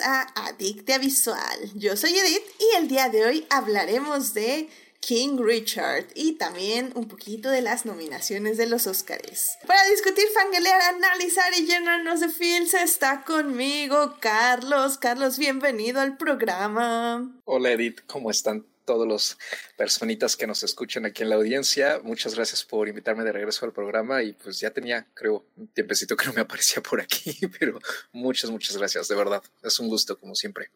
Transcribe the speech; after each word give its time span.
a 0.00 0.22
Adictia 0.46 0.98
Visual. 0.98 1.70
Yo 1.74 1.96
soy 1.96 2.16
Edith 2.16 2.44
y 2.58 2.76
el 2.76 2.88
día 2.88 3.08
de 3.08 3.24
hoy 3.24 3.46
hablaremos 3.50 4.34
de 4.34 4.68
King 5.00 5.38
Richard 5.38 6.06
y 6.14 6.32
también 6.32 6.92
un 6.94 7.08
poquito 7.08 7.50
de 7.50 7.62
las 7.62 7.86
nominaciones 7.86 8.56
de 8.56 8.66
los 8.66 8.86
Oscars. 8.86 9.58
Para 9.66 9.82
discutir, 9.88 10.24
fangelear, 10.34 10.80
analizar 10.94 11.52
y 11.54 11.66
llenarnos 11.66 12.20
de 12.20 12.28
feels 12.28 12.74
está 12.74 13.24
conmigo 13.24 14.16
Carlos. 14.20 14.98
Carlos, 14.98 15.38
bienvenido 15.38 16.00
al 16.00 16.16
programa. 16.16 17.30
Hola 17.44 17.72
Edith, 17.72 18.00
¿cómo 18.06 18.30
están? 18.30 18.66
Todos 18.88 19.06
los 19.06 19.36
personitas 19.76 20.34
que 20.34 20.46
nos 20.46 20.62
escuchan 20.62 21.04
aquí 21.04 21.22
en 21.22 21.28
la 21.28 21.34
audiencia. 21.34 22.00
Muchas 22.02 22.34
gracias 22.34 22.64
por 22.64 22.88
invitarme 22.88 23.22
de 23.22 23.32
regreso 23.32 23.66
al 23.66 23.72
programa 23.74 24.22
y 24.22 24.32
pues 24.32 24.60
ya 24.60 24.70
tenía, 24.70 25.06
creo, 25.12 25.44
un 25.58 25.68
tiempecito 25.68 26.16
que 26.16 26.24
no 26.24 26.32
me 26.32 26.40
aparecía 26.40 26.82
por 26.82 26.98
aquí, 26.98 27.38
pero 27.60 27.78
muchas, 28.12 28.48
muchas 28.48 28.78
gracias, 28.78 29.06
de 29.08 29.14
verdad. 29.14 29.42
Es 29.62 29.78
un 29.78 29.88
gusto, 29.88 30.18
como 30.18 30.34
siempre. 30.34 30.70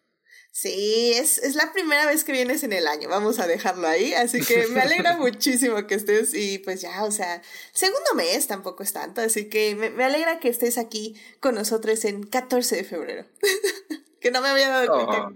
Sí, 0.51 1.15
es, 1.15 1.39
es, 1.39 1.55
la 1.55 1.73
primera 1.73 2.05
vez 2.05 2.23
que 2.25 2.33
vienes 2.33 2.63
en 2.65 2.75
el 2.75 2.87
año, 2.87 3.09
vamos 3.09 3.39
a 3.39 3.47
dejarlo 3.47 3.89
ahí, 3.89 4.13
así 4.13 4.43
que 4.43 4.67
me 4.67 4.83
alegra 4.83 5.17
muchísimo 5.17 5.87
que 5.87 5.95
estés 5.95 6.35
y 6.35 6.59
pues 6.59 6.83
ya, 6.83 7.05
o 7.05 7.11
sea, 7.11 7.41
segundo 7.73 8.15
mes 8.15 8.47
tampoco 8.47 8.83
es 8.83 8.93
tanto, 8.93 9.23
así 9.23 9.49
que 9.49 9.75
me, 9.75 9.89
me 9.89 10.05
alegra 10.05 10.39
que 10.39 10.51
estés 10.51 10.77
aquí 10.77 11.19
con 11.41 11.55
nosotros 11.55 12.05
en 12.05 12.25
14 12.25 12.77
de 12.77 12.85
febrero. 12.85 13.27
que 14.23 14.31
no 14.31 14.41
me 14.41 14.49
había 14.49 14.69
dado 14.69 15.07
cuenta. 15.07 15.33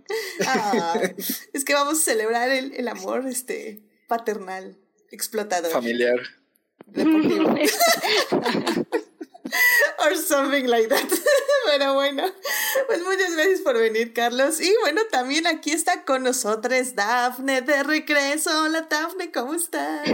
Ah, 0.46 1.00
es 1.52 1.64
que 1.64 1.74
vamos 1.74 1.98
a 1.98 2.02
celebrar 2.02 2.48
el, 2.50 2.72
el, 2.74 2.88
amor 2.88 3.26
este, 3.26 3.82
paternal, 4.06 4.78
explotador. 5.10 5.72
Familiar. 5.72 6.20
Deportivo. 6.86 7.50
Or 9.98 10.16
something 10.16 10.66
like 10.66 10.88
that. 10.88 11.08
Pero 11.66 11.94
bueno, 11.94 12.22
pues 12.86 13.02
muchas 13.02 13.34
gracias 13.34 13.60
por 13.60 13.76
venir, 13.78 14.12
Carlos. 14.12 14.60
Y 14.60 14.72
bueno, 14.82 15.00
también 15.10 15.46
aquí 15.46 15.72
está 15.72 16.04
con 16.04 16.22
nosotros 16.22 16.94
Dafne 16.94 17.62
de 17.62 17.82
regreso. 17.82 18.50
Hola, 18.64 18.82
Dafne, 18.88 19.32
¿cómo 19.32 19.54
estás? 19.54 20.08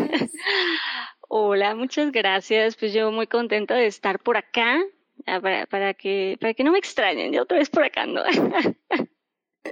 Hola, 1.29 1.75
muchas 1.75 2.11
gracias. 2.11 2.77
Pues 2.77 2.95
yo 2.95 3.11
muy 3.11 3.27
contenta 3.27 3.75
de 3.75 3.87
estar 3.87 4.19
por 4.19 4.39
acá 4.39 4.79
para, 5.25 5.67
para, 5.67 5.95
que, 5.95 6.37
para 6.41 6.55
que 6.55 6.65
no 6.65 6.73
me 6.73 6.79
extrañen, 6.79 7.33
yo 7.33 7.43
otra 7.43 7.59
vez 7.59 7.71
por 7.71 7.85
acá 7.85 8.03
ando. 8.03 8.23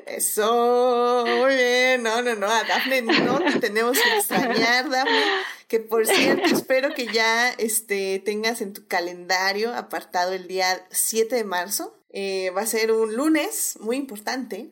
Eso, 0.07 1.25
muy 1.27 1.55
bien, 1.55 2.03
no, 2.05 2.23
no, 2.23 2.37
no, 2.37 2.47
a 2.47 2.63
Dafne 2.63 3.03
no 3.03 3.41
te 3.41 3.59
tenemos 3.59 3.99
que 3.99 4.17
extrañar, 4.19 4.89
Dafne, 4.89 5.21
que 5.67 5.81
por 5.81 6.07
cierto 6.07 6.55
espero 6.55 6.95
que 6.95 7.07
ya 7.07 7.51
este, 7.51 8.21
tengas 8.25 8.61
en 8.61 8.73
tu 8.73 8.87
calendario 8.87 9.75
apartado 9.75 10.33
el 10.33 10.47
día 10.47 10.87
7 10.91 11.35
de 11.35 11.45
marzo, 11.45 12.01
eh, 12.11 12.51
va 12.57 12.63
a 12.63 12.67
ser 12.67 12.93
un 12.93 13.17
lunes 13.17 13.79
muy 13.81 13.97
importante, 13.97 14.71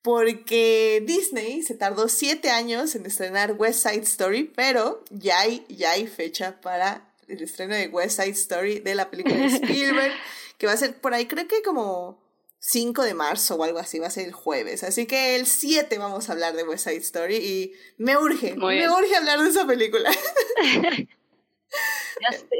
porque 0.00 1.02
Disney 1.06 1.62
se 1.62 1.74
tardó 1.74 2.08
7 2.08 2.48
años 2.50 2.94
en 2.94 3.04
estrenar 3.04 3.52
West 3.52 3.86
Side 3.86 4.04
Story, 4.04 4.44
pero 4.44 5.04
ya 5.10 5.40
hay, 5.40 5.66
ya 5.68 5.92
hay 5.92 6.06
fecha 6.06 6.60
para 6.60 7.12
el 7.28 7.42
estreno 7.42 7.74
de 7.74 7.88
West 7.88 8.20
Side 8.20 8.30
Story 8.30 8.78
de 8.80 8.94
la 8.94 9.10
película 9.10 9.36
de 9.36 9.46
Spielberg, 9.46 10.12
que 10.58 10.66
va 10.66 10.72
a 10.72 10.76
ser 10.76 11.00
por 11.00 11.14
ahí, 11.14 11.26
creo 11.26 11.46
que 11.46 11.62
como 11.62 12.20
5 12.58 13.02
de 13.02 13.14
marzo 13.14 13.56
o 13.56 13.64
algo 13.64 13.78
así, 13.78 13.98
va 13.98 14.08
a 14.08 14.10
ser 14.10 14.26
el 14.26 14.32
jueves. 14.32 14.82
Así 14.82 15.06
que 15.06 15.36
el 15.36 15.46
7 15.46 15.98
vamos 15.98 16.28
a 16.28 16.32
hablar 16.32 16.54
de 16.54 16.64
West 16.64 16.88
Side 16.88 16.96
Story 16.96 17.36
y 17.36 17.72
me 17.98 18.16
urge, 18.16 18.54
me 18.54 18.88
urge 18.90 19.16
hablar 19.16 19.40
de 19.40 19.50
esa 19.50 19.66
película. 19.66 20.10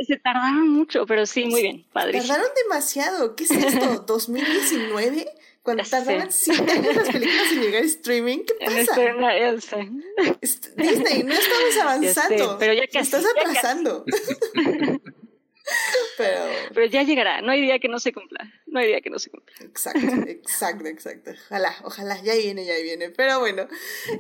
se, 0.07 0.17
tardaron 0.17 0.69
mucho, 0.69 1.07
pero 1.07 1.27
sí, 1.27 1.47
muy 1.47 1.63
bien, 1.63 1.87
padre. 1.93 2.21
Tardaron 2.21 2.49
demasiado. 2.65 3.35
¿Qué 3.37 3.45
es 3.45 3.51
esto? 3.51 4.07
¿2019? 4.07 5.29
Cuando 5.67 5.83
tardaban 5.83 6.31
siete 6.31 6.71
años 6.71 6.95
las 6.95 7.09
películas 7.09 7.51
en 7.51 7.61
llegar 7.61 7.83
a 7.83 7.87
streaming, 7.87 8.39
¿qué 8.47 8.55
pasa? 8.65 8.79
Disney, 10.77 11.25
no 11.25 11.35
estamos 11.35 11.77
avanzando. 11.83 12.57
pero 12.57 12.73
ya 12.73 12.87
casi, 12.87 13.17
Estás 13.17 13.25
atrasando. 13.37 14.05
pero... 16.17 16.45
pero 16.73 16.87
ya 16.87 17.03
llegará, 17.03 17.41
no 17.41 17.51
hay 17.51 17.63
día 17.63 17.81
que 17.81 17.89
no 17.89 17.99
se 17.99 18.13
cumpla, 18.13 18.49
no 18.67 18.79
hay 18.79 18.87
día 18.87 19.01
que 19.01 19.11
no 19.11 19.19
se 19.19 19.29
cumpla. 19.29 19.57
Exacto, 19.59 20.07
exacto, 20.29 20.87
exacto. 20.87 21.33
Ojalá, 21.33 21.75
ojalá, 21.83 22.23
ya 22.23 22.37
viene, 22.37 22.65
ya 22.65 22.77
viene. 22.77 23.11
Pero 23.11 23.41
bueno, 23.41 23.67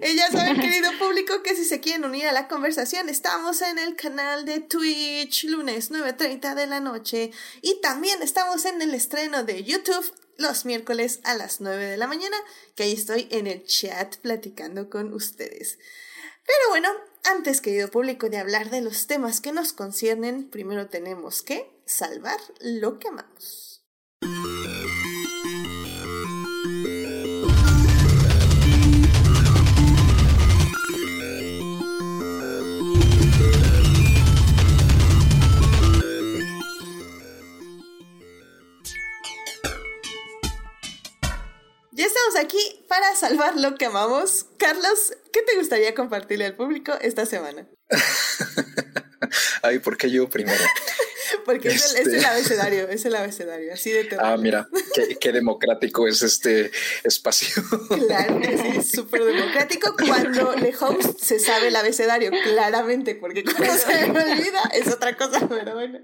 ya 0.02 0.28
saben, 0.32 0.60
querido 0.60 0.90
público, 0.98 1.44
que 1.44 1.54
si 1.54 1.64
se 1.64 1.78
quieren 1.78 2.04
unir 2.04 2.26
a 2.26 2.32
la 2.32 2.48
conversación, 2.48 3.08
estamos 3.08 3.62
en 3.62 3.78
el 3.78 3.94
canal 3.94 4.46
de 4.46 4.58
Twitch, 4.58 5.44
lunes 5.44 5.92
9.30 5.92 6.56
de 6.56 6.66
la 6.66 6.80
noche. 6.80 7.30
Y 7.62 7.80
también 7.80 8.20
estamos 8.20 8.64
en 8.64 8.82
el 8.82 8.94
estreno 8.94 9.44
de 9.44 9.62
YouTube 9.62 10.12
los 10.38 10.64
miércoles 10.64 11.20
a 11.24 11.34
las 11.34 11.60
9 11.60 11.84
de 11.84 11.96
la 11.96 12.06
mañana, 12.06 12.36
que 12.74 12.84
ahí 12.84 12.92
estoy 12.92 13.28
en 13.30 13.46
el 13.46 13.64
chat 13.64 14.16
platicando 14.18 14.90
con 14.90 15.12
ustedes. 15.12 15.78
Pero 16.44 16.68
bueno, 16.70 16.88
antes, 17.24 17.60
querido 17.60 17.90
público, 17.90 18.28
de 18.28 18.38
hablar 18.38 18.70
de 18.70 18.80
los 18.80 19.06
temas 19.06 19.40
que 19.40 19.52
nos 19.52 19.72
conciernen, 19.72 20.48
primero 20.48 20.88
tenemos 20.88 21.42
que 21.42 21.70
salvar 21.86 22.38
lo 22.60 22.98
que 22.98 23.08
amamos. 23.08 23.84
Estamos 42.06 42.36
aquí 42.36 42.84
para 42.88 43.16
salvar 43.16 43.56
lo 43.56 43.74
que 43.74 43.86
amamos. 43.86 44.46
Carlos, 44.58 45.16
¿qué 45.32 45.42
te 45.42 45.56
gustaría 45.56 45.92
compartirle 45.92 46.46
al 46.46 46.54
público 46.54 46.92
esta 47.00 47.26
semana? 47.26 47.66
Ay, 49.66 49.78
¿por 49.80 49.96
qué 49.96 50.10
yo 50.10 50.28
primero? 50.28 50.58
Porque 51.44 51.68
es, 51.68 51.94
el, 51.94 52.12
este 52.12 52.26
abecedario, 52.26 52.88
es 52.88 53.04
el 53.04 53.14
abecedario, 53.14 53.72
así 53.72 53.90
de 53.90 54.04
todo. 54.04 54.20
Ah, 54.22 54.36
mira, 54.36 54.68
qué, 55.20 55.32
democrático 55.32 56.06
es 56.06 56.22
este 56.22 56.70
espacio. 57.02 57.62
Claro 57.88 58.40
es 58.40 58.90
súper 58.90 59.24
democrático 59.24 59.94
cuando 59.96 60.54
le 60.54 60.74
host 60.78 61.20
se 61.20 61.38
sabe 61.40 61.68
el 61.68 61.76
abecedario, 61.76 62.30
claramente, 62.44 63.14
porque 63.16 63.44
cuando 63.44 63.76
se 63.76 64.06
me 64.08 64.22
olvida 64.22 64.70
es 64.72 64.88
otra 64.88 65.16
cosa, 65.16 65.46
pero 65.48 65.74
bueno. 65.74 66.00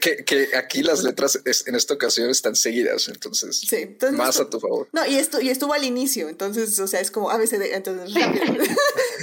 Que, 0.00 0.24
que 0.24 0.56
aquí 0.56 0.82
las 0.82 1.02
letras 1.02 1.40
en 1.66 1.74
esta 1.74 1.94
ocasión 1.94 2.30
están 2.30 2.56
seguidas, 2.56 3.08
entonces, 3.08 3.60
sí, 3.60 3.76
entonces 3.76 4.18
más 4.18 4.40
a 4.40 4.50
tu 4.50 4.58
favor. 4.60 4.88
No, 4.92 5.06
y, 5.06 5.16
esto, 5.16 5.40
y 5.40 5.50
estuvo 5.50 5.72
al 5.72 5.84
inicio, 5.84 6.28
entonces, 6.28 6.78
o 6.78 6.86
sea, 6.86 7.00
es 7.00 7.10
como 7.10 7.30
ABCD, 7.30 7.74
entonces 7.74 8.14
rápido. 8.14 8.44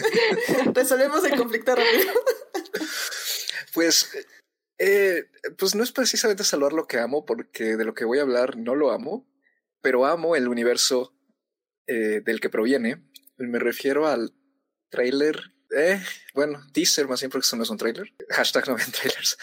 Resolvemos 0.73 1.23
el 1.25 1.37
conflicto 1.37 1.75
rápido. 1.75 2.13
Pues 3.73 4.09
eh, 4.83 5.29
pues 5.59 5.75
no 5.75 5.83
es 5.83 5.91
precisamente 5.91 6.43
salvar 6.43 6.73
lo 6.73 6.87
que 6.87 6.97
amo, 6.97 7.23
porque 7.23 7.77
de 7.77 7.85
lo 7.85 7.93
que 7.93 8.03
voy 8.03 8.17
a 8.17 8.23
hablar 8.23 8.57
no 8.57 8.73
lo 8.73 8.91
amo, 8.91 9.29
pero 9.79 10.07
amo 10.07 10.35
el 10.35 10.47
universo 10.47 11.15
eh, 11.85 12.21
del 12.25 12.39
que 12.39 12.49
proviene. 12.49 13.03
Me 13.37 13.59
refiero 13.59 14.07
al 14.07 14.33
trailer, 14.89 15.39
eh, 15.77 16.01
bueno, 16.33 16.65
teaser 16.73 17.07
más 17.07 17.21
bien 17.21 17.29
porque 17.29 17.45
eso 17.45 17.55
no 17.57 17.61
es 17.63 17.69
un 17.69 17.77
trailer, 17.77 18.11
hashtag 18.29 18.67
no 18.69 18.75
ven 18.75 18.91
trailers, 18.91 19.37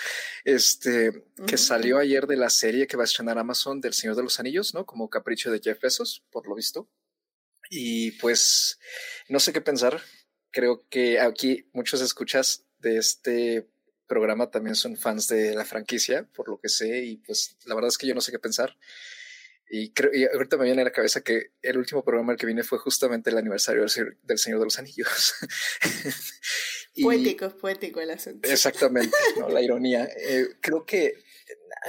este, 0.44 1.24
que 1.46 1.54
mm. 1.54 1.58
salió 1.58 1.98
ayer 1.98 2.26
de 2.26 2.36
la 2.36 2.50
serie 2.50 2.88
que 2.88 2.96
va 2.96 3.04
a 3.04 3.06
estrenar 3.06 3.38
Amazon 3.38 3.81
del 3.81 3.94
Señor 3.94 4.16
de 4.16 4.24
los 4.24 4.40
Anillos, 4.40 4.74
¿no? 4.74 4.86
Como 4.86 5.08
capricho 5.08 5.52
de 5.52 5.60
Jeff 5.62 5.81
Bezos, 5.81 6.24
por 6.32 6.48
lo 6.48 6.56
visto. 6.56 6.90
Y 7.70 8.10
pues 8.12 8.81
no 9.28 9.38
sé 9.38 9.52
qué 9.52 9.60
pensar. 9.60 10.02
Creo 10.50 10.84
que 10.88 11.20
aquí 11.20 11.70
muchos 11.72 12.00
escuchas 12.00 12.68
de 12.78 12.98
este 12.98 13.69
programa 14.06 14.50
también 14.50 14.75
son 14.75 14.96
fans 14.96 15.28
de 15.28 15.54
la 15.54 15.64
franquicia, 15.64 16.28
por 16.34 16.48
lo 16.48 16.58
que 16.58 16.69
sé, 16.69 17.04
y 17.04 17.16
pues 17.19 17.56
la 17.66 17.75
verdad 17.75 17.88
es 17.88 17.98
que 17.98 18.06
yo 18.06 18.14
no 18.14 18.20
sé 18.20 18.32
qué 18.32 18.38
pensar. 18.38 18.76
Y, 19.70 19.90
creo, 19.92 20.10
y 20.14 20.25
ahorita 20.25 20.56
me 20.56 20.64
viene 20.64 20.80
a 20.80 20.84
la 20.86 20.92
cabeza 20.92 21.20
que 21.20 21.52
el 21.60 21.76
último 21.76 22.02
programa 22.02 22.32
al 22.32 22.38
que 22.38 22.46
vine 22.46 22.62
fue 22.62 22.78
justamente 22.78 23.28
el 23.28 23.36
aniversario 23.36 23.84
del, 24.22 24.38
Señor 24.38 24.60
de 24.60 24.64
los 24.64 24.78
Anillos. 24.78 25.34
poético, 27.02 27.50
poético 27.50 28.00
el 28.00 28.10
asunto. 28.10 28.48
Exactamente, 28.48 29.14
¿no? 29.38 29.50
la 29.50 29.60
ironía. 29.62 30.04
Eh, 30.04 30.56
creo 30.60 30.86
que, 30.86 31.22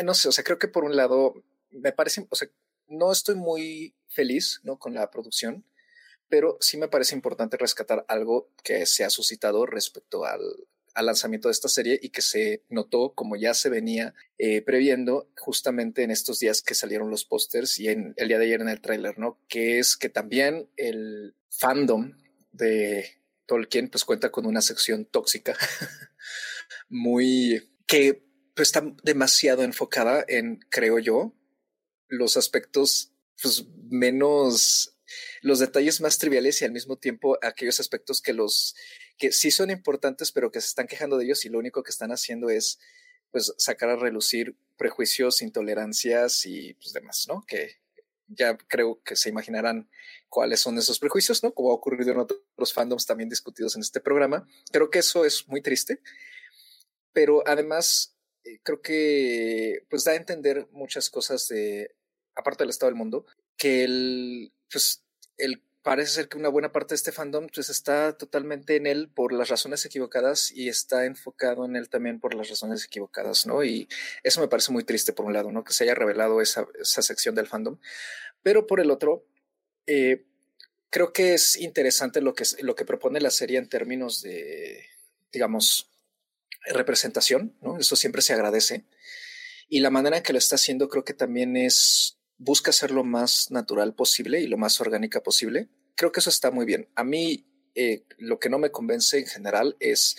no 0.04 0.14
sé, 0.14 0.28
o 0.28 0.32
sea, 0.34 0.44
creo 0.44 0.60
que 0.60 0.68
por 0.68 0.84
un 0.84 0.98
lado 0.98 1.34
me 1.72 1.94
parece, 1.94 2.28
o 2.30 2.36
sea, 2.36 2.50
no 2.88 3.14
estoy 3.14 3.36
muy 3.36 3.96
feliz 4.10 4.60
¿no? 4.64 4.78
con 4.78 4.94
la 4.94 5.10
producción, 5.10 5.64
pero 6.28 6.58
sí 6.60 6.78
me 6.78 6.90
parece 6.90 7.16
importante 7.16 7.56
rescatar 7.56 8.06
algo 8.10 8.52
que 8.62 8.86
se 8.86 9.06
ha 9.06 9.10
suscitado 9.10 9.66
respecto 9.66 10.26
al, 10.26 10.42
al 11.00 11.06
lanzamiento 11.06 11.48
de 11.48 11.54
esta 11.54 11.70
serie 11.70 11.98
y 12.02 12.10
que 12.10 12.22
se 12.22 12.66
notó 12.68 13.14
como 13.14 13.38
ya 13.38 13.54
se 13.54 13.70
venía 13.70 14.14
eh, 14.38 14.62
previendo 14.62 15.32
justamente 15.38 16.04
en 16.04 16.12
estos 16.12 16.40
días 16.40 16.62
que 16.62 16.76
salieron 16.76 17.10
los 17.10 17.24
pósters 17.24 17.80
y 17.80 17.88
en 17.88 18.14
el 18.18 18.28
día 18.28 18.38
de 18.38 18.46
ayer 18.46 18.60
en 18.60 18.68
el 18.68 18.82
tráiler, 18.82 19.18
¿no? 19.18 19.40
Que 19.48 19.80
es 19.80 19.96
que 19.96 20.10
también 20.10 20.70
el 20.76 21.36
fandom 21.50 22.18
de 22.52 23.24
Tolkien 23.46 23.88
pues 23.90 24.04
cuenta 24.04 24.30
con 24.30 24.46
una 24.46 24.62
sección 24.62 25.06
tóxica 25.06 25.56
muy 26.90 27.72
que 27.88 28.26
pues, 28.54 28.68
está 28.68 28.84
demasiado 29.02 29.64
enfocada 29.64 30.26
en, 30.28 30.60
creo 30.70 31.00
yo, 31.00 31.34
los 32.10 32.36
aspectos 32.36 33.14
pues 33.42 33.66
menos 33.90 34.98
los 35.42 35.60
detalles 35.60 36.02
más 36.02 36.18
triviales 36.18 36.62
y 36.62 36.66
al 36.66 36.74
mismo 36.74 36.98
tiempo 36.98 37.38
aquellos 37.42 37.80
aspectos 37.80 38.22
que 38.22 38.34
los 38.34 38.76
que 39.20 39.32
sí 39.32 39.52
son 39.52 39.70
importantes 39.70 40.32
pero 40.32 40.52
que 40.52 40.62
se 40.62 40.68
están 40.68 40.88
quejando 40.88 41.18
de 41.18 41.26
ellos 41.26 41.46
y 41.46 41.50
lo 41.50 41.60
único 41.60 41.84
que 41.84 41.92
están 41.92 42.12
haciendo 42.12 42.50
es 42.50 42.80
pues 43.32 43.54
sacar 43.58 43.90
a 43.90 43.96
relucir 43.96 44.56
prejuicios, 44.78 45.44
intolerancias 45.44 46.46
y 46.46 46.74
pues 46.76 46.94
demás, 46.94 47.26
¿no? 47.28 47.44
Que 47.46 47.78
ya 48.28 48.58
creo 48.58 49.02
que 49.04 49.16
se 49.16 49.30
imaginarán 49.30 49.90
cuáles 50.30 50.62
son 50.62 50.78
esos 50.78 51.00
prejuicios, 51.00 51.44
¿no? 51.44 51.54
Como 51.54 51.72
ha 51.72 51.76
ocurrido 51.76 52.12
en 52.12 52.20
otros 52.20 52.74
fandoms 52.74 53.06
también 53.06 53.30
discutidos 53.30 53.76
en 53.76 53.82
este 53.82 54.00
programa. 54.00 54.48
Creo 54.72 54.90
que 54.90 55.00
eso 55.00 55.26
es 55.26 55.48
muy 55.48 55.62
triste, 55.62 56.02
pero 57.12 57.44
además 57.46 58.16
eh, 58.44 58.60
creo 58.64 58.82
que 58.82 59.86
pues 59.90 60.06
da 60.06 60.14
a 60.14 60.16
entender 60.16 60.68
muchas 60.72 61.10
cosas 61.10 61.48
de, 61.48 61.96
aparte 62.36 62.64
del 62.64 62.70
estado 62.70 62.90
del 62.90 62.98
mundo, 62.98 63.26
que 63.58 63.84
el, 63.84 64.54
pues, 64.72 65.04
el 65.38 65.62
parece 65.82 66.12
ser 66.12 66.30
que 66.30 66.38
una 66.38 66.50
buena 66.50 66.72
parte 66.72 66.94
de 66.94 66.98
este 66.98 67.12
fandom 67.12 67.48
pues 67.54 67.70
está 67.70 68.18
totalmente 68.18 68.76
en 68.76 68.86
él 68.86 69.10
por 69.10 69.34
las 69.34 69.50
razones 69.50 69.86
equivocadas 69.86 70.52
y 70.52 70.68
está 70.68 71.06
enfocado 71.06 71.66
en 71.66 71.76
él 71.76 71.90
también 71.90 72.20
por 72.20 72.34
las 72.34 72.50
razones 72.50 72.84
equivocadas, 72.86 73.46
¿no? 73.48 73.64
Y 73.64 73.88
eso 74.24 74.42
me 74.42 74.48
parece 74.48 74.72
muy 74.72 74.84
triste 74.84 75.14
por 75.14 75.26
un 75.26 75.34
lado, 75.34 75.52
¿no? 75.52 75.64
Que 75.64 75.74
se 75.74 75.86
haya 75.86 75.96
revelado 75.96 76.42
esa, 76.42 76.68
esa 76.80 77.02
sección 77.02 77.36
del 77.36 77.48
fandom. 77.48 77.80
Pero 78.44 78.68
por 78.68 78.80
el 78.80 78.92
otro, 78.92 79.26
eh, 79.86 80.26
creo 80.90 81.14
que 81.14 81.34
es 81.34 81.58
interesante 81.58 82.22
lo 82.22 82.34
que, 82.34 82.44
lo 82.62 82.76
que 82.76 82.86
propone 82.86 83.22
la 83.22 83.32
serie 83.32 83.58
en 83.58 83.70
términos 83.70 84.22
de, 84.22 84.86
digamos, 85.32 85.90
representación, 86.66 87.58
¿no? 87.62 87.78
Eso 87.78 87.96
siempre 87.96 88.22
se 88.22 88.34
agradece. 88.34 88.86
Y 89.70 89.80
la 89.80 89.92
manera 89.92 90.18
en 90.18 90.24
que 90.24 90.34
lo 90.34 90.40
está 90.40 90.56
haciendo 90.56 90.90
creo 90.90 91.06
que 91.06 91.14
también 91.14 91.56
es 91.56 92.19
busca 92.40 92.72
ser 92.72 92.92
lo 92.92 93.04
más 93.04 93.52
natural 93.52 93.94
posible 93.94 94.40
y 94.40 94.48
lo 94.48 94.58
más 94.58 94.82
orgánica 94.82 95.22
posible. 95.22 95.70
Creo 95.96 96.12
que 96.12 96.22
eso 96.22 96.30
está 96.30 96.50
muy 96.50 96.66
bien. 96.66 96.90
A 96.96 97.04
mí 97.04 97.46
eh, 97.76 98.06
lo 98.18 98.40
que 98.40 98.50
no 98.50 98.58
me 98.58 98.72
convence 98.72 99.20
en 99.20 99.28
general 99.28 99.76
es 99.80 100.18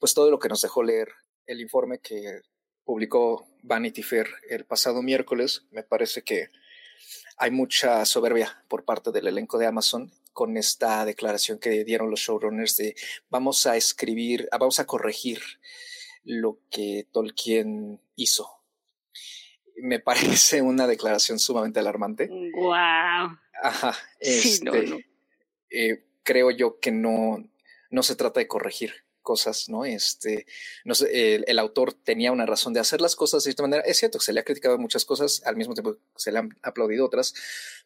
pues 0.00 0.14
todo 0.14 0.30
lo 0.30 0.38
que 0.38 0.48
nos 0.48 0.62
dejó 0.62 0.82
leer 0.82 1.08
el 1.46 1.60
informe 1.60 2.00
que 2.00 2.40
publicó 2.84 3.46
Vanity 3.62 4.02
Fair 4.02 4.26
el 4.48 4.64
pasado 4.64 5.02
miércoles. 5.02 5.66
Me 5.70 5.82
parece 5.82 6.22
que 6.22 6.48
hay 7.36 7.50
mucha 7.50 8.04
soberbia 8.06 8.64
por 8.68 8.84
parte 8.84 9.12
del 9.12 9.26
elenco 9.26 9.58
de 9.58 9.66
Amazon 9.66 10.12
con 10.32 10.56
esta 10.56 11.04
declaración 11.04 11.58
que 11.58 11.84
dieron 11.84 12.10
los 12.10 12.20
showrunners 12.20 12.76
de 12.76 12.96
vamos 13.28 13.66
a 13.66 13.76
escribir, 13.76 14.48
vamos 14.50 14.80
a 14.80 14.86
corregir 14.86 15.40
lo 16.24 16.58
que 16.70 17.06
Tolkien 17.12 18.00
hizo 18.16 18.63
me 19.76 20.00
parece 20.00 20.62
una 20.62 20.86
declaración 20.86 21.38
sumamente 21.38 21.80
alarmante. 21.80 22.28
Wow. 22.28 23.38
Ajá. 23.62 23.96
Este, 24.20 25.06
eh, 25.70 26.04
creo 26.22 26.50
yo 26.50 26.80
que 26.80 26.92
no, 26.92 27.44
no 27.90 28.02
se 28.02 28.16
trata 28.16 28.40
de 28.40 28.48
corregir 28.48 29.04
cosas, 29.22 29.68
¿no? 29.68 29.84
Este, 29.84 30.46
no 30.84 30.94
sé, 30.94 31.36
el, 31.46 31.58
autor 31.58 31.94
tenía 31.94 32.30
una 32.30 32.46
razón 32.46 32.74
de 32.74 32.80
hacer 32.80 33.00
las 33.00 33.16
cosas 33.16 33.42
de 33.44 33.50
esta 33.50 33.62
manera. 33.62 33.82
Es 33.82 33.98
cierto 33.98 34.18
que 34.18 34.24
se 34.24 34.32
le 34.32 34.40
ha 34.40 34.44
criticado 34.44 34.78
muchas 34.78 35.04
cosas, 35.04 35.42
al 35.46 35.56
mismo 35.56 35.74
tiempo 35.74 35.96
se 36.14 36.30
le 36.30 36.38
han 36.38 36.56
aplaudido 36.62 37.06
otras, 37.06 37.34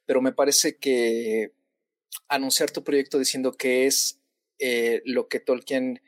pero 0.05 0.21
me 0.21 0.33
parece 0.33 0.77
que 0.77 1.53
anunciar 2.29 2.71
tu 2.71 2.83
proyecto 2.85 3.19
diciendo 3.19 3.53
que 3.53 3.87
es 3.87 4.19
eh, 4.59 5.01
lo 5.05 5.29
que 5.29 5.41
Tolkien 5.41 6.03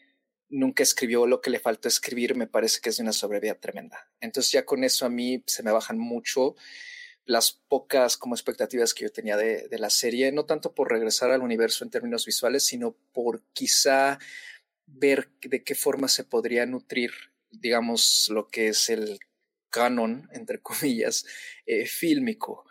nunca 0.50 0.82
escribió 0.82 1.26
lo 1.26 1.40
que 1.40 1.50
le 1.50 1.60
faltó 1.60 1.88
escribir, 1.88 2.34
me 2.34 2.46
parece 2.46 2.80
que 2.80 2.90
es 2.90 2.96
de 2.96 3.02
una 3.02 3.12
sobrevía 3.12 3.58
tremenda. 3.58 4.10
Entonces 4.20 4.52
ya 4.52 4.64
con 4.64 4.84
eso 4.84 5.06
a 5.06 5.10
mí 5.10 5.42
se 5.46 5.62
me 5.62 5.72
bajan 5.72 5.98
mucho 5.98 6.54
las 7.24 7.52
pocas 7.52 8.16
como 8.16 8.34
expectativas 8.34 8.92
que 8.92 9.04
yo 9.04 9.12
tenía 9.12 9.36
de, 9.36 9.68
de, 9.68 9.78
la 9.78 9.90
serie, 9.90 10.32
no 10.32 10.46
tanto 10.46 10.74
por 10.74 10.90
regresar 10.90 11.30
al 11.30 11.42
universo 11.42 11.84
en 11.84 11.90
términos 11.90 12.26
visuales, 12.26 12.64
sino 12.64 12.96
por 13.12 13.42
quizá 13.52 14.18
ver 14.86 15.30
de 15.42 15.62
qué 15.62 15.74
forma 15.74 16.08
se 16.08 16.24
podría 16.24 16.66
nutrir, 16.66 17.12
digamos, 17.50 18.28
lo 18.30 18.48
que 18.48 18.68
es 18.68 18.90
el 18.90 19.20
canon, 19.70 20.28
entre 20.32 20.60
comillas, 20.62 21.24
eh, 21.66 21.86
fílmico, 21.86 22.64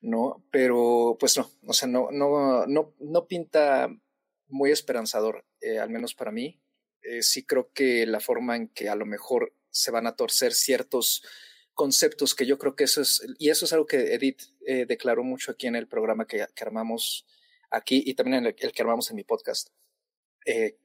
¿no? 0.00 0.44
Pero 0.50 1.16
pues 1.20 1.36
no, 1.36 1.50
o 1.66 1.72
sea, 1.72 1.88
no, 1.88 2.08
no, 2.10 2.66
no, 2.66 2.94
no 2.98 3.26
pinta 3.26 3.88
muy 4.48 4.70
esperanzador, 4.70 5.44
eh, 5.60 5.78
al 5.78 5.90
menos 5.90 6.14
para 6.14 6.32
mí. 6.32 6.58
Eh, 7.02 7.22
sí 7.22 7.44
creo 7.44 7.72
que 7.72 8.06
la 8.06 8.20
forma 8.20 8.56
en 8.56 8.68
que 8.68 8.88
a 8.88 8.94
lo 8.94 9.06
mejor 9.06 9.54
se 9.70 9.90
van 9.90 10.06
a 10.06 10.16
torcer 10.16 10.52
ciertos 10.52 11.22
conceptos 11.74 12.34
que 12.34 12.46
yo 12.46 12.58
creo 12.58 12.76
que 12.76 12.84
eso 12.84 13.00
es, 13.00 13.22
y 13.38 13.50
eso 13.50 13.64
es 13.64 13.72
algo 13.72 13.86
que 13.86 14.14
Edith 14.14 14.42
eh, 14.66 14.86
declaró 14.86 15.24
mucho 15.24 15.50
aquí 15.50 15.66
en 15.66 15.76
el 15.76 15.88
programa 15.88 16.26
que, 16.26 16.46
armamos 16.60 17.26
aquí 17.70 18.02
y 18.04 18.14
también 18.14 18.38
en 18.38 18.46
el, 18.46 18.54
que 18.54 18.82
armamos 18.82 19.10
en 19.10 19.16
mi 19.16 19.24
podcast. 19.24 19.68
Eh, 20.44 20.76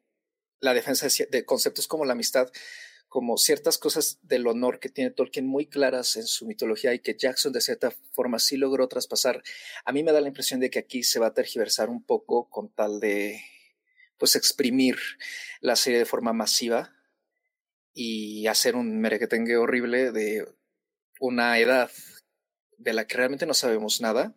la 0.60 0.74
defensa 0.74 1.08
de, 1.30 1.46
conceptos 1.46 1.88
como 1.88 2.06
la 2.06 2.14
amistad, 2.14 2.50
como 3.10 3.38
ciertas 3.38 3.78
cosas 3.78 4.20
del 4.24 4.48
honor 4.48 4.80
que 4.80 4.90
tiene 4.90 5.12
Tolkien 5.12 5.46
muy 5.46 5.68
claras 5.68 6.16
en 6.16 6.26
su 6.26 6.46
mitología 6.46 6.94
y 6.94 7.00
que 7.00 7.16
Jackson 7.16 7.54
de 7.54 7.62
cierta 7.62 7.92
forma 8.12 8.40
sí 8.40 8.58
logró 8.58 8.88
traspasar. 8.88 9.44
A 9.86 9.92
mí 9.92 10.04
me 10.04 10.12
da 10.12 10.22
la 10.22 10.28
impresión 10.28 10.60
de 10.60 10.70
que 10.70 10.80
aquí 10.80 11.04
se 11.04 11.20
va 11.20 11.28
a 11.28 11.34
tergiversar 11.34 11.90
un 11.90 12.04
poco 12.04 12.50
con 12.50 12.70
tal 12.70 13.00
de 13.00 13.40
pues 14.18 14.36
exprimir 14.36 14.98
la 15.62 15.76
serie 15.76 16.00
de 16.00 16.06
forma 16.06 16.34
masiva 16.34 16.94
y 17.94 18.48
hacer 18.48 18.76
un 18.76 19.00
merequetengue 19.00 19.58
horrible 19.58 20.12
de 20.12 20.48
una 21.20 21.58
edad 21.60 21.92
de 22.78 22.94
la 22.94 23.08
que 23.08 23.18
realmente 23.18 23.46
no 23.46 23.54
sabemos 23.54 24.02
nada 24.02 24.36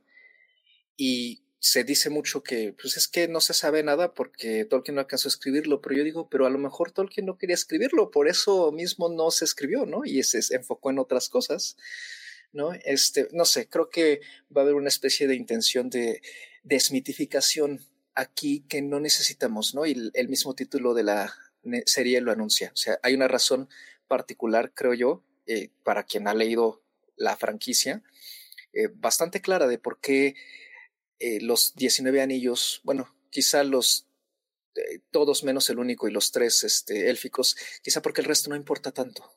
y 0.96 1.42
se 1.60 1.84
dice 1.84 2.08
mucho 2.08 2.42
que 2.42 2.72
pues 2.72 2.96
es 2.96 3.06
que 3.06 3.28
no 3.28 3.40
se 3.40 3.52
sabe 3.52 3.82
nada 3.82 4.14
porque 4.14 4.64
Tolkien 4.64 4.94
no 4.94 5.02
alcanzó 5.02 5.28
a 5.28 5.30
escribirlo, 5.30 5.82
pero 5.82 5.94
yo 5.94 6.04
digo, 6.04 6.28
pero 6.30 6.46
a 6.46 6.50
lo 6.50 6.58
mejor 6.58 6.90
Tolkien 6.90 7.26
no 7.26 7.36
quería 7.36 7.54
escribirlo, 7.54 8.10
por 8.10 8.28
eso 8.28 8.72
mismo 8.72 9.10
no 9.10 9.30
se 9.30 9.44
escribió, 9.44 9.84
¿no? 9.84 10.06
Y 10.06 10.22
se 10.22 10.40
enfocó 10.54 10.90
en 10.90 10.98
otras 10.98 11.28
cosas, 11.28 11.76
¿no? 12.52 12.72
Este, 12.72 13.28
no 13.32 13.44
sé, 13.44 13.68
creo 13.68 13.90
que 13.90 14.20
va 14.54 14.62
a 14.62 14.64
haber 14.64 14.74
una 14.74 14.88
especie 14.88 15.26
de 15.26 15.36
intención 15.36 15.90
de 15.90 16.22
desmitificación 16.62 17.80
aquí 18.20 18.64
que 18.68 18.82
no 18.82 19.00
necesitamos, 19.00 19.74
¿no? 19.74 19.86
Y 19.86 20.10
el, 20.14 20.28
mismo 20.28 20.54
título 20.54 20.94
de 20.94 21.02
la 21.02 21.34
serie 21.86 22.20
lo 22.20 22.32
anuncia. 22.32 22.70
O 22.72 22.76
sea, 22.76 22.98
hay 23.02 23.14
una 23.14 23.28
razón 23.28 23.68
particular, 24.08 24.72
creo 24.74 24.94
yo, 24.94 25.24
eh, 25.46 25.70
para 25.82 26.04
quien 26.04 26.28
ha 26.28 26.34
leído 26.34 26.82
la 27.16 27.36
franquicia, 27.36 28.02
eh, 28.72 28.88
bastante 28.92 29.40
clara 29.40 29.66
de 29.66 29.78
por 29.78 30.00
qué 30.00 30.36
eh, 31.18 31.40
los 31.40 31.74
19 31.74 32.20
anillos, 32.20 32.80
bueno, 32.84 33.14
quizá 33.30 33.64
los 33.64 34.06
todos 35.10 35.42
menos 35.44 35.68
el 35.68 35.78
único 35.78 36.08
y 36.08 36.12
los 36.12 36.30
tres 36.30 36.64
este, 36.64 37.10
élficos, 37.10 37.56
quizá 37.82 38.00
porque 38.00 38.22
el 38.22 38.28
resto 38.28 38.48
no 38.48 38.56
importa 38.56 38.92
tanto, 38.92 39.30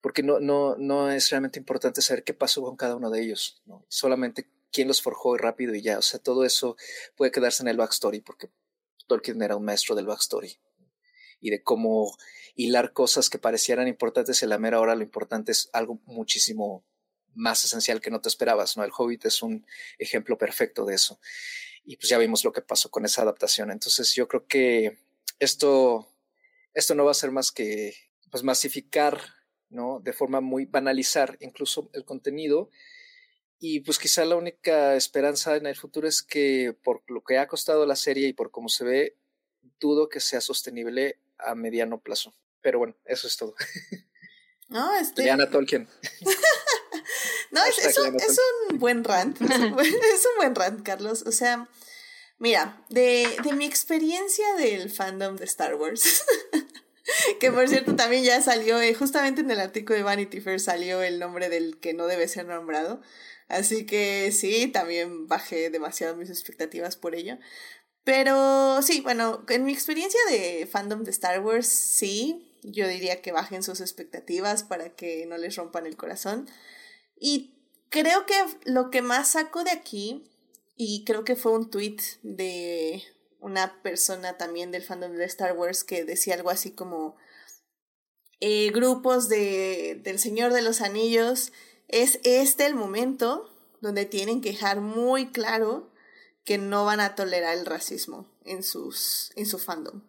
porque 0.00 0.22
no, 0.22 0.40
no, 0.40 0.76
no 0.76 1.10
es 1.10 1.28
realmente 1.28 1.58
importante 1.58 2.00
saber 2.00 2.22
qué 2.22 2.32
pasó 2.32 2.62
con 2.62 2.76
cada 2.76 2.96
uno 2.96 3.10
de 3.10 3.20
ellos, 3.20 3.60
¿no? 3.66 3.84
solamente 3.88 4.48
quién 4.72 4.88
los 4.88 5.02
forjó 5.02 5.36
rápido 5.36 5.74
y 5.74 5.82
ya. 5.82 5.98
O 5.98 6.02
sea, 6.02 6.20
todo 6.20 6.44
eso 6.44 6.76
puede 7.16 7.32
quedarse 7.32 7.62
en 7.62 7.68
el 7.68 7.76
backstory 7.76 8.20
porque 8.20 8.50
Tolkien 9.06 9.42
era 9.42 9.56
un 9.56 9.64
maestro 9.64 9.94
del 9.94 10.06
backstory 10.06 10.58
y 11.40 11.50
de 11.50 11.62
cómo 11.62 12.16
hilar 12.54 12.92
cosas 12.92 13.30
que 13.30 13.38
parecieran 13.38 13.88
importantes 13.88 14.42
en 14.42 14.50
la 14.50 14.58
mera 14.58 14.80
hora, 14.80 14.94
lo 14.94 15.02
importante 15.02 15.52
es 15.52 15.70
algo 15.72 16.00
muchísimo 16.04 16.84
más 17.34 17.64
esencial 17.64 18.00
que 18.00 18.10
no 18.10 18.20
te 18.20 18.28
esperabas, 18.28 18.76
¿no? 18.76 18.84
El 18.84 18.90
Hobbit 18.96 19.24
es 19.24 19.42
un 19.42 19.64
ejemplo 19.98 20.36
perfecto 20.36 20.84
de 20.84 20.94
eso. 20.94 21.20
Y 21.84 21.96
pues 21.96 22.08
ya 22.08 22.18
vimos 22.18 22.44
lo 22.44 22.52
que 22.52 22.60
pasó 22.60 22.90
con 22.90 23.04
esa 23.04 23.22
adaptación. 23.22 23.70
Entonces 23.70 24.14
yo 24.14 24.28
creo 24.28 24.46
que 24.46 24.98
esto, 25.38 26.08
esto 26.74 26.94
no 26.94 27.04
va 27.04 27.12
a 27.12 27.14
ser 27.14 27.30
más 27.30 27.50
que 27.50 27.94
pues 28.30 28.42
masificar, 28.42 29.20
¿no? 29.70 30.00
De 30.00 30.12
forma 30.12 30.40
muy 30.40 30.66
banalizar 30.66 31.38
incluso 31.40 31.88
el 31.94 32.04
contenido 32.04 32.70
y 33.62 33.80
pues 33.80 33.98
quizá 33.98 34.24
la 34.24 34.36
única 34.36 34.96
esperanza 34.96 35.54
en 35.54 35.66
el 35.66 35.76
futuro 35.76 36.08
es 36.08 36.22
que 36.22 36.74
por 36.82 37.02
lo 37.08 37.22
que 37.22 37.38
ha 37.38 37.46
costado 37.46 37.84
la 37.84 37.94
serie 37.94 38.26
y 38.26 38.32
por 38.32 38.50
cómo 38.50 38.70
se 38.70 38.84
ve, 38.84 39.16
dudo 39.78 40.08
que 40.08 40.18
sea 40.18 40.40
sostenible 40.40 41.20
a 41.38 41.54
mediano 41.54 42.00
plazo. 42.00 42.34
Pero 42.62 42.78
bueno, 42.78 42.96
eso 43.04 43.26
es 43.26 43.36
todo. 43.36 43.54
No, 44.70 44.94
este... 44.94 45.24
Liana 45.24 45.50
Tolkien. 45.50 45.88
no, 47.50 47.64
es, 47.64 47.78
es, 47.84 47.98
un, 47.98 48.14
es, 48.14 48.38
un, 48.70 48.78
buen 48.78 49.02
rant. 49.02 49.42
Es 49.42 49.58
un 49.58 49.72
buen, 49.72 49.86
es 50.14 50.26
un 50.26 50.36
buen 50.36 50.54
rant, 50.54 50.84
Carlos. 50.84 51.24
O 51.26 51.32
sea, 51.32 51.68
mira, 52.38 52.80
de, 52.88 53.36
de 53.42 53.52
mi 53.54 53.66
experiencia 53.66 54.54
del 54.54 54.88
fandom 54.88 55.34
de 55.34 55.44
Star 55.46 55.74
Wars, 55.74 56.22
que 57.40 57.50
por 57.50 57.68
cierto 57.68 57.96
también 57.96 58.22
ya 58.22 58.40
salió, 58.42 58.80
eh, 58.80 58.94
justamente 58.94 59.40
en 59.40 59.50
el 59.50 59.58
artículo 59.58 59.96
de 59.96 60.04
Vanity 60.04 60.40
Fair 60.40 60.60
salió 60.60 61.02
el 61.02 61.18
nombre 61.18 61.48
del 61.48 61.80
que 61.80 61.92
no 61.92 62.06
debe 62.06 62.28
ser 62.28 62.46
nombrado. 62.46 63.02
Así 63.50 63.84
que 63.84 64.30
sí, 64.30 64.68
también 64.68 65.26
bajé 65.26 65.70
demasiado 65.70 66.16
mis 66.16 66.30
expectativas 66.30 66.96
por 66.96 67.16
ello. 67.16 67.36
Pero 68.04 68.80
sí, 68.80 69.00
bueno, 69.00 69.44
en 69.48 69.64
mi 69.64 69.72
experiencia 69.72 70.20
de 70.30 70.68
fandom 70.70 71.02
de 71.02 71.10
Star 71.10 71.40
Wars, 71.40 71.66
sí, 71.66 72.56
yo 72.62 72.86
diría 72.86 73.20
que 73.20 73.32
bajen 73.32 73.64
sus 73.64 73.80
expectativas 73.80 74.62
para 74.62 74.94
que 74.94 75.26
no 75.26 75.36
les 75.36 75.56
rompan 75.56 75.86
el 75.86 75.96
corazón. 75.96 76.48
Y 77.18 77.58
creo 77.88 78.24
que 78.24 78.34
lo 78.64 78.90
que 78.90 79.02
más 79.02 79.32
saco 79.32 79.64
de 79.64 79.72
aquí, 79.72 80.30
y 80.76 81.04
creo 81.04 81.24
que 81.24 81.34
fue 81.34 81.52
un 81.52 81.70
tweet 81.70 81.98
de 82.22 83.02
una 83.40 83.82
persona 83.82 84.38
también 84.38 84.70
del 84.70 84.84
fandom 84.84 85.16
de 85.16 85.24
Star 85.24 85.56
Wars 85.56 85.82
que 85.82 86.04
decía 86.04 86.34
algo 86.34 86.50
así 86.50 86.70
como 86.70 87.16
eh, 88.38 88.70
grupos 88.70 89.28
de, 89.28 90.00
del 90.04 90.20
Señor 90.20 90.52
de 90.52 90.62
los 90.62 90.80
Anillos, 90.80 91.52
es 91.90 92.20
este 92.24 92.66
el 92.66 92.74
momento 92.74 93.50
donde 93.80 94.04
tienen 94.04 94.40
que 94.40 94.50
dejar 94.50 94.80
muy 94.80 95.30
claro 95.30 95.90
que 96.44 96.56
no 96.58 96.84
van 96.84 97.00
a 97.00 97.14
tolerar 97.14 97.56
el 97.56 97.66
racismo 97.66 98.26
en, 98.44 98.62
sus, 98.62 99.32
en 99.36 99.46
su 99.46 99.58
fandom. 99.58 100.02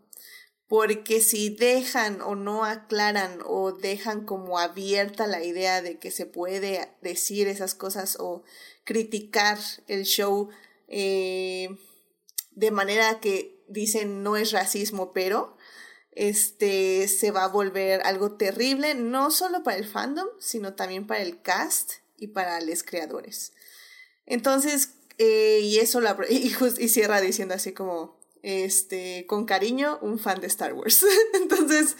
Porque 0.68 1.20
si 1.20 1.50
dejan 1.50 2.22
o 2.22 2.36
no 2.36 2.64
aclaran 2.64 3.40
o 3.46 3.74
dejan 3.74 4.26
como 4.26 4.58
abierta 4.58 5.28
la 5.28 5.44
idea 5.44 5.82
de 5.82 6.00
que 6.00 6.12
se 6.12 6.26
puede 6.26 6.90
decir 7.02 7.48
esas 7.48 7.76
cosas 7.76 8.16
o 8.20 8.44
criticar 8.86 9.58
el 9.88 10.04
show 10.04 10.50
eh, 10.88 11.70
de 12.52 12.72
manera 12.72 13.20
que 13.20 13.64
dicen 13.68 14.24
no 14.24 14.38
es 14.38 14.52
racismo, 14.52 15.12
pero 15.14 15.58
este 16.12 17.08
se 17.08 17.32
va 17.32 17.46
a 17.46 17.50
volver 17.50 18.02
algo 18.04 18.34
terrible, 18.34 18.96
no 18.96 19.32
solo 19.32 19.64
para 19.64 19.78
el 19.78 19.86
fandom, 19.86 20.28
sino 20.40 20.74
también 20.74 21.08
para 21.08 21.22
el 21.22 21.42
cast 21.42 21.94
y 22.18 22.28
para 22.28 22.60
los 22.62 22.84
creadores. 22.84 23.54
Entonces, 24.26 24.92
eh, 25.18 25.60
y 25.64 25.80
eso 25.80 26.02
lo, 26.02 26.16
y, 26.30 26.54
y 26.80 26.88
cierra 26.90 27.22
diciendo 27.22 27.54
así 27.54 27.72
como, 27.74 28.20
este, 28.44 29.26
con 29.28 29.46
cariño, 29.46 30.00
un 30.02 30.20
fan 30.20 30.42
de 30.42 30.48
Star 30.48 30.74
Wars. 30.74 31.06
Entonces, 31.34 31.96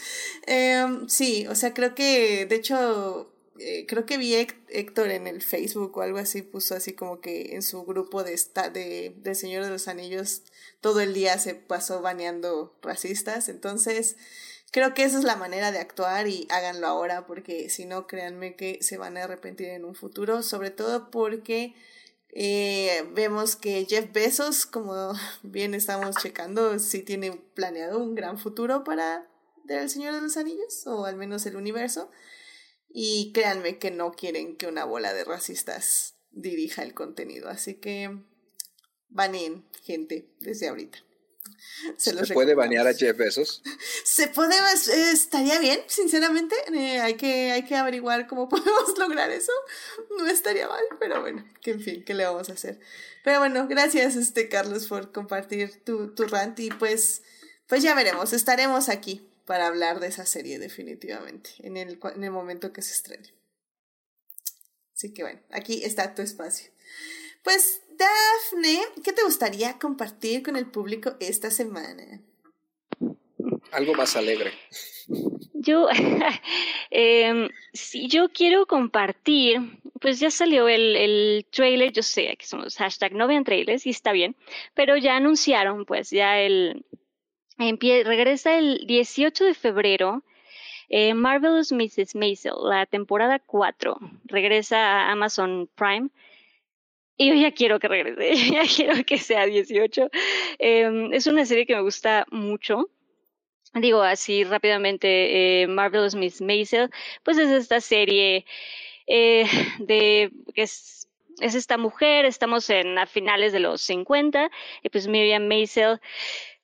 em, 0.46 1.08
sí, 1.08 1.46
o 1.48 1.56
sea, 1.56 1.74
creo 1.74 1.96
que, 1.96 2.46
de 2.46 2.56
hecho, 2.56 3.32
eh, 3.60 3.86
creo 3.88 4.06
que 4.06 4.18
vi 4.18 4.34
Héctor 4.36 5.12
en 5.12 5.28
el 5.28 5.42
Facebook 5.42 5.98
o 5.98 6.02
algo 6.02 6.18
así, 6.18 6.42
puso 6.42 6.76
así 6.76 6.94
como 6.94 7.22
que 7.22 7.54
en 7.56 7.62
su 7.62 7.84
grupo 7.84 8.24
de, 8.24 8.40
de, 8.74 9.16
de 9.16 9.36
Señor 9.36 9.64
de 9.64 9.70
los 9.70 9.88
Anillos 9.88 10.44
todo 10.82 11.00
el 11.00 11.14
día 11.14 11.38
se 11.38 11.56
pasó 11.56 12.02
baneando 12.02 12.76
racistas. 12.82 13.48
Entonces, 13.50 14.18
creo 14.72 14.94
que 14.94 15.04
esa 15.04 15.20
es 15.20 15.24
la 15.24 15.36
manera 15.36 15.72
de 15.72 15.80
actuar 15.80 16.28
y 16.28 16.48
háganlo 16.50 16.88
ahora 16.88 17.26
porque 17.28 17.70
si 17.70 17.86
no, 17.86 18.08
créanme 18.08 18.56
que 18.56 18.80
se 18.82 18.98
van 18.98 19.18
a 19.18 19.24
arrepentir 19.24 19.70
en 19.70 19.86
un 19.86 19.96
futuro, 19.96 20.42
sobre 20.42 20.72
todo 20.72 21.12
porque 21.12 21.76
eh, 22.34 23.06
vemos 23.14 23.56
que 23.56 23.86
Jeff 23.86 24.12
Bezos, 24.12 24.66
como 24.66 25.14
bien 25.44 25.74
estamos 25.74 26.16
checando, 26.18 26.80
sí 26.80 27.04
tiene 27.04 27.34
planeado 27.54 28.00
un 28.00 28.16
gran 28.16 28.38
futuro 28.38 28.84
para 28.84 29.28
El 29.68 29.90
Señor 29.90 30.16
de 30.16 30.22
los 30.22 30.38
Anillos, 30.38 30.86
o 30.88 31.06
al 31.06 31.16
menos 31.16 31.46
el 31.46 31.56
universo. 31.56 32.10
Y 32.94 33.32
créanme 33.34 33.78
que 33.78 33.92
no 33.92 34.12
quieren 34.12 34.58
que 34.58 34.68
una 34.68 34.84
bola 34.84 35.14
de 35.14 35.24
racistas 35.24 36.16
dirija 36.32 36.84
el 36.84 36.94
contenido. 36.94 37.50
Así 37.50 37.76
que 37.76 38.22
baneen 39.12 39.64
gente 39.84 40.26
desde 40.40 40.68
ahorita. 40.68 41.00
¿Se, 41.98 42.14
puede 42.34 42.54
banear 42.54 42.88
a 42.88 42.94
Jeff 42.94 43.18
Bezos? 43.18 43.62
Se 44.04 44.28
puede, 44.28 44.56
eh, 44.56 45.12
estaría 45.12 45.60
bien, 45.60 45.80
sinceramente. 45.88 46.56
Eh, 46.74 47.00
hay, 47.00 47.16
que, 47.16 47.52
hay 47.52 47.64
que 47.64 47.76
averiguar 47.76 48.28
cómo 48.28 48.50
podemos 48.50 48.98
lograr 48.98 49.32
eso. 49.32 49.52
No 50.18 50.28
estaría 50.28 50.68
mal, 50.68 50.84
pero 51.00 51.22
bueno, 51.22 51.46
que 51.62 51.72
en 51.72 51.82
fin, 51.82 52.04
¿qué 52.04 52.14
le 52.14 52.26
vamos 52.26 52.50
a 52.50 52.54
hacer? 52.54 52.80
Pero 53.24 53.40
bueno, 53.40 53.68
gracias, 53.68 54.16
este 54.16 54.50
Carlos, 54.50 54.88
por 54.88 55.12
compartir 55.12 55.84
tu, 55.84 56.14
tu 56.14 56.26
rant 56.26 56.60
y 56.60 56.70
pues, 56.70 57.22
pues 57.68 57.84
ya 57.84 57.94
veremos, 57.96 58.34
estaremos 58.34 58.90
aquí 58.90 59.28
para 59.46 59.68
hablar 59.68 60.00
de 60.00 60.08
esa 60.08 60.26
serie 60.26 60.60
definitivamente 60.60 61.52
en 61.60 61.78
el, 61.78 62.00
en 62.16 62.24
el 62.24 62.32
momento 62.32 62.74
que 62.74 62.82
se 62.82 62.94
estrene. 62.94 63.34
Así 64.96 65.14
que 65.14 65.24
bueno, 65.24 65.42
aquí 65.50 65.84
está 65.84 66.14
tu 66.14 66.22
espacio. 66.22 66.72
Pues 67.44 67.82
Dafne, 68.02 68.80
¿qué 69.04 69.14
te 69.14 69.24
gustaría 69.24 69.78
compartir 69.78 70.42
con 70.42 70.56
el 70.56 70.66
público 70.66 71.14
esta 71.20 71.52
semana? 71.52 72.20
Algo 73.72 73.94
más 73.94 74.16
alegre. 74.16 74.52
Yo, 75.54 75.88
eh, 76.92 77.50
si 77.74 78.08
yo 78.08 78.30
quiero 78.30 78.66
compartir, 78.66 79.80
pues 80.00 80.20
ya 80.20 80.32
salió 80.32 80.68
el, 80.68 80.96
el 80.96 81.46
trailer, 81.52 81.92
yo 81.92 82.02
sé 82.02 82.36
que 82.38 82.46
somos 82.46 82.76
hashtag 82.78 83.14
no 83.14 83.28
vean 83.28 83.44
trailers 83.44 83.86
y 83.86 83.92
está 83.92 84.12
bien, 84.12 84.36
pero 84.74 84.98
ya 84.98 85.16
anunciaron 85.16 85.86
pues 85.86 86.10
ya 86.10 86.40
el, 86.40 86.84
regresa 87.60 88.58
el 88.58 88.88
18 88.88 89.46
de 89.46 89.54
febrero 89.54 90.24
eh, 90.90 91.14
Marvelous 91.14 91.72
Mrs. 91.72 92.16
Maisel, 92.16 92.54
la 92.64 92.86
temporada 92.86 93.40
4, 93.40 93.98
regresa 94.26 94.78
a 94.78 95.12
Amazon 95.12 95.70
Prime. 95.76 96.10
Y 97.22 97.28
yo 97.28 97.36
ya 97.36 97.52
quiero 97.52 97.80
que 97.80 97.88
regrese, 97.88 98.52
ya 98.52 98.64
quiero 98.64 99.06
que 99.06 99.20
sea 99.20 99.46
18. 99.46 100.10
Em, 100.58 101.14
es 101.14 101.28
una 101.28 101.46
serie 101.46 101.68
que 101.68 101.76
me 101.76 101.84
gusta 101.84 102.26
mucho. 102.32 102.90
Digo 103.76 104.02
así 104.02 104.44
rápidamente, 104.44 105.62
eh, 105.62 105.68
Marvelous 105.68 106.16
Miss 106.16 106.42
Maisel, 106.42 106.90
pues 107.22 107.38
es 107.38 107.52
esta 107.52 107.80
serie 107.80 108.44
eh, 109.06 109.46
de 109.78 110.32
que 110.56 110.64
es, 110.64 111.10
es 111.42 111.54
esta 111.54 111.78
mujer, 111.78 112.26
estamos 112.26 112.68
en 112.72 112.98
a 112.98 113.06
finales 113.06 113.54
de 113.54 113.60
los 113.60 113.82
50, 113.82 114.50
y 114.82 114.90
pues 114.90 115.08
Miriam 115.08 115.46
Maisel 115.48 116.02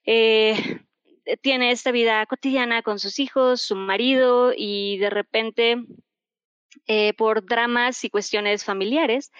eh, 0.08 0.80
tiene 1.42 1.70
esta 1.70 1.92
vida 1.92 2.26
cotidiana 2.26 2.82
con 2.82 2.98
sus 2.98 3.20
hijos, 3.20 3.62
su 3.62 3.76
marido 3.76 4.54
y 4.58 4.98
de 4.98 5.12
repente 5.12 5.78
por 7.18 7.46
dramas 7.46 8.04
y 8.06 8.10
cuestiones 8.10 8.64
familiares 8.64 9.32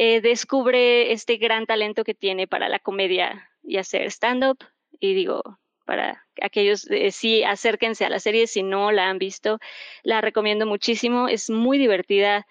eh, 0.00 0.20
descubre 0.20 1.10
este 1.10 1.38
gran 1.38 1.66
talento 1.66 2.04
que 2.04 2.14
tiene 2.14 2.46
para 2.46 2.68
la 2.68 2.78
comedia 2.78 3.50
y 3.64 3.78
hacer 3.78 4.06
stand-up 4.06 4.58
y 5.00 5.12
digo 5.12 5.42
para 5.84 6.24
aquellos 6.40 6.88
eh, 6.88 7.10
sí 7.10 7.42
acérquense 7.42 8.04
a 8.04 8.08
la 8.08 8.20
serie 8.20 8.46
si 8.46 8.62
no 8.62 8.92
la 8.92 9.08
han 9.08 9.18
visto 9.18 9.58
la 10.04 10.20
recomiendo 10.20 10.66
muchísimo 10.66 11.26
es 11.26 11.50
muy 11.50 11.78
divertida 11.78 12.46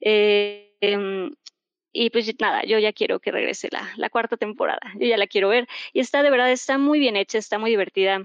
em, 0.00 1.30
y 1.92 2.10
pues 2.10 2.28
nada, 2.40 2.64
yo 2.64 2.80
ya 2.80 2.92
quiero 2.92 3.20
que 3.20 3.30
regrese 3.30 3.68
la, 3.70 3.88
la 3.96 4.10
cuarta 4.10 4.36
temporada, 4.36 4.80
yo 4.96 5.06
ya 5.06 5.16
la 5.16 5.26
quiero 5.26 5.48
ver. 5.48 5.66
Y 5.92 6.00
está 6.00 6.22
de 6.22 6.30
verdad, 6.30 6.52
está 6.52 6.78
muy 6.78 6.98
bien 7.00 7.16
hecha, 7.16 7.38
está 7.38 7.58
muy 7.58 7.70
divertida, 7.70 8.22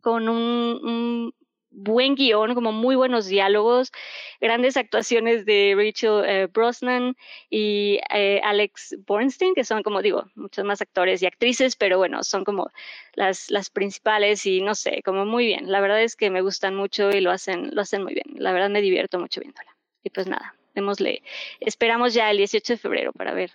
con 0.00 0.28
un, 0.28 1.34
buen 1.70 2.14
guion, 2.14 2.54
como 2.54 2.72
muy 2.72 2.96
buenos 2.96 3.26
diálogos, 3.26 3.92
grandes 4.40 4.76
actuaciones 4.76 5.44
de 5.46 5.74
Rachel 5.76 6.24
eh, 6.26 6.46
Brosnan 6.52 7.16
y 7.48 8.00
eh, 8.12 8.40
Alex 8.44 8.96
Bornstein, 9.06 9.54
que 9.54 9.64
son 9.64 9.82
como 9.82 10.02
digo, 10.02 10.24
muchos 10.34 10.64
más 10.64 10.82
actores 10.82 11.22
y 11.22 11.26
actrices, 11.26 11.76
pero 11.76 11.98
bueno, 11.98 12.22
son 12.22 12.44
como 12.44 12.70
las, 13.14 13.50
las 13.50 13.70
principales 13.70 14.44
y 14.46 14.60
no 14.60 14.74
sé, 14.74 15.02
como 15.04 15.24
muy 15.24 15.46
bien. 15.46 15.70
La 15.70 15.80
verdad 15.80 16.02
es 16.02 16.16
que 16.16 16.30
me 16.30 16.42
gustan 16.42 16.74
mucho 16.74 17.10
y 17.10 17.20
lo 17.20 17.30
hacen, 17.30 17.74
lo 17.74 17.82
hacen 17.82 18.02
muy 18.02 18.14
bien. 18.14 18.26
La 18.36 18.52
verdad 18.52 18.70
me 18.70 18.82
divierto 18.82 19.18
mucho 19.18 19.40
viéndola. 19.40 19.76
Y 20.02 20.10
pues 20.10 20.26
nada, 20.26 20.54
démosle, 20.74 21.22
esperamos 21.60 22.14
ya 22.14 22.30
el 22.30 22.38
18 22.38 22.74
de 22.74 22.78
febrero 22.78 23.12
para 23.12 23.34
ver 23.34 23.52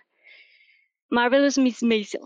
Marvelous 1.10 1.58
Miss 1.58 1.84
Maisel. 1.84 2.22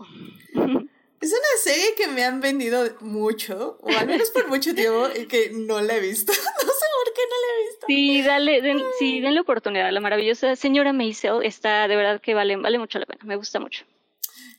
Es 1.20 1.30
una 1.30 1.62
serie 1.62 1.94
que 1.96 2.08
me 2.08 2.24
han 2.24 2.40
vendido 2.40 2.96
mucho, 3.00 3.78
o 3.82 3.90
al 3.90 4.06
menos 4.06 4.30
por 4.30 4.48
mucho 4.48 4.74
tiempo, 4.74 5.08
y 5.16 5.26
que 5.26 5.50
no 5.50 5.80
la 5.80 5.96
he 5.96 6.00
visto. 6.00 6.32
No 6.42 6.72
sé 6.72 6.86
por 7.04 7.14
qué 7.14 7.20
no 7.28 7.36
la 7.36 7.52
he 7.52 7.66
visto. 7.66 7.86
Sí, 7.86 8.22
dale, 8.22 8.84
sí, 8.98 9.20
denle 9.20 9.40
oportunidad. 9.40 9.90
La 9.92 10.00
maravillosa 10.00 10.56
señora 10.56 10.92
Maisel 10.92 11.42
está, 11.44 11.88
de 11.88 11.96
verdad 11.96 12.20
que 12.20 12.34
vale, 12.34 12.56
vale 12.56 12.78
mucho 12.78 12.98
la 12.98 13.06
pena. 13.06 13.20
Me 13.24 13.36
gusta 13.36 13.60
mucho. 13.60 13.84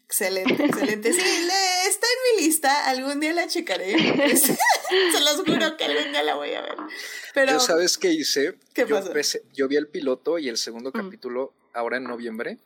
Excelente, 0.06 0.65
excelente. 0.65 1.13
Sí, 1.13 1.20
está 1.88 2.08
en 2.08 2.36
mi 2.38 2.44
lista. 2.44 2.89
Algún 2.89 3.20
día 3.22 3.34
la 3.34 3.48
checaré. 3.48 3.98
Se 4.38 5.20
los 5.22 5.44
juro 5.46 5.77
que 5.77 5.86
algún 5.86 6.12
día 6.12 6.22
la 6.22 6.36
voy 6.36 6.53
a 6.53 6.62
ver. 6.62 6.75
Pero, 7.34 7.53
¿Yo 7.53 7.60
sabes 7.60 7.98
qué 7.98 8.12
hice? 8.12 8.56
¿Qué 8.74 8.86
yo, 8.88 9.00
pasó? 9.00 9.39
yo 9.53 9.68
vi 9.68 9.77
el 9.77 9.88
piloto 9.88 10.38
y 10.38 10.50
el 10.50 10.58
segundo 10.58 10.91
capítulo 10.91 11.53
ahora 11.74 11.98
en 11.98 12.03
noviembre. 12.03 12.58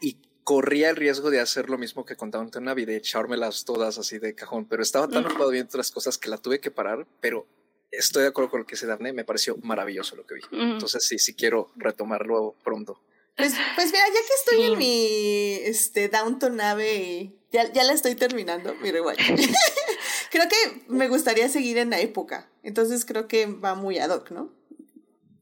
Y 0.00 0.16
corría 0.44 0.90
el 0.90 0.96
riesgo 0.96 1.30
de 1.30 1.40
hacer 1.40 1.70
lo 1.70 1.78
mismo 1.78 2.04
que 2.04 2.16
contaban 2.16 2.50
en 2.54 2.62
una 2.62 2.74
vida, 2.74 2.92
echármelas 2.92 3.64
todas 3.64 3.98
así 3.98 4.18
de 4.18 4.34
cajón. 4.34 4.66
Pero 4.66 4.82
estaba 4.82 5.08
tan 5.08 5.26
ocupado 5.26 5.50
viendo 5.50 5.68
otras 5.68 5.90
cosas 5.90 6.18
que 6.18 6.28
la 6.28 6.38
tuve 6.38 6.60
que 6.60 6.70
parar. 6.70 7.06
Pero 7.20 7.46
estoy 7.90 8.22
de 8.22 8.28
acuerdo 8.28 8.50
con 8.50 8.60
lo 8.60 8.66
que 8.66 8.76
se 8.76 8.86
Daphne. 8.86 9.12
Me 9.12 9.24
pareció 9.24 9.56
maravilloso 9.62 10.16
lo 10.16 10.26
que 10.26 10.34
vi. 10.36 10.42
Entonces 10.52 11.04
sí, 11.06 11.18
sí 11.18 11.34
quiero 11.34 11.70
retomarlo 11.76 12.56
pronto. 12.64 13.00
Pues, 13.36 13.54
pues 13.74 13.86
mira, 13.86 14.04
ya 14.08 14.20
que 14.20 14.34
estoy 14.38 14.72
en 14.72 14.78
mi 14.78 15.54
este, 15.64 16.08
Downton 16.08 16.56
nave, 16.56 17.32
ya, 17.52 17.72
ya 17.72 17.84
la 17.84 17.92
estoy 17.92 18.14
terminando, 18.14 18.74
mi 18.82 18.90
rewatch. 18.90 19.18
creo 20.30 20.46
que 20.48 20.84
me 20.88 21.08
gustaría 21.08 21.48
seguir 21.48 21.78
en 21.78 21.90
la 21.90 22.00
época. 22.00 22.50
Entonces 22.62 23.04
creo 23.04 23.28
que 23.28 23.46
va 23.46 23.74
muy 23.74 23.98
ad 23.98 24.10
hoc, 24.10 24.30
¿no? 24.30 24.52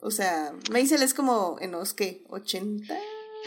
O 0.01 0.11
sea, 0.11 0.53
Maisel 0.71 1.03
es 1.03 1.13
como 1.13 1.57
en 1.61 1.73
los 1.73 1.93
que, 1.93 2.25
80. 2.29 2.97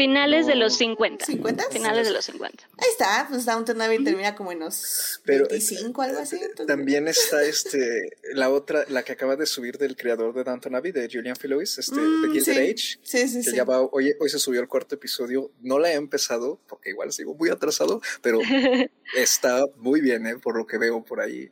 Finales 0.01 0.48
de 0.48 0.55
los 0.55 0.77
50. 0.77 1.25
¿50? 1.27 1.70
Finales 1.70 2.08
de 2.08 2.13
los 2.13 2.25
50. 2.25 2.70
Ahí 2.75 2.88
está, 2.89 3.27
pues 3.29 3.46
Downton 3.46 3.79
Abbey 3.84 4.03
termina 4.03 4.34
como 4.34 4.51
en 4.51 4.62
los 4.62 5.22
Pero, 5.25 5.46
25, 5.48 6.01
algo 6.01 6.20
así. 6.20 6.39
También 6.65 7.08
está 7.08 7.43
este, 7.43 8.10
la 8.34 8.50
otra, 8.50 8.84
la 8.89 9.03
que 9.03 9.12
acaba 9.12 9.36
de 9.36 9.46
subir 9.46 9.77
del 9.77 9.96
creador 9.96 10.34
de 10.34 10.43
Downton 10.43 10.74
Abbey, 10.74 10.91
de 10.91 11.08
Julian 11.08 11.36
Phillips, 11.36 11.77
este, 11.77 12.01
de 12.01 12.01
mm, 12.01 12.31
Gilded 12.31 12.58
Age. 12.58 13.00
Sí, 13.03 13.27
sí, 13.27 13.43
sí. 13.43 13.60
hoy, 13.91 14.15
hoy 14.20 14.29
se 14.29 14.39
subió 14.39 14.60
el 14.60 14.67
cuarto 14.67 14.96
episodio. 14.96 15.51
No 15.62 15.77
la 15.77 15.91
he 15.91 15.96
empezado, 15.96 16.60
porque 16.67 16.89
igual 16.89 17.12
sigo 17.12 17.36
muy 17.36 17.50
atrasado, 17.50 18.01
pero 18.24 18.39
está 19.15 19.65
muy 19.75 20.01
bien, 20.01 20.25
¿eh? 20.25 20.39
Por 20.39 20.58
lo 20.58 20.65
que 20.65 20.79
veo 20.79 21.03
por 21.03 21.22
ahí. 21.22 21.51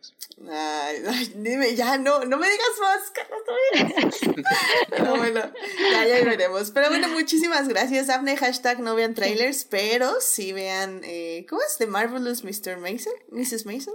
Ay, 0.50 1.34
dime, 1.36 1.76
ya 1.76 2.00
no, 2.00 2.26
no 2.26 2.38
me 2.40 2.50
digas 2.50 2.68
más, 2.82 3.12
Carlos, 3.12 4.44
no, 5.06 5.18
bueno, 5.18 5.42
ya, 5.92 6.08
ya 6.08 6.26
veremos. 6.26 6.72
Pero 6.72 6.90
bueno, 6.90 7.10
muchísimas 7.10 7.68
gracias, 7.68 8.08
Daphne. 8.08 8.39
Hashtag 8.40 8.80
no 8.80 8.96
vean 8.96 9.14
trailers, 9.14 9.66
pero 9.66 10.20
sí 10.22 10.54
vean, 10.54 11.02
eh, 11.04 11.46
¿cómo 11.50 11.62
es? 11.62 11.78
The 11.78 11.88
Marvelous 11.88 12.44
Mr. 12.44 12.78
Mason, 12.78 13.14
Mrs. 13.32 13.66
Mason. 13.66 13.94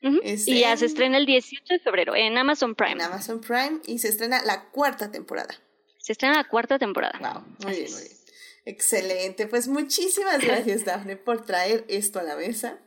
y 0.00 0.60
ya 0.60 0.76
se 0.76 0.86
estrena 0.86 1.18
el 1.18 1.26
18 1.26 1.64
de 1.74 1.78
febrero 1.80 2.14
en 2.16 2.36
Amazon 2.38 2.74
Prime. 2.74 2.92
En 2.92 3.02
Amazon 3.02 3.40
Prime 3.40 3.80
y 3.86 3.98
se 3.98 4.08
estrena 4.08 4.42
la 4.44 4.70
cuarta 4.70 5.10
temporada. 5.10 5.54
Se 5.98 6.12
estrena 6.12 6.36
la 6.36 6.48
cuarta 6.48 6.78
temporada. 6.78 7.18
Wow, 7.20 7.44
muy 7.64 7.80
bien, 7.80 7.92
muy 7.92 8.02
bien. 8.02 8.18
Excelente, 8.64 9.46
pues 9.46 9.68
muchísimas 9.68 10.38
gracias 10.44 10.84
Daphne 10.84 11.16
por 11.16 11.44
traer 11.44 11.84
esto 11.88 12.18
a 12.18 12.22
la 12.22 12.36
mesa. 12.36 12.78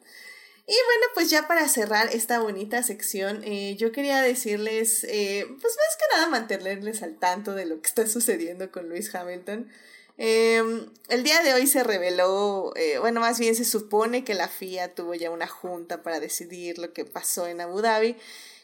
Y 0.67 0.73
bueno, 0.73 1.05
pues 1.15 1.29
ya 1.29 1.47
para 1.47 1.67
cerrar 1.67 2.09
esta 2.13 2.39
bonita 2.39 2.83
sección, 2.83 3.41
eh, 3.43 3.75
yo 3.77 3.91
quería 3.91 4.21
decirles, 4.21 5.03
eh, 5.03 5.45
pues 5.47 5.75
más 5.75 5.97
que 5.97 6.15
nada 6.15 6.29
mantenerles 6.29 7.01
al 7.01 7.17
tanto 7.17 7.55
de 7.55 7.65
lo 7.65 7.81
que 7.81 7.87
está 7.87 8.07
sucediendo 8.07 8.71
con 8.71 8.87
Luis 8.87 9.13
Hamilton. 9.13 9.71
Em, 10.17 10.89
el 11.09 11.23
día 11.23 11.41
de 11.41 11.53
hoy 11.53 11.67
se 11.67 11.83
reveló, 11.83 12.73
eh, 12.75 12.99
bueno, 12.99 13.19
más 13.21 13.39
bien 13.39 13.55
se 13.55 13.65
supone 13.65 14.23
que 14.23 14.33
la 14.33 14.47
FIA 14.47 14.93
tuvo 14.93 15.13
ya 15.13 15.31
una 15.31 15.47
junta 15.47 16.03
para 16.03 16.19
decidir 16.19 16.77
lo 16.77 16.93
que 16.93 17.05
pasó 17.05 17.47
en 17.47 17.61
Abu 17.61 17.81
Dhabi. 17.81 18.17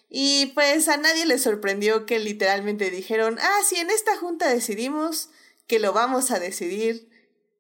Y 0.10 0.48
pues 0.48 0.88
a 0.88 0.98
nadie 0.98 1.26
le 1.26 1.38
sorprendió 1.38 2.06
que 2.06 2.20
literalmente 2.20 2.90
dijeron, 2.90 3.38
ah, 3.42 3.60
sí, 3.68 3.76
en 3.78 3.90
esta 3.90 4.16
junta 4.18 4.48
decidimos 4.48 5.30
que 5.68 5.80
lo 5.80 5.94
vamos 5.94 6.32
a 6.32 6.40
decidir 6.40 7.10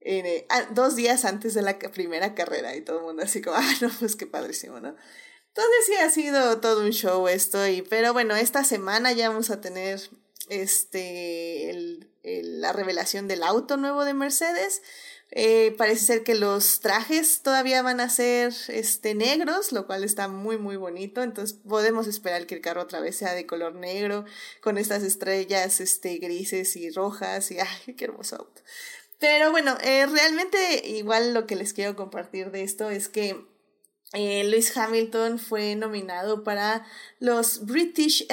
eh, 0.02 0.48
dos 0.72 0.96
días 0.96 1.26
antes 1.26 1.54
de 1.54 1.62
la 1.62 1.78
primera 1.78 2.34
carrera 2.36 2.76
y 2.76 2.82
todo 2.82 3.00
el 3.00 3.06
mundo 3.06 3.24
así 3.24 3.42
como, 3.42 3.58
ah, 3.58 3.74
no, 3.82 3.90
pues 4.00 4.16
qué 4.16 4.26
padrísimo, 4.26 4.80
¿no? 4.80 4.96
Entonces 5.58 5.86
sí 5.88 5.96
ha 5.96 6.10
sido 6.10 6.60
todo 6.60 6.82
un 6.84 6.92
show 6.92 7.28
esto, 7.28 7.68
y, 7.68 7.82
pero 7.82 8.14
bueno, 8.14 8.36
esta 8.36 8.64
semana 8.64 9.12
ya 9.12 9.30
vamos 9.30 9.50
a 9.50 9.60
tener 9.60 10.00
este, 10.50 11.72
el, 11.72 12.10
la 12.44 12.74
revelación 12.74 13.28
del 13.28 13.44
auto 13.44 13.78
nuevo 13.78 14.06
de 14.06 14.14
Mercedes. 14.14 14.82
Eh, 15.32 15.76
parece 15.78 16.06
ser 16.06 16.24
que 16.24 16.36
los 16.36 16.80
trajes 16.80 17.42
todavía 17.42 17.82
van 17.82 18.00
a 18.00 18.10
ser 18.10 18.54
este, 18.70 19.14
negros, 19.14 19.74
lo 19.74 19.86
cual 19.86 20.04
está 20.04 20.28
muy 20.28 20.58
muy 20.58 20.78
bonito. 20.78 21.22
Entonces 21.22 21.58
podemos 21.68 22.08
esperar 22.08 22.46
que 22.48 22.56
el 22.56 22.62
carro 22.62 22.84
otra 22.84 23.02
vez 23.02 23.18
sea 23.18 23.34
de 23.34 23.46
color 23.46 23.76
negro, 23.76 24.26
con 24.62 24.78
estas 24.78 25.04
estrellas 25.04 25.82
este, 25.82 26.18
grises 26.18 26.76
y 26.76 26.90
rojas. 26.92 27.52
Y 27.52 27.60
¡ay, 27.88 27.94
qué 27.96 28.06
hermoso 28.06 28.38
auto! 28.38 28.62
Pero 29.20 29.52
bueno, 29.52 29.78
eh, 29.82 30.06
realmente 30.06 30.88
igual 30.88 31.34
lo 31.34 31.48
que 31.48 31.56
les 31.56 31.74
quiero 31.74 31.96
compartir 31.96 32.52
de 32.52 32.64
esto 32.64 32.90
es 32.90 33.10
que 33.10 33.46
eh, 34.14 34.44
Lewis 34.46 34.76
Hamilton 34.78 35.40
fue 35.40 35.76
nominado 35.76 36.44
para 36.44 36.86
los 37.20 37.66
British 37.66 38.26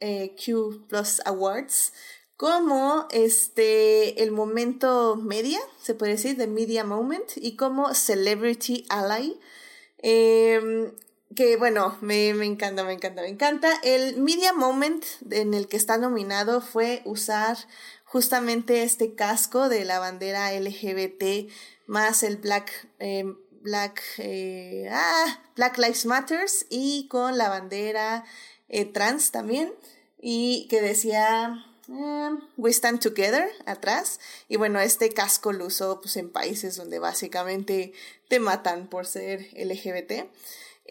LGBTQ 0.00 0.88
Plus 0.88 1.20
Awards 1.24 1.92
como 2.36 3.06
este 3.10 4.22
el 4.22 4.30
momento 4.30 5.16
media, 5.16 5.60
se 5.82 5.94
puede 5.94 6.12
decir, 6.12 6.38
the 6.38 6.46
media 6.46 6.84
moment, 6.84 7.32
y 7.36 7.54
como 7.56 7.94
celebrity 7.94 8.86
ally. 8.88 9.38
Em, 9.98 10.92
que 11.36 11.56
bueno, 11.56 11.98
me, 12.00 12.32
me, 12.32 12.46
encanta, 12.46 12.82
me 12.82 12.94
encanta, 12.94 13.20
me 13.20 13.28
encanta. 13.28 13.78
El 13.82 14.16
media 14.22 14.54
moment 14.54 15.04
en 15.30 15.52
el 15.52 15.68
que 15.68 15.76
está 15.76 15.98
nominado 15.98 16.62
fue 16.62 17.02
usar 17.04 17.58
justamente 18.04 18.82
este 18.84 19.14
casco 19.14 19.68
de 19.68 19.84
la 19.84 19.98
bandera 19.98 20.58
LGBT 20.58 21.50
más 21.86 22.22
el 22.22 22.38
Black, 22.38 22.88
eh, 23.00 23.24
Black, 23.60 24.02
eh, 24.18 24.88
ah, 24.90 25.42
Black 25.56 25.76
Lives 25.76 26.06
Matters 26.06 26.66
y 26.70 27.06
con 27.08 27.36
la 27.36 27.48
bandera 27.48 28.24
eh, 28.70 28.86
trans 28.86 29.30
también 29.30 29.72
y 30.20 30.66
que 30.68 30.80
decía 30.80 31.66
We 32.56 32.70
Stand 32.70 33.00
Together 33.00 33.50
atrás. 33.66 34.20
Y 34.48 34.56
bueno 34.56 34.80
este 34.80 35.10
casco 35.10 35.52
lo 35.52 35.66
usó 35.66 36.00
pues 36.00 36.16
en 36.16 36.30
países 36.30 36.76
donde 36.76 36.98
básicamente 36.98 37.92
te 38.28 38.40
matan 38.40 38.88
por 38.88 39.06
ser 39.06 39.48
LGBT 39.54 40.30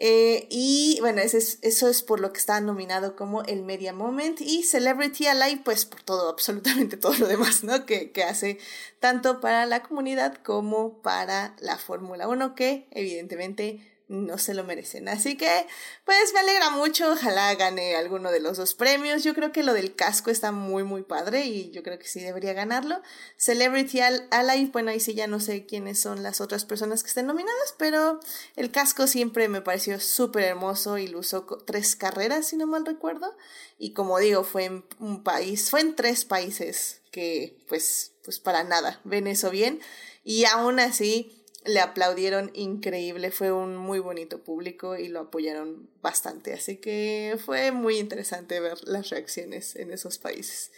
eh, 0.02 0.46
y 0.48 0.96
bueno, 1.00 1.20
eso 1.20 1.36
es, 1.36 1.58
eso 1.60 1.86
es 1.86 2.02
por 2.02 2.20
lo 2.20 2.32
que 2.32 2.38
está 2.38 2.58
nominado 2.62 3.16
como 3.16 3.42
el 3.42 3.62
Media 3.62 3.92
Moment. 3.92 4.40
Y 4.40 4.62
Celebrity 4.62 5.26
Alive, 5.26 5.60
pues 5.62 5.84
por 5.84 6.02
todo, 6.02 6.30
absolutamente 6.30 6.96
todo 6.96 7.14
lo 7.18 7.28
demás, 7.28 7.62
¿no? 7.64 7.84
Que, 7.84 8.10
que 8.10 8.24
hace 8.24 8.58
tanto 8.98 9.40
para 9.40 9.66
la 9.66 9.82
comunidad 9.82 10.36
como 10.42 11.02
para 11.02 11.54
la 11.60 11.76
Fórmula 11.76 12.28
1, 12.28 12.54
que 12.54 12.86
evidentemente 12.92 13.86
no 14.10 14.38
se 14.38 14.54
lo 14.54 14.64
merecen. 14.64 15.08
Así 15.08 15.36
que, 15.36 15.66
pues 16.04 16.32
me 16.34 16.40
alegra 16.40 16.70
mucho, 16.70 17.12
ojalá 17.12 17.54
gane 17.54 17.94
alguno 17.94 18.32
de 18.32 18.40
los 18.40 18.56
dos 18.56 18.74
premios. 18.74 19.22
Yo 19.22 19.34
creo 19.34 19.52
que 19.52 19.62
lo 19.62 19.72
del 19.72 19.94
casco 19.94 20.32
está 20.32 20.50
muy, 20.50 20.82
muy 20.82 21.02
padre 21.02 21.44
y 21.44 21.70
yo 21.70 21.84
creo 21.84 21.96
que 21.96 22.08
sí 22.08 22.18
debería 22.18 22.52
ganarlo. 22.52 23.00
Celebrity 23.36 24.00
Ally, 24.00 24.66
bueno, 24.72 24.90
ahí 24.90 24.98
sí 24.98 25.14
ya 25.14 25.28
no 25.28 25.38
sé 25.38 25.64
quiénes 25.64 26.00
son 26.00 26.24
las 26.24 26.40
otras 26.40 26.64
personas 26.64 27.04
que 27.04 27.08
estén 27.08 27.26
nominadas, 27.26 27.76
pero 27.78 28.18
el 28.56 28.72
casco 28.72 29.06
siempre 29.06 29.48
me 29.48 29.62
pareció 29.62 30.00
súper 30.00 30.42
hermoso 30.42 30.98
y 30.98 31.06
lo 31.06 31.20
usó 31.20 31.46
tres 31.64 31.94
carreras, 31.94 32.48
si 32.48 32.56
no 32.56 32.66
mal 32.66 32.84
recuerdo. 32.84 33.36
Y 33.78 33.92
como 33.92 34.18
digo, 34.18 34.42
fue 34.42 34.64
en 34.64 34.84
un 34.98 35.22
país, 35.22 35.70
fue 35.70 35.82
en 35.82 35.94
tres 35.94 36.24
países 36.24 37.00
que, 37.12 37.64
pues, 37.68 38.10
pues 38.24 38.40
para 38.40 38.64
nada, 38.64 39.00
ven 39.04 39.28
eso 39.28 39.50
bien. 39.50 39.80
Y 40.24 40.44
aún 40.46 40.80
así, 40.80 41.39
le 41.64 41.80
aplaudieron 41.80 42.50
increíble, 42.54 43.30
fue 43.30 43.52
un 43.52 43.76
muy 43.76 43.98
bonito 43.98 44.42
público 44.42 44.96
y 44.96 45.08
lo 45.08 45.20
apoyaron 45.20 45.90
bastante, 46.00 46.54
así 46.54 46.76
que 46.76 47.38
fue 47.44 47.70
muy 47.72 47.98
interesante 47.98 48.60
ver 48.60 48.78
las 48.84 49.10
reacciones 49.10 49.76
en 49.76 49.90
esos 49.90 50.18
países. 50.18 50.72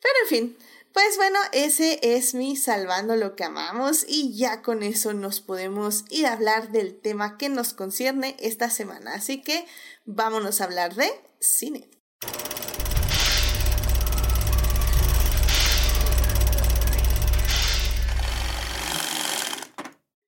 Pero 0.00 0.14
en 0.22 0.28
fin, 0.28 0.56
pues 0.92 1.16
bueno, 1.16 1.38
ese 1.52 2.00
es 2.02 2.34
mi 2.34 2.56
salvando 2.56 3.16
lo 3.16 3.36
que 3.36 3.44
amamos 3.44 4.04
y 4.08 4.36
ya 4.36 4.62
con 4.62 4.82
eso 4.82 5.12
nos 5.12 5.40
podemos 5.40 6.04
ir 6.10 6.26
a 6.26 6.32
hablar 6.32 6.70
del 6.70 6.98
tema 6.98 7.36
que 7.36 7.48
nos 7.48 7.74
concierne 7.74 8.36
esta 8.40 8.70
semana, 8.70 9.14
así 9.14 9.42
que 9.42 9.66
vámonos 10.04 10.60
a 10.60 10.64
hablar 10.64 10.94
de 10.94 11.10
cine. 11.40 11.88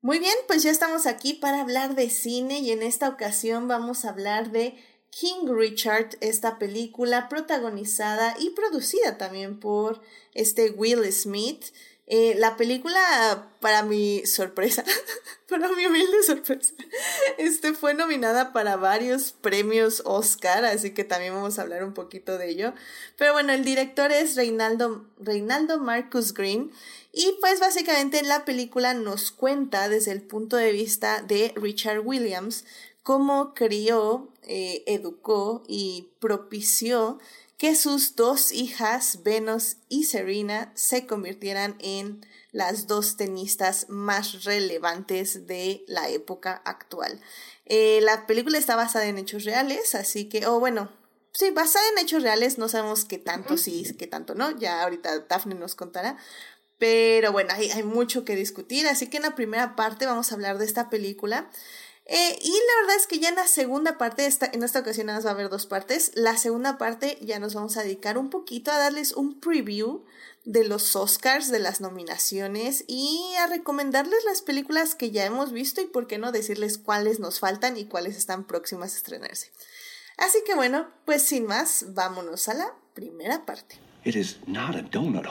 Muy 0.05 0.19
bien, 0.19 0.35
pues 0.49 0.65
ya 0.65 0.73
estamos 0.73 1.07
aquí 1.07 1.33
para 1.33 1.61
hablar 1.61 1.95
de 1.95 2.11
cine 2.11 2.59
y 2.59 2.73
en 2.73 2.83
esta 2.83 3.09
ocasión 3.09 3.69
vamos 3.69 4.05
a 4.05 4.09
hablar 4.09 4.51
de 4.51 4.75
King 5.11 5.47
Richard, 5.47 6.17
esta 6.21 6.59
película 6.59 7.29
protagonizada 7.29 8.35
y 8.41 8.51
producida 8.51 9.17
también 9.17 9.61
por 9.61 10.03
este 10.35 10.71
Will 10.71 11.05
Smith. 11.13 11.67
Eh, 12.09 12.35
la 12.37 12.57
película, 12.57 13.49
para 13.61 13.85
mi 13.85 14.27
sorpresa, 14.27 14.85
para 15.49 15.69
mi 15.69 15.87
humilde 15.87 16.25
sorpresa, 16.25 16.75
este 17.39 17.73
fue 17.73 17.95
nominada 17.95 18.53
para 18.53 18.75
varios 18.75 19.31
premios 19.31 20.03
Oscar, 20.05 20.65
así 20.65 20.91
que 20.91 21.05
también 21.05 21.33
vamos 21.33 21.61
a 21.61 21.63
hablar 21.63 21.85
un 21.85 21.95
poquito 21.95 22.39
de 22.39 22.51
ello. 22.51 22.75
Pero 23.17 23.35
bueno, 23.35 23.53
el 23.53 23.65
director 23.65 24.11
es 24.11 24.35
Reinaldo, 24.35 25.07
Reinaldo 25.21 25.79
Marcus 25.79 26.35
Green 26.35 26.73
y 27.13 27.37
pues 27.41 27.61
básicamente 27.61 28.23
la 28.23 28.45
película 28.45 28.95
nos 28.95 29.31
cuenta 29.31 29.89
desde 29.89 30.13
el 30.13 30.23
punto 30.23 30.57
de 30.57 30.73
vista 30.73 31.23
de 31.23 31.53
Richard 31.57 32.01
Williams 32.01 32.65
cómo 33.03 33.53
crió, 33.55 34.33
eh, 34.43 34.83
educó 34.87 35.63
y 35.67 36.09
propició 36.21 37.19
que 37.59 37.77
sus 37.77 38.17
dos 38.17 38.51
hijas, 38.51 39.23
Venus 39.23 39.77
y 39.89 40.05
Serena, 40.05 40.73
se 40.75 41.07
convirtieran 41.07 41.77
en 41.79 42.27
las 42.51 42.87
dos 42.87 43.17
tenistas 43.17 43.89
más 43.89 44.45
relevantes 44.45 45.47
de 45.47 45.85
la 45.87 46.09
época 46.09 46.61
actual. 46.65 47.21
Eh, 47.67 48.01
la 48.03 48.27
película 48.27 48.59
está 48.59 48.75
basada 48.75 49.07
en 49.07 49.19
hechos 49.19 49.45
reales, 49.45 49.95
así 49.95 50.29
que, 50.29 50.47
o 50.47 50.59
bueno, 50.59 50.91
sí, 51.33 51.51
basada 51.51 51.85
en 51.93 51.99
hechos 51.99 52.23
reales, 52.23 52.59
no 52.59 52.69
sabemos 52.69 53.05
qué 53.05 53.19
tanto 53.19 53.57
sí, 53.57 53.85
qué 53.99 54.07
tanto 54.07 54.35
no, 54.35 54.59
ya 54.59 54.83
ahorita 54.83 55.21
Daphne 55.21 55.55
nos 55.55 55.75
contará, 55.75 56.17
pero 56.83 57.31
bueno, 57.31 57.51
hay, 57.55 57.71
hay 57.71 57.85
mucho 57.85 58.25
que 58.25 58.35
discutir, 58.35 58.89
así 58.89 59.07
que 59.07 59.19
en 59.19 59.23
la 59.23 59.37
primera 59.37 59.77
parte 59.77 60.05
vamos 60.05 60.33
a 60.33 60.35
hablar 60.35 60.59
de 60.59 60.65
esta 60.65 60.91
película. 60.91 61.49
Eh, 62.07 62.39
y 62.43 62.51
la 62.51 62.81
verdad 62.81 62.97
es 62.97 63.07
que 63.07 63.21
ya 63.21 63.29
en 63.29 63.37
la 63.37 63.47
segunda 63.47 63.99
parte, 63.99 64.27
esta, 64.27 64.51
en 64.53 64.65
esta 64.65 64.81
ocasión 64.81 65.07
nada 65.07 65.19
más 65.19 65.25
va 65.25 65.31
a 65.31 65.35
haber 65.35 65.49
dos 65.49 65.67
partes, 65.67 66.11
la 66.17 66.37
segunda 66.37 66.79
parte 66.79 67.19
ya 67.21 67.39
nos 67.39 67.55
vamos 67.55 67.77
a 67.77 67.85
dedicar 67.85 68.19
un 68.19 68.31
poquito 68.31 68.73
a 68.73 68.79
darles 68.79 69.13
un 69.13 69.39
preview 69.39 70.05
de 70.45 70.65
los 70.65 70.97
Oscars, 70.97 71.53
de 71.53 71.61
las 71.61 71.81
nominaciones 71.81 72.83
y 72.89 73.33
a 73.39 73.47
recomendarles 73.47 74.25
las 74.25 74.43
películas 74.43 74.97
que 74.97 75.13
ya 75.13 75.25
hemos 75.25 75.53
visto 75.53 75.83
y 75.83 75.87
por 75.87 76.09
qué 76.09 76.19
no 76.19 76.33
decirles 76.33 76.79
cuáles 76.79 77.21
nos 77.21 77.39
faltan 77.39 77.77
y 77.77 77.85
cuáles 77.85 78.17
están 78.17 78.43
próximas 78.43 78.95
a 78.95 78.97
estrenarse. 78.97 79.53
Así 80.17 80.39
que 80.45 80.57
bueno, 80.57 80.89
pues 81.05 81.23
sin 81.23 81.47
más, 81.47 81.95
vámonos 81.95 82.49
a 82.49 82.55
la 82.55 82.75
primera 82.93 83.47
parte. 83.47 83.77
Donut 84.91 85.27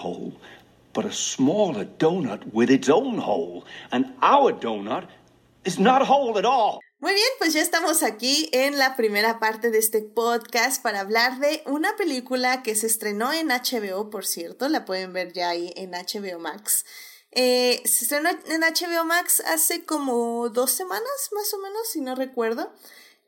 but 0.94 1.06
a 1.06 1.12
smaller 1.12 1.86
donut 1.86 2.44
with 2.54 2.70
its 2.70 2.90
own 2.90 3.18
hole. 3.20 3.66
And 3.92 4.14
our 4.22 4.52
donut 4.54 5.08
is 5.66 5.80
not 5.80 6.02
a 6.02 6.06
hole 6.06 6.38
at 6.38 6.46
all. 6.46 6.80
Muy 7.00 7.16
bien, 7.16 7.30
pues 7.40 7.54
ya 7.54 7.62
estamos 7.62 8.04
aquí 8.04 8.48
en 8.52 8.78
la 8.78 8.96
primera 8.96 9.40
parte 9.40 9.72
de 9.72 9.80
este 9.80 10.04
podcast 10.04 10.84
para 10.84 11.00
hablar 11.00 11.40
de 11.40 11.64
una 11.66 11.96
película 11.96 12.62
que 12.62 12.76
se 12.76 12.86
estrenó 12.86 13.34
en 13.34 13.48
HBO, 13.48 14.12
por 14.12 14.24
cierto, 14.24 14.70
la 14.70 14.86
pueden 14.86 15.12
ver 15.12 15.34
ya 15.34 15.50
ahí 15.50 15.74
en 15.76 15.94
HBO 15.94 16.38
Max. 16.38 16.86
Eh, 17.32 17.82
se 17.86 18.04
estrenó 18.04 18.30
en 18.30 18.62
HBO 18.62 19.04
Max 19.04 19.42
hace 19.48 19.84
como 19.84 20.50
dos 20.50 20.70
semanas, 20.70 21.30
más 21.32 21.52
o 21.56 21.58
menos, 21.58 21.88
si 21.90 22.02
no 22.02 22.14
recuerdo. 22.14 22.72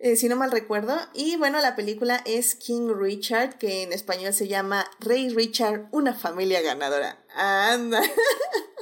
Eh, 0.04 0.18
si 0.18 0.28
no 0.28 0.36
mal 0.36 0.52
recuerdo. 0.52 1.00
Y 1.13 1.38
bueno, 1.38 1.62
la 1.62 1.78
película 1.78 2.22
es 2.26 2.56
King 2.56 2.89
Richard, 2.94 3.58
que 3.58 3.84
en 3.84 3.94
español 3.94 4.34
se 4.34 4.50
llama 4.50 4.86
Rey 5.00 5.30
Richard, 5.30 5.88
una 5.92 6.13
familia 6.13 6.60
ganadora. 6.60 7.24
Anda. 7.34 8.02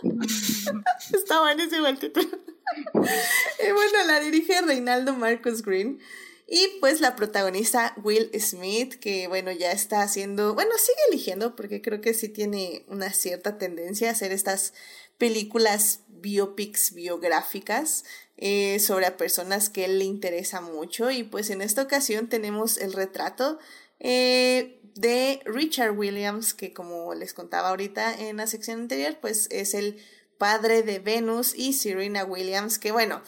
Está 1.13 1.41
buenísimo 1.41 1.85
el 1.85 1.99
título. 1.99 2.27
y 2.95 3.71
bueno, 3.71 4.03
la 4.07 4.19
dirige 4.19 4.61
Reinaldo 4.61 5.13
Marcus 5.13 5.61
Green. 5.61 5.99
Y 6.47 6.67
pues 6.79 7.01
la 7.01 7.15
protagonista 7.15 7.93
Will 8.03 8.31
Smith, 8.39 8.95
que 8.95 9.27
bueno, 9.27 9.51
ya 9.51 9.71
está 9.71 10.01
haciendo, 10.01 10.55
bueno, 10.55 10.71
sigue 10.79 10.97
eligiendo 11.11 11.55
porque 11.55 11.83
creo 11.83 12.01
que 12.01 12.15
sí 12.15 12.29
tiene 12.29 12.83
una 12.87 13.13
cierta 13.13 13.59
tendencia 13.59 14.09
a 14.09 14.13
hacer 14.13 14.31
estas 14.31 14.73
películas 15.19 15.99
biopics 16.07 16.93
biográficas 16.93 18.05
eh, 18.43 18.79
sobre 18.79 19.05
a 19.05 19.17
personas 19.17 19.69
que 19.69 19.85
él 19.85 19.99
le 19.99 20.05
interesa 20.05 20.61
mucho 20.61 21.11
y 21.11 21.21
pues 21.21 21.51
en 21.51 21.61
esta 21.61 21.83
ocasión 21.83 22.27
tenemos 22.27 22.79
el 22.79 22.91
retrato 22.91 23.59
eh, 23.99 24.81
de 24.95 25.41
Richard 25.45 25.95
Williams 25.95 26.55
que 26.55 26.73
como 26.73 27.13
les 27.13 27.35
contaba 27.35 27.69
ahorita 27.69 28.13
en 28.13 28.37
la 28.37 28.47
sección 28.47 28.81
anterior 28.81 29.15
pues 29.21 29.47
es 29.51 29.75
el 29.75 30.03
padre 30.39 30.81
de 30.81 30.97
Venus 30.97 31.53
y 31.55 31.73
Serena 31.73 32.25
Williams 32.25 32.79
que 32.79 32.91
bueno 32.91 33.21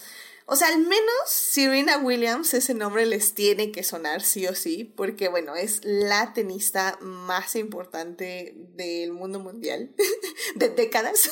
o 0.45 0.57
sea, 0.57 0.67
al 0.67 0.79
menos 0.79 1.15
Serena 1.27 1.97
Williams, 1.97 2.53
ese 2.53 2.73
nombre 2.73 3.05
les 3.05 3.33
tiene 3.33 3.71
que 3.71 3.81
sonar 3.81 4.21
sí 4.21 4.45
o 4.45 4.55
sí, 4.55 4.83
porque 4.83 5.29
bueno, 5.29 5.55
es 5.55 5.79
la 5.83 6.33
tenista 6.33 6.97
más 6.99 7.55
importante 7.55 8.53
del 8.75 9.13
mundo 9.13 9.39
mundial, 9.39 9.95
de 10.55 10.67
décadas, 10.67 11.29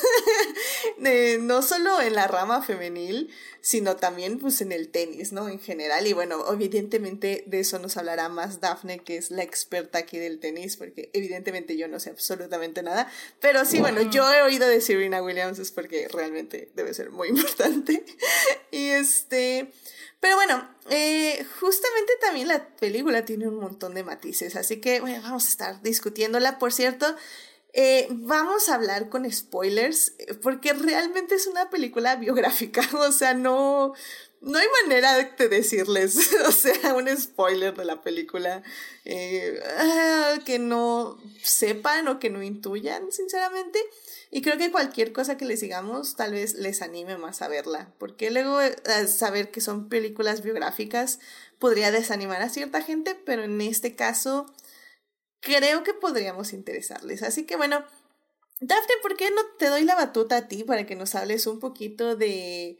no 1.40 1.60
solo 1.60 2.00
en 2.00 2.14
la 2.14 2.26
rama 2.26 2.62
femenil, 2.62 3.30
sino 3.62 3.94
también 3.94 4.40
pues 4.40 4.60
en 4.60 4.72
el 4.72 4.88
tenis, 4.88 5.32
¿no? 5.32 5.48
En 5.48 5.60
general. 5.60 6.04
Y 6.08 6.12
bueno, 6.12 6.44
evidentemente 6.52 7.44
de 7.46 7.60
eso 7.60 7.78
nos 7.78 7.96
hablará 7.96 8.28
más 8.28 8.60
Daphne, 8.60 8.98
que 8.98 9.16
es 9.16 9.30
la 9.30 9.44
experta 9.44 9.98
aquí 9.98 10.18
del 10.18 10.40
tenis, 10.40 10.76
porque 10.76 11.10
evidentemente 11.12 11.76
yo 11.76 11.86
no 11.86 12.00
sé 12.00 12.10
absolutamente 12.10 12.82
nada. 12.82 13.10
Pero 13.40 13.64
sí, 13.64 13.78
bueno, 13.78 14.02
yo 14.02 14.30
he 14.32 14.42
oído 14.42 14.66
de 14.66 14.80
Serena 14.80 15.22
Williams, 15.22 15.60
es 15.60 15.70
porque 15.70 16.08
realmente 16.08 16.70
debe 16.74 16.92
ser 16.92 17.10
muy 17.10 17.28
importante. 17.30 18.04
y 18.72 18.88
este... 18.88 19.72
Pero 20.18 20.36
bueno, 20.36 20.68
eh, 20.88 21.44
justamente 21.60 22.12
también 22.20 22.46
la 22.46 22.68
película 22.76 23.24
tiene 23.24 23.48
un 23.48 23.56
montón 23.56 23.94
de 23.94 24.04
matices, 24.04 24.54
así 24.54 24.80
que 24.80 25.00
bueno, 25.00 25.20
vamos 25.20 25.46
a 25.46 25.48
estar 25.48 25.82
discutiéndola. 25.82 26.60
Por 26.60 26.72
cierto, 26.72 27.16
eh, 27.74 28.06
vamos 28.10 28.68
a 28.68 28.74
hablar 28.74 29.08
con 29.08 29.30
spoilers, 29.30 30.12
eh, 30.18 30.34
porque 30.34 30.74
realmente 30.74 31.34
es 31.34 31.46
una 31.46 31.70
película 31.70 32.16
biográfica, 32.16 32.82
o 32.98 33.12
sea, 33.12 33.32
no, 33.32 33.94
no 34.42 34.58
hay 34.58 34.66
manera 34.82 35.16
de 35.16 35.48
decirles, 35.48 36.34
o 36.46 36.52
sea, 36.52 36.94
un 36.94 37.08
spoiler 37.16 37.74
de 37.74 37.84
la 37.86 38.02
película 38.02 38.62
eh, 39.06 39.58
ah, 39.78 40.38
que 40.44 40.58
no 40.58 41.18
sepan 41.42 42.08
o 42.08 42.18
que 42.18 42.28
no 42.28 42.42
intuyan, 42.42 43.10
sinceramente. 43.10 43.78
Y 44.30 44.40
creo 44.42 44.56
que 44.56 44.70
cualquier 44.70 45.12
cosa 45.12 45.36
que 45.36 45.44
les 45.44 45.60
digamos 45.60 46.16
tal 46.16 46.32
vez 46.32 46.54
les 46.54 46.80
anime 46.80 47.18
más 47.18 47.42
a 47.42 47.48
verla, 47.48 47.92
porque 47.98 48.30
luego 48.30 48.58
saber 49.06 49.50
que 49.50 49.60
son 49.60 49.90
películas 49.90 50.42
biográficas 50.42 51.20
podría 51.58 51.90
desanimar 51.90 52.40
a 52.40 52.48
cierta 52.48 52.80
gente, 52.80 53.14
pero 53.14 53.44
en 53.44 53.60
este 53.60 53.94
caso 53.94 54.46
creo 55.42 55.82
que 55.82 55.92
podríamos 55.92 56.54
interesarles. 56.54 57.22
Así 57.22 57.44
que 57.44 57.56
bueno, 57.56 57.84
Dafne, 58.60 58.94
¿por 59.02 59.16
qué 59.16 59.30
no 59.30 59.44
te 59.58 59.66
doy 59.66 59.84
la 59.84 59.96
batuta 59.96 60.36
a 60.36 60.48
ti 60.48 60.64
para 60.64 60.86
que 60.86 60.96
nos 60.96 61.14
hables 61.14 61.46
un 61.46 61.60
poquito 61.60 62.16
de... 62.16 62.78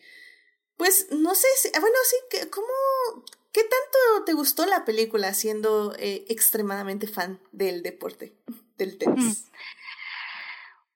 Pues 0.77 1.09
no 1.11 1.35
sé, 1.35 1.49
si, 1.57 1.71
bueno, 1.73 1.97
sí, 2.05 2.49
¿cómo, 2.51 3.25
¿qué 3.53 3.61
tanto 3.63 4.25
te 4.25 4.33
gustó 4.33 4.65
la 4.65 4.85
película 4.85 5.35
siendo 5.35 5.95
eh, 5.99 6.25
extremadamente 6.29 7.07
fan 7.07 7.41
del 7.53 7.83
deporte, 7.83 8.33
del 8.79 8.97
tenis? 8.97 9.51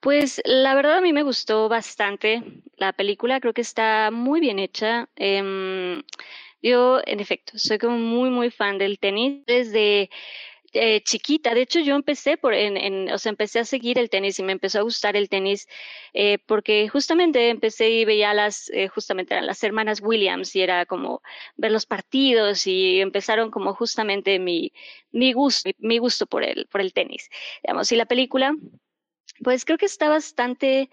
Pues 0.01 0.41
la 0.45 0.75
verdad 0.75 0.99
a 0.99 1.01
mí 1.01 1.13
me 1.13 1.25
gustó 1.25 1.69
bastante 1.69 2.63
la 2.77 2.93
película, 2.93 3.41
creo 3.41 3.55
que 3.55 3.63
está 3.63 4.11
muy 4.13 4.41
bien 4.41 4.61
hecha. 4.61 5.09
Em, 5.17 6.03
yo, 6.63 7.01
en 7.05 7.19
efecto, 7.21 7.59
soy 7.59 7.79
como 7.79 7.99
muy, 7.99 8.31
muy 8.31 8.51
fan 8.51 8.79
del 8.79 8.99
tenis 9.01 9.45
desde 9.47 10.11
eh, 10.73 11.03
chiquita. 11.03 11.55
De 11.55 11.63
hecho, 11.63 11.81
yo 11.81 11.95
empecé 11.95 12.37
por, 12.37 12.55
en, 12.55 12.77
en, 12.77 13.11
o 13.13 13.19
sea, 13.19 13.31
empecé 13.31 13.59
a 13.61 13.65
seguir 13.65 13.99
el 13.99 14.11
tenis 14.11 14.39
y 14.39 14.43
me 14.43 14.53
empezó 14.53 14.79
a 14.79 14.83
gustar 14.83 15.17
el 15.17 15.29
tenis 15.29 15.69
eh, 16.13 16.39
porque 16.47 16.89
justamente 16.89 17.51
empecé 17.51 17.91
y 17.91 18.05
veía 18.05 18.35
las, 18.35 18.71
eh, 18.71 18.89
justamente 18.89 19.35
eran 19.35 19.47
las 19.47 19.63
hermanas 19.63 20.01
Williams 20.03 20.55
y 20.57 20.63
era 20.63 20.87
como 20.87 21.23
ver 21.57 21.73
los 21.73 21.87
partidos 21.87 22.67
y 22.67 23.01
empezaron 23.01 23.51
como 23.51 23.75
justamente 23.75 24.39
mi, 24.39 24.73
mi 25.13 25.33
gusto, 25.33 25.71
mi, 25.79 25.99
gusto 25.99 26.27
por 26.27 26.43
el, 26.45 26.67
por 26.67 26.81
el 26.81 26.93
tenis. 26.93 27.31
Digamos, 27.63 27.91
y 27.93 27.97
la 27.97 28.07
película, 28.07 28.55
pues 29.43 29.65
creo 29.65 29.79
que 29.79 29.87
está 29.87 30.09
bastante 30.09 30.91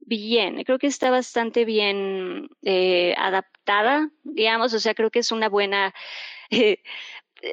bien, 0.00 0.64
creo 0.64 0.78
que 0.78 0.88
está 0.88 1.10
bastante 1.10 1.64
bien 1.64 2.48
adaptada, 3.16 4.10
digamos, 4.24 4.74
o 4.74 4.80
sea, 4.80 4.94
creo 4.94 5.10
que 5.10 5.20
es 5.20 5.32
una 5.32 5.48
buena, 5.48 5.94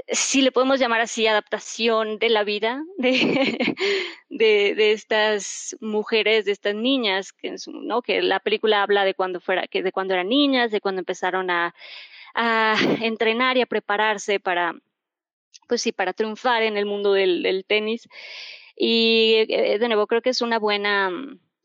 si 0.07 0.41
le 0.41 0.51
podemos 0.51 0.79
llamar 0.79 1.01
así, 1.01 1.25
adaptación 1.27 2.19
de 2.19 2.29
la 2.29 2.43
vida 2.43 2.83
de, 2.97 3.75
de, 4.29 4.91
estas 4.91 5.75
mujeres, 5.81 6.45
de 6.45 6.51
estas 6.51 6.75
niñas, 6.75 7.33
que, 7.33 7.55
¿no? 7.67 8.01
que 8.01 8.21
la 8.21 8.39
película 8.39 8.83
habla 8.83 9.03
de 9.03 9.15
cuando 9.15 9.39
fuera, 9.39 9.67
que 9.67 9.81
de 9.81 9.91
cuando 9.91 10.13
eran 10.13 10.29
niñas, 10.29 10.71
de 10.71 10.81
cuando 10.81 10.99
empezaron 10.99 11.49
a, 11.49 11.73
a 12.35 12.75
entrenar 13.01 13.57
y 13.57 13.61
a 13.61 13.65
prepararse 13.65 14.39
para, 14.39 14.75
pues 15.67 15.81
sí, 15.81 15.91
para 15.91 16.13
triunfar 16.13 16.63
en 16.63 16.77
el 16.77 16.85
mundo 16.85 17.13
del, 17.13 17.41
del 17.43 17.65
tenis. 17.65 18.07
Y 18.75 19.45
eh, 19.49 19.77
de 19.79 19.87
nuevo, 19.87 20.07
creo 20.07 20.21
que 20.21 20.29
es 20.29 20.41
una 20.41 20.59
buena, 20.59 21.11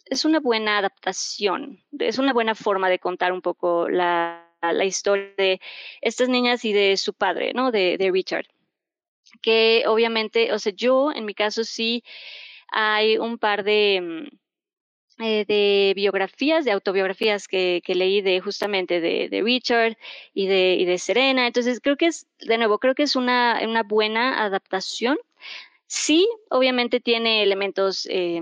es 0.06 0.24
una 0.24 0.40
buena 0.40 0.78
adaptación, 0.78 1.84
es 1.98 2.18
una 2.18 2.32
buena 2.32 2.54
forma 2.54 2.88
de 2.88 2.98
contar 2.98 3.32
un 3.32 3.42
poco 3.42 3.88
la, 3.88 4.43
la 4.72 4.84
historia 4.84 5.32
de 5.36 5.60
estas 6.00 6.28
niñas 6.28 6.64
y 6.64 6.72
de 6.72 6.96
su 6.96 7.14
padre, 7.14 7.52
¿no? 7.54 7.70
De, 7.70 7.96
Richard. 8.12 8.46
Que 9.42 9.84
obviamente, 9.86 10.52
o 10.52 10.58
sea, 10.58 10.72
yo 10.74 11.12
en 11.12 11.24
mi 11.24 11.34
caso 11.34 11.64
sí 11.64 12.04
hay 12.68 13.18
un 13.18 13.38
par 13.38 13.64
de, 13.64 14.00
mm, 14.00 15.24
eh, 15.48 15.92
biografías, 15.94 16.64
de 16.64 16.72
autobiografías 16.72 17.46
que, 17.48 17.82
leí 17.86 18.20
de 18.20 18.40
justamente 18.40 19.00
de, 19.00 19.42
Richard 19.42 19.96
y 20.32 20.46
de, 20.46 20.98
Serena. 20.98 21.46
Entonces 21.46 21.80
creo 21.80 21.96
que 21.96 22.06
es, 22.06 22.26
de 22.40 22.58
nuevo, 22.58 22.78
creo 22.78 22.94
que 22.94 23.04
es 23.04 23.16
una, 23.16 23.60
una 23.64 23.82
buena 23.82 24.42
adaptación. 24.44 25.18
Sí, 25.86 26.28
obviamente 26.50 27.00
tiene 27.00 27.42
elementos 27.42 28.06
eh, 28.10 28.40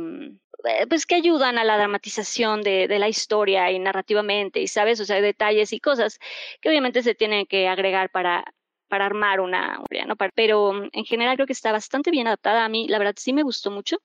pues 0.89 1.07
que 1.07 1.15
ayudan 1.17 1.59
a 1.59 1.65
la 1.65 1.77
dramatización 1.77 2.63
de, 2.63 2.89
de, 2.89 2.99
la 2.99 3.09
historia 3.09 3.71
y 3.71 3.79
narrativamente, 3.79 4.61
y 4.61 4.69
sabes, 4.69 5.01
o 5.01 5.05
sea, 5.05 5.21
detalles 5.21 5.73
y 5.73 5.81
cosas 5.81 6.19
que 6.61 6.69
obviamente 6.69 7.03
se 7.03 7.15
tienen 7.15 7.47
que 7.47 7.69
agregar 7.69 8.11
para, 8.11 8.45
para 8.93 9.07
armar 9.07 9.41
una, 9.41 9.83
¿no? 10.07 10.17
Pero 10.35 10.75
mm, 10.75 10.91
en 10.93 11.05
general 11.07 11.37
creo 11.37 11.47
que 11.47 11.55
está 11.55 11.73
bastante 11.73 12.11
bien 12.11 12.27
adaptada 12.27 12.67
a 12.67 12.69
mí, 12.69 12.89
la 12.89 12.99
verdad 12.99 13.15
sí 13.17 13.33
me 13.33 13.43
gustó 13.43 13.71
mucho. 13.71 13.97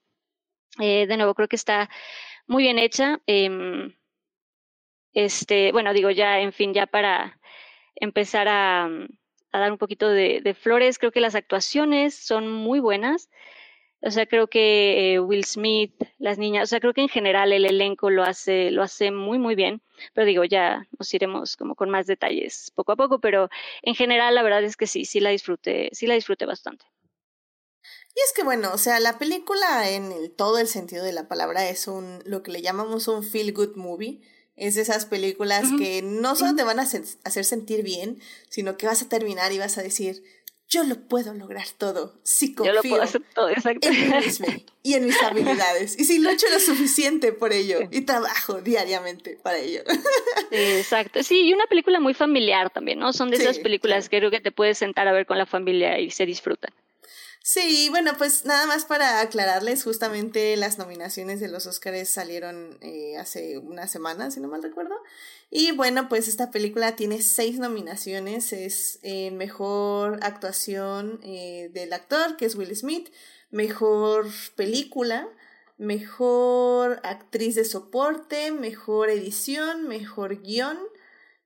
Eh, 0.80 1.08
de 1.08 1.18
nuevo, 1.18 1.34
creo 1.36 1.50
que 1.50 1.58
está 1.58 1.90
muy 2.48 2.64
bien 2.64 2.80
hecha. 2.80 3.20
Eh, 3.28 3.94
este, 5.12 5.74
bueno, 5.74 5.92
digo 5.92 6.10
ya, 6.10 6.40
en 6.40 6.54
fin, 6.54 6.74
ya 6.74 6.88
para 6.88 7.38
empezar 7.96 8.48
a, 8.48 8.88
mm, 8.88 9.08
a 9.52 9.60
dar 9.60 9.74
un 9.74 9.78
poquito 9.78 10.10
de 10.10 10.56
flores, 10.58 11.00
creo 11.00 11.12
que 11.12 11.20
las 11.20 11.36
actuaciones 11.36 12.16
son 12.16 12.50
muy 12.50 12.80
buenas. 12.80 13.30
O 14.02 14.12
sea, 14.12 14.28
creo 14.28 14.48
que 14.48 15.16
eh, 15.16 15.20
Will 15.20 15.44
Smith, 15.44 15.94
las 16.20 16.38
niñas, 16.38 16.64
o 16.64 16.68
sea, 16.68 16.80
creo 16.80 16.94
que 16.94 17.02
en 17.02 17.10
general 17.10 17.52
el 17.52 17.66
elenco 17.66 18.10
lo 18.10 18.24
hace, 18.24 18.70
lo 18.70 18.84
hace 18.84 19.12
muy, 19.12 19.40
muy 19.40 19.56
bien. 19.56 19.82
Pero 20.14 20.28
digo, 20.28 20.44
ya 20.44 20.88
nos 21.00 21.12
iremos 21.14 21.58
como 21.58 21.76
con 21.76 21.90
más 21.90 22.06
detalles 22.06 22.72
poco 22.76 22.92
a 22.92 22.96
poco, 22.96 23.20
pero 23.20 23.50
en 23.82 23.96
general 23.96 24.36
la 24.36 24.44
verdad 24.44 24.64
es 24.64 24.78
que 24.78 24.86
sí, 24.86 25.06
sí 25.06 25.20
la 25.20 25.32
disfruté, 25.32 25.90
sí 25.94 26.06
la 26.06 26.14
disfruté 26.14 26.46
bastante. 26.46 26.86
Y 28.16 28.20
es 28.20 28.34
que 28.36 28.44
bueno, 28.44 28.72
o 28.74 28.78
sea, 28.78 29.00
la 29.00 29.18
película 29.18 29.90
en 29.90 30.12
el, 30.12 30.32
todo 30.32 30.60
el 30.60 30.68
sentido 30.68 31.04
de 31.04 31.14
la 31.14 31.28
palabra 31.28 31.70
es 31.70 31.88
un, 31.88 32.20
lo 32.26 32.44
que 32.44 32.52
le 32.52 32.62
llamamos 32.62 33.08
un 33.08 33.24
feel 33.24 33.54
good 33.54 33.76
movie. 33.76 34.22
Es 34.56 34.74
de 34.74 34.82
esas 34.82 35.06
películas 35.06 35.68
que 35.78 36.02
no 36.02 36.36
solo 36.36 36.56
te 36.56 36.64
van 36.64 36.80
a 36.80 36.82
hacer 36.82 37.46
sentir 37.46 37.84
bien, 37.84 38.20
sino 38.50 38.76
que 38.76 38.88
vas 38.88 39.04
a 39.04 39.08
terminar 39.08 39.52
y 39.52 39.60
vas 39.60 39.78
a 39.78 39.84
decir, 39.84 40.24
yo 40.70 40.84
lo 40.84 40.96
puedo 40.96 41.34
lograr 41.34 41.66
todo. 41.78 42.20
Sí 42.24 42.54
confío 42.54 42.74
yo 42.74 42.82
lo 42.82 42.90
puedo 42.90 43.02
hacer 43.02 43.22
todo, 43.34 43.50
exacto. 43.50 43.88
en 43.88 43.94
mí 43.94 44.18
mismo 44.26 44.48
y 44.84 44.94
en 44.96 45.06
mis 45.06 45.22
habilidades. 45.22 45.98
Y 45.98 46.04
si 46.04 46.20
lo 46.20 46.30
hecho 46.30 46.48
lo 46.52 46.60
suficiente 46.60 47.32
por 47.32 47.54
ello 47.54 47.80
y 47.92 48.02
trabajo 48.02 48.62
diariamente 48.62 49.40
para 49.42 49.60
ello. 49.60 49.82
Exacto. 50.52 51.24
Sí, 51.24 51.48
y 51.48 51.54
una 51.54 51.66
película 51.68 52.00
muy 52.00 52.14
familiar 52.14 52.70
también, 52.70 53.00
¿no? 53.00 53.14
Son 53.14 53.30
de 53.30 53.38
esas 53.38 53.60
películas 53.60 54.10
que 54.10 54.18
creo 54.18 54.32
que 54.32 54.42
te 54.42 54.52
puedes 54.52 54.78
sentar 54.78 55.08
a 55.08 55.14
ver 55.14 55.26
con 55.26 55.38
la 55.38 55.46
familia 55.46 56.00
y 56.00 56.12
se 56.12 56.26
disfrutan. 56.26 56.74
Sí, 57.50 57.88
bueno, 57.90 58.12
pues 58.18 58.44
nada 58.44 58.66
más 58.68 58.84
para 58.84 59.22
aclararles, 59.22 59.82
justamente 59.86 60.58
las 60.58 60.78
nominaciones 60.78 61.40
de 61.40 61.48
los 61.48 61.66
Oscars 61.66 62.10
salieron 62.10 62.78
eh, 62.82 63.16
hace 63.18 63.58
una 63.58 63.88
semana, 63.88 64.32
si 64.32 64.42
no 64.42 64.50
mal 64.50 64.62
recuerdo. 64.62 64.96
Y 65.50 65.72
bueno, 65.72 66.10
pues 66.10 66.28
esta 66.28 66.52
película 66.52 66.98
tiene 66.98 67.22
seis 67.22 67.58
nominaciones. 67.58 68.52
Es 68.52 69.00
eh, 69.02 69.32
mejor 69.32 70.20
actuación 70.24 71.22
eh, 71.24 71.72
del 71.74 71.94
actor, 71.94 72.36
que 72.36 72.48
es 72.48 72.56
Will 72.56 72.76
Smith, 72.76 73.14
mejor 73.50 74.28
película, 74.58 75.30
mejor 75.78 77.00
actriz 77.04 77.56
de 77.56 77.64
soporte, 77.64 78.52
mejor 78.52 79.10
edición, 79.10 79.88
mejor 79.88 80.42
guion 80.42 80.78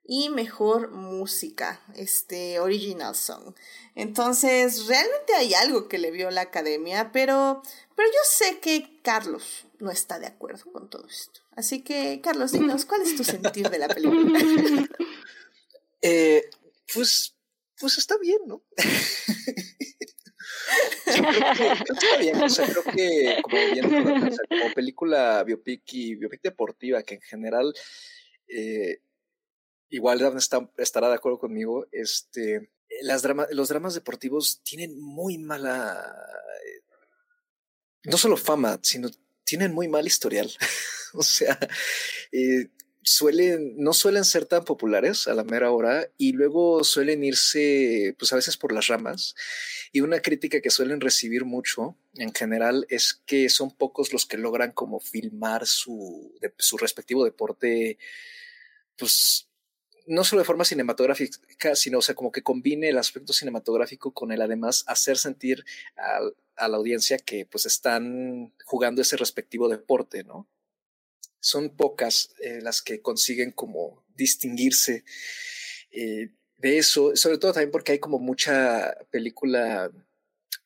y 0.03 0.29
mejor 0.29 0.91
música, 0.91 1.81
este 1.95 2.59
original 2.59 3.15
song. 3.15 3.53
Entonces, 3.95 4.87
realmente 4.87 5.33
hay 5.35 5.53
algo 5.53 5.87
que 5.87 5.99
le 5.99 6.11
vio 6.11 6.31
la 6.31 6.41
academia, 6.41 7.11
pero, 7.11 7.61
pero 7.95 8.09
yo 8.09 8.19
sé 8.25 8.59
que 8.59 8.99
Carlos 9.03 9.65
no 9.79 9.91
está 9.91 10.19
de 10.19 10.27
acuerdo 10.27 10.71
con 10.71 10.89
todo 10.89 11.07
esto. 11.07 11.41
Así 11.55 11.81
que, 11.83 12.21
Carlos, 12.21 12.51
dinos, 12.51 12.85
¿cuál 12.85 13.01
es 13.01 13.15
tu 13.15 13.23
sentir 13.23 13.69
de 13.69 13.79
la 13.79 13.87
película? 13.87 14.39
Eh, 16.03 16.49
pues, 16.91 17.35
pues 17.79 17.99
está 17.99 18.17
bien, 18.17 18.39
¿no? 18.47 18.63
está 21.05 22.17
bien, 22.19 22.41
o 22.41 22.49
sea, 22.49 22.67
creo 22.67 22.83
que 22.83 23.39
como, 23.43 23.57
bien, 23.71 24.35
como 24.49 24.73
película 24.73 25.43
biopic 25.43 25.83
y 25.93 26.15
biopic 26.15 26.41
deportiva, 26.41 27.03
que 27.03 27.13
en 27.13 27.21
general 27.21 27.71
eh, 28.47 29.01
igual 29.91 30.21
está, 30.37 30.67
estará 30.77 31.09
de 31.09 31.15
acuerdo 31.15 31.37
conmigo, 31.37 31.87
este, 31.91 32.71
las 33.01 33.23
los 33.51 33.69
dramas 33.69 33.93
deportivos 33.93 34.61
tienen 34.63 34.99
muy 34.99 35.37
mala, 35.37 36.15
eh, 36.65 36.83
no 38.05 38.17
solo 38.17 38.37
fama, 38.37 38.79
sino 38.81 39.09
tienen 39.43 39.73
muy 39.73 39.87
mal 39.87 40.07
historial. 40.07 40.51
o 41.13 41.23
sea, 41.23 41.57
eh, 42.31 42.69
suelen, 43.03 43.75
no 43.77 43.93
suelen 43.93 44.25
ser 44.25 44.45
tan 44.45 44.63
populares 44.63 45.27
a 45.27 45.33
la 45.33 45.43
mera 45.43 45.71
hora 45.71 46.07
y 46.17 46.33
luego 46.33 46.83
suelen 46.83 47.23
irse, 47.23 48.15
pues 48.17 48.31
a 48.31 48.35
veces 48.35 48.57
por 48.57 48.71
las 48.71 48.87
ramas. 48.87 49.35
Y 49.91 50.01
una 50.01 50.21
crítica 50.21 50.61
que 50.61 50.69
suelen 50.69 51.01
recibir 51.01 51.45
mucho 51.45 51.97
en 52.15 52.33
general 52.33 52.85
es 52.89 53.21
que 53.25 53.49
son 53.49 53.75
pocos 53.75 54.13
los 54.13 54.25
que 54.25 54.37
logran 54.37 54.71
como 54.71 54.99
filmar 54.99 55.67
su, 55.67 56.33
su 56.57 56.77
respectivo 56.77 57.25
deporte, 57.25 57.97
pues 58.97 59.50
no 60.07 60.23
solo 60.23 60.41
de 60.41 60.45
forma 60.45 60.65
cinematográfica, 60.65 61.75
sino, 61.75 61.99
o 61.99 62.01
sea, 62.01 62.15
como 62.15 62.31
que 62.31 62.43
combine 62.43 62.89
el 62.89 62.97
aspecto 62.97 63.33
cinematográfico 63.33 64.11
con 64.13 64.31
el 64.31 64.41
además 64.41 64.83
hacer 64.87 65.17
sentir 65.17 65.65
a, 65.97 66.67
la 66.67 66.77
audiencia 66.77 67.17
que 67.17 67.45
pues 67.45 67.65
están 67.65 68.53
jugando 68.65 69.01
ese 69.01 69.17
respectivo 69.17 69.67
deporte, 69.67 70.23
¿no? 70.23 70.47
Son 71.39 71.75
pocas 71.75 72.35
eh, 72.39 72.59
las 72.61 72.83
que 72.83 73.01
consiguen 73.01 73.51
como 73.51 74.03
distinguirse 74.15 75.03
eh, 75.91 76.29
de 76.57 76.77
eso, 76.77 77.15
sobre 77.15 77.39
todo 77.39 77.53
también 77.53 77.71
porque 77.71 77.93
hay 77.93 77.99
como 77.99 78.19
mucha 78.19 78.95
película, 79.09 79.91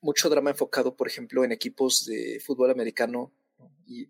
mucho 0.02 0.30
drama 0.30 0.50
enfocado, 0.50 0.98
por 0.98 1.08
ejemplo, 1.08 1.46
en 1.46 1.54
equipos 1.54 2.06
de 2.06 2.42
fútbol 2.46 2.72
americano 2.72 3.32
y 3.88 4.10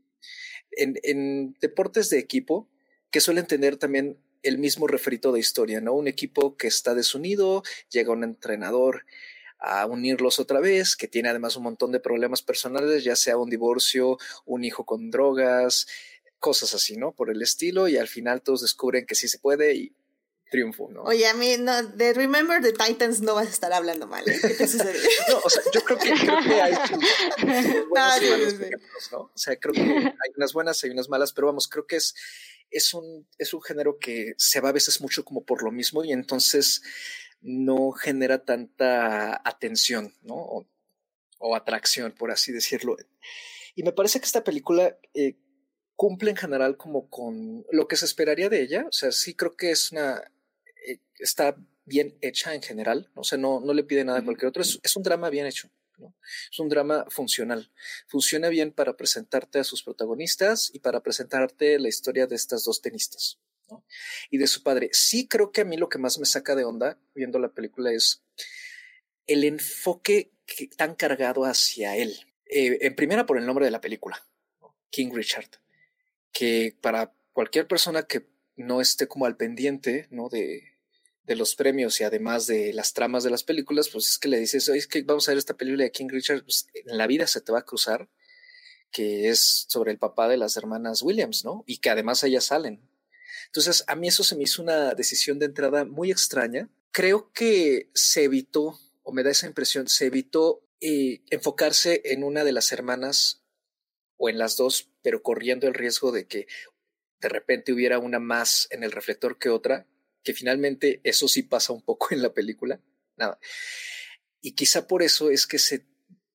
en, 0.71 0.99
en 1.03 1.55
deportes 1.61 2.09
de 2.09 2.17
equipo 2.17 2.67
que 3.11 3.21
suelen 3.21 3.45
tener 3.45 3.77
también 3.77 4.17
el 4.45 4.57
mismo 4.57 4.87
refrito 4.87 5.31
de 5.31 5.39
historia, 5.39 5.81
¿no? 5.81 5.93
Un 5.93 6.07
equipo 6.07 6.55
que 6.55 6.67
está 6.67 6.93
desunido, 6.93 7.63
llega 7.89 8.13
un 8.13 8.23
entrenador 8.23 9.05
a 9.59 9.85
unirlos 9.85 10.39
otra 10.39 10.59
vez, 10.59 10.95
que 10.95 11.07
tiene 11.07 11.29
además 11.29 11.55
un 11.55 11.63
montón 11.63 11.91
de 11.91 11.99
problemas 11.99 12.41
personales, 12.41 13.03
ya 13.03 13.15
sea 13.15 13.37
un 13.37 13.49
divorcio, 13.49 14.17
un 14.45 14.63
hijo 14.63 14.85
con 14.85 15.09
drogas, 15.09 15.87
cosas 16.39 16.75
así, 16.75 16.97
¿no? 16.97 17.11
Por 17.13 17.31
el 17.31 17.41
estilo, 17.41 17.87
y 17.87 17.97
al 17.97 18.07
final 18.07 18.41
todos 18.41 18.61
descubren 18.61 19.05
que 19.05 19.15
sí 19.15 19.27
se 19.27 19.39
puede 19.39 19.73
y 19.73 19.95
triunfo, 20.51 20.89
¿no? 20.91 21.01
Oye, 21.03 21.27
a 21.27 21.33
mí, 21.33 21.57
no, 21.57 21.81
de 21.81 22.13
Remember 22.13 22.61
the 22.61 22.71
Titans 22.71 23.21
no 23.21 23.33
vas 23.33 23.47
a 23.47 23.49
estar 23.49 23.73
hablando 23.73 24.05
mal, 24.07 24.27
¿eh? 24.29 24.37
¿Qué 24.39 24.49
te 24.49 24.67
sucede? 24.67 24.99
no, 25.29 25.39
o 25.43 25.49
sea, 25.49 25.63
yo 25.73 25.81
creo 25.81 25.97
que, 25.97 26.11
creo 26.11 26.43
que 26.43 26.61
hay 26.61 26.73
y 27.41 29.11
¿no? 29.11 29.19
O 29.19 29.31
sea, 29.33 29.55
creo 29.57 29.73
que 29.73 29.81
hay 29.81 30.31
unas 30.37 30.53
buenas 30.53 30.83
y 30.83 30.89
unas 30.89 31.09
malas, 31.09 31.33
pero 31.33 31.47
vamos, 31.47 31.67
creo 31.67 31.87
que 31.87 31.95
es 31.95 32.13
es 32.71 32.93
un, 32.93 33.27
es 33.37 33.53
un 33.53 33.61
género 33.61 33.97
que 33.99 34.33
se 34.37 34.59
va 34.59 34.69
a 34.69 34.73
veces 34.73 35.01
mucho 35.01 35.23
como 35.23 35.45
por 35.45 35.63
lo 35.63 35.71
mismo 35.71 36.03
y 36.03 36.11
entonces 36.11 36.81
no 37.41 37.91
genera 37.91 38.43
tanta 38.43 39.41
atención, 39.47 40.13
¿no? 40.23 40.35
O, 41.39 41.55
atracción, 41.55 42.11
por 42.11 42.31
así 42.31 42.51
decirlo. 42.51 42.97
Y 43.75 43.83
me 43.83 43.91
parece 43.91 44.19
que 44.19 44.25
esta 44.25 44.43
película 44.43 44.97
eh, 45.13 45.37
cumple 45.95 46.31
en 46.31 46.37
general 46.37 46.75
como 46.75 47.07
con 47.07 47.65
lo 47.71 47.87
que 47.87 47.97
se 47.97 48.05
esperaría 48.05 48.49
de 48.49 48.61
ella. 48.61 48.85
O 48.87 48.91
sea, 48.91 49.11
sí 49.11 49.35
creo 49.35 49.55
que 49.55 49.69
es 49.69 49.91
una... 49.91 50.23
Eh, 50.87 51.01
está 51.19 51.55
bien 51.83 52.17
hecha 52.21 52.55
en 52.55 52.63
general. 52.63 53.11
O 53.13 53.23
sea, 53.23 53.37
no, 53.37 53.59
no 53.59 53.73
le 53.75 53.83
pide 53.83 54.03
nada 54.03 54.19
a 54.19 54.25
cualquier 54.25 54.49
otro. 54.49 54.63
es 54.63 54.95
un 54.95 55.03
drama 55.03 55.29
bien 55.29 55.45
hecho. 55.45 55.69
Es 56.51 56.59
un 56.59 56.69
drama 56.69 57.05
funcional. 57.09 57.71
Funciona 58.07 58.49
bien 58.49 58.71
para 58.71 58.95
presentarte 58.95 59.59
a 59.59 59.63
sus 59.63 59.83
protagonistas 59.83 60.71
y 60.73 60.79
para 60.79 61.01
presentarte 61.01 61.79
la 61.79 61.89
historia 61.89 62.27
de 62.27 62.35
estas 62.35 62.63
dos 62.65 62.81
tenistas. 62.81 63.39
Y 64.29 64.37
de 64.37 64.47
su 64.47 64.61
padre. 64.61 64.89
Sí 64.91 65.27
creo 65.27 65.51
que 65.51 65.61
a 65.61 65.65
mí 65.65 65.77
lo 65.77 65.89
que 65.89 65.97
más 65.97 66.19
me 66.19 66.25
saca 66.25 66.55
de 66.55 66.65
onda 66.65 66.99
viendo 67.13 67.39
la 67.39 67.53
película 67.53 67.91
es 67.91 68.23
el 69.25 69.43
enfoque 69.43 70.31
que, 70.45 70.67
tan 70.67 70.95
cargado 70.95 71.45
hacia 71.45 71.97
él. 71.97 72.15
Eh, 72.45 72.77
en 72.81 72.95
primera 72.95 73.25
por 73.25 73.37
el 73.37 73.45
nombre 73.45 73.65
de 73.65 73.71
la 73.71 73.81
película, 73.81 74.27
King 74.91 75.11
Richard, 75.13 75.49
que 76.31 76.77
para 76.79 77.15
cualquier 77.33 77.67
persona 77.67 78.03
que 78.03 78.27
no 78.55 78.81
esté 78.81 79.07
como 79.07 79.25
al 79.25 79.35
pendiente 79.35 80.07
¿no? 80.11 80.29
de, 80.29 80.74
de 81.25 81.35
los 81.35 81.55
premios 81.55 81.99
y 81.99 82.03
además 82.03 82.47
de 82.47 82.73
las 82.73 82.93
tramas 82.93 83.23
de 83.23 83.31
las 83.31 83.43
películas, 83.43 83.89
pues 83.89 84.09
es 84.09 84.17
que 84.17 84.27
le 84.27 84.39
dices, 84.39 84.67
es 84.69 84.87
que 84.87 85.01
vamos 85.01 85.27
a 85.27 85.31
ver 85.31 85.39
esta 85.39 85.55
película 85.55 85.83
de 85.83 85.91
King 85.91 86.09
Richard, 86.09 86.43
pues 86.43 86.67
en 86.73 86.97
la 86.97 87.07
vida 87.07 87.27
se 87.27 87.41
te 87.41 87.51
va 87.51 87.59
a 87.59 87.65
cruzar, 87.65 88.07
que 88.91 89.29
es 89.29 89.65
sobre 89.67 89.91
el 89.91 89.97
papá 89.97 90.27
de 90.27 90.37
las 90.37 90.55
hermanas 90.55 91.01
Williams, 91.01 91.43
¿no? 91.43 91.63
Y 91.65 91.77
que 91.79 91.89
además 91.89 92.23
ellas 92.23 92.45
salen. 92.45 92.87
Entonces, 93.47 93.83
a 93.87 93.95
mí 93.95 94.07
eso 94.07 94.23
se 94.23 94.35
me 94.35 94.43
hizo 94.43 94.61
una 94.61 94.93
decisión 94.93 95.39
de 95.39 95.47
entrada 95.47 95.85
muy 95.85 96.11
extraña. 96.11 96.69
Creo 96.91 97.31
que 97.33 97.89
se 97.93 98.23
evitó, 98.23 98.79
o 99.03 99.11
me 99.11 99.23
da 99.23 99.31
esa 99.31 99.47
impresión, 99.47 99.87
se 99.87 100.05
evitó 100.05 100.63
eh, 100.79 101.21
enfocarse 101.29 102.01
en 102.05 102.23
una 102.23 102.43
de 102.43 102.51
las 102.51 102.71
hermanas 102.71 103.43
o 104.17 104.29
en 104.29 104.37
las 104.37 104.57
dos, 104.57 104.89
pero 105.01 105.23
corriendo 105.23 105.67
el 105.67 105.73
riesgo 105.73 106.11
de 106.11 106.27
que 106.27 106.47
de 107.19 107.29
repente 107.29 107.73
hubiera 107.73 107.99
una 107.99 108.19
más 108.19 108.67
en 108.71 108.83
el 108.83 108.91
reflector 108.91 109.37
que 109.39 109.49
otra 109.49 109.87
que 110.25 110.33
finalmente 110.33 110.99
eso 111.05 111.29
sí 111.29 111.43
pasa 111.43 111.71
un 111.71 111.83
poco 111.83 112.07
en 112.11 112.21
la 112.21 112.33
película. 112.33 112.81
Nada. 113.15 113.39
Y 114.41 114.51
quizá 114.51 114.87
por 114.87 115.03
eso 115.03 115.29
es 115.29 115.47
que 115.47 115.59
se 115.59 115.85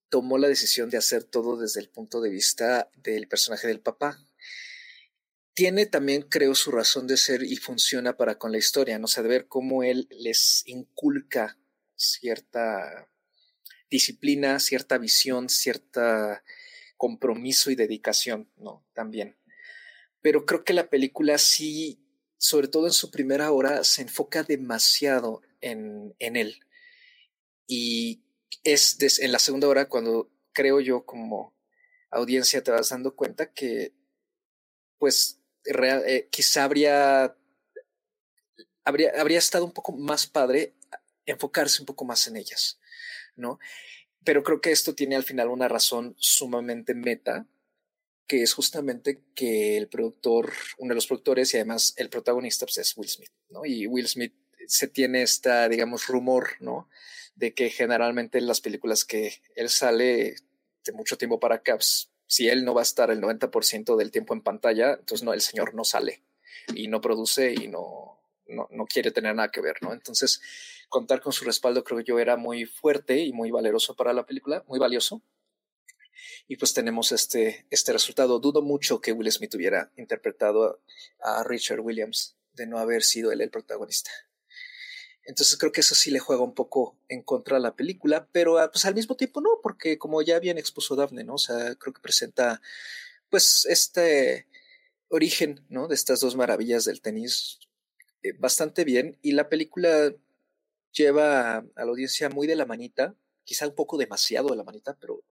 tomó 0.09 0.39
la 0.39 0.49
decisión 0.49 0.89
de 0.89 0.97
hacer 0.97 1.25
todo 1.25 1.59
desde 1.59 1.81
el 1.81 1.91
punto 1.91 2.21
de 2.23 2.31
vista 2.31 2.91
del 2.97 3.29
personaje 3.29 3.69
del 3.69 3.81
papá. 3.81 4.19
Tiene 5.53 5.87
también, 5.87 6.23
creo, 6.23 6.55
su 6.55 6.71
razón 6.71 7.07
de 7.07 7.17
ser 7.17 7.43
y 7.43 7.57
funciona 7.57 8.17
para 8.17 8.39
con 8.39 8.53
la 8.53 8.59
historia, 8.59 8.99
¿no? 8.99 9.09
sé, 9.09 9.23
de 9.23 9.29
ver 9.29 9.47
cómo 9.49 9.83
él 9.83 10.09
les 10.11 10.63
inculca 10.67 11.59
cierta 11.97 13.11
disciplina, 13.91 14.59
cierta 14.61 14.97
visión, 14.97 15.49
cierta 15.49 16.43
compromiso 16.97 17.71
y 17.71 17.75
dedicación, 17.75 18.51
¿no? 18.57 18.87
También. 18.95 19.37
Pero 20.23 20.47
creo 20.47 20.65
que 20.65 20.73
la 20.73 20.89
película 20.89 21.39
sí 21.39 21.99
sobre 22.41 22.69
todo 22.69 22.87
en 22.87 22.93
su 22.93 23.11
primera 23.11 23.53
hora, 23.53 23.85
se 23.85 24.01
enfoca 24.01 24.43
demasiado 24.43 25.43
en, 25.61 26.15
en 26.19 26.37
él. 26.37 26.59
Y 27.67 28.23
es 28.65 28.97
en 29.21 29.31
la 29.31 29.39
segunda 29.39 29.69
hora 29.69 29.91
cuando 29.91 30.31
creo 30.55 30.81
yo 30.81 31.05
como 31.05 31.55
audiencia 32.11 32.63
te 32.63 32.71
vas 32.71 32.89
dando 32.89 33.15
cuenta 33.15 33.53
que 33.53 33.93
pues 34.99 35.43
eh, 35.67 36.29
quizá 36.31 36.65
habría, 36.65 37.37
habría, 38.85 39.13
habría 39.19 39.39
estado 39.39 39.67
un 39.67 39.73
poco 39.73 39.93
más 39.93 40.27
padre 40.27 40.75
enfocarse 41.27 41.83
un 41.83 41.87
poco 41.87 42.07
más 42.07 42.27
en 42.27 42.39
ellas, 42.39 42.81
¿no? 43.37 43.59
Pero 44.25 44.43
creo 44.43 44.63
que 44.63 44.73
esto 44.73 44.95
tiene 44.95 45.15
al 45.15 45.25
final 45.25 45.49
una 45.49 45.69
razón 45.69 46.17
sumamente 46.19 46.95
meta, 46.95 47.47
que 48.31 48.45
es 48.45 48.55
justamente 48.55 49.25
que 49.35 49.77
el 49.77 49.89
productor, 49.89 50.53
uno 50.79 50.91
de 50.91 50.95
los 50.95 51.09
productores 51.09 51.53
y 51.53 51.57
además 51.57 51.95
el 51.97 52.11
protagonista 52.11 52.65
pues, 52.65 52.79
es 52.79 52.97
Will 52.97 53.09
Smith, 53.09 53.33
¿no? 53.49 53.65
Y 53.65 53.89
Will 53.89 54.07
Smith 54.07 54.33
se 54.69 54.87
tiene 54.87 55.23
esta, 55.23 55.69
digamos, 55.69 56.07
rumor, 56.07 56.51
¿no? 56.61 56.89
De 57.35 57.55
que 57.55 57.71
generalmente 57.71 58.39
en 58.39 58.47
las 58.47 58.61
películas 58.61 59.05
que 59.05 59.43
él 59.57 59.69
sale 59.69 60.37
de 60.85 60.93
mucho 60.93 61.19
tiempo 61.19 61.41
para 61.41 61.57
acá, 61.57 61.75
pues, 61.75 62.13
si 62.29 62.49
él 62.49 62.65
no 62.65 62.73
va 62.73 62.83
a 62.83 62.85
estar 62.85 63.11
el 63.11 63.21
90% 63.21 63.97
del 63.97 64.13
tiempo 64.13 64.33
en 64.33 64.43
pantalla, 64.43 64.93
entonces 64.93 65.25
no, 65.25 65.33
el 65.33 65.41
señor 65.41 65.75
no 65.75 65.83
sale 65.83 66.23
y 66.73 66.87
no 66.87 67.01
produce 67.01 67.53
y 67.53 67.67
no, 67.67 68.23
no, 68.47 68.69
no 68.71 68.87
quiere 68.87 69.11
tener 69.11 69.35
nada 69.35 69.51
que 69.51 69.61
ver, 69.61 69.79
¿no? 69.83 69.93
Entonces, 69.93 70.41
contar 70.89 71.21
con 71.21 71.33
su 71.33 71.45
respaldo 71.45 71.83
creo 71.83 71.99
yo 71.99 72.21
era 72.21 72.37
muy 72.37 72.65
fuerte 72.65 73.19
y 73.19 73.33
muy 73.33 73.51
valeroso 73.51 73.97
para 73.97 74.13
la 74.13 74.25
película, 74.25 74.63
muy 74.69 74.79
valioso. 74.79 75.21
Y 76.49 76.57
pues 76.57 76.75
tenemos 76.75 77.13
este, 77.13 77.67
este 77.71 77.93
resultado. 77.93 78.39
Dudo 78.39 78.63
mucho 78.63 79.01
que 79.01 79.13
Will 79.13 79.31
Smith 79.31 79.55
hubiera 79.55 79.91
interpretado 79.97 80.83
a 81.21 81.45
Richard 81.45 81.81
Williams 81.81 82.37
de 82.55 82.67
no 82.67 82.79
haber 82.79 83.03
sido 83.03 83.33
él 83.33 83.41
el 83.41 83.51
protagonista. 83.51 84.11
Entonces 85.25 85.57
creo 85.57 85.71
que 85.71 85.81
eso 85.81 85.95
sí 85.95 86.11
le 86.11 86.19
juega 86.19 86.43
un 86.43 86.55
poco 86.55 86.99
en 87.09 87.23
contra 87.23 87.59
a 87.59 87.61
la 87.61 87.77
película, 87.77 88.29
pero 88.33 88.59
ah, 88.59 88.71
pues 88.71 88.85
al 88.85 88.95
mismo 88.95 89.17
tiempo 89.17 89.41
no, 89.41 89.61
porque 89.63 89.99
como 89.99 90.23
ya 90.23 90.39
bien 90.39 90.59
expuso 90.59 90.97
Daphne, 90.97 91.25
¿no? 91.25 91.35
O 91.35 91.39
sea, 91.39 91.75
creo 91.77 91.93
que 91.93 92.01
presenta 92.01 92.61
pues 93.29 93.67
este 93.69 94.49
origen, 95.09 95.65
¿no? 95.69 95.89
De 95.89 95.95
estas 95.95 96.21
dos 96.21 96.37
maravillas 96.37 96.85
del 96.85 97.01
tenis 97.01 97.61
eh, 98.23 98.33
bastante 98.39 98.85
bien 98.85 99.19
y 99.23 99.33
la 99.33 99.49
película 99.49 100.13
lleva 100.93 101.59
a 101.59 101.65
la 101.77 101.91
audiencia 101.91 102.29
muy 102.29 102.47
de 102.47 102.57
la 102.57 102.67
manita, 102.67 103.15
quizá 103.45 103.67
un 103.69 103.75
poco 103.75 103.99
demasiado 103.99 104.49
de 104.49 104.57
la 104.57 104.65
manita, 104.65 104.97
pero 105.01 105.23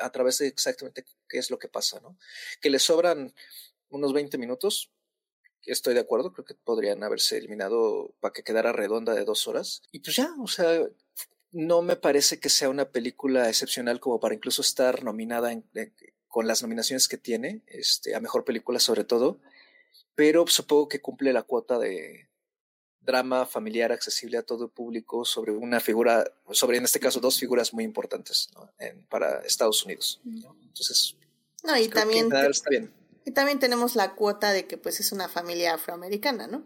a 0.00 0.10
través 0.10 0.38
de 0.38 0.48
exactamente 0.48 1.04
qué 1.28 1.38
es 1.38 1.50
lo 1.50 1.58
que 1.58 1.68
pasa, 1.68 2.00
¿no? 2.00 2.18
Que 2.60 2.70
le 2.70 2.78
sobran 2.78 3.34
unos 3.90 4.12
20 4.12 4.38
minutos, 4.38 4.90
estoy 5.62 5.94
de 5.94 6.00
acuerdo, 6.00 6.32
creo 6.32 6.44
que 6.44 6.54
podrían 6.54 7.02
haberse 7.02 7.38
eliminado 7.38 8.14
para 8.20 8.32
que 8.32 8.42
quedara 8.42 8.72
redonda 8.72 9.14
de 9.14 9.24
dos 9.24 9.46
horas. 9.48 9.82
Y 9.92 10.00
pues 10.00 10.16
ya, 10.16 10.34
o 10.40 10.46
sea, 10.46 10.82
no 11.50 11.82
me 11.82 11.96
parece 11.96 12.40
que 12.40 12.50
sea 12.50 12.68
una 12.68 12.90
película 12.90 13.48
excepcional 13.48 14.00
como 14.00 14.20
para 14.20 14.34
incluso 14.34 14.62
estar 14.62 15.02
nominada 15.02 15.50
con 16.26 16.46
las 16.46 16.62
nominaciones 16.62 17.08
que 17.08 17.18
tiene, 17.18 17.62
este, 17.66 18.14
a 18.14 18.20
mejor 18.20 18.44
película 18.44 18.78
sobre 18.80 19.04
todo, 19.04 19.40
pero 20.14 20.46
supongo 20.46 20.88
que 20.88 21.00
cumple 21.00 21.32
la 21.32 21.42
cuota 21.42 21.78
de, 21.78 22.27
drama 23.00 23.46
familiar 23.46 23.92
accesible 23.92 24.38
a 24.38 24.42
todo 24.42 24.64
el 24.66 24.70
público 24.70 25.24
sobre 25.24 25.52
una 25.52 25.80
figura, 25.80 26.24
sobre 26.50 26.78
en 26.78 26.84
este 26.84 27.00
caso 27.00 27.20
dos 27.20 27.38
figuras 27.38 27.72
muy 27.72 27.84
importantes 27.84 28.50
para 29.08 29.40
Estados 29.40 29.84
Unidos. 29.84 30.20
Entonces, 30.24 31.16
no, 31.64 31.76
y 31.76 31.88
también, 31.88 32.28
está 32.32 32.70
bien. 32.70 32.92
y 33.24 33.30
también 33.32 33.58
tenemos 33.58 33.96
la 33.96 34.14
cuota 34.14 34.52
de 34.52 34.66
que 34.66 34.78
pues 34.78 35.00
es 35.00 35.12
una 35.12 35.28
familia 35.28 35.74
afroamericana, 35.74 36.46
¿no? 36.46 36.64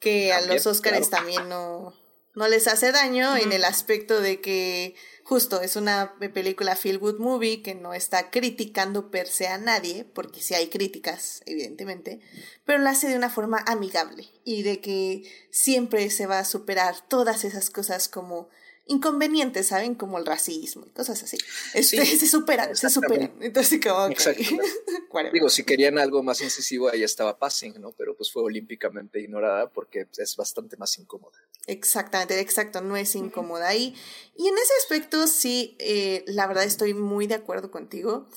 Que 0.00 0.32
a 0.32 0.40
los 0.42 0.66
Óscares 0.66 1.10
también 1.10 1.48
no, 1.48 1.94
no 2.34 2.48
les 2.48 2.66
hace 2.66 2.92
daño 2.92 3.36
en 3.36 3.52
el 3.52 3.64
aspecto 3.64 4.20
de 4.20 4.40
que 4.40 4.94
justo 5.22 5.60
es 5.60 5.76
una 5.76 6.14
película 6.18 6.76
feel 6.76 6.98
good 6.98 7.18
movie 7.18 7.62
que 7.62 7.74
no 7.74 7.94
está 7.94 8.30
criticando 8.30 9.10
per 9.10 9.26
se 9.28 9.46
a 9.46 9.58
nadie, 9.58 10.04
porque 10.04 10.42
sí 10.42 10.54
hay 10.54 10.68
críticas, 10.68 11.42
evidentemente, 11.46 12.20
pero 12.64 12.78
lo 12.78 12.88
hace 12.88 13.08
de 13.08 13.16
una 13.16 13.30
forma 13.30 13.62
amigable 13.66 14.28
y 14.44 14.62
de 14.62 14.80
que 14.80 15.22
siempre 15.50 16.10
se 16.10 16.26
va 16.26 16.40
a 16.40 16.44
superar 16.44 16.96
todas 17.08 17.44
esas 17.44 17.70
cosas 17.70 18.08
como 18.08 18.48
inconvenientes, 18.86 19.68
¿saben? 19.68 19.94
Como 19.94 20.18
el 20.18 20.26
racismo 20.26 20.84
y 20.86 20.90
cosas 20.90 21.22
así. 21.22 21.38
Este, 21.72 22.04
se 22.04 22.26
superan, 22.26 22.76
se 22.76 22.90
superan. 22.90 23.32
Entonces, 23.40 23.80
como, 23.82 24.08
Digo, 25.32 25.48
si 25.48 25.64
querían 25.64 25.98
algo 25.98 26.22
más 26.22 26.40
incisivo, 26.42 26.88
ahí 26.90 27.02
estaba 27.02 27.38
Passing, 27.38 27.80
¿no? 27.80 27.92
Pero 27.92 28.16
pues 28.16 28.30
fue 28.30 28.42
olímpicamente 28.42 29.20
ignorada 29.20 29.70
porque 29.70 30.06
es 30.18 30.36
bastante 30.36 30.76
más 30.76 30.98
incómoda. 30.98 31.38
Exactamente, 31.66 32.38
exacto, 32.40 32.80
no 32.80 32.96
es 32.96 33.14
incómoda. 33.14 33.74
Y, 33.74 33.94
y 34.36 34.48
en 34.48 34.54
ese 34.54 34.72
aspecto 34.82 35.26
sí, 35.26 35.76
eh, 35.78 36.24
la 36.26 36.46
verdad 36.46 36.64
estoy 36.64 36.94
muy 36.94 37.26
de 37.26 37.34
acuerdo 37.34 37.70
contigo. 37.70 38.28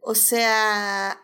O 0.00 0.14
sea, 0.14 1.20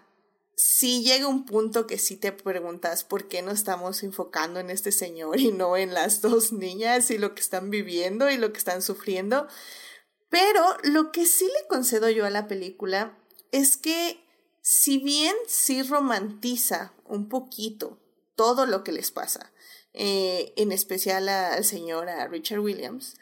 sí 0.63 1.03
llega 1.03 1.27
un 1.27 1.45
punto 1.45 1.89
que 1.89 1.99
sí 1.99 2.17
te 2.17 2.31
preguntas 2.31 3.03
por 3.03 3.27
qué 3.27 3.43
no 3.43 3.51
estamos 3.51 4.05
enfocando 4.05 4.61
en 4.61 4.71
este 4.71 4.93
señor 4.93 5.41
y 5.41 5.51
no 5.51 5.77
en 5.77 5.93
las 5.93 6.21
dos 6.21 6.53
niñas 6.53 7.11
y 7.11 7.19
lo 7.19 7.35
que 7.35 7.41
están 7.41 7.69
viviendo 7.69 8.31
y 8.31 8.37
lo 8.37 8.53
que 8.53 8.59
están 8.59 8.81
sufriendo. 8.81 9.49
Pero 10.29 10.65
lo 10.85 11.11
que 11.11 11.27
sí 11.27 11.47
le 11.47 11.67
concedo 11.67 12.09
yo 12.11 12.25
a 12.25 12.31
la 12.31 12.47
película 12.47 13.19
es 13.51 13.77
que 13.77 14.25
si 14.61 14.99
bien 14.99 15.35
sí 15.49 15.83
romantiza 15.83 16.95
un 17.07 17.29
poquito 17.29 17.99
todo 18.37 18.65
lo 18.65 18.85
que 18.85 18.93
les 18.93 19.11
pasa, 19.11 19.53
eh, 19.95 20.53
en 20.57 20.71
especial 20.71 21.29
al 21.29 21.65
señor, 21.65 22.07
Richard 22.31 22.61
Williams, 22.61 23.17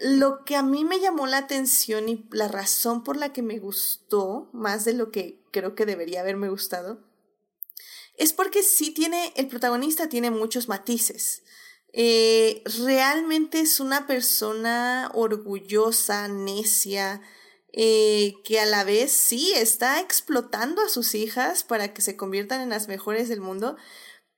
lo 0.00 0.44
que 0.44 0.56
a 0.56 0.62
mí 0.62 0.84
me 0.84 0.98
llamó 0.98 1.26
la 1.26 1.38
atención 1.38 2.08
y 2.08 2.26
la 2.32 2.48
razón 2.48 3.04
por 3.04 3.16
la 3.16 3.32
que 3.32 3.42
me 3.42 3.58
gustó, 3.58 4.48
más 4.52 4.84
de 4.84 4.94
lo 4.94 5.10
que 5.10 5.45
creo 5.56 5.74
que 5.74 5.86
debería 5.86 6.20
haberme 6.20 6.50
gustado, 6.50 7.00
es 8.18 8.34
porque 8.34 8.62
sí 8.62 8.90
tiene, 8.90 9.32
el 9.36 9.48
protagonista 9.48 10.06
tiene 10.06 10.30
muchos 10.30 10.68
matices. 10.68 11.44
Eh, 11.94 12.62
realmente 12.84 13.60
es 13.60 13.80
una 13.80 14.06
persona 14.06 15.10
orgullosa, 15.14 16.28
necia, 16.28 17.22
eh, 17.72 18.34
que 18.44 18.60
a 18.60 18.66
la 18.66 18.84
vez 18.84 19.12
sí 19.12 19.52
está 19.54 19.98
explotando 20.00 20.82
a 20.82 20.90
sus 20.90 21.14
hijas 21.14 21.64
para 21.64 21.94
que 21.94 22.02
se 22.02 22.18
conviertan 22.18 22.60
en 22.60 22.68
las 22.68 22.86
mejores 22.86 23.30
del 23.30 23.40
mundo, 23.40 23.78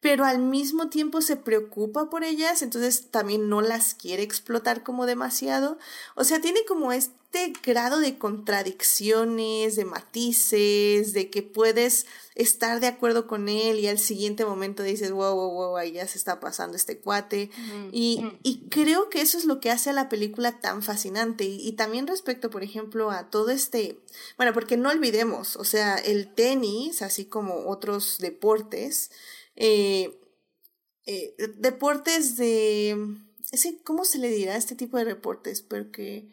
pero 0.01 0.25
al 0.25 0.39
mismo 0.39 0.89
tiempo 0.89 1.21
se 1.21 1.37
preocupa 1.37 2.09
por 2.09 2.23
ellas, 2.23 2.63
entonces 2.63 3.11
también 3.11 3.49
no 3.49 3.61
las 3.61 3.95
quiere 3.95 4.23
explotar 4.23 4.85
como 4.85 5.07
demasiado. 5.07 5.77
O 6.15 6.23
sea, 6.23 6.41
tiene 6.41 6.61
como 6.67 6.93
este 6.93 7.53
grado 7.65 7.99
de 7.99 8.17
contradicciones, 8.17 9.75
de 9.75 9.85
matices, 9.85 11.13
de 11.13 11.31
que 11.31 11.43
puedes 11.43 12.07
estar 12.37 12.79
de 12.79 12.87
acuerdo 12.87 13.27
con 13.27 13.49
él 13.49 13.81
y 13.81 13.89
al 13.89 13.99
siguiente 13.99 14.45
momento 14.45 14.85
dices, 14.85 15.11
wow, 15.11 15.35
wow, 15.35 15.51
wow, 15.51 15.77
ahí 15.77 15.91
ya 15.91 16.07
se 16.07 16.17
está 16.17 16.39
pasando 16.39 16.77
este 16.77 16.99
cuate. 16.99 17.51
y, 17.91 18.25
y, 18.45 18.69
creo 18.71 19.11
que 19.11 19.21
eso 19.21 19.37
es 19.37 19.47
lo 19.47 19.59
que 19.59 19.73
hace 19.73 19.91
a 19.91 19.95
la 19.95 20.09
película 20.09 20.61
tan 20.61 20.83
fascinante. 20.85 21.45
Y, 21.45 21.67
y 21.67 21.73
también 21.73 22.07
respecto, 22.07 22.51
por 22.51 22.63
ejemplo, 22.63 23.11
a 23.11 23.31
todo 23.31 23.51
este, 23.51 23.99
bueno, 24.37 24.53
porque 24.53 24.77
no 24.77 24.91
olvidemos, 24.91 25.57
o 25.57 25.65
sea, 25.65 25.97
el 25.97 26.33
tenis, 26.33 27.03
así 27.03 27.25
como 27.25 27.69
otros 27.69 28.19
deportes, 28.19 29.11
eh, 29.59 30.17
eh, 31.07 31.35
deportes 31.57 32.37
de... 32.37 32.97
¿Cómo 33.83 34.05
se 34.05 34.19
le 34.19 34.31
dirá 34.31 34.57
este 34.57 34.77
tipo 34.77 34.99
de 34.99 35.07
deportes? 35.07 35.63
Porque, 35.63 36.29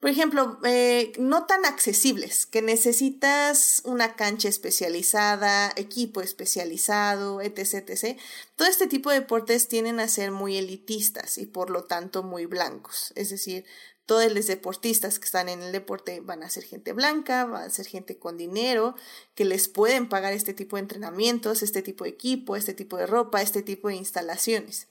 por 0.00 0.10
ejemplo, 0.10 0.58
eh, 0.64 1.12
no 1.18 1.44
tan 1.46 1.66
accesibles, 1.66 2.46
que 2.46 2.62
necesitas 2.62 3.82
una 3.84 4.16
cancha 4.16 4.48
especializada, 4.48 5.72
equipo 5.76 6.20
especializado, 6.22 7.42
etc. 7.42 8.18
Todo 8.56 8.66
este 8.66 8.86
tipo 8.86 9.10
de 9.10 9.20
deportes 9.20 9.68
tienden 9.68 10.00
a 10.00 10.08
ser 10.08 10.32
muy 10.32 10.56
elitistas 10.56 11.38
y 11.38 11.46
por 11.46 11.70
lo 11.70 11.84
tanto 11.84 12.22
muy 12.22 12.46
blancos. 12.46 13.12
Es 13.14 13.28
decir, 13.28 13.66
todos 14.10 14.32
los 14.32 14.48
deportistas 14.48 15.20
que 15.20 15.26
están 15.26 15.48
en 15.48 15.62
el 15.62 15.70
deporte 15.70 16.18
van 16.18 16.42
a 16.42 16.50
ser 16.50 16.64
gente 16.64 16.92
blanca, 16.92 17.44
van 17.44 17.62
a 17.62 17.70
ser 17.70 17.86
gente 17.86 18.18
con 18.18 18.36
dinero, 18.36 18.96
que 19.36 19.44
les 19.44 19.68
pueden 19.68 20.08
pagar 20.08 20.32
este 20.32 20.52
tipo 20.52 20.74
de 20.74 20.80
entrenamientos, 20.80 21.62
este 21.62 21.80
tipo 21.80 22.02
de 22.02 22.10
equipo, 22.10 22.56
este 22.56 22.74
tipo 22.74 22.96
de 22.96 23.06
ropa, 23.06 23.40
este 23.40 23.62
tipo 23.62 23.86
de 23.86 23.94
instalaciones. 23.94 24.88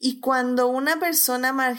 Y 0.00 0.18
cuando 0.18 0.66
una 0.66 0.98
persona 0.98 1.78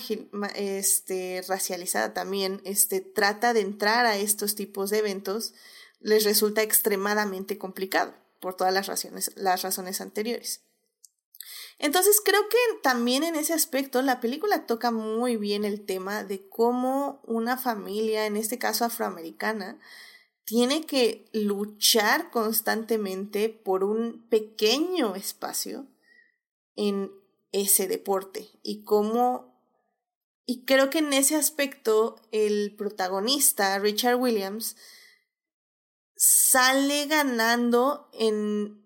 este, 0.56 1.44
racializada 1.50 2.14
también 2.14 2.62
este, 2.64 3.02
trata 3.02 3.52
de 3.52 3.60
entrar 3.60 4.06
a 4.06 4.16
estos 4.16 4.56
tipos 4.56 4.90
de 4.90 5.00
eventos, 5.00 5.54
les 6.00 6.24
resulta 6.24 6.62
extremadamente 6.62 7.58
complicado 7.58 8.14
por 8.40 8.56
todas 8.56 8.74
las 8.74 8.88
razones, 8.88 9.34
las 9.36 9.64
razones 9.64 10.00
anteriores. 10.00 10.62
Entonces 11.84 12.22
creo 12.24 12.48
que 12.48 12.58
también 12.82 13.26
en 13.26 13.36
ese 13.36 13.52
aspecto 13.52 14.02
la 14.02 14.22
película 14.22 14.66
toca 14.66 14.90
muy 14.90 15.36
bien 15.36 15.66
el 15.66 15.86
tema 15.86 16.24
de 16.24 16.48
cómo 16.48 17.22
una 17.26 17.58
familia, 17.58 18.26
en 18.26 18.38
este 18.38 18.58
caso 18.58 18.86
afroamericana, 18.86 19.82
tiene 20.46 20.86
que 20.86 21.26
luchar 21.34 22.32
constantemente 22.32 23.50
por 23.50 23.84
un 23.84 24.30
pequeño 24.30 25.16
espacio 25.16 25.86
en 26.78 27.12
ese 27.52 27.90
deporte 27.90 28.48
y 28.64 28.86
cómo 28.86 29.52
Y 30.46 30.64
creo 30.64 30.90
que 30.90 31.00
en 31.00 31.12
ese 31.12 31.36
aspecto 31.36 32.16
el 32.32 32.76
protagonista, 32.78 33.78
Richard 33.80 34.16
Williams, 34.16 34.78
sale 36.16 37.08
ganando 37.08 38.10
en, 38.14 38.86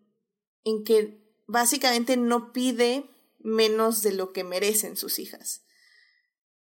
en 0.63 0.83
que 0.83 1.26
básicamente 1.47 2.17
no 2.17 2.51
pide 2.51 3.09
menos 3.39 4.03
de 4.03 4.13
lo 4.13 4.33
que 4.33 4.43
merecen 4.43 4.97
sus 4.97 5.19
hijas. 5.19 5.63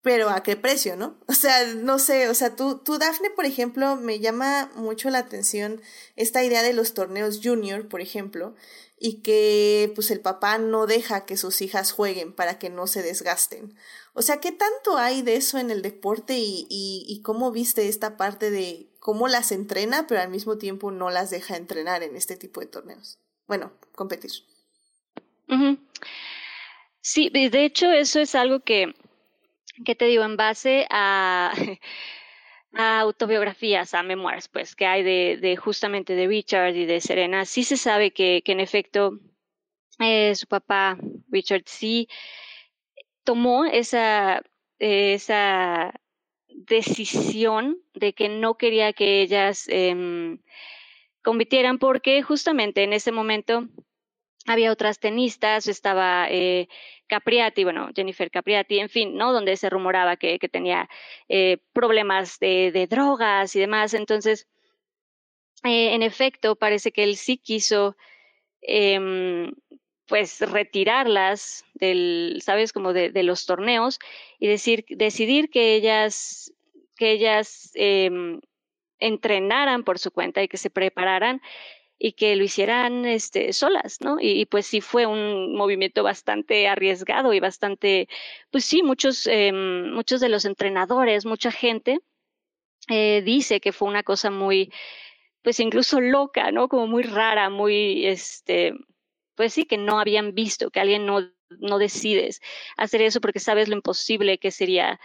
Pero 0.03 0.31
a 0.31 0.43
qué 0.43 0.57
precio, 0.57 0.97
¿no? 0.97 1.19
O 1.29 1.33
sea, 1.33 1.65
no 1.75 1.99
sé, 1.99 2.29
o 2.29 2.35
sea, 2.35 2.57
tú, 2.57 2.79
tú, 2.79 2.99
Dafne, 2.99 3.31
por 3.31 3.45
ejemplo, 3.45 3.97
me 3.97 4.19
llama 4.19 4.71
mucho 4.75 5.09
la 5.11 5.19
atención 5.19 5.81
esta 6.17 6.45
idea 6.45 6.63
de 6.63 6.73
los 6.73 6.93
torneos 6.93 7.41
junior, 7.43 7.89
por 7.89 8.01
ejemplo, 8.01 8.55
y 8.99 9.23
que 9.23 9.93
pues 9.95 10.11
el 10.11 10.21
papá 10.21 10.59
no 10.59 10.87
deja 10.87 11.25
que 11.25 11.37
sus 11.37 11.61
hijas 11.63 11.93
jueguen 11.93 12.35
para 12.35 12.59
que 12.59 12.69
no 12.71 12.87
se 12.87 13.03
desgasten. 13.03 13.75
O 14.13 14.23
sea, 14.23 14.41
¿qué 14.41 14.53
tanto 14.53 14.99
hay 14.99 15.23
de 15.23 15.37
eso 15.37 15.59
en 15.59 15.71
el 15.71 15.83
deporte 15.83 16.35
y, 16.39 16.67
y, 16.69 17.05
y 17.09 17.23
cómo 17.23 17.51
viste 17.51 17.89
esta 17.89 18.17
parte 18.17 18.51
de 18.51 18.93
cómo 19.01 19.27
las 19.27 19.51
entrena, 19.53 20.07
pero 20.07 20.21
al 20.21 20.29
mismo 20.29 20.59
tiempo 20.59 20.91
no 20.91 21.11
las 21.11 21.31
deja 21.31 21.57
entrenar 21.57 22.03
en 22.03 22.15
este 22.17 22.37
tipo 22.37 22.61
de 22.61 22.67
torneos? 22.67 23.19
Bueno, 23.49 23.73
competir. 23.95 24.33
Sí, 27.01 27.31
de 27.31 27.65
hecho 27.65 27.91
eso 27.91 28.21
es 28.21 28.35
algo 28.35 28.61
que, 28.61 28.95
que 29.85 29.95
te 29.95 30.07
digo, 30.07 30.25
en 30.25 30.37
base 30.37 30.87
a, 30.91 31.53
autobiografías, 32.73 33.95
a 33.95 34.03
memoirs, 34.03 34.49
pues, 34.49 34.75
que 34.75 34.87
hay 34.87 35.03
de, 35.03 35.57
justamente 35.57 36.15
de 36.15 36.27
Richard 36.27 36.75
y 36.77 36.87
de 36.87 37.01
Serena, 37.01 37.45
sí 37.45 37.65
se 37.65 37.77
sabe 37.77 38.13
que, 38.13 38.43
que 38.45 38.53
en 38.53 38.61
efecto 38.61 39.19
eh, 39.99 40.35
su 40.35 40.47
papá, 40.47 40.99
Richard, 41.29 41.63
sí 41.67 42.09
tomó 43.25 43.65
esa, 43.65 44.43
esa 44.79 45.93
decisión 46.49 47.79
de 47.95 48.13
que 48.13 48.29
no 48.29 48.57
quería 48.57 48.93
que 48.93 49.23
ellas 49.23 49.67
eh, 49.69 50.39
compitieran 51.23 51.79
porque 51.79 52.23
justamente 52.23 52.83
en 52.83 52.93
ese 52.93 53.13
momento 53.13 53.69
había 54.47 54.73
otras 54.73 54.99
tenistas, 54.99 55.69
estaba 55.69 56.27
eh, 56.31 56.69
Capriati, 57.07 57.65
bueno, 57.65 57.91
Jennifer 57.95 58.31
Capriati, 58.31 58.79
en 58.79 58.89
fin, 58.89 59.15
¿no? 59.17 59.33
Donde 59.33 59.57
se 59.57 59.71
rumoraba 59.71 60.17
que, 60.17 60.39
que 60.39 60.49
tenía 60.49 60.89
eh, 61.29 61.59
problemas 61.73 62.39
de, 62.39 62.73
de, 62.73 62.87
drogas 62.87 63.55
y 63.55 63.61
demás. 63.61 63.95
Entonces, 63.95 64.49
eh, 65.65 65.95
en 65.95 66.03
efecto, 66.03 66.57
parece 66.57 66.91
que 66.91 67.05
él 67.05 67.17
sí 67.17 67.39
quiso, 67.39 67.97
eh, 68.63 69.51
pues, 70.07 70.41
retirarlas 70.41 71.65
del, 71.75 72.41
¿sabes? 72.45 72.73
Como 72.73 72.93
de, 72.93 73.11
de, 73.11 73.23
los 73.23 73.47
torneos 73.47 73.99
y 74.39 74.49
decir, 74.49 74.85
decidir 74.89 75.51
que 75.51 75.75
ellas, 75.75 76.53
que 76.97 77.13
ellas 77.13 77.71
em, 77.75 78.41
entrenaran 78.99 79.85
por 79.85 79.99
su 79.99 80.11
cuenta 80.11 80.43
y 80.43 80.49
que 80.49 80.57
se 80.57 80.71
prepararan 80.71 81.41
y 82.05 82.15
que 82.15 82.35
lo 82.35 82.43
hicieran 82.43 83.05
este, 83.07 83.53
solas, 83.53 84.01
¿no? 84.01 84.17
Y, 84.21 84.47
pues 84.47 84.67
sí 84.67 84.81
fue 84.81 85.07
un 85.07 85.55
movimiento 85.55 86.03
bastante 86.03 86.67
arriesgado 86.67 87.33
y 87.33 87.39
bastante, 87.39 88.09
pues 88.51 88.65
sí, 88.65 88.83
muchos, 88.83 89.29
eh, 89.29 89.53
muchos 89.53 90.21
de 90.21 90.29
los 90.29 90.45
entrenadores, 90.45 91.25
mucha 91.25 91.53
gente 91.53 92.01
eh, 92.89 93.23
dice 93.25 93.61
que 93.61 93.71
fue 93.71 93.89
una 93.89 94.03
cosa 94.03 94.33
muy, 94.33 94.73
pues 95.43 95.61
incluso 95.61 96.01
loca, 96.01 96.51
¿no? 96.51 96.69
Como 96.69 96.89
muy 96.89 97.05
rara, 97.05 97.51
muy, 97.51 98.05
este, 98.07 98.75
pues 99.37 99.55
sí, 99.55 99.65
que 99.65 99.79
no 99.79 100.01
habían 100.01 100.35
visto, 100.35 100.73
que 100.73 100.81
alguien 100.81 101.07
no, 101.07 101.21
no 101.61 101.79
decides 101.79 102.41
hacer 102.77 103.03
eso 103.03 103.21
porque 103.21 103.39
sabes 103.39 103.69
lo 103.69 103.77
imposible 103.77 104.39
que 104.39 104.51
sería 104.51 104.99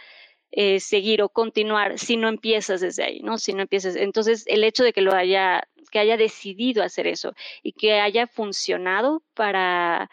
eh, 0.50 0.80
seguir 0.80 1.20
o 1.22 1.28
continuar 1.28 1.98
si 1.98 2.16
no 2.16 2.28
empiezas 2.28 2.80
desde 2.80 3.04
ahí, 3.04 3.20
¿no? 3.20 3.36
Si 3.36 3.52
no 3.52 3.62
empiezas. 3.62 3.96
Entonces, 3.96 4.44
el 4.46 4.64
hecho 4.64 4.82
de 4.82 4.94
que 4.94 5.02
lo 5.02 5.12
haya, 5.12 5.68
que 5.88 5.98
haya 5.98 6.16
decidido 6.16 6.82
hacer 6.82 7.06
eso 7.06 7.34
y 7.62 7.72
que 7.72 8.00
haya 8.00 8.26
funcionado 8.26 9.22
para, 9.34 10.10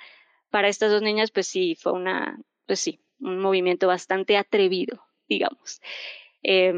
para 0.49 0.67
estas 0.67 0.91
dos 0.91 1.01
niñas, 1.01 1.31
pues 1.31 1.47
sí, 1.47 1.75
fue 1.75 1.93
una, 1.93 2.39
pues 2.65 2.79
sí, 2.79 2.99
un 3.19 3.39
movimiento 3.39 3.87
bastante 3.87 4.37
atrevido, 4.37 5.03
digamos. 5.27 5.81
Eh, 6.43 6.73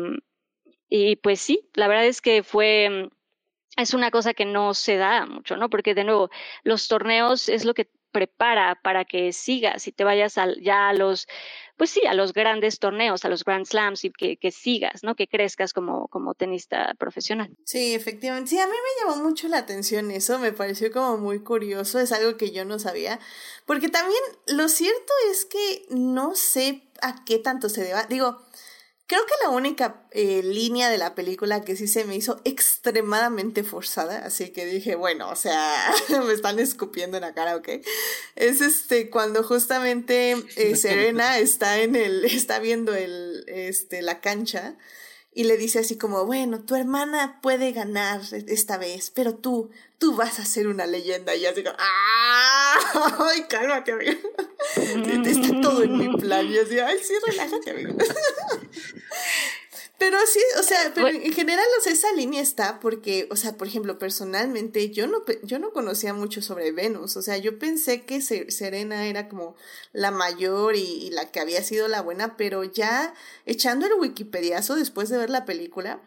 y 0.89 1.18
pues 1.18 1.41
sí, 1.41 1.70
la 1.74 1.88
verdad 1.88 2.06
es 2.06 2.22
que 2.22 2.43
fue, 2.43 3.10
es 3.76 3.93
una 3.93 4.12
cosa 4.12 4.34
que 4.34 4.45
no 4.45 4.74
se 4.74 4.98
da 4.98 5.26
mucho, 5.26 5.58
¿no? 5.58 5.70
Porque 5.70 5.93
de 5.93 6.04
nuevo, 6.04 6.30
los 6.64 6.88
torneos 6.88 7.50
es 7.50 7.66
lo 7.66 7.74
que 7.74 7.89
prepara 8.12 8.80
para 8.82 9.06
que 9.06 9.34
sigas 9.34 9.88
y 9.88 9.91
te 9.91 10.04
vayas 10.04 10.38
al, 10.38 10.62
ya 10.62 10.89
a 10.89 10.93
los, 10.93 11.28
pues 11.78 11.91
sí, 11.91 12.05
a 12.05 12.13
los 12.13 12.34
grandes 12.34 12.80
torneos, 12.80 13.23
a 13.23 13.30
los 13.30 13.43
Grand 13.43 13.65
Slams 13.65 14.03
y 14.03 14.11
que, 14.11 14.51
sigas, 14.51 15.03
¿no? 15.03 15.15
Que 15.15 15.28
crezcas 15.28 15.73
como, 15.73 16.07
como 16.07 16.34
tenista 16.34 16.93
profesional. 16.97 17.55
Sí, 17.63 17.93
efectivamente. 17.93 18.49
Sí, 18.49 18.59
a 18.59 18.65
mí 18.65 18.73
me 18.73 19.11
llamó 19.11 19.23
mucho 19.23 19.47
la 19.47 19.59
atención 19.59 20.09
eso, 20.11 20.39
me 20.39 20.51
pareció 20.51 20.91
como 20.91 21.17
muy 21.17 21.39
curioso, 21.39 21.99
es 21.99 22.11
algo 22.11 22.36
que 22.38 22.51
yo 22.51 22.65
no 22.65 22.80
sabía, 22.80 23.19
porque 23.65 23.89
también 23.89 24.19
lo 24.47 24.67
cierto 24.69 25.13
es 25.32 25.45
que 25.45 25.86
no 25.89 26.36
sé 26.36 26.82
a 27.01 27.23
qué 27.25 27.38
tanto 27.38 27.69
se 27.69 27.84
deba, 27.84 28.03
digo, 28.05 28.41
Creo 29.08 29.26
que 29.26 29.34
la 29.41 29.51
única 29.51 30.01
eh, 30.12 30.41
línea 30.43 30.89
de 30.89 30.97
la 30.97 31.16
película 31.16 31.62
que 31.62 31.78
sí 31.78 31.88
se 31.88 32.03
me 32.03 32.18
hizo 32.18 32.41
extremadamente 32.43 33.64
forzada, 33.64 34.26
así 34.26 34.49
que 34.49 34.66
dije, 34.66 34.95
bueno, 34.95 35.30
o 35.30 35.36
sea, 35.38 35.93
me 36.26 36.34
están 36.34 36.60
escupiendo 36.60 37.16
en 37.16 37.22
la 37.22 37.34
cara, 37.34 37.55
¿ok? 37.55 37.70
Es 38.36 38.60
este, 38.60 39.10
cuando 39.10 39.43
justamente 39.43 40.36
eh, 40.58 40.76
Serena 40.76 41.38
está 41.39 41.80
en 41.80 41.95
el, 41.95 42.26
está 42.26 42.60
viendo 42.60 42.93
el, 42.93 43.45
este, 43.47 44.01
la 44.01 44.20
cancha 44.20 44.76
y 45.38 45.43
le 45.43 45.55
dice 45.55 45.77
así 45.77 45.99
como, 45.99 46.25
bueno, 46.25 46.61
tu 46.61 46.73
hermana 46.73 47.39
puede 47.43 47.71
ganar 47.71 48.21
esta 48.47 48.79
vez, 48.79 49.11
pero 49.11 49.35
tú, 49.35 49.69
tú 49.99 50.15
vas 50.15 50.39
a 50.39 50.45
ser 50.45 50.67
una 50.67 50.88
leyenda. 50.88 51.35
Y 51.35 51.45
así 51.45 51.63
como, 51.63 51.75
¡ah! 51.77 53.19
¡Ay, 53.31 53.43
cálmate, 53.47 53.91
amigo! 53.91 54.17
Está 54.75 55.61
todo 55.61 55.83
en 55.83 55.95
mi 55.95 56.17
plan. 56.17 56.43
Y 56.47 56.57
así, 56.57 56.79
¡ay, 56.79 56.97
sí, 57.03 57.13
relájate, 57.23 57.69
amigo! 57.69 57.93
Pero 59.98 60.18
sí, 60.28 60.39
o 60.60 60.64
sea, 60.64 60.91
pero 60.93 61.08
en 61.08 61.34
general, 61.34 61.66
o 61.80 61.82
sea, 61.82 61.91
esa 61.91 62.12
línea 62.14 62.39
está 62.39 62.80
porque, 62.80 63.28
o 63.32 63.36
sea, 63.36 63.54
por 63.54 63.68
ejemplo, 63.68 63.98
personalmente 63.98 64.91
yo 64.91 65.08
no, 65.08 65.24
yo 65.41 65.58
no 65.58 65.72
conocía 65.72 66.14
mucho 66.14 66.41
sobre 66.43 66.72
Venus, 66.72 67.18
o 67.18 67.24
sea, 67.24 67.38
yo 67.38 67.58
pensé 67.58 68.04
que 68.06 68.22
Serena 68.22 69.08
era 69.08 69.28
como 69.28 69.56
la 69.93 70.12
mayor 70.12 70.76
y, 70.76 70.82
y 70.82 71.10
la 71.10 71.32
que 71.32 71.39
había 71.39 71.64
sido 71.64 71.88
la 71.88 72.02
buena, 72.02 72.38
pero 72.38 72.64
ya 72.64 73.16
echando 73.45 73.88
el 73.88 73.93
Wikipediazo 73.93 74.76
después 74.76 75.10
de 75.10 75.18
ver 75.18 75.32
la 75.32 75.45
película, 75.45 76.00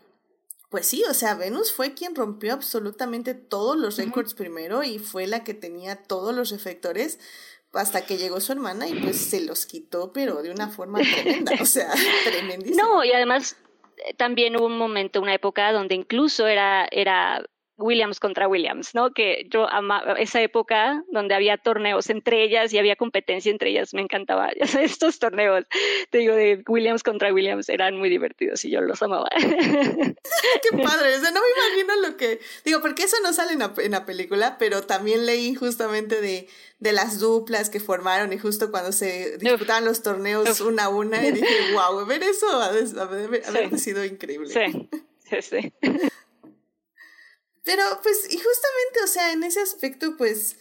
pues 0.71 0.87
sí, 0.87 1.03
o 1.11 1.15
sea, 1.15 1.35
Venus 1.35 1.73
fue 1.73 1.95
quien 1.95 2.15
rompió 2.15 2.53
absolutamente 2.53 3.35
todos 3.35 3.77
los 3.77 3.97
récords 3.97 4.33
uh 4.33 4.35
-huh. 4.35 4.39
primero 4.39 4.83
y 4.85 5.01
fue 5.01 5.27
la 5.27 5.43
que 5.43 5.53
tenía 5.53 5.97
todos 5.97 6.33
los 6.33 6.51
reflectores 6.51 7.19
hasta 7.73 8.07
que 8.07 8.19
llegó 8.19 8.41
su 8.41 8.53
hermana 8.53 8.87
y 8.89 8.95
pues 9.01 9.17
se 9.17 9.41
los 9.41 9.67
quitó, 9.67 10.13
pero 10.13 10.43
de 10.43 10.53
una 10.53 10.69
forma 10.69 11.01
tremenda, 11.23 11.55
o 11.61 11.67
sea, 11.67 11.93
tremendísima. 12.25 12.83
No, 12.83 13.05
y 13.05 13.13
además 13.13 13.57
también 14.17 14.57
hubo 14.57 14.67
un 14.67 14.79
momento, 14.79 15.21
una 15.21 15.35
época 15.35 15.73
donde 15.73 15.95
incluso 15.95 16.47
era, 16.47 16.87
era 16.91 17.43
Williams 17.81 18.21
contra 18.21 18.49
Williams, 18.49 18.95
¿no? 18.95 19.11
Que 19.13 19.47
yo 19.51 19.69
amaba 19.69 20.13
esa 20.15 20.41
época 20.41 21.03
donde 21.11 21.35
había 21.35 21.57
torneos 21.57 22.11
entre 22.11 22.43
ellas 22.45 22.73
y 22.73 22.79
había 22.79 22.97
competencia 22.97 23.51
entre 23.51 23.71
ellas, 23.71 23.95
me 23.95 24.03
encantaba. 24.03 24.49
Estos 24.81 25.19
torneos, 25.19 25.65
te 26.11 26.19
digo, 26.19 26.35
de 26.35 26.63
Williams 26.69 27.03
contra 27.03 27.33
Williams 27.33 27.69
eran 27.69 27.97
muy 27.97 28.09
divertidos 28.09 28.65
y 28.65 28.71
yo 28.71 28.81
los 28.81 29.03
amaba. 29.03 29.29
Qué 29.41 30.79
padre, 30.83 31.17
o 31.17 31.21
sea, 31.21 31.31
no 31.31 31.41
me 31.41 31.47
imagino 31.57 32.09
lo 32.09 32.17
que, 32.17 32.41
digo, 32.65 32.81
porque 32.81 33.05
eso 33.05 33.17
no 33.23 33.33
sale 33.33 33.53
en 33.53 33.61
la, 33.61 33.73
en 33.79 33.93
la 33.93 34.07
película, 34.07 34.57
pero 34.59 34.83
también 34.83 35.27
leí 35.27 35.55
justamente 35.55 36.21
de, 36.21 36.49
de 36.79 36.93
las 36.93 37.19
duplas 37.19 37.71
que 37.71 37.81
formaron 37.81 38.33
y 38.33 38.39
justo 38.39 38.71
cuando 38.71 38.93
se 38.93 39.39
disputaban 39.39 39.85
los 39.85 40.03
torneos 40.03 40.61
Uf. 40.61 40.67
una 40.67 40.85
a 40.85 40.89
una 40.89 41.27
y 41.27 41.33
dije, 41.33 41.73
wow, 41.73 42.05
ver 42.07 42.23
eso 42.23 42.47
ha 42.61 42.73
de 42.73 43.01
haber 43.01 43.71
sí. 43.71 43.79
sido 43.79 44.05
increíble. 44.05 44.49
Sí, 44.49 44.89
sí, 45.29 45.43
sí. 45.43 45.73
Pero 47.65 47.83
pues, 48.03 48.27
y 48.31 48.37
justamente, 48.37 49.03
o 49.05 49.07
sea, 49.07 49.33
en 49.33 49.45
ese 49.45 49.61
aspecto, 49.61 50.17
pues, 50.17 50.59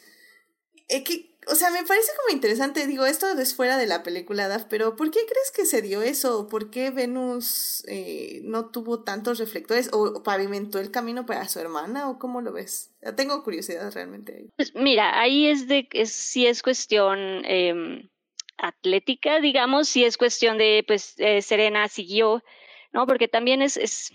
eh, 0.90 1.04
que, 1.04 1.38
o 1.48 1.56
sea, 1.56 1.72
me 1.72 1.84
parece 1.84 2.12
como 2.18 2.36
interesante, 2.36 2.86
digo, 2.86 3.06
esto 3.06 3.28
es 3.40 3.56
fuera 3.56 3.78
de 3.78 3.88
la 3.88 4.04
película 4.04 4.48
DAF, 4.48 4.66
pero 4.70 4.96
¿por 4.96 5.10
qué 5.10 5.20
crees 5.28 5.52
que 5.56 5.66
se 5.66 5.82
dio 5.82 6.02
eso? 6.02 6.48
¿Por 6.48 6.70
qué 6.70 6.92
Venus 6.92 7.84
eh, 7.88 8.42
no 8.44 8.70
tuvo 8.70 9.04
tantos 9.04 9.40
reflectores? 9.40 9.90
¿O 9.94 10.22
pavimentó 10.24 10.80
el 10.80 10.92
camino 10.92 11.26
para 11.26 11.48
su 11.48 11.60
hermana? 11.60 12.10
¿O 12.10 12.20
cómo 12.20 12.42
lo 12.42 12.52
ves? 12.52 12.92
Tengo 13.16 13.44
curiosidad 13.44 13.92
realmente. 13.94 14.50
Pues 14.58 14.76
mira, 14.76 15.20
ahí 15.20 15.48
es 15.48 15.68
de, 15.68 15.88
es, 15.94 16.12
sí 16.12 16.46
es 16.46 16.62
cuestión 16.62 17.44
eh, 17.46 18.10
atlética, 18.58 19.40
digamos, 19.40 19.88
sí 19.88 20.04
es 20.04 20.18
cuestión 20.18 20.58
de, 20.58 20.84
pues, 20.86 21.16
eh, 21.18 21.42
Serena 21.42 21.88
siguió, 21.88 22.44
¿no? 22.92 23.08
Porque 23.08 23.28
también 23.28 23.62
es, 23.62 23.78
es 23.78 24.12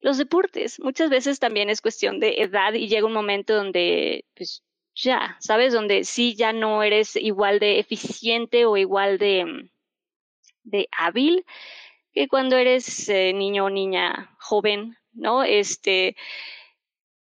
los 0.00 0.18
deportes. 0.18 0.80
Muchas 0.80 1.10
veces 1.10 1.38
también 1.38 1.70
es 1.70 1.80
cuestión 1.80 2.20
de 2.20 2.34
edad 2.38 2.74
y 2.74 2.88
llega 2.88 3.06
un 3.06 3.12
momento 3.12 3.54
donde, 3.54 4.24
pues, 4.34 4.62
ya, 4.94 5.36
¿sabes? 5.40 5.72
Donde 5.72 6.04
sí 6.04 6.34
ya 6.34 6.52
no 6.52 6.82
eres 6.82 7.16
igual 7.16 7.58
de 7.58 7.78
eficiente 7.78 8.64
o 8.64 8.76
igual 8.76 9.18
de, 9.18 9.68
de 10.64 10.88
hábil 10.96 11.44
que 12.12 12.28
cuando 12.28 12.56
eres 12.56 13.08
eh, 13.10 13.32
niño 13.34 13.66
o 13.66 13.70
niña 13.70 14.34
joven, 14.40 14.96
¿no? 15.12 15.42
Este, 15.42 16.16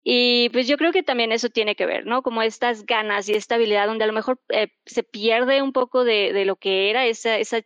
y 0.03 0.49
pues 0.49 0.67
yo 0.67 0.78
creo 0.78 0.91
que 0.91 1.03
también 1.03 1.32
eso 1.32 1.49
tiene 1.49 1.76
que 1.76 1.86
ver, 1.86 2.05
¿no? 2.05 2.24
Como 2.24 2.41
estas 2.41 2.86
ganas 2.86 3.30
y 3.30 3.34
esta 3.34 3.55
habilidad 3.55 3.88
donde 3.88 4.03
a 4.03 4.07
lo 4.07 4.13
mejor 4.13 4.41
eh, 4.49 4.67
se 4.86 5.03
pierde 5.03 5.61
un 5.61 5.74
poco 5.74 6.03
de, 6.03 6.34
de, 6.34 6.43
lo 6.45 6.55
que 6.57 6.89
era 6.89 7.05
esa, 7.05 7.38
esa, 7.38 7.61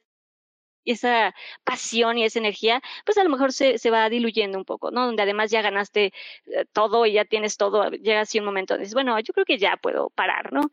esa 0.86 1.36
pasión 1.64 2.18
y 2.18 2.26
esa 2.26 2.40
energía, 2.40 2.82
pues 3.06 3.18
a 3.18 3.24
lo 3.24 3.30
mejor 3.30 3.54
se, 3.54 3.78
se 3.78 3.90
va 3.92 4.10
diluyendo 4.10 4.58
un 4.58 4.66
poco, 4.66 4.92
¿no? 4.92 5.06
Donde 5.06 5.24
además 5.24 5.52
ya 5.52 5.62
ganaste 5.62 6.14
eh, 6.48 6.66
todo 6.74 7.06
y 7.06 7.14
ya 7.14 7.26
tienes 7.26 7.58
todo, 7.58 7.90
llega 7.92 8.22
así 8.22 8.40
un 8.40 8.46
momento 8.46 8.74
donde 8.74 8.84
dices, 8.84 8.94
bueno, 8.94 9.20
yo 9.20 9.34
creo 9.34 9.46
que 9.46 9.58
ya 9.58 9.78
puedo 9.78 10.10
parar, 10.12 10.54
¿no? 10.54 10.72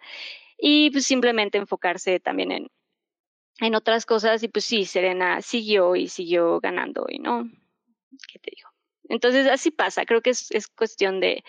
Y 0.59 0.91
pues 0.91 1.07
simplemente 1.07 1.59
enfocarse 1.59 2.21
también 2.21 2.53
en, 2.53 2.71
en 3.61 3.75
otras 3.75 4.07
cosas 4.07 4.43
y 4.43 4.49
pues 4.49 4.65
sí, 4.65 4.85
Serena 4.85 5.43
siguió 5.43 5.97
y 5.97 6.09
siguió 6.09 6.61
ganando 6.61 7.07
y 7.09 7.19
no, 7.19 7.49
¿qué 8.33 8.39
te 8.39 8.53
digo? 8.57 8.69
Entonces 9.09 9.47
así 9.47 9.71
pasa, 9.71 10.05
creo 10.05 10.23
que 10.23 10.31
es, 10.31 10.51
es 10.53 10.69
cuestión 10.69 11.21
de, 11.21 11.45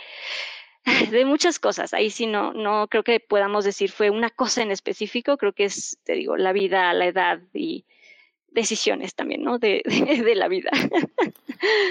de 1.12 1.26
muchas 1.26 1.60
cosas. 1.60 1.94
Ahí 1.94 2.10
sí 2.10 2.28
no, 2.28 2.54
no 2.54 2.88
creo 2.88 3.04
que 3.04 3.20
podamos 3.20 3.66
decir 3.66 3.92
fue 3.92 4.10
una 4.10 4.30
cosa 4.30 4.62
en 4.62 4.72
específico, 4.72 5.38
creo 5.38 5.54
que 5.54 5.66
es, 5.66 6.00
te 6.04 6.14
digo, 6.14 6.38
la 6.38 6.54
vida, 6.54 6.94
la 6.94 7.06
edad 7.06 7.42
y 7.54 7.86
decisiones 8.54 9.16
también, 9.16 9.44
¿no? 9.44 9.60
De, 9.60 9.82
de, 9.86 10.24
de 10.24 10.36
la 10.36 10.48
vida. 10.48 10.72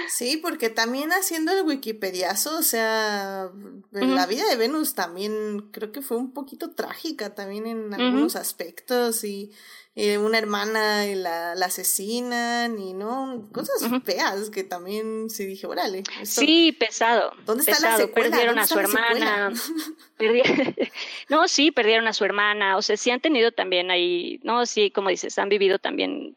Sí, 0.07 0.37
porque 0.37 0.69
también 0.69 1.11
haciendo 1.11 1.51
el 1.51 1.63
Wikipediazo, 1.65 2.59
o 2.59 2.61
sea, 2.61 3.49
la 3.91 4.25
vida 4.27 4.45
de 4.47 4.55
Venus 4.55 4.93
también 4.93 5.69
creo 5.71 5.91
que 5.91 6.01
fue 6.01 6.17
un 6.17 6.31
poquito 6.31 6.71
trágica 6.71 7.33
también 7.33 7.65
en 7.65 7.93
algunos 7.93 8.35
uh 8.35 8.37
-huh. 8.37 8.41
aspectos 8.41 9.23
y 9.23 9.51
eh, 9.95 10.17
una 10.17 10.37
hermana 10.37 11.07
y 11.07 11.15
la, 11.15 11.55
la, 11.55 11.67
asesinan 11.67 12.79
y 12.79 12.93
no, 12.93 13.47
cosas 13.51 13.81
uh 13.83 13.85
-huh. 13.85 14.03
feas 14.03 14.49
que 14.49 14.63
también 14.63 15.29
sí 15.29 15.45
dije, 15.45 15.67
órale. 15.67 16.03
Esto, 16.21 16.41
sí, 16.41 16.71
pesado. 16.71 17.31
¿Dónde 17.45 17.63
pesado. 17.63 17.85
está 17.85 17.97
la 17.97 18.05
secuela? 18.05 18.29
Perdieron 18.29 18.59
a 18.59 18.67
su 18.67 18.79
hermana. 18.79 19.53
no, 21.29 21.47
sí, 21.47 21.71
perdieron 21.71 22.07
a 22.07 22.13
su 22.13 22.25
hermana. 22.25 22.77
O 22.77 22.81
sea, 22.81 22.97
sí 22.97 23.11
han 23.11 23.21
tenido 23.21 23.51
también 23.51 23.91
ahí, 23.91 24.39
no, 24.43 24.65
sí, 24.65 24.89
como 24.91 25.09
dices, 25.09 25.37
han 25.37 25.49
vivido 25.49 25.79
también 25.79 26.35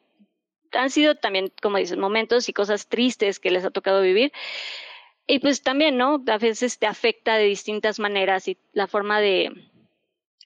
han 0.77 0.91
sido 0.91 1.15
también, 1.15 1.53
como 1.63 1.79
dices, 1.79 1.97
momentos 1.99 2.49
y 2.49 2.53
cosas 2.53 2.89
tristes 2.89 3.41
que 3.41 3.51
les 3.51 3.65
ha 3.65 3.71
tocado 3.71 4.03
vivir. 4.03 4.33
Y 5.27 5.41
pues 5.41 5.63
también, 5.63 5.97
¿no? 5.97 6.23
A 6.29 6.39
veces 6.39 6.79
te 6.79 6.87
afecta 6.87 7.37
de 7.37 7.45
distintas 7.45 7.99
maneras 7.99 8.47
y 8.47 8.59
la 8.73 8.87
forma 8.87 9.21
de, 9.21 9.51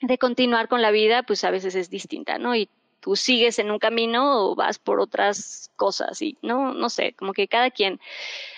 de 0.00 0.18
continuar 0.18 0.68
con 0.68 0.80
la 0.80 0.90
vida, 0.90 1.22
pues 1.22 1.44
a 1.44 1.50
veces 1.50 1.74
es 1.74 1.90
distinta, 1.90 2.38
¿no? 2.38 2.54
Y 2.54 2.68
tú 3.00 3.16
sigues 3.16 3.58
en 3.58 3.70
un 3.70 3.78
camino 3.78 4.50
o 4.50 4.54
vas 4.54 4.78
por 4.78 5.00
otras 5.00 5.70
cosas 5.76 6.20
y 6.22 6.36
no, 6.42 6.74
no 6.74 6.88
sé, 6.90 7.14
como 7.14 7.32
que 7.32 7.48
cada 7.48 7.70
quien 7.70 8.00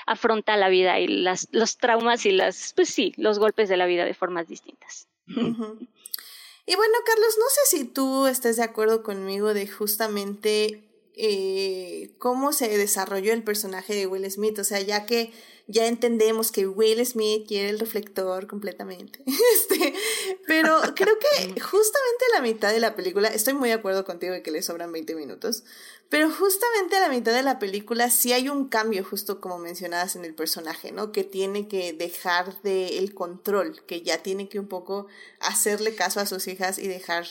afronta 0.07 0.57
la 0.57 0.69
vida 0.69 0.99
y 1.01 1.07
las, 1.09 1.49
los 1.53 1.79
traumas 1.79 2.27
y 2.27 2.33
las, 2.33 2.73
pues 2.75 2.89
sí, 2.89 3.15
los 3.17 3.39
golpes 3.39 3.69
de 3.69 3.77
la 3.77 3.87
vida 3.87 4.05
de 4.05 4.15
formas 4.15 4.49
distintas. 4.49 5.09
Uh 5.29 5.41
-huh. 5.41 5.89
Y 6.67 6.77
bueno, 6.77 6.95
Carlos, 7.05 7.37
no 7.39 7.45
sé 7.49 7.77
si 7.77 7.85
tú 7.85 8.27
estés 8.27 8.57
de 8.57 8.63
acuerdo 8.63 9.03
conmigo 9.03 9.55
de 9.55 9.67
justamente 9.67 10.85
eh, 11.15 12.11
cómo 12.19 12.53
se 12.53 12.69
desarrolló 12.77 13.33
el 13.33 13.43
personaje 13.43 13.95
de 13.95 14.07
Will 14.07 14.31
Smith, 14.31 14.59
o 14.59 14.65
sea, 14.65 14.81
ya 14.81 15.05
que 15.05 15.33
ya 15.67 15.87
entendemos 15.87 16.51
que 16.51 16.67
Will 16.67 17.05
Smith 17.05 17.47
quiere 17.47 17.71
el 17.71 17.79
reflector 17.79 18.47
completamente, 18.47 19.23
este, 19.27 19.95
pero 20.47 20.81
creo 20.95 21.19
que 21.19 21.61
justamente 21.61 22.25
a 22.31 22.37
la 22.37 22.43
mitad 22.43 22.73
de 22.73 22.81
la 22.81 22.97
película, 22.97 23.29
estoy 23.29 23.55
muy 23.55 23.69
de 23.69 23.75
acuerdo 23.75 24.05
contigo 24.05 24.33
de 24.33 24.43
que 24.43 24.51
le 24.51 24.63
sobran 24.63 24.91
20 24.91 25.15
minutos, 25.15 25.65
pero 26.09 26.31
justamente 26.31 26.97
a 26.97 27.01
la 27.01 27.09
mitad 27.09 27.33
de 27.33 27.43
la 27.43 27.59
película 27.59 28.11
sí 28.11 28.33
hay 28.33 28.49
un 28.49 28.69
cambio, 28.69 29.05
justo 29.05 29.41
como 29.41 29.59
mencionabas 29.59 30.17
en 30.17 30.25
el 30.25 30.35
personaje, 30.35 30.93
¿no? 30.93 31.13
Que 31.13 31.25
tiene 31.25 31.69
que 31.69 31.93
dejar 31.93 32.61
de 32.63 32.99
el 32.99 33.15
control, 33.15 33.83
que 33.87 34.03
ya 34.03 34.23
tiene 34.23 34.49
que 34.49 34.59
un 34.59 34.69
poco 34.69 35.07
hacerle 35.41 35.95
caso 35.95 36.21
a 36.21 36.27
sus 36.27 36.49
hijas 36.49 36.79
y 36.79 36.89
dejar 36.89 37.27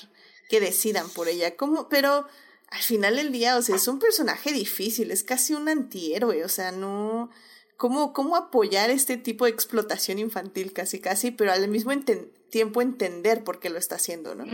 que 0.49 0.59
decidan 0.59 1.09
por 1.09 1.27
ella, 1.27 1.55
como, 1.55 1.89
pero 1.89 2.27
al 2.71 2.81
final 2.81 3.17
del 3.17 3.31
día, 3.31 3.57
o 3.57 3.61
sea, 3.61 3.75
es 3.75 3.87
un 3.87 3.99
personaje 3.99 4.53
difícil, 4.53 5.11
es 5.11 5.23
casi 5.23 5.53
un 5.53 5.69
antihéroe, 5.69 6.43
o 6.43 6.49
sea, 6.49 6.71
no... 6.71 7.29
¿Cómo, 7.75 8.13
cómo 8.13 8.35
apoyar 8.35 8.91
este 8.91 9.17
tipo 9.17 9.45
de 9.45 9.51
explotación 9.51 10.19
infantil 10.19 10.71
casi 10.71 10.99
casi, 10.99 11.31
pero 11.31 11.51
al 11.51 11.67
mismo 11.67 11.91
enten 11.91 12.31
tiempo 12.51 12.79
entender 12.79 13.43
por 13.43 13.59
qué 13.59 13.71
lo 13.71 13.79
está 13.79 13.95
haciendo, 13.95 14.35
¿no? 14.35 14.45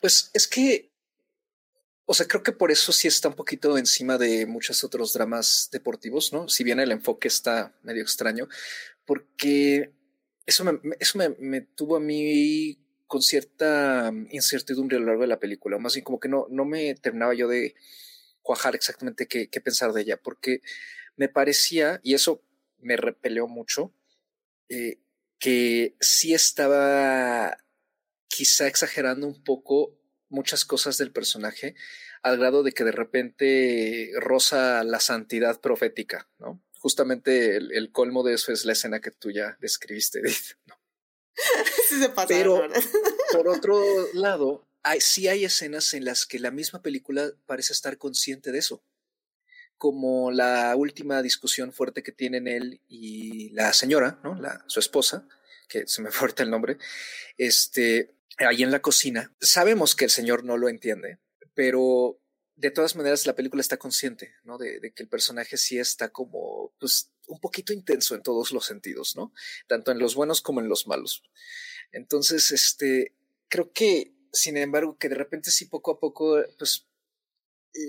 Pues 0.00 0.32
es 0.34 0.48
que, 0.48 0.90
o 2.06 2.14
sea, 2.14 2.26
creo 2.26 2.42
que 2.42 2.50
por 2.50 2.72
eso 2.72 2.90
sí 2.90 3.06
está 3.06 3.28
un 3.28 3.36
poquito 3.36 3.78
encima 3.78 4.18
de 4.18 4.46
muchos 4.46 4.82
otros 4.82 5.12
dramas 5.12 5.68
deportivos, 5.70 6.32
¿no? 6.32 6.48
Si 6.48 6.64
bien 6.64 6.80
el 6.80 6.90
enfoque 6.90 7.28
está 7.28 7.72
medio 7.82 8.02
extraño, 8.02 8.48
porque 9.04 9.92
eso 10.46 10.64
me, 10.64 10.80
eso 10.98 11.18
me, 11.18 11.28
me 11.38 11.60
tuvo 11.60 11.96
a 11.96 12.00
mí 12.00 12.80
con 13.10 13.22
cierta 13.22 14.12
incertidumbre 14.30 14.96
a 14.96 15.00
lo 15.00 15.06
largo 15.06 15.22
de 15.22 15.26
la 15.26 15.40
película, 15.40 15.74
o 15.76 15.80
más 15.80 15.94
bien 15.94 16.04
como 16.04 16.20
que 16.20 16.28
no, 16.28 16.46
no 16.48 16.64
me 16.64 16.94
terminaba 16.94 17.34
yo 17.34 17.48
de 17.48 17.74
cuajar 18.40 18.76
exactamente 18.76 19.26
qué, 19.26 19.60
pensar 19.60 19.92
de 19.92 20.02
ella, 20.02 20.16
porque 20.16 20.60
me 21.16 21.28
parecía, 21.28 21.98
y 22.04 22.14
eso 22.14 22.40
me 22.78 22.96
repeleó 22.96 23.48
mucho, 23.48 23.92
eh, 24.68 25.00
que 25.40 25.96
sí 25.98 26.34
estaba 26.34 27.58
quizá 28.28 28.68
exagerando 28.68 29.26
un 29.26 29.42
poco 29.42 29.98
muchas 30.28 30.64
cosas 30.64 30.96
del 30.96 31.10
personaje, 31.10 31.74
al 32.22 32.38
grado 32.38 32.62
de 32.62 32.70
que 32.70 32.84
de 32.84 32.92
repente 32.92 34.12
roza 34.20 34.84
la 34.84 35.00
santidad 35.00 35.60
profética, 35.60 36.30
¿no? 36.38 36.62
Justamente 36.78 37.56
el, 37.56 37.72
el 37.72 37.90
colmo 37.90 38.22
de 38.22 38.34
eso 38.34 38.52
es 38.52 38.64
la 38.64 38.72
escena 38.72 39.00
que 39.00 39.10
tú 39.10 39.32
ya 39.32 39.58
describiste, 39.60 40.20
Edith, 40.24 40.54
¿no? 40.66 40.79
sí 41.88 41.98
se 41.98 42.08
pasa, 42.08 42.28
Pero, 42.28 42.62
por 43.32 43.48
otro 43.48 43.82
lado, 44.14 44.66
hay, 44.82 45.00
sí 45.00 45.28
hay 45.28 45.44
escenas 45.44 45.94
en 45.94 46.04
las 46.04 46.26
que 46.26 46.38
la 46.38 46.50
misma 46.50 46.82
película 46.82 47.32
parece 47.46 47.72
estar 47.72 47.98
consciente 47.98 48.52
de 48.52 48.58
eso 48.58 48.82
como 49.80 50.30
la 50.30 50.76
última 50.76 51.22
discusión 51.22 51.72
fuerte 51.72 52.02
que 52.02 52.12
tienen 52.12 52.46
él 52.46 52.82
y 52.86 53.48
la 53.54 53.72
señora, 53.72 54.20
¿no? 54.22 54.34
La, 54.34 54.62
su 54.66 54.78
esposa, 54.78 55.26
que 55.70 55.86
se 55.86 56.02
me 56.02 56.10
fuerte 56.10 56.42
el 56.42 56.50
nombre, 56.50 56.76
este, 57.38 58.14
ahí 58.36 58.62
en 58.62 58.72
la 58.72 58.82
cocina. 58.82 59.32
Sabemos 59.40 59.94
que 59.94 60.04
el 60.04 60.10
señor 60.10 60.44
no 60.44 60.58
lo 60.58 60.68
entiende, 60.68 61.18
pero 61.54 62.20
de 62.56 62.70
todas 62.70 62.94
maneras 62.94 63.24
la 63.24 63.34
película 63.34 63.62
está 63.62 63.78
consciente, 63.78 64.34
¿no? 64.44 64.58
De, 64.58 64.80
de, 64.80 64.92
que 64.92 65.02
el 65.02 65.08
personaje 65.08 65.56
sí 65.56 65.78
está 65.78 66.10
como, 66.10 66.74
pues, 66.78 67.10
un 67.30 67.40
poquito 67.40 67.72
intenso 67.72 68.14
en 68.14 68.22
todos 68.22 68.52
los 68.52 68.66
sentidos, 68.66 69.16
¿no? 69.16 69.32
Tanto 69.66 69.90
en 69.92 69.98
los 69.98 70.14
buenos 70.14 70.42
como 70.42 70.60
en 70.60 70.68
los 70.68 70.86
malos. 70.86 71.22
Entonces, 71.92 72.50
este, 72.50 73.14
creo 73.48 73.72
que, 73.72 74.12
sin 74.32 74.56
embargo, 74.56 74.98
que 74.98 75.08
de 75.08 75.14
repente 75.14 75.50
sí 75.50 75.66
poco 75.66 75.92
a 75.92 76.00
poco, 76.00 76.42
pues, 76.58 76.86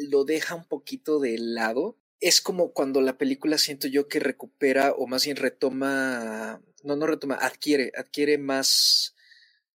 lo 0.10 0.26
deja 0.26 0.56
un 0.56 0.66
poquito 0.68 1.20
de 1.20 1.38
lado. 1.38 1.98
Es 2.20 2.42
como 2.42 2.72
cuando 2.72 3.02
la 3.02 3.18
película 3.18 3.58
siento 3.58 3.88
yo 3.88 4.08
que 4.08 4.20
recupera 4.20 4.92
o 4.94 5.08
más 5.08 5.26
bien 5.26 5.38
retoma, 5.38 6.62
no, 6.84 6.96
no 6.96 7.08
retoma, 7.08 7.36
adquiere, 7.36 7.92
adquiere 7.96 8.38
más 8.38 9.16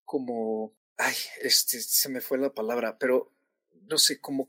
como, 0.04 0.74
ay, 0.96 1.14
este, 1.42 1.80
se 1.80 2.08
me 2.08 2.20
fue 2.20 2.38
la 2.38 2.54
palabra, 2.54 2.98
pero 2.98 3.32
no 3.88 3.98
sé, 3.98 4.20
como 4.20 4.48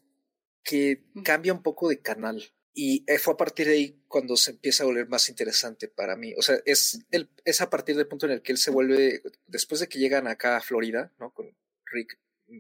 que 0.64 1.04
cambia 1.24 1.54
un 1.54 1.64
poco 1.64 1.90
de 1.90 2.02
canal. 2.02 2.44
Y 2.80 3.04
fue 3.20 3.34
a 3.34 3.38
partir 3.38 3.66
de 3.66 3.74
ahí 3.74 4.04
cuando 4.08 4.38
se 4.38 4.52
empieza 4.52 4.84
a 4.84 4.86
volver 4.86 5.08
más 5.08 5.30
interesante 5.30 5.88
para 5.88 6.16
mí. 6.16 6.36
O 6.38 6.44
sea, 6.44 6.60
es, 6.64 7.00
el, 7.10 7.28
es 7.44 7.60
a 7.62 7.72
partir 7.72 7.96
del 7.96 8.08
punto 8.08 8.28
en 8.28 8.34
el 8.34 8.42
que 8.44 8.52
él 8.52 8.60
se 8.60 8.70
vuelve, 8.70 9.24
después 9.48 9.82
de 9.82 9.88
que 9.88 9.98
llegan 9.98 10.28
acá 10.28 10.58
a 10.58 10.62
Florida, 10.62 11.12
¿no? 11.18 11.34
Con 11.34 11.58
Rick 11.86 12.20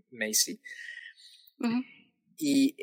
Macy. 0.09 0.59
Uh 1.59 1.67
-huh 1.67 1.97
y 2.37 2.75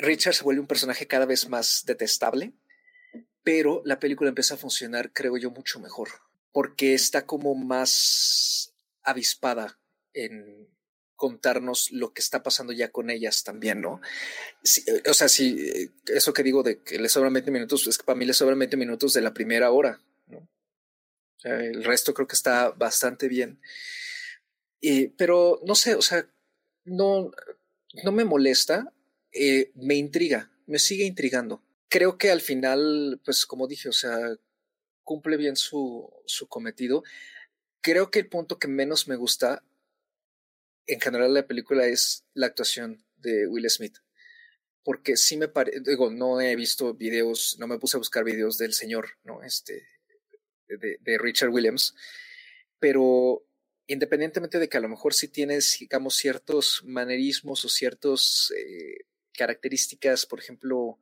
Richard 0.00 0.34
se 0.34 0.44
vuelve 0.44 0.60
un 0.60 0.66
personaje 0.66 1.06
cada 1.06 1.26
vez 1.26 1.48
más 1.48 1.84
detestable, 1.86 2.52
pero 3.42 3.82
la 3.84 3.98
película 3.98 4.28
empieza 4.28 4.54
a 4.54 4.58
funcionar, 4.58 5.12
creo 5.12 5.36
yo, 5.36 5.50
mucho 5.50 5.80
mejor, 5.80 6.08
porque 6.52 6.94
está 6.94 7.26
como 7.26 7.54
más 7.54 8.74
avispada 9.02 9.78
en 10.12 10.68
contarnos 11.22 11.92
lo 11.92 12.12
que 12.12 12.20
está 12.20 12.42
pasando 12.42 12.72
ya 12.72 12.90
con 12.90 13.08
ellas 13.08 13.44
también, 13.44 13.80
¿no? 13.80 14.00
Sí, 14.64 14.84
o 15.08 15.14
sea, 15.14 15.28
si 15.28 15.88
eso 16.06 16.32
que 16.32 16.42
digo 16.42 16.64
de 16.64 16.82
que 16.82 16.98
le 16.98 17.08
sobran 17.08 17.32
20 17.32 17.52
minutos, 17.52 17.86
es 17.86 17.96
que 17.96 18.02
para 18.02 18.18
mí 18.18 18.24
le 18.24 18.34
sobran 18.34 18.58
20 18.58 18.76
minutos 18.76 19.12
de 19.12 19.20
la 19.20 19.32
primera 19.32 19.70
hora, 19.70 20.00
¿no? 20.26 20.48
El 21.44 21.84
resto 21.84 22.12
creo 22.12 22.26
que 22.26 22.34
está 22.34 22.70
bastante 22.70 23.28
bien. 23.28 23.60
Pero 25.16 25.60
no 25.64 25.76
sé, 25.76 25.94
o 25.94 26.02
sea, 26.02 26.28
no, 26.84 27.30
no 28.02 28.10
me 28.10 28.24
molesta, 28.24 28.92
eh, 29.30 29.70
me 29.76 29.94
intriga, 29.94 30.50
me 30.66 30.80
sigue 30.80 31.04
intrigando. 31.04 31.62
Creo 31.88 32.18
que 32.18 32.32
al 32.32 32.40
final, 32.40 33.20
pues 33.24 33.46
como 33.46 33.68
dije, 33.68 33.88
o 33.88 33.92
sea, 33.92 34.18
cumple 35.04 35.36
bien 35.36 35.54
su, 35.54 36.12
su 36.26 36.48
cometido. 36.48 37.04
Creo 37.80 38.10
que 38.10 38.18
el 38.18 38.28
punto 38.28 38.58
que 38.58 38.66
menos 38.66 39.06
me 39.06 39.14
gusta 39.14 39.62
en 40.86 41.00
general 41.00 41.34
la 41.34 41.46
película 41.46 41.86
es 41.86 42.24
la 42.34 42.46
actuación 42.46 43.04
de 43.16 43.46
Will 43.46 43.68
Smith. 43.70 43.98
porque 44.84 45.16
sí 45.16 45.36
me 45.36 45.46
parece, 45.48 45.80
digo, 45.80 46.10
no 46.10 46.40
he 46.40 46.56
visto 46.56 46.94
videos, 46.94 47.56
no 47.58 47.68
me 47.68 47.78
puse 47.78 47.96
a 47.96 47.98
buscar 47.98 48.24
videos 48.24 48.58
del 48.58 48.72
señor, 48.72 49.10
¿no? 49.22 49.42
Este, 49.44 49.86
de, 50.66 50.98
de 51.00 51.18
Richard 51.18 51.50
Williams, 51.50 51.94
pero 52.80 53.46
independientemente 53.86 54.58
de 54.58 54.68
que 54.68 54.76
a 54.76 54.80
lo 54.80 54.88
mejor 54.88 55.14
sí 55.14 55.28
tienes, 55.28 55.76
digamos, 55.78 56.16
ciertos 56.16 56.82
manerismos 56.84 57.64
o 57.64 57.68
ciertas 57.68 58.52
eh, 58.56 59.06
características, 59.32 60.26
por 60.26 60.40
ejemplo, 60.40 60.98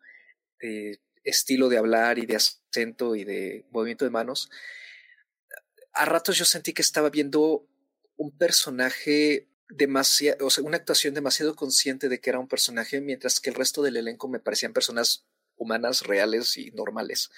de 0.61 1.01
estilo 1.25 1.69
de 1.69 1.79
hablar 1.79 2.19
y 2.19 2.27
de 2.27 2.37
acento 2.37 3.15
y 3.15 3.25
de 3.25 3.67
movimiento 3.71 4.05
de 4.05 4.11
manos, 4.11 4.51
a 5.93 6.05
ratos 6.05 6.39
yo 6.39 6.45
sentí 6.45 6.73
que 6.73 6.83
estaba 6.83 7.11
viendo 7.11 7.67
un 8.17 8.37
personaje 8.37 9.50
demasiado, 9.71 10.47
o 10.47 10.51
sea, 10.51 10.65
una 10.65 10.77
actuación 10.77 11.15
demasiado 11.15 11.57
consciente 11.57 12.09
de 12.09 12.21
que 12.21 12.31
era 12.31 12.39
un 12.39 12.49
personaje, 12.49 13.01
mientras 13.01 13.41
que 13.41 13.51
el 13.51 13.57
resto 13.57 13.83
del 13.83 13.97
elenco 13.97 14.29
me 14.29 14.41
parecían 14.41 14.73
personas 14.73 15.27
humanas, 15.57 16.03
reales 16.03 16.57
y 16.57 16.71
normales 16.73 17.31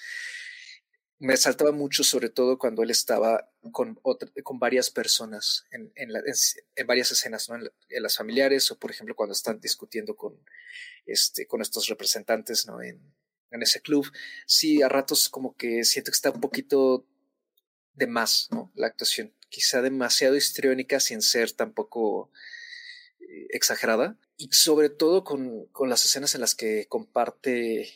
me 1.22 1.36
saltaba 1.36 1.70
mucho, 1.70 2.02
sobre 2.02 2.30
todo 2.30 2.58
cuando 2.58 2.82
él 2.82 2.90
estaba 2.90 3.48
con, 3.70 3.94
con 4.42 4.58
varias 4.58 4.90
personas 4.90 5.64
en, 5.70 5.92
en, 5.94 6.10
en, 6.74 6.86
varias 6.88 7.12
escenas, 7.12 7.48
¿no? 7.48 7.54
En, 7.54 8.02
las 8.02 8.16
familiares 8.16 8.68
o, 8.72 8.78
por 8.78 8.90
ejemplo, 8.90 9.14
cuando 9.14 9.32
están 9.32 9.60
discutiendo 9.60 10.16
con, 10.16 10.36
este, 11.06 11.46
con 11.46 11.62
estos 11.62 11.86
representantes 11.86 12.66
¿no? 12.66 12.82
en, 12.82 13.00
en 13.52 13.62
ese 13.62 13.80
club. 13.80 14.10
Sí, 14.46 14.82
a 14.82 14.88
ratos 14.88 15.28
como 15.28 15.56
que 15.56 15.84
siento 15.84 16.10
que 16.10 16.16
está 16.16 16.32
un 16.32 16.40
poquito 16.40 17.06
de 17.95 18.07
más 18.07 18.49
¿no? 18.51 18.72
la 18.74 18.86
actuación, 18.86 19.34
quizá 19.49 19.82
demasiado 19.82 20.36
histriónica 20.36 21.01
sin 21.01 21.22
ser 21.22 21.53
tampoco 21.53 22.30
eh, 23.20 23.47
exagerada. 23.51 24.18
Y 24.36 24.49
sobre 24.53 24.90
todo 24.90 25.24
con, 25.24 25.66
con, 25.66 25.88
las 25.88 26.05
escenas 26.05 26.34
en 26.34 26.40
las 26.40 26.55
que 26.55 26.86
comparte 26.88 27.93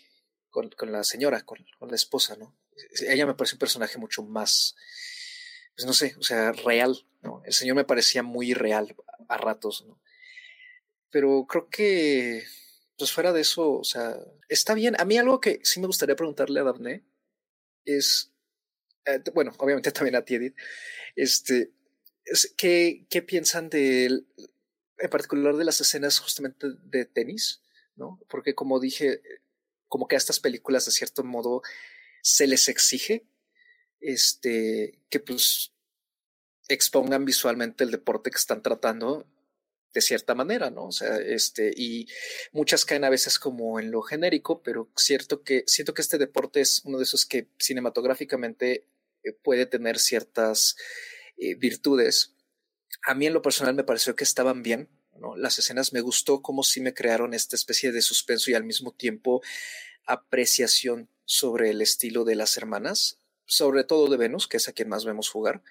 con, 0.50 0.70
con 0.70 0.92
la 0.92 1.02
señora, 1.02 1.42
con, 1.42 1.58
con 1.78 1.88
la 1.88 1.96
esposa, 1.96 2.36
¿no? 2.36 2.56
ella 3.08 3.26
me 3.26 3.34
parece 3.34 3.54
un 3.54 3.60
personaje 3.60 3.98
mucho 3.98 4.22
más, 4.22 4.76
pues 5.74 5.86
no 5.86 5.92
sé, 5.92 6.14
o 6.18 6.22
sea, 6.22 6.52
real, 6.52 7.06
¿no? 7.22 7.42
El 7.44 7.52
señor 7.52 7.76
me 7.76 7.84
parecía 7.84 8.22
muy 8.22 8.54
real 8.54 8.94
a 9.28 9.36
ratos, 9.36 9.84
¿no? 9.86 10.00
Pero 11.10 11.46
creo 11.46 11.68
que, 11.68 12.44
pues 12.98 13.12
fuera 13.12 13.32
de 13.32 13.40
eso, 13.40 13.72
o 13.72 13.84
sea, 13.84 14.18
está 14.48 14.74
bien. 14.74 15.00
A 15.00 15.04
mí 15.04 15.16
algo 15.18 15.40
que 15.40 15.60
sí 15.62 15.80
me 15.80 15.86
gustaría 15.86 16.16
preguntarle 16.16 16.60
a 16.60 16.64
Daphne 16.64 17.04
es, 17.84 18.32
bueno, 19.34 19.52
obviamente 19.58 19.92
también 19.92 20.16
a 20.16 20.24
ti, 20.24 20.52
este, 21.14 21.72
es, 22.24 22.52
¿qué, 22.56 23.06
¿qué 23.08 23.22
piensan 23.22 23.68
de, 23.68 24.24
en 24.98 25.10
particular 25.10 25.56
de 25.56 25.64
las 25.64 25.80
escenas 25.80 26.18
justamente 26.18 26.66
de 26.84 27.04
tenis, 27.04 27.62
¿no? 27.94 28.20
Porque 28.28 28.54
como 28.54 28.80
dije, 28.80 29.20
como 29.88 30.08
que 30.08 30.16
a 30.16 30.18
estas 30.18 30.40
películas 30.40 30.84
de 30.86 30.92
cierto 30.92 31.24
modo 31.24 31.62
se 32.22 32.46
les 32.46 32.68
exige 32.68 33.26
este, 34.00 34.98
que 35.08 35.20
pues 35.20 35.72
expongan 36.68 37.24
visualmente 37.24 37.84
el 37.84 37.90
deporte 37.90 38.30
que 38.30 38.38
están 38.38 38.62
tratando 38.62 39.26
de 39.94 40.00
cierta 40.02 40.34
manera, 40.34 40.70
¿no? 40.70 40.86
O 40.86 40.92
sea, 40.92 41.16
este, 41.18 41.72
y 41.74 42.06
muchas 42.52 42.84
caen 42.84 43.04
a 43.04 43.10
veces 43.10 43.38
como 43.38 43.80
en 43.80 43.90
lo 43.90 44.02
genérico, 44.02 44.62
pero 44.62 44.90
cierto 44.96 45.42
que, 45.42 45.64
siento 45.66 45.94
que 45.94 46.02
este 46.02 46.18
deporte 46.18 46.60
es 46.60 46.82
uno 46.84 46.98
de 46.98 47.04
esos 47.04 47.24
que 47.24 47.48
cinematográficamente 47.58 48.72
eh, 48.74 48.84
puede 49.32 49.66
tener 49.66 49.98
ciertas 49.98 50.76
eh, 51.36 51.54
virtudes. 51.54 52.34
A 53.02 53.14
mí 53.14 53.26
en 53.26 53.34
lo 53.34 53.42
personal 53.42 53.74
me 53.74 53.84
pareció 53.84 54.16
que 54.16 54.24
estaban 54.24 54.62
bien, 54.62 54.88
¿no? 55.18 55.36
Las 55.36 55.58
escenas 55.58 55.92
me 55.92 56.00
gustó 56.00 56.42
como 56.42 56.62
si 56.62 56.80
me 56.80 56.94
crearon 56.94 57.34
esta 57.34 57.56
especie 57.56 57.92
de 57.92 58.02
suspenso 58.02 58.50
y 58.50 58.54
al 58.54 58.64
mismo 58.64 58.92
tiempo 58.92 59.42
apreciación 60.06 61.08
sobre 61.24 61.70
el 61.70 61.82
estilo 61.82 62.24
de 62.24 62.36
las 62.36 62.56
hermanas, 62.56 63.20
sobre 63.44 63.84
todo 63.84 64.08
de 64.08 64.16
Venus, 64.16 64.46
que 64.46 64.56
es 64.58 64.68
a 64.68 64.72
quien 64.72 64.88
más 64.88 65.04
vemos 65.04 65.28
jugar. 65.28 65.62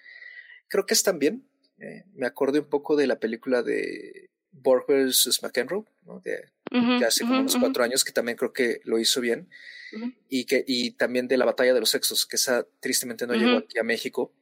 Creo 0.67 0.85
que 0.85 0.93
están 0.93 1.19
bien. 1.19 1.47
Eh, 1.79 2.03
me 2.13 2.25
acordé 2.25 2.59
un 2.59 2.69
poco 2.69 2.95
de 2.95 3.07
la 3.07 3.19
película 3.19 3.63
de 3.63 4.29
Borg 4.51 4.85
vs. 4.87 5.41
McEnroe, 5.43 5.85
de, 6.23 7.05
hace 7.05 7.23
como 7.23 7.39
unos 7.39 7.57
cuatro 7.57 7.83
años, 7.83 8.03
que 8.03 8.11
también 8.11 8.37
creo 8.37 8.53
que 8.53 8.81
lo 8.83 8.99
hizo 8.99 9.21
bien. 9.21 9.49
Y, 10.29 10.45
que, 10.45 10.63
y 10.67 10.91
también 10.91 11.27
de 11.27 11.37
la 11.37 11.45
batalla 11.45 11.73
de 11.73 11.79
los 11.79 11.89
sexos, 11.89 12.25
que 12.25 12.35
esa 12.35 12.65
tristemente 12.79 13.25
no 13.27 13.33
llegó 13.33 13.57
aquí 13.59 13.79
a 13.79 13.83
México, 13.83 14.33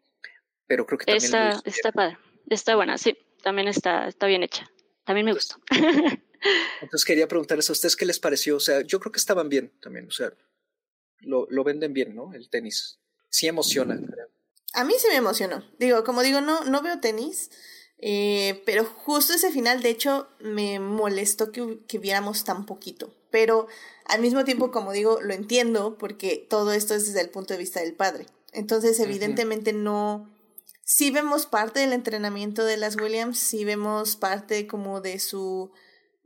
pero 0.68 0.86
creo 0.86 0.97
que 0.97 1.06
también 1.06 1.24
está, 1.24 1.62
está 1.66 1.91
padre, 1.91 2.18
está 2.49 2.76
buena, 2.76 2.97
sí, 2.97 3.18
también 3.41 3.68
está, 3.68 4.08
está 4.08 4.28
bien 4.28 4.43
hecha. 4.43 4.70
También 5.04 5.26
me 5.26 5.34
gustó. 5.34 5.58
Entonces 6.82 7.06
quería 7.06 7.28
preguntarles 7.28 7.70
a 7.70 7.74
ustedes 7.74 7.95
qué 7.95 8.06
les 8.06 8.20
pareció. 8.20 8.58
O 8.58 8.60
sea, 8.60 8.82
yo 8.82 8.99
creo 8.99 9.12
que 9.12 9.20
estaban 9.20 9.49
bien 9.49 9.72
también. 9.82 10.08
O 10.08 10.12
sea, 10.12 10.34
lo, 11.20 11.47
lo 11.49 11.64
venden 11.64 11.93
bien, 11.93 12.16
¿no? 12.16 12.34
El 12.34 12.49
tenis. 12.49 12.99
Sí 13.30 13.47
emociona, 13.47 13.95
creo. 13.95 14.30
A 14.74 14.84
mí 14.84 14.93
sí 14.97 15.08
me 15.10 15.16
emocionó. 15.16 15.64
Digo, 15.78 16.04
como 16.04 16.22
digo, 16.22 16.41
no, 16.41 16.64
no 16.66 16.82
veo 16.82 16.99
tenis. 16.99 17.51
Eh, 18.06 18.62
pero 18.66 18.84
justo 18.84 19.32
ese 19.34 19.49
final, 19.49 19.82
de 19.82 19.89
hecho, 19.89 20.28
me 20.41 20.78
molestó 20.82 21.54
que, 21.54 21.80
que, 21.88 21.99
viéramos 21.99 22.43
tan 22.43 22.66
poquito. 22.66 23.14
Pero 23.32 23.68
al 24.04 24.20
mismo 24.20 24.43
tiempo, 24.43 24.72
como 24.72 24.91
digo, 24.91 25.22
lo 25.22 25.34
entiendo 25.34 25.97
porque 25.97 26.45
todo 26.49 26.74
esto 26.74 26.95
es 26.95 27.06
desde 27.06 27.22
el 27.22 27.30
punto 27.30 27.54
de 27.54 27.60
vista 27.60 27.80
del 27.80 27.93
padre. 27.93 28.26
Entonces, 28.51 28.99
evidentemente 28.99 29.72
no... 29.72 30.30
Sí 30.84 31.12
vemos 31.12 31.45
parte 31.45 31.80
del 31.80 31.93
entrenamiento 31.93 32.66
de 32.66 32.76
las 32.76 32.97
Williams, 32.97 33.39
sí 33.39 33.64
vemos 33.64 34.18
parte 34.18 34.68
como 34.68 34.99
de 34.99 35.18
su, 35.18 35.72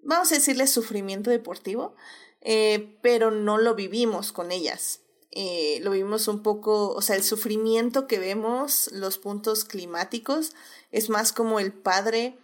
vamos 0.02 0.32
a 0.32 0.36
decirle, 0.36 0.66
sufrimiento 0.66 1.30
deportivo, 1.30 1.96
eh, 2.42 2.98
pero 3.04 3.30
no 3.30 3.60
lo 3.60 3.76
vivimos 3.76 4.32
con 4.32 4.52
ellas. 4.52 5.02
Eh, 5.32 5.80
lo 5.84 5.92
vimos 5.92 6.28
un 6.28 6.42
poco, 6.42 6.90
o 6.94 7.02
sea, 7.04 7.16
el 7.16 7.24
sufrimiento 7.24 8.08
que 8.08 8.18
vemos, 8.18 8.90
los 8.92 9.20
puntos 9.20 9.64
climáticos, 9.64 10.54
es 10.92 11.10
más 11.10 11.34
como 11.34 11.60
el 11.60 11.74
padre 11.74 12.38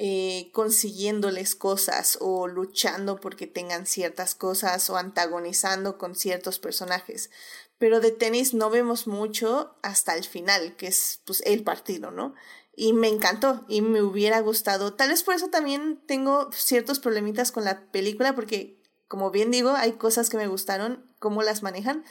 eh, 0.00 0.50
consiguiéndoles 0.52 1.56
cosas 1.56 2.18
o 2.20 2.46
luchando 2.46 3.18
porque 3.18 3.48
tengan 3.48 3.84
ciertas 3.84 4.36
cosas 4.36 4.88
o 4.90 4.96
antagonizando 4.96 5.98
con 5.98 6.14
ciertos 6.14 6.60
personajes. 6.60 7.30
Pero 7.78 7.98
de 8.00 8.12
tenis 8.12 8.54
no 8.54 8.70
vemos 8.70 9.08
mucho 9.08 9.76
hasta 9.82 10.14
el 10.14 10.22
final, 10.22 10.76
que 10.76 10.86
es 10.86 11.20
pues 11.24 11.42
el 11.46 11.64
partido, 11.64 12.12
¿no? 12.12 12.34
Y 12.76 12.92
me 12.92 13.08
encantó 13.08 13.64
y 13.68 13.82
me 13.82 14.00
hubiera 14.00 14.38
gustado. 14.40 14.94
Tal 14.94 15.08
vez 15.08 15.24
por 15.24 15.34
eso 15.34 15.48
también 15.48 16.00
tengo 16.06 16.48
ciertos 16.52 17.00
problemitas 17.00 17.50
con 17.50 17.64
la 17.64 17.90
película, 17.90 18.36
porque 18.36 18.80
como 19.08 19.32
bien 19.32 19.50
digo, 19.50 19.70
hay 19.70 19.94
cosas 19.94 20.30
que 20.30 20.36
me 20.36 20.46
gustaron, 20.46 21.12
cómo 21.18 21.42
las 21.42 21.64
manejan, 21.64 22.04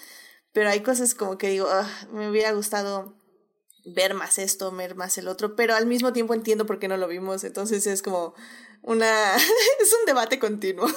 pero 0.51 0.69
hay 0.69 0.81
cosas 0.81 1.15
como 1.15 1.37
que 1.37 1.47
digo, 1.47 1.69
me 2.11 2.29
hubiera 2.29 2.51
gustado 2.51 3.15
ver 3.87 4.13
más 4.13 4.37
esto, 4.37 4.71
ver 4.71 4.95
más 4.95 5.17
el 5.17 5.27
otro, 5.27 5.55
pero 5.55 5.75
al 5.75 5.85
mismo 5.85 6.13
tiempo 6.13 6.33
entiendo 6.33 6.65
por 6.65 6.79
qué 6.79 6.87
no 6.87 6.97
lo 6.97 7.07
vimos, 7.07 7.43
entonces 7.43 7.87
es 7.87 8.01
como 8.01 8.33
una, 8.81 9.35
es 9.81 9.95
un 9.99 10.05
debate 10.05 10.39
continuo. 10.39 10.87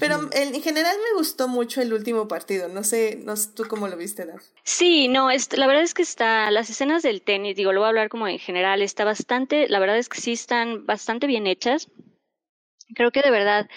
pero 0.00 0.28
en 0.32 0.62
general 0.62 0.96
me 0.96 1.18
gustó 1.18 1.48
mucho 1.48 1.80
el 1.80 1.92
último 1.92 2.26
partido, 2.28 2.68
no 2.68 2.84
sé, 2.84 3.18
no 3.22 3.36
sé 3.36 3.50
tú 3.54 3.64
cómo 3.68 3.88
lo 3.88 3.96
viste, 3.96 4.26
Daf. 4.26 4.42
Sí, 4.64 5.08
no, 5.08 5.30
es, 5.30 5.56
la 5.56 5.66
verdad 5.66 5.82
es 5.82 5.94
que 5.94 6.02
está, 6.02 6.50
las 6.50 6.70
escenas 6.70 7.02
del 7.02 7.22
tenis, 7.22 7.56
digo, 7.56 7.72
lo 7.72 7.80
voy 7.80 7.86
a 7.86 7.90
hablar 7.90 8.08
como 8.08 8.26
en 8.26 8.38
general, 8.38 8.82
está 8.82 9.04
bastante, 9.04 9.68
la 9.68 9.78
verdad 9.78 9.98
es 9.98 10.08
que 10.08 10.20
sí 10.20 10.32
están 10.32 10.86
bastante 10.86 11.26
bien 11.26 11.46
hechas. 11.46 11.88
Creo 12.94 13.10
que 13.10 13.22
de 13.22 13.30
verdad 13.30 13.68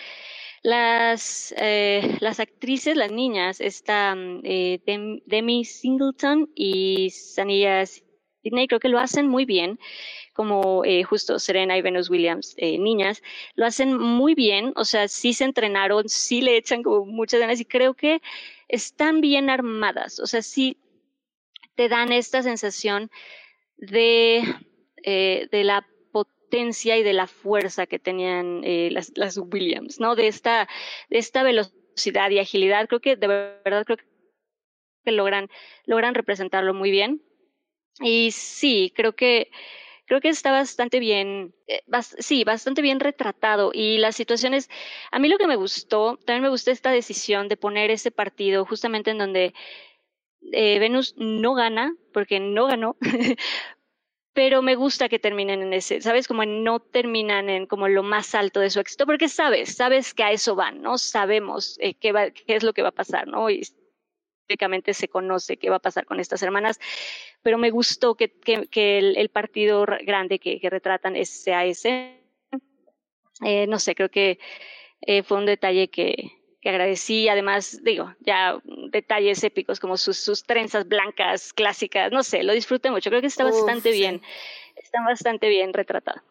las, 0.63 1.53
eh, 1.57 2.17
las 2.19 2.39
actrices, 2.39 2.97
las 2.97 3.11
niñas, 3.11 3.61
está 3.61 4.15
eh, 4.43 4.81
Demi 5.25 5.65
Singleton 5.65 6.51
y 6.55 7.09
Sania 7.11 7.85
Sidney, 8.41 8.67
creo 8.67 8.79
que 8.79 8.89
lo 8.89 8.99
hacen 8.99 9.27
muy 9.27 9.45
bien, 9.45 9.79
como 10.33 10.83
eh, 10.85 11.03
justo 11.03 11.39
Serena 11.39 11.77
y 11.77 11.81
Venus 11.81 12.09
Williams, 12.09 12.53
eh, 12.57 12.77
niñas, 12.77 13.21
lo 13.55 13.65
hacen 13.65 13.97
muy 13.97 14.35
bien, 14.35 14.73
o 14.75 14.85
sea, 14.85 15.07
sí 15.07 15.33
se 15.33 15.43
entrenaron, 15.43 16.09
sí 16.09 16.41
le 16.41 16.57
echan 16.57 16.83
como 16.83 17.05
muchas 17.05 17.39
ganas 17.39 17.59
y 17.59 17.65
creo 17.65 17.93
que 17.93 18.21
están 18.67 19.21
bien 19.21 19.49
armadas, 19.49 20.19
o 20.19 20.27
sea, 20.27 20.41
sí 20.41 20.77
te 21.75 21.89
dan 21.89 22.11
esta 22.11 22.41
sensación 22.43 23.09
de, 23.77 24.43
eh, 25.03 25.47
de 25.51 25.63
la 25.63 25.87
y 26.49 27.03
de 27.03 27.13
la 27.13 27.27
fuerza 27.27 27.85
que 27.87 27.99
tenían 27.99 28.61
eh, 28.63 28.89
las, 28.91 29.11
las, 29.15 29.37
Williams, 29.37 29.99
¿no? 29.99 30.15
De 30.15 30.27
esta, 30.27 30.67
de 31.09 31.17
esta 31.17 31.43
velocidad 31.43 32.29
y 32.29 32.39
agilidad. 32.39 32.87
Creo 32.87 33.01
que 33.01 33.15
de 33.15 33.27
verdad 33.27 33.83
creo 33.85 33.97
que 33.97 35.11
logran, 35.11 35.49
logran 35.85 36.15
representarlo 36.15 36.73
muy 36.73 36.91
bien. 36.91 37.21
Y 38.01 38.31
sí, 38.31 38.93
creo 38.95 39.15
que 39.15 39.49
creo 40.07 40.21
que 40.21 40.29
está 40.29 40.51
bastante 40.51 40.99
bien, 40.99 41.53
eh, 41.67 41.81
sí, 42.19 42.43
bastante 42.43 42.81
bien 42.81 42.99
retratado. 42.99 43.71
Y 43.73 43.97
las 43.99 44.15
situaciones, 44.15 44.69
a 45.11 45.19
mí 45.19 45.27
lo 45.27 45.37
que 45.37 45.47
me 45.47 45.57
gustó, 45.57 46.17
también 46.25 46.43
me 46.43 46.49
gustó 46.49 46.71
esta 46.71 46.91
decisión 46.91 47.49
de 47.49 47.57
poner 47.57 47.91
ese 47.91 48.09
partido 48.11 48.65
justamente 48.65 49.11
en 49.11 49.17
donde 49.19 49.53
eh, 50.53 50.79
Venus 50.79 51.13
no 51.17 51.53
gana, 51.53 51.93
porque 52.13 52.39
no 52.39 52.67
ganó, 52.67 52.95
pero 54.33 54.61
me 54.61 54.75
gusta 54.75 55.09
que 55.09 55.19
terminen 55.19 55.61
en 55.61 55.73
ese, 55.73 56.01
¿sabes? 56.01 56.27
Como 56.27 56.45
no 56.45 56.79
terminan 56.79 57.49
en 57.49 57.65
como 57.67 57.87
lo 57.87 58.03
más 58.03 58.33
alto 58.35 58.59
de 58.59 58.69
su 58.69 58.79
éxito, 58.79 59.05
porque 59.05 59.29
sabes, 59.29 59.75
sabes 59.75 60.13
que 60.13 60.23
a 60.23 60.31
eso 60.31 60.55
van, 60.55 60.81
¿no? 60.81 60.97
Sabemos 60.97 61.77
eh, 61.81 61.95
qué, 61.95 62.11
va, 62.13 62.31
qué 62.31 62.55
es 62.55 62.63
lo 62.63 62.73
que 62.73 62.83
va 62.83 62.89
a 62.89 62.91
pasar, 62.91 63.27
¿no? 63.27 63.47
Históricamente 64.47 64.93
se 64.93 65.09
conoce 65.09 65.57
qué 65.57 65.69
va 65.69 65.75
a 65.75 65.79
pasar 65.79 66.05
con 66.05 66.21
estas 66.21 66.41
hermanas, 66.41 66.79
pero 67.43 67.57
me 67.57 67.69
gustó 67.69 68.15
que, 68.15 68.29
que, 68.29 68.97
el, 68.97 69.29
partido 69.29 69.85
grande 70.05 70.39
que, 70.39 70.61
que 70.61 70.69
retratan 70.69 71.13
sea 71.25 71.65
ese. 71.65 72.21
Eh, 73.43 73.67
no 73.67 73.77
sé, 73.77 73.93
creo 73.93 74.09
que 74.09 74.39
eh, 75.01 75.21
fue 75.23 75.37
un 75.37 75.45
detalle 75.45 75.89
que, 75.89 76.31
que 76.61 76.69
agradecí. 76.69 77.27
Además, 77.27 77.83
digo, 77.83 78.15
ya 78.21 78.57
detalles 78.89 79.43
épicos 79.43 79.81
como 79.81 79.97
sus, 79.97 80.17
sus 80.17 80.43
trenzas 80.43 80.87
blancas 80.87 81.51
clásicas, 81.51 82.09
no 82.13 82.23
sé, 82.23 82.43
lo 82.43 82.53
disfruté 82.53 82.89
mucho. 82.89 83.09
Creo 83.09 83.21
que 83.21 83.27
está 83.27 83.43
bastante 83.43 83.91
bien, 83.91 84.21
está 84.77 85.01
bastante 85.01 85.49
bien 85.49 85.73
retratado. 85.73 86.21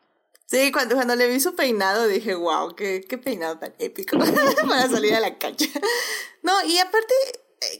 Sí, 0.47 0.73
cuando, 0.73 0.95
cuando 0.95 1.17
le 1.17 1.29
vi 1.29 1.39
su 1.41 1.55
peinado 1.55 2.07
dije, 2.07 2.35
wow, 2.35 2.75
qué, 2.75 3.05
qué 3.07 3.19
peinado 3.19 3.59
tan 3.59 3.75
épico 3.79 4.17
para 4.69 4.89
salir 4.89 5.14
a 5.14 5.21
la 5.21 5.37
cancha. 5.37 5.67
No, 6.43 6.64
y 6.64 6.79
aparte, 6.79 7.14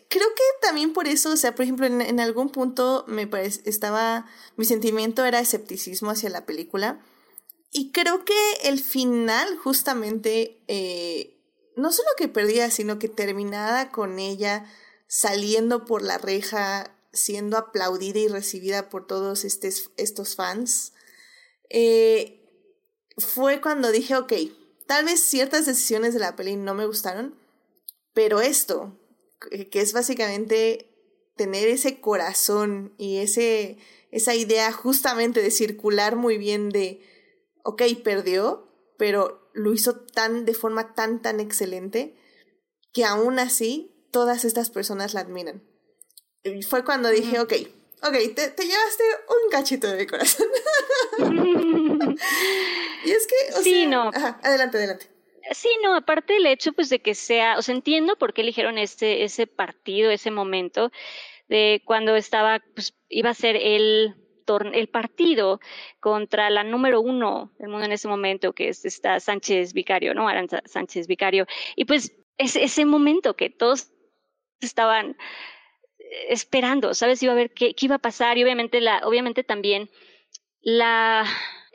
creo 0.09 0.28
que 0.34 0.43
también 0.62 0.93
por 0.93 1.09
eso, 1.09 1.30
o 1.30 1.37
sea, 1.37 1.55
por 1.55 1.64
ejemplo, 1.64 1.87
en, 1.87 2.01
en 2.01 2.20
algún 2.20 2.51
punto 2.51 3.05
me 3.07 3.28
estaba, 3.64 4.26
mi 4.57 4.64
sentimiento 4.64 5.24
era 5.24 5.41
escepticismo 5.41 6.11
hacia 6.11 6.30
la 6.30 6.47
película. 6.47 7.01
Y 7.72 7.91
creo 7.93 8.24
que 8.24 8.34
el 8.62 8.80
final 8.80 9.57
justamente 9.59 10.62
eh, 10.68 11.37
no 11.76 11.93
solo 11.93 12.09
que 12.16 12.26
perdía, 12.26 12.70
sino 12.70 12.99
que 12.99 13.09
terminada 13.09 13.91
con 13.91 14.18
ella 14.18 14.64
saliendo 15.07 15.84
por 15.84 16.03
la 16.03 16.18
reja, 16.18 16.97
siendo 17.12 17.57
aplaudida 17.57 18.18
y 18.18 18.28
recibida 18.28 18.89
por 18.89 19.07
todos 19.07 19.45
estes, 19.45 19.91
estos 19.97 20.34
fans, 20.34 20.95
eh, 21.68 22.43
fue 23.18 23.61
cuando 23.61 23.93
dije, 23.93 24.16
ok, 24.16 24.32
tal 24.87 25.05
vez 25.05 25.22
ciertas 25.22 25.66
decisiones 25.66 26.14
de 26.14 26.20
la 26.20 26.34
peli 26.34 26.57
no 26.57 26.74
me 26.74 26.87
gustaron, 26.87 27.39
pero 28.14 28.41
esto, 28.41 28.99
que 29.51 29.80
es 29.80 29.92
básicamente 29.92 30.92
tener 31.36 31.68
ese 31.68 32.01
corazón 32.01 32.94
y 32.99 33.18
ese, 33.18 33.78
esa 34.11 34.34
idea 34.34 34.72
justamente 34.72 35.42
de 35.42 35.51
circular 35.51 36.16
muy 36.16 36.38
bien 36.38 36.70
de, 36.70 37.03
ok, 37.62 37.82
perdió, 38.03 38.68
pero 38.99 39.51
lo 39.53 39.72
hizo 39.72 39.97
tan 39.97 40.44
de 40.44 40.55
forma 40.55 40.94
tan 40.94 41.22
tan 41.22 41.40
excelente 41.40 42.16
que 42.92 43.05
aún 43.05 43.38
así 43.38 44.09
todas 44.11 44.44
estas 44.44 44.70
personas 44.70 45.14
la 45.14 45.20
admiran. 45.20 45.62
Y 46.42 46.62
fue 46.62 46.84
cuando 46.84 47.11
dije, 47.11 47.40
ok, 47.40 47.53
ok, 48.03 48.12
te, 48.34 48.49
te 48.49 48.66
llevaste 48.66 49.05
un 49.28 49.51
cachito 49.51 49.88
de 49.88 49.99
mi 49.99 50.07
corazón. 50.07 50.47
y 53.05 53.11
es 53.11 53.26
que, 53.26 53.55
o 53.55 53.62
sí, 53.62 53.86
no. 53.86 54.11
adelante, 54.42 54.78
adelante. 54.78 55.15
Sí, 55.53 55.68
no, 55.82 55.94
aparte 55.94 56.34
del 56.34 56.47
hecho 56.47 56.72
pues 56.72 56.88
de 56.88 57.01
que 57.01 57.14
sea, 57.14 57.59
o 57.59 57.62
sea, 57.62 57.74
entiendo 57.74 58.16
por 58.16 58.34
qué 58.34 58.42
eligieron 58.42 58.78
este, 58.78 59.24
ese 59.24 59.47
partido, 59.47 60.11
ese 60.11 60.30
momento, 60.30 60.90
de 61.49 61.82
cuando 61.84 62.16
estaba, 62.16 62.62
pues 62.74 62.94
iba 63.09 63.30
a 63.30 63.34
ser 63.34 63.57
el 63.57 64.16
el 64.72 64.88
partido 64.88 65.61
contra 66.01 66.51
la 66.51 66.62
número 66.62 67.01
uno 67.01 67.53
del 67.59 67.68
mundo 67.68 67.84
en 67.84 67.92
ese 67.92 68.09
momento, 68.09 68.53
que 68.53 68.68
es 68.68 68.84
esta 68.84 69.18
Sánchez 69.18 69.72
Vicario, 69.72 70.14
¿no? 70.14 70.28
Aranza 70.28 70.62
Sánchez 70.66 71.07
Vicario. 71.09 71.47
Y 71.74 71.84
pues 71.84 72.12
es 72.38 72.57
ese 72.57 72.84
momento 72.84 73.34
que 73.34 73.51
todos 73.51 73.90
estaban 74.61 75.16
esperando, 76.28 76.94
¿sabes? 76.94 77.22
Iba 77.22 77.32
a 77.32 77.36
ver 77.36 77.53
qué, 77.53 77.74
qué 77.74 77.86
iba 77.86 77.97
a 77.97 78.01
pasar 78.01 78.38
y 78.38 78.44
obviamente, 78.44 78.80
la, 78.80 79.01
obviamente 79.05 79.42
también 79.42 79.90
la 80.61 81.24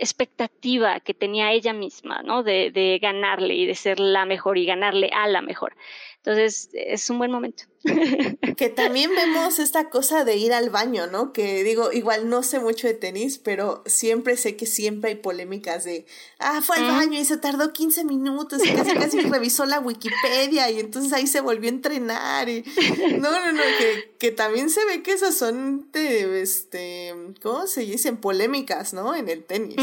expectativa 0.02 1.00
que 1.00 1.14
tenía 1.14 1.52
ella 1.52 1.74
misma, 1.74 2.22
¿no? 2.24 2.44
De, 2.44 2.72
de 2.72 3.00
ganarle 3.02 3.54
y 3.56 3.66
de 3.66 3.76
ser 3.76 4.00
la 4.00 4.26
mejor 4.26 4.58
y 4.58 4.66
ganarle 4.66 5.10
a 5.14 5.28
la 5.28 5.42
mejor. 5.42 5.76
Entonces, 6.24 6.70
es 6.74 7.10
un 7.10 7.18
buen 7.18 7.32
momento. 7.32 7.64
Que 8.58 8.70
también 8.70 9.10
vemos 9.16 9.58
esta 9.58 9.90
cosa 9.90 10.24
de 10.24 10.38
ir 10.38 10.54
al 10.54 10.70
baño, 10.70 11.08
¿no? 11.08 11.34
Que 11.34 11.64
digo, 11.64 11.92
igual 11.92 12.30
no 12.30 12.44
sé 12.44 12.60
mucho 12.60 12.88
de 12.88 12.94
tenis, 12.94 13.40
pero 13.40 13.82
siempre 13.88 14.38
sé 14.38 14.56
que 14.56 14.68
siempre 14.68 15.12
hay 15.12 15.16
polémicas 15.16 15.84
de, 15.84 16.06
ah, 16.38 16.62
fue 16.62 16.78
al 16.78 16.92
baño 16.92 17.20
y 17.20 17.26
se 17.26 17.38
tardó 17.38 17.74
15 17.74 18.04
minutos 18.04 18.64
y 18.64 18.72
casi 18.72 18.94
casi 18.94 19.20
revisó 19.22 19.66
la 19.66 19.80
Wikipedia 19.80 20.70
y 20.70 20.80
entonces 20.80 21.12
ahí 21.14 21.26
se 21.26 21.42
volvió 21.42 21.70
a 21.70 21.74
entrenar 21.74 22.50
y 22.50 22.64
no, 23.20 23.32
no, 23.32 23.52
no, 23.52 23.64
que, 23.80 24.12
que 24.20 24.32
también 24.32 24.70
se 24.70 24.86
ve 24.86 25.02
que 25.02 25.14
esas 25.14 25.36
son 25.36 25.92
de, 25.92 26.42
este, 26.42 27.16
¿cómo 27.42 27.66
se 27.66 27.82
dicen? 27.82 28.18
Polémicas, 28.18 28.94
¿no? 28.94 29.16
En 29.16 29.28
el 29.28 29.44
tenis. 29.44 29.78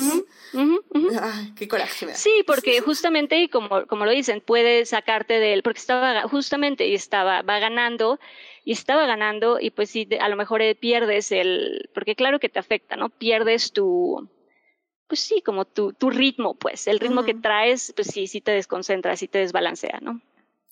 Ay, 1.21 1.53
qué 1.57 1.67
coraje 1.67 2.07
me 2.07 2.13
da. 2.13 2.19
Sí, 2.19 2.45
porque 2.47 2.81
justamente, 2.81 3.49
como, 3.51 3.87
como 3.87 4.05
lo 4.05 4.13
dicen, 4.13 4.41
puede 4.41 4.87
sacarte 4.87 5.35
del, 5.41 5.65
porque 5.65 5.81
estaba 5.81 6.28
justamente 6.29 6.87
y 6.87 6.95
estaba, 6.95 7.43
va 7.43 7.59
ganando 7.59 8.19
y 8.65 8.73
estaba 8.73 9.07
ganando 9.07 9.59
y 9.61 9.71
pues 9.71 9.91
sí, 9.91 10.09
a 10.21 10.29
lo 10.29 10.37
mejor 10.37 10.63
eh, 10.63 10.75
pierdes 10.75 11.33
el, 11.33 11.91
porque 11.95 12.15
claro 12.15 12.39
que 12.39 12.49
te 12.49 12.59
afecta, 12.59 12.97
¿no? 12.97 13.09
Pierdes 13.09 13.73
tu, 13.73 14.29
pues 15.09 15.21
sí, 15.21 15.43
como 15.43 15.65
tu, 15.65 15.93
tu 15.95 16.11
ritmo, 16.11 16.55
pues, 16.55 16.87
el 16.87 17.01
ritmo 17.01 17.25
que 17.25 17.35
traes, 17.35 17.93
pues 17.97 18.09
sí, 18.09 18.27
sí 18.27 18.41
te 18.41 18.53
desconcentra, 18.53 19.17
sí 19.17 19.27
te 19.27 19.39
desbalancea, 19.39 19.99
¿no? 20.03 20.21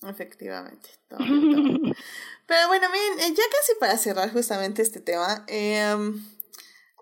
Efectivamente. 0.06 0.90
Pero 1.08 2.68
bueno, 2.68 2.86
miren, 2.90 3.20
eh, 3.20 3.34
ya 3.34 3.44
casi 3.50 3.74
para 3.80 3.96
cerrar 3.96 4.30
justamente 4.32 4.82
este 4.82 5.00
tema, 5.00 5.44
em, 5.48 6.22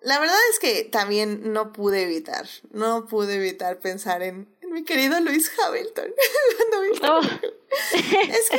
la 0.02 0.20
verdad 0.20 0.36
es 0.50 0.58
que 0.60 0.84
también 0.84 1.52
no 1.52 1.72
pude 1.72 2.02
evitar, 2.02 2.46
no 2.70 3.06
pude 3.06 3.34
evitar 3.34 3.80
pensar 3.80 4.22
en, 4.22 4.53
mi 4.70 4.84
querido 4.84 5.20
Luis 5.20 5.50
Hamilton. 5.58 6.14
Oh. 7.06 7.20
Es 7.20 8.50
que, 8.50 8.58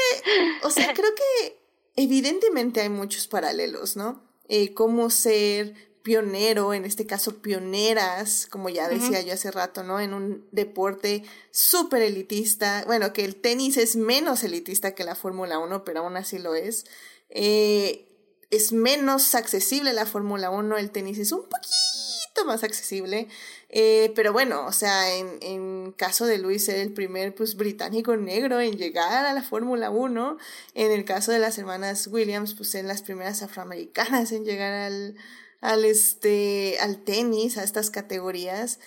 o 0.63 0.69
sea, 0.69 0.93
creo 0.93 1.13
que 1.15 1.59
evidentemente 1.95 2.81
hay 2.81 2.89
muchos 2.89 3.27
paralelos, 3.27 3.95
¿no? 3.95 4.23
Eh, 4.47 4.73
cómo 4.73 5.09
ser 5.09 5.73
pionero, 6.03 6.73
en 6.73 6.85
este 6.85 7.07
caso 7.07 7.41
pioneras, 7.41 8.47
como 8.49 8.69
ya 8.69 8.87
decía 8.87 9.21
yo 9.21 9.33
hace 9.33 9.49
rato, 9.51 9.83
¿no? 9.83 9.99
En 9.99 10.13
un 10.13 10.47
deporte 10.51 11.23
súper 11.51 12.03
elitista, 12.03 12.83
bueno, 12.85 13.11
que 13.11 13.25
el 13.25 13.35
tenis 13.35 13.77
es 13.77 13.95
menos 13.95 14.43
elitista 14.43 14.93
que 14.93 15.03
la 15.03 15.15
Fórmula 15.15 15.57
1, 15.59 15.83
pero 15.83 16.01
aún 16.01 16.15
así 16.17 16.37
lo 16.37 16.53
es. 16.53 16.85
Eh, 17.29 18.07
es 18.51 18.71
menos 18.71 19.33
accesible 19.33 19.93
la 19.93 20.05
Fórmula 20.05 20.51
1, 20.51 20.77
el 20.77 20.91
tenis 20.91 21.17
es 21.17 21.31
un 21.31 21.43
poquito 21.43 22.14
más 22.43 22.63
accesible. 22.63 23.29
Eh, 23.69 24.11
pero 24.15 24.33
bueno, 24.33 24.65
o 24.65 24.71
sea, 24.71 25.15
en, 25.15 25.37
en 25.41 25.91
caso 25.93 26.25
de 26.25 26.37
Luis 26.37 26.65
ser 26.65 26.77
el 26.79 26.91
primer 26.91 27.33
pues, 27.35 27.55
británico 27.55 28.17
negro 28.17 28.59
en 28.59 28.77
llegar 28.77 29.25
a 29.25 29.33
la 29.33 29.43
Fórmula 29.43 29.89
1, 29.91 30.37
en 30.73 30.91
el 30.91 31.05
caso 31.05 31.31
de 31.31 31.39
las 31.39 31.57
hermanas 31.57 32.07
Williams, 32.07 32.53
pues 32.55 32.71
ser 32.71 32.85
las 32.85 33.01
primeras 33.03 33.41
afroamericanas 33.43 34.31
en 34.31 34.43
llegar 34.43 34.73
al, 34.73 35.15
al, 35.61 35.85
este, 35.85 36.77
al 36.81 37.03
tenis, 37.03 37.57
a 37.57 37.63
estas 37.63 37.89
categorías. 37.89 38.79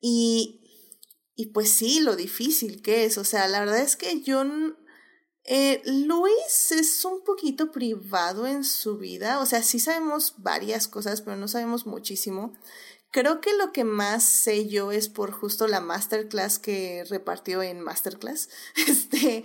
Y, 0.00 0.60
y 1.36 1.46
pues 1.46 1.72
sí, 1.72 2.00
lo 2.00 2.16
difícil 2.16 2.82
que 2.82 3.04
es. 3.04 3.18
O 3.18 3.24
sea, 3.24 3.48
la 3.48 3.60
verdad 3.60 3.78
es 3.78 3.96
que 3.96 4.20
yo... 4.20 4.44
Eh, 5.44 5.80
Luis 5.86 6.70
es 6.70 7.04
un 7.04 7.24
poquito 7.24 7.72
privado 7.72 8.46
en 8.46 8.62
su 8.62 8.98
vida, 8.98 9.40
o 9.40 9.46
sea, 9.46 9.62
sí 9.62 9.80
sabemos 9.80 10.34
varias 10.36 10.86
cosas, 10.86 11.22
pero 11.22 11.36
no 11.36 11.48
sabemos 11.48 11.86
muchísimo. 11.86 12.52
Creo 13.10 13.40
que 13.40 13.52
lo 13.54 13.72
que 13.72 13.84
más 13.84 14.22
sé 14.22 14.68
yo 14.68 14.92
es 14.92 15.08
por 15.08 15.32
justo 15.32 15.66
la 15.66 15.80
masterclass 15.80 16.58
que 16.58 17.04
repartió 17.08 17.62
en 17.62 17.80
Masterclass. 17.80 18.48
Este, 18.86 19.44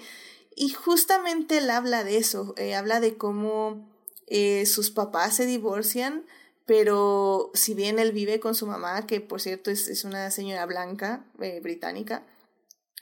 y 0.56 0.70
justamente 0.70 1.58
él 1.58 1.70
habla 1.70 2.04
de 2.04 2.18
eso, 2.18 2.54
eh, 2.58 2.76
habla 2.76 3.00
de 3.00 3.18
cómo 3.18 3.90
eh, 4.28 4.66
sus 4.66 4.92
papás 4.92 5.36
se 5.36 5.46
divorcian, 5.46 6.26
pero 6.66 7.52
si 7.54 7.74
bien 7.74 8.00
él 8.00 8.12
vive 8.12 8.40
con 8.40 8.56
su 8.56 8.66
mamá, 8.66 9.06
que 9.06 9.20
por 9.20 9.42
cierto 9.42 9.70
es, 9.72 9.88
es 9.88 10.04
una 10.04 10.32
señora 10.32 10.66
blanca, 10.66 11.26
eh, 11.42 11.60
británica, 11.60 12.24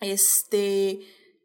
este, 0.01 1.01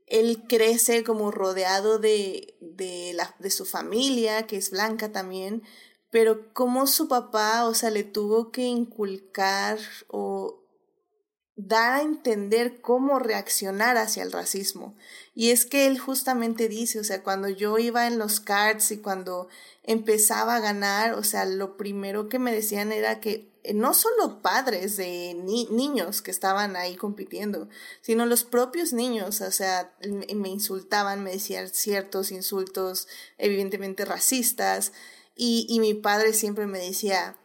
él 0.07 0.45
crece 0.49 1.05
como 1.05 1.31
rodeado 1.31 1.99
de, 1.99 2.57
de, 2.61 3.12
la, 3.14 3.35
de 3.39 3.51
su 3.51 3.64
familia, 3.64 4.47
que 4.47 4.57
es 4.57 4.71
blanca 4.71 5.12
también, 5.12 5.62
pero 6.11 6.53
cómo 6.53 6.87
su 6.87 7.09
papá, 7.09 7.67
o 7.67 7.75
sea, 7.75 7.91
le 7.91 8.05
tuvo 8.05 8.51
que 8.51 8.63
inculcar 8.63 9.79
o 10.09 10.59
dar 11.59 11.95
a 11.95 12.03
entender 12.03 12.81
cómo 12.81 13.19
reaccionar 13.19 13.97
hacia 13.97 14.23
el 14.23 14.31
racismo. 14.31 14.97
Y 15.35 15.51
es 15.51 15.67
que 15.67 15.89
él 15.89 15.99
justamente 15.99 16.69
dice, 16.69 17.01
o 17.01 17.05
sea, 17.05 17.25
cuando 17.25 17.49
yo 17.49 17.79
iba 17.79 18.07
en 18.07 18.17
los 18.17 18.39
cards 18.39 18.93
y 18.93 18.99
cuando 18.99 19.49
empezaba 19.83 20.55
a 20.55 20.61
ganar, 20.61 21.15
o 21.15 21.25
sea, 21.25 21.45
lo 21.47 21.77
primero 21.77 22.29
que 22.29 22.39
me 22.39 22.53
decían 22.53 22.93
era 22.93 23.19
que 23.19 23.51
eh, 23.65 23.75
no 23.75 23.93
solo 23.93 24.41
padres 24.41 24.97
de 24.97 25.35
niños 25.35 26.23
que 26.23 26.31
estaban 26.31 26.77
ahí 26.77 26.95
compitiendo, 26.95 27.69
sino 28.03 28.25
los 28.25 28.45
propios 28.45 28.93
niños, 28.93 29.41
o 29.41 29.51
sea, 29.51 29.93
me 30.33 30.49
insultaban, 30.49 31.25
me 31.25 31.33
decían 31.33 31.69
ciertos 31.71 32.31
insultos 32.31 33.09
evidentemente 33.37 34.05
racistas, 34.05 34.93
y, 35.39 35.66
y 35.68 35.78
mi 35.78 35.95
padre 35.95 36.32
siempre 36.32 36.66
me 36.66 36.80
decía, 36.80 37.39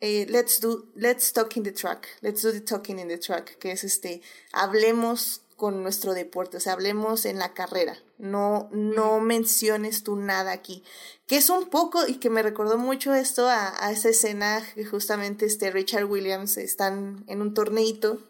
eh, 0.00 0.24
let's 0.30 0.60
do, 0.60 0.86
let's 0.94 1.32
talk 1.32 1.56
in 1.56 1.64
the 1.64 1.72
track, 1.72 2.06
let's 2.20 2.42
do 2.42 2.52
the 2.52 2.60
talking 2.60 3.00
in 3.00 3.08
the 3.08 3.18
track, 3.18 3.58
que 3.58 3.72
es 3.72 3.82
este, 3.82 4.22
hablemos 4.52 5.42
con 5.56 5.82
nuestro 5.82 6.14
deporte, 6.14 6.58
o 6.58 6.60
sea, 6.60 6.74
hablemos 6.74 7.26
en 7.26 7.40
la 7.40 7.52
carrera, 7.52 7.98
no, 8.18 8.68
no 8.70 9.18
menciones 9.18 10.04
tú 10.04 10.14
nada 10.14 10.52
aquí, 10.52 10.84
que 11.26 11.36
es 11.36 11.50
un 11.50 11.68
poco, 11.68 12.06
y 12.06 12.14
que 12.14 12.30
me 12.30 12.42
recordó 12.42 12.78
mucho 12.78 13.12
esto 13.14 13.48
a, 13.48 13.84
a 13.84 13.90
esa 13.90 14.10
escena 14.10 14.64
que 14.76 14.84
justamente 14.84 15.44
este 15.44 15.72
Richard 15.72 16.04
Williams 16.04 16.56
están 16.56 17.24
en 17.26 17.42
un 17.42 17.52
torneito, 17.52 18.22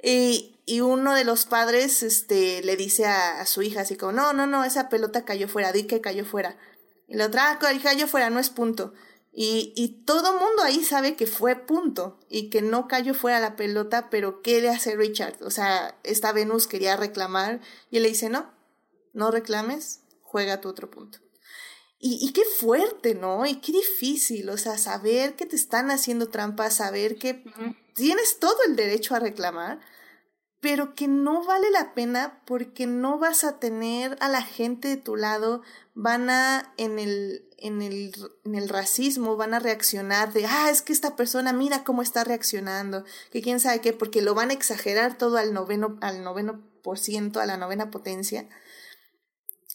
y, 0.00 0.60
y 0.64 0.80
uno 0.80 1.14
de 1.14 1.24
los 1.24 1.44
padres 1.46 2.04
este, 2.04 2.62
le 2.62 2.76
dice 2.76 3.06
a, 3.06 3.40
a, 3.40 3.46
su 3.46 3.62
hija 3.62 3.80
así 3.80 3.96
como, 3.96 4.12
no, 4.12 4.32
no, 4.32 4.46
no, 4.46 4.64
esa 4.64 4.88
pelota 4.88 5.24
cayó 5.24 5.48
fuera, 5.48 5.72
di 5.72 5.84
que 5.84 6.00
cayó 6.00 6.24
fuera. 6.24 6.56
Y 7.08 7.16
la 7.16 7.26
otra, 7.26 7.50
ah, 7.50 7.58
cayó 7.58 8.06
fuera, 8.06 8.30
no 8.30 8.38
es 8.38 8.50
punto. 8.50 8.92
Y, 9.32 9.72
y 9.76 10.04
todo 10.04 10.32
mundo 10.32 10.62
ahí 10.62 10.84
sabe 10.84 11.16
que 11.16 11.26
fue 11.26 11.56
punto 11.56 12.18
y 12.28 12.50
que 12.50 12.60
no 12.60 12.88
cayó 12.88 13.14
fuera 13.14 13.40
la 13.40 13.56
pelota, 13.56 14.10
pero 14.10 14.42
¿qué 14.42 14.60
le 14.60 14.68
hace 14.68 14.96
Richard? 14.96 15.36
O 15.42 15.50
sea, 15.50 15.98
esta 16.02 16.32
Venus 16.32 16.66
quería 16.66 16.96
reclamar 16.96 17.60
y 17.90 17.96
él 17.98 18.02
le 18.02 18.08
dice, 18.10 18.28
no, 18.30 18.50
no 19.12 19.30
reclames, 19.30 20.00
juega 20.22 20.60
tu 20.60 20.68
otro 20.68 20.90
punto. 20.90 21.18
Y, 22.00 22.18
y, 22.20 22.32
qué 22.32 22.42
fuerte, 22.44 23.16
¿no? 23.16 23.44
Y 23.44 23.56
qué 23.56 23.72
difícil, 23.72 24.48
o 24.50 24.56
sea, 24.56 24.78
saber 24.78 25.34
que 25.34 25.46
te 25.46 25.56
están 25.56 25.90
haciendo 25.90 26.28
trampa, 26.28 26.70
saber 26.70 27.16
que 27.16 27.42
uh 27.44 27.60
-huh. 27.60 27.76
tienes 27.94 28.38
todo 28.38 28.56
el 28.68 28.76
derecho 28.76 29.16
a 29.16 29.18
reclamar, 29.18 29.80
pero 30.60 30.94
que 30.94 31.06
no 31.06 31.44
vale 31.44 31.70
la 31.70 31.94
pena 31.94 32.42
porque 32.44 32.86
no 32.86 33.18
vas 33.18 33.44
a 33.44 33.58
tener 33.58 34.16
a 34.20 34.28
la 34.28 34.42
gente 34.42 34.88
de 34.88 34.96
tu 34.96 35.14
lado, 35.14 35.62
van 35.94 36.30
a 36.30 36.74
en 36.76 36.98
el, 36.98 37.48
en 37.58 37.80
el, 37.80 38.12
en 38.44 38.54
el 38.56 38.68
racismo, 38.68 39.36
van 39.36 39.54
a 39.54 39.60
reaccionar 39.60 40.32
de, 40.32 40.46
ah, 40.46 40.68
es 40.70 40.82
que 40.82 40.92
esta 40.92 41.14
persona 41.14 41.52
mira 41.52 41.84
cómo 41.84 42.02
está 42.02 42.24
reaccionando, 42.24 43.04
que 43.30 43.40
quién 43.40 43.60
sabe 43.60 43.80
qué, 43.80 43.92
porque 43.92 44.20
lo 44.20 44.34
van 44.34 44.50
a 44.50 44.54
exagerar 44.54 45.16
todo 45.16 45.36
al 45.36 45.54
noveno, 45.54 45.96
al 46.00 46.24
noveno 46.24 46.64
por 46.82 46.98
ciento, 46.98 47.40
a 47.40 47.46
la 47.46 47.56
novena 47.56 47.90
potencia. 47.90 48.48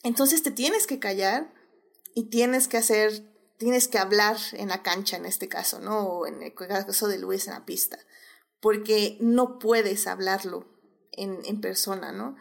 Entonces 0.04 0.44
te 0.44 0.52
tienes 0.52 0.86
que 0.86 1.00
callar 1.00 1.54
y 2.14 2.26
tienes 2.30 2.68
que 2.68 2.76
hacer, 2.76 3.24
tienes 3.58 3.88
que 3.88 4.00
hablar 4.00 4.36
en 4.52 4.68
la 4.68 4.84
cancha 4.84 5.16
en 5.16 5.26
este 5.26 5.48
caso, 5.48 5.80
¿no? 5.80 6.00
O 6.02 6.28
en 6.28 6.44
el 6.44 6.54
caso 6.54 7.08
de 7.08 7.20
Luis 7.20 7.48
en 7.48 7.54
la 7.54 7.66
pista, 7.66 7.98
porque 8.60 9.18
no 9.22 9.60
puedes 9.60 10.08
hablarlo 10.08 10.73
en, 11.18 11.40
en 11.46 11.62
persona, 11.62 12.12
¿no? 12.12 12.36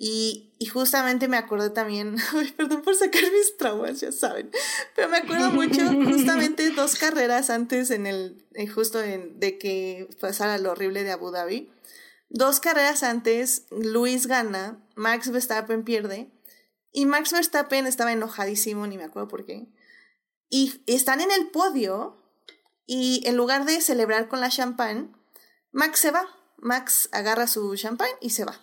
Y, 0.00 0.54
y, 0.60 0.66
justamente 0.66 1.26
me 1.26 1.36
acuerdo 1.36 1.72
también, 1.72 2.16
ay, 2.32 2.52
perdón 2.52 2.82
por 2.82 2.94
sacar 2.94 3.22
mis 3.32 3.56
traumas, 3.56 4.00
ya 4.00 4.12
saben, 4.12 4.48
pero 4.94 5.08
me 5.08 5.16
acuerdo 5.16 5.50
mucho 5.50 5.80
justamente 6.04 6.70
dos 6.70 6.94
carreras 6.94 7.50
antes 7.50 7.90
en 7.90 8.06
el, 8.06 8.46
en 8.54 8.72
justo 8.72 9.02
en, 9.02 9.40
de 9.40 9.58
que 9.58 10.08
pasara 10.20 10.58
lo 10.58 10.70
horrible 10.70 11.02
de 11.02 11.10
Abu 11.10 11.32
Dhabi. 11.32 11.72
Dos 12.28 12.60
carreras 12.60 13.02
antes, 13.02 13.64
Luis 13.70 14.28
gana, 14.28 14.78
Max 14.94 15.30
Verstappen 15.32 15.82
pierde, 15.82 16.30
y 16.92 17.06
Max 17.06 17.32
Verstappen 17.32 17.86
estaba 17.86 18.12
enojadísimo, 18.12 18.86
ni 18.86 18.98
me 18.98 19.04
acuerdo 19.04 19.28
por 19.28 19.46
qué. 19.46 19.66
Y 20.48 20.80
están 20.86 21.20
en 21.20 21.32
el 21.32 21.48
podio, 21.48 22.22
y 22.86 23.22
en 23.26 23.36
lugar 23.36 23.64
de 23.64 23.80
celebrar 23.80 24.28
con 24.28 24.40
la 24.40 24.48
champán, 24.48 25.16
Max 25.72 25.98
se 25.98 26.10
va. 26.10 26.37
Max 26.58 27.08
agarra 27.12 27.46
su 27.46 27.74
champán 27.76 28.10
y 28.20 28.30
se 28.30 28.44
va 28.44 28.60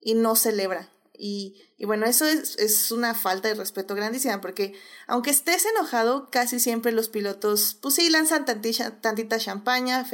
y 0.00 0.14
no 0.14 0.36
celebra. 0.36 0.88
Y, 1.18 1.62
y 1.78 1.86
bueno, 1.86 2.06
eso 2.06 2.26
es, 2.26 2.56
es, 2.58 2.92
una 2.92 3.14
falta 3.14 3.48
de 3.48 3.54
respeto 3.54 3.94
grandísima, 3.94 4.40
porque 4.40 4.74
aunque 5.06 5.30
estés 5.30 5.64
enojado, 5.64 6.30
casi 6.30 6.60
siempre 6.60 6.92
los 6.92 7.08
pilotos, 7.08 7.76
pues 7.80 7.94
sí, 7.94 8.10
lanzan 8.10 8.44
tantita, 8.44 9.00
tantita 9.00 9.38
champaña, 9.38 10.06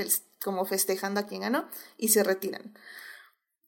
como 0.42 0.64
festejando 0.64 1.20
a 1.20 1.26
quien 1.26 1.40
ganó, 1.42 1.68
y 1.98 2.08
se 2.08 2.22
retiran. 2.22 2.78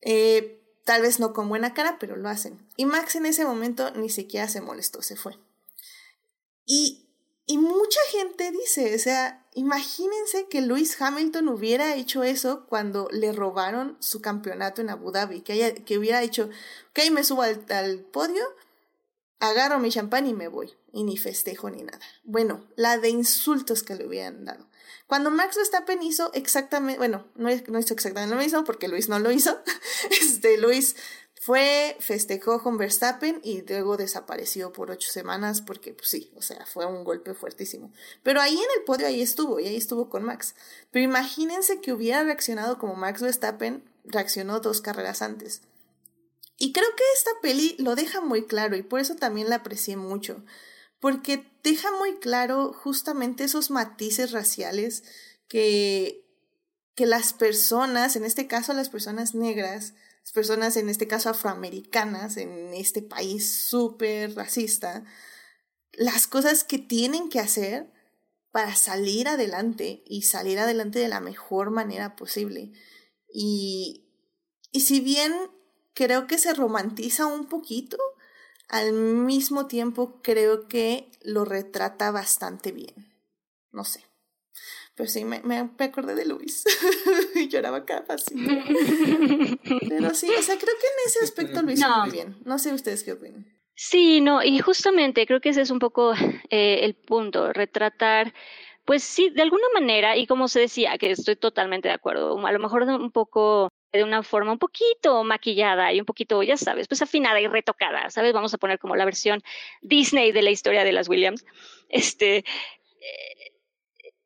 Eh, 0.01 0.63
tal 0.85 1.03
vez 1.03 1.19
no 1.19 1.33
con 1.33 1.49
buena 1.49 1.75
cara, 1.75 1.99
pero 1.99 2.17
lo 2.17 2.29
hacen. 2.29 2.67
Y 2.77 2.87
Max 2.87 3.17
en 3.17 3.27
ese 3.27 3.45
momento 3.45 3.91
ni 3.91 4.11
siquiera 4.11 4.49
se 4.49 4.61
molestó, 4.61 5.03
se 5.03 5.17
fue. 5.17 5.39
Y, 6.65 7.09
y 7.47 7.59
mucha 7.59 8.01
gente 8.11 8.51
dice, 8.53 8.95
o 8.95 8.99
sea, 8.99 9.44
Imagínense 9.55 10.49
que 10.49 10.61
Lewis 10.61 11.01
Hamilton 11.01 11.49
hubiera 11.49 11.95
hecho 11.95 12.25
eso 12.25 12.67
cuando 12.67 13.09
le 13.13 13.33
robaron 13.33 13.97
su 14.01 14.21
campeonato 14.21 14.81
en 14.81 14.91
Abu 14.91 15.13
Dhabi, 15.13 15.43
que, 15.43 15.53
haya, 15.53 15.75
que 15.75 15.97
hubiera 15.97 16.23
hecho, 16.23 16.51
ok, 16.91 17.11
me 17.13 17.23
subo 17.23 17.43
al, 17.43 18.01
podio, 18.01 18.45
agarro 19.39 19.79
mi 19.79 19.91
champán 19.91 20.27
y 20.27 20.35
me 20.35 20.49
voy, 20.49 20.75
y 20.93 21.05
ni 21.05 21.17
festejo 21.17 21.71
ni 21.71 21.85
nada. 21.85 22.01
Bueno, 22.25 22.65
la 22.75 22.99
de 22.99 23.11
insultos 23.11 23.85
que 23.85 23.95
le 23.95 24.09
hubieran 24.09 24.45
dado. 24.45 24.67
Cuando 25.07 25.31
Max 25.31 25.57
Verstappen 25.57 26.03
hizo 26.03 26.33
exactamente, 26.35 26.99
bueno, 26.99 27.25
no, 27.37 27.49
no 27.69 27.79
hizo 27.79 27.95
exactamente 27.95 28.35
lo 28.35 28.43
mismo 28.43 28.65
porque 28.65 28.89
Luis 28.89 29.09
no 29.09 29.21
lo 29.21 29.31
hizo, 29.31 29.57
este, 30.21 30.59
Luis 30.59 30.97
fue, 31.45 31.95
festejó 32.01 32.63
con 32.63 32.79
Verstappen 32.79 33.39
y 33.45 33.61
luego 33.69 33.99
desapareció 33.99 34.73
por 34.73 34.91
ocho 34.91 35.11
semanas 35.11 35.61
porque, 35.61 35.93
pues 35.93 36.09
sí, 36.09 36.33
o 36.37 36.41
sea, 36.41 36.65
fue 36.65 36.87
un 36.87 37.05
golpe 37.05 37.35
fuertísimo. 37.35 37.93
Pero 38.23 38.41
ahí 38.41 38.55
en 38.55 38.79
el 38.79 38.85
podio, 38.87 39.07
ahí 39.07 39.21
estuvo, 39.21 39.61
y 39.61 39.67
ahí 39.67 39.77
estuvo 39.77 40.09
con 40.09 40.25
Max. 40.25 40.55
Pero 40.91 41.05
imagínense 41.05 41.83
que 41.83 41.93
hubiera 41.93 42.25
reaccionado 42.25 42.79
como 42.79 42.95
Max 42.95 43.21
Verstappen 43.21 43.85
reaccionó 44.05 44.61
dos 44.61 44.81
carreras 44.81 45.21
antes. 45.21 45.61
Y 46.57 46.73
creo 46.73 46.89
que 46.97 47.05
esta 47.15 47.33
peli 47.43 47.77
lo 47.79 47.95
deja 47.95 48.23
muy 48.23 48.47
claro 48.47 48.75
y 48.75 48.83
por 48.83 49.01
eso 49.01 49.15
también 49.15 49.51
la 49.51 49.57
aprecié 49.57 49.99
mucho. 49.99 50.43
Porque 50.99 51.47
deja 51.63 51.91
muy 51.99 52.15
claro 52.21 52.73
justamente 52.73 53.45
esos 53.45 53.71
matices 53.71 54.33
raciales 54.33 55.05
que, 55.49 56.25
que 56.95 57.05
las 57.05 57.35
personas, 57.35 58.17
en 58.17 58.25
este 58.25 58.47
caso 58.47 58.73
las 58.73 58.89
personas 58.89 59.35
negras, 59.35 59.93
personas, 60.33 60.77
en 60.77 60.89
este 60.89 61.07
caso 61.07 61.31
afroamericanas, 61.31 62.37
en 62.37 62.75
este 62.75 63.03
país 63.03 63.51
súper 63.51 64.35
racista, 64.35 65.05
las 65.93 66.27
cosas 66.27 66.65
que 66.65 66.79
tienen 66.79 67.29
que 67.29 67.41
hacer 67.41 67.93
para 68.51 68.75
salir 68.77 69.29
adelante 69.29 70.03
y 70.07 70.23
salir 70.23 70.59
adelante 70.59 70.99
de 70.99 71.09
la 71.09 71.21
mejor 71.21 71.71
manera 71.71 72.17
posible. 72.17 72.73
Y, 73.33 74.09
y 74.71 74.81
si 74.81 75.01
bien 75.01 75.33
creo 75.93 76.27
que 76.27 76.39
se 76.39 76.55
romantiza 76.55 77.27
un 77.27 77.49
poquito, 77.49 77.97
al 78.69 78.93
mismo 78.93 79.67
tiempo 79.67 80.21
creo 80.23 80.69
que 80.69 81.11
lo 81.23 81.45
retrata 81.45 82.11
bastante 82.11 82.73
bien. 82.73 83.13
No 83.73 83.85
sé. 83.85 84.04
Pero 84.97 85.09
sí, 85.09 85.25
me, 85.25 85.41
me, 85.43 85.69
acordé 85.81 86.15
de 86.15 86.25
Luis 86.25 86.65
y 87.35 87.49
lloraba 87.49 87.85
cada 87.85 88.05
pasito. 88.05 88.41
Pero 89.89 90.15
sí, 90.15 90.31
o 90.31 90.43
sea, 90.43 90.57
creo 90.57 90.75
que 90.81 90.87
en 90.87 91.07
ese 91.07 91.25
aspecto 91.25 91.69
hizo 91.69 91.89
no. 91.89 92.03
muy 92.03 92.11
bien. 92.11 92.37
No 92.45 92.59
sé 92.59 92.73
ustedes 92.73 93.03
qué 93.03 93.13
opinan. 93.13 93.47
Sí, 93.75 94.21
no, 94.21 94.43
y 94.43 94.61
justamente 94.61 95.27
creo 95.27 95.41
que 95.41 95.49
ese 95.49 95.63
es 95.63 95.71
un 95.71 95.81
poco 95.81 96.15
eh, 96.49 96.81
el 96.83 96.95
punto, 96.95 97.53
retratar, 97.53 98.33
pues 98.85 99.03
sí, 99.03 99.31
de 99.31 99.43
alguna 99.43 99.67
manera, 99.75 100.17
y 100.17 100.29
como 100.29 100.47
se 100.47 100.61
decía, 100.61 100.97
que 100.97 101.11
estoy 101.11 101.35
totalmente 101.35 101.89
de 101.89 101.95
acuerdo, 101.95 102.39
a 102.47 102.53
lo 102.53 102.59
mejor 102.61 102.83
un 102.85 103.11
poco 103.11 103.69
de 103.93 104.05
una 104.05 104.23
forma 104.23 104.53
un 104.53 104.59
poquito 104.59 105.25
maquillada 105.25 105.93
y 105.93 106.01
un 106.01 106.07
poquito, 106.07 106.43
ya 106.43 106.57
sabes, 106.57 106.87
pues 106.87 107.03
afinada 107.03 107.41
y 107.41 107.47
retocada, 107.49 108.11
¿sabes? 108.11 108.33
Vamos 108.33 108.55
a 108.55 108.59
poner 108.59 108.79
como 108.79 108.95
la 108.95 109.05
versión 109.05 109.43
Disney 109.83 110.33
de 110.33 110.43
la 110.43 110.51
historia 110.51 110.85
de 110.85 110.93
las 110.93 111.09
Williams. 111.09 111.45
Este, 111.89 112.39
eh, 112.39 113.54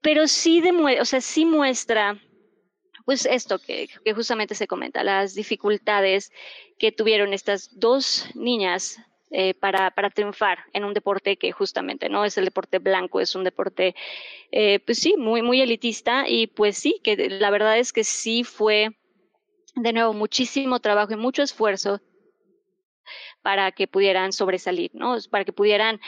pero 0.01 0.27
sí, 0.29 0.63
o 1.01 1.05
sea, 1.05 1.21
sí 1.21 1.45
muestra 1.45 2.21
pues 3.09 3.25
esto 3.25 3.59
que, 3.59 3.89
justamente 4.15 4.55
se 4.55 4.67
comenta, 4.67 5.03
las 5.03 5.35
dificultades 5.35 6.31
que 6.79 6.93
tuvieron 6.93 7.33
estas 7.33 7.71
dos 7.81 8.29
niñas 8.35 8.99
eh, 9.31 9.55
para, 9.55 9.91
para, 9.93 10.11
triunfar 10.11 10.59
en 10.75 10.85
un 10.85 10.93
deporte 10.93 11.39
que 11.39 11.51
justamente 11.51 12.11
no 12.11 12.27
es 12.27 12.37
el 12.37 12.45
deporte 12.45 12.81
blanco, 12.81 13.23
es 13.23 13.35
un 13.35 13.45
deporte, 13.45 13.95
eh, 14.53 14.81
pues 14.81 14.99
sí, 14.99 15.17
muy, 15.17 15.41
muy 15.41 15.63
elitista 15.63 16.29
y 16.29 16.49
pues 16.49 16.77
sí, 16.77 17.01
que 17.03 17.17
la 17.31 17.49
verdad 17.49 17.79
es 17.79 17.95
que 17.95 18.05
sí 18.05 18.45
fue, 18.45 18.91
de 19.75 19.93
nuevo, 19.95 20.13
muchísimo 20.13 20.79
trabajo 20.79 21.15
y 21.15 21.17
mucho 21.17 21.43
esfuerzo 21.43 22.03
para 23.41 23.73
que 23.73 23.89
pudieran 23.89 24.35
sobresalir, 24.35 24.91
¿no? 24.93 25.17
Para 25.31 25.47
que 25.47 25.55
pudieran 25.55 25.99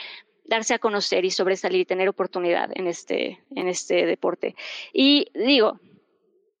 darse 0.51 0.73
a 0.73 0.79
conocer 0.79 1.23
y 1.23 1.31
sobresalir 1.31 1.79
y 1.79 1.85
tener 1.85 2.09
oportunidad 2.09 2.69
en 2.75 2.87
este, 2.87 3.41
en 3.55 3.69
este 3.69 4.05
deporte. 4.05 4.53
Y 4.91 5.27
digo, 5.33 5.79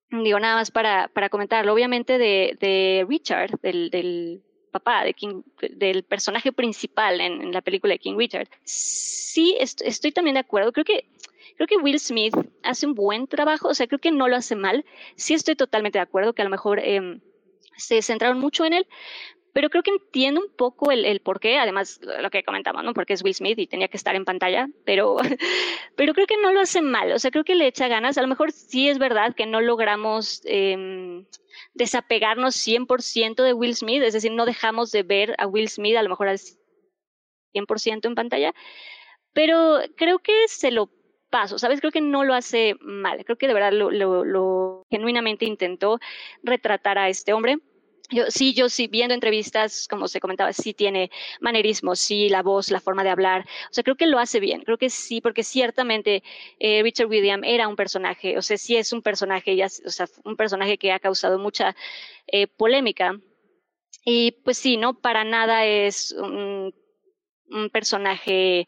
digo 0.09 0.39
nada 0.39 0.55
más 0.55 0.71
para, 0.71 1.09
para 1.09 1.27
comentarlo, 1.27 1.73
obviamente 1.73 2.17
de, 2.17 2.57
de 2.61 3.05
Richard, 3.07 3.59
del, 3.61 3.89
del 3.89 4.41
papá, 4.71 5.03
de 5.03 5.13
King, 5.13 5.41
del 5.75 6.03
personaje 6.03 6.53
principal 6.53 7.19
en, 7.19 7.41
en, 7.41 7.51
la 7.51 7.61
película 7.61 7.93
de 7.93 7.99
King 7.99 8.15
Richard, 8.17 8.47
sí 8.63 9.57
est 9.59 9.81
estoy 9.81 10.13
también 10.13 10.35
de 10.35 10.39
acuerdo, 10.39 10.71
creo 10.71 10.85
que 10.85 11.09
creo 11.57 11.67
que 11.67 11.75
Will 11.75 11.99
Smith 11.99 12.33
hace 12.63 12.87
un 12.87 12.93
buen 12.93 13.27
trabajo, 13.27 13.67
o 13.67 13.73
sea, 13.73 13.87
creo 13.87 13.99
que 13.99 14.11
no 14.11 14.29
lo 14.29 14.37
hace 14.37 14.55
mal, 14.55 14.85
sí 15.15 15.33
estoy 15.33 15.57
totalmente 15.57 15.97
de 15.97 16.03
acuerdo 16.03 16.31
que 16.31 16.41
a 16.41 16.45
lo 16.45 16.49
mejor 16.49 16.79
eh, 16.79 17.19
se 17.75 18.01
centraron 18.01 18.39
mucho 18.39 18.63
en 18.63 18.71
él, 18.71 18.87
pero 19.53 19.69
creo 19.69 19.83
que 19.83 19.91
entiendo 19.91 20.41
un 20.41 20.55
poco 20.55 20.91
el, 20.91 21.05
el 21.05 21.19
por 21.19 21.39
qué, 21.39 21.57
además 21.57 21.99
lo 22.19 22.29
que 22.29 22.43
comentamos, 22.43 22.83
¿no? 22.83 22.93
Porque 22.93 23.13
es 23.13 23.23
Will 23.23 23.33
Smith 23.33 23.59
y 23.59 23.67
tenía 23.67 23.87
que 23.87 23.97
estar 23.97 24.15
en 24.15 24.25
pantalla, 24.25 24.67
pero, 24.85 25.17
pero 25.95 26.13
creo 26.13 26.27
que 26.27 26.37
no 26.37 26.51
lo 26.51 26.61
hace 26.61 26.81
mal, 26.81 27.11
o 27.11 27.19
sea, 27.19 27.31
creo 27.31 27.43
que 27.43 27.55
le 27.55 27.67
echa 27.67 27.87
ganas, 27.87 28.17
a 28.17 28.21
lo 28.21 28.27
mejor 28.27 28.51
sí 28.51 28.89
es 28.89 28.97
verdad 28.97 29.35
que 29.35 29.45
no 29.45 29.61
logramos 29.61 30.41
eh, 30.45 31.25
desapegarnos 31.73 32.55
100% 32.55 33.43
de 33.43 33.53
Will 33.53 33.75
Smith, 33.75 34.03
es 34.03 34.13
decir, 34.13 34.31
no 34.31 34.45
dejamos 34.45 34.91
de 34.91 35.03
ver 35.03 35.35
a 35.37 35.47
Will 35.47 35.69
Smith 35.69 35.97
a 35.97 36.03
lo 36.03 36.09
mejor 36.09 36.29
al 36.29 36.39
100% 37.53 38.05
en 38.05 38.15
pantalla, 38.15 38.53
pero 39.33 39.79
creo 39.97 40.19
que 40.19 40.47
se 40.47 40.71
lo 40.71 40.89
paso, 41.29 41.57
¿sabes? 41.57 41.79
Creo 41.79 41.91
que 41.91 42.01
no 42.01 42.23
lo 42.23 42.33
hace 42.33 42.75
mal, 42.81 43.23
creo 43.25 43.37
que 43.37 43.47
de 43.47 43.53
verdad 43.53 43.71
lo 43.71 44.83
genuinamente 44.89 45.45
intentó 45.45 45.99
retratar 46.43 46.97
a 46.97 47.09
este 47.09 47.33
hombre 47.33 47.59
yo, 48.11 48.25
sí, 48.29 48.53
yo 48.53 48.69
sí, 48.69 48.87
viendo 48.87 49.13
entrevistas, 49.13 49.87
como 49.89 50.07
se 50.07 50.19
comentaba, 50.19 50.53
sí 50.53 50.73
tiene 50.73 51.09
manerismo, 51.39 51.95
sí, 51.95 52.29
la 52.29 52.43
voz, 52.43 52.69
la 52.71 52.81
forma 52.81 53.03
de 53.03 53.09
hablar. 53.09 53.45
O 53.69 53.73
sea, 53.73 53.83
creo 53.83 53.95
que 53.95 54.07
lo 54.07 54.19
hace 54.19 54.39
bien, 54.39 54.61
creo 54.63 54.77
que 54.77 54.89
sí, 54.89 55.21
porque 55.21 55.43
ciertamente 55.43 56.23
eh, 56.59 56.83
Richard 56.83 57.07
William 57.07 57.43
era 57.43 57.67
un 57.67 57.75
personaje, 57.75 58.37
o 58.37 58.41
sea, 58.41 58.57
sí 58.57 58.75
es 58.75 58.93
un 58.93 59.01
personaje, 59.01 59.55
ya, 59.55 59.65
o 59.65 59.89
sea, 59.89 60.07
un 60.25 60.35
personaje 60.35 60.77
que 60.77 60.91
ha 60.91 60.99
causado 60.99 61.39
mucha 61.39 61.75
eh, 62.27 62.47
polémica. 62.47 63.17
Y 64.05 64.31
pues 64.43 64.57
sí, 64.57 64.77
¿no? 64.77 64.99
Para 64.99 65.23
nada 65.23 65.65
es 65.65 66.11
un, 66.11 66.73
un 67.49 67.69
personaje, 67.69 68.67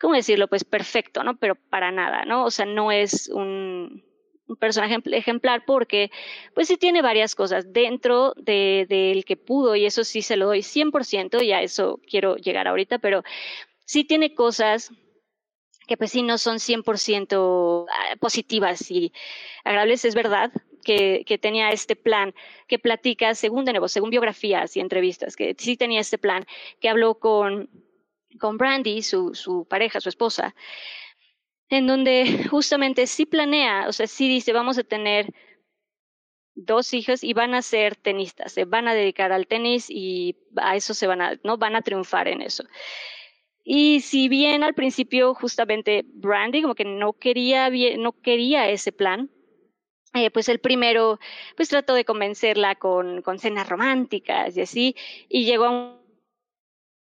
¿cómo 0.00 0.14
decirlo? 0.14 0.48
Pues 0.48 0.64
perfecto, 0.64 1.24
¿no? 1.24 1.38
Pero 1.38 1.54
para 1.56 1.90
nada, 1.90 2.24
¿no? 2.24 2.44
O 2.44 2.50
sea, 2.50 2.66
no 2.66 2.92
es 2.92 3.28
un 3.28 4.07
un 4.48 4.56
personaje 4.56 4.98
ejemplar 5.12 5.64
porque 5.66 6.10
pues 6.54 6.68
sí 6.68 6.76
tiene 6.76 7.02
varias 7.02 7.34
cosas 7.34 7.72
dentro 7.72 8.32
del 8.36 8.88
de, 8.88 9.24
que 9.26 9.36
pudo 9.36 9.76
y 9.76 9.86
eso 9.86 10.04
sí 10.04 10.22
se 10.22 10.36
lo 10.36 10.46
doy 10.46 10.60
100% 10.60 11.42
y 11.44 11.52
a 11.52 11.62
eso 11.62 12.00
quiero 12.08 12.36
llegar 12.36 12.66
ahorita, 12.66 12.98
pero 12.98 13.22
sí 13.84 14.04
tiene 14.04 14.34
cosas 14.34 14.90
que 15.86 15.96
pues 15.96 16.12
sí 16.12 16.22
no 16.22 16.38
son 16.38 16.56
100% 16.58 17.86
ah, 17.88 18.16
positivas 18.20 18.90
y 18.90 19.12
agradables, 19.64 20.04
es 20.04 20.14
verdad, 20.14 20.52
que, 20.84 21.24
que, 21.26 21.38
tenía 21.38 21.70
este 21.70 21.96
plan 21.96 22.34
que 22.66 22.78
platica, 22.78 23.34
según 23.34 23.64
de 23.64 23.72
nuevo, 23.72 23.88
según 23.88 24.10
biografías 24.10 24.76
y 24.76 24.80
entrevistas, 24.80 25.34
que 25.34 25.56
sí 25.58 25.76
tenía 25.76 26.00
este 26.00 26.18
plan, 26.18 26.46
que 26.80 26.88
habló 26.88 27.18
con, 27.18 27.70
con 28.38 28.58
Brandy, 28.58 29.02
su, 29.02 29.34
su 29.34 29.66
pareja, 29.66 30.00
su 30.00 30.10
esposa, 30.10 30.54
en 31.70 31.86
donde 31.86 32.44
justamente 32.50 33.06
sí 33.06 33.26
planea, 33.26 33.88
o 33.88 33.92
sea, 33.92 34.06
sí 34.06 34.28
dice, 34.28 34.52
vamos 34.52 34.78
a 34.78 34.84
tener 34.84 35.32
dos 36.54 36.92
hijas 36.92 37.22
y 37.22 37.34
van 37.34 37.54
a 37.54 37.62
ser 37.62 37.94
tenistas, 37.94 38.52
se 38.52 38.64
van 38.64 38.88
a 38.88 38.94
dedicar 38.94 39.32
al 39.32 39.46
tenis 39.46 39.86
y 39.88 40.36
a 40.56 40.74
eso 40.74 40.92
se 40.92 41.06
van 41.06 41.20
a, 41.20 41.38
no 41.44 41.56
van 41.56 41.76
a 41.76 41.82
triunfar 41.82 42.26
en 42.28 42.42
eso. 42.42 42.64
Y 43.64 44.00
si 44.00 44.28
bien 44.28 44.64
al 44.64 44.74
principio 44.74 45.34
justamente 45.34 46.04
Brandy 46.06 46.62
como 46.62 46.74
que 46.74 46.84
no 46.84 47.12
quería, 47.12 47.70
no 47.98 48.12
quería 48.12 48.68
ese 48.70 48.92
plan, 48.92 49.30
eh, 50.14 50.30
pues 50.30 50.48
el 50.48 50.58
primero 50.58 51.20
pues 51.56 51.68
trató 51.68 51.94
de 51.94 52.04
convencerla 52.04 52.74
con, 52.76 53.22
con 53.22 53.38
cenas 53.38 53.68
románticas 53.68 54.56
y 54.56 54.62
así, 54.62 54.96
y 55.28 55.44
llegó 55.44 55.66
a 55.66 55.70
un 55.70 55.97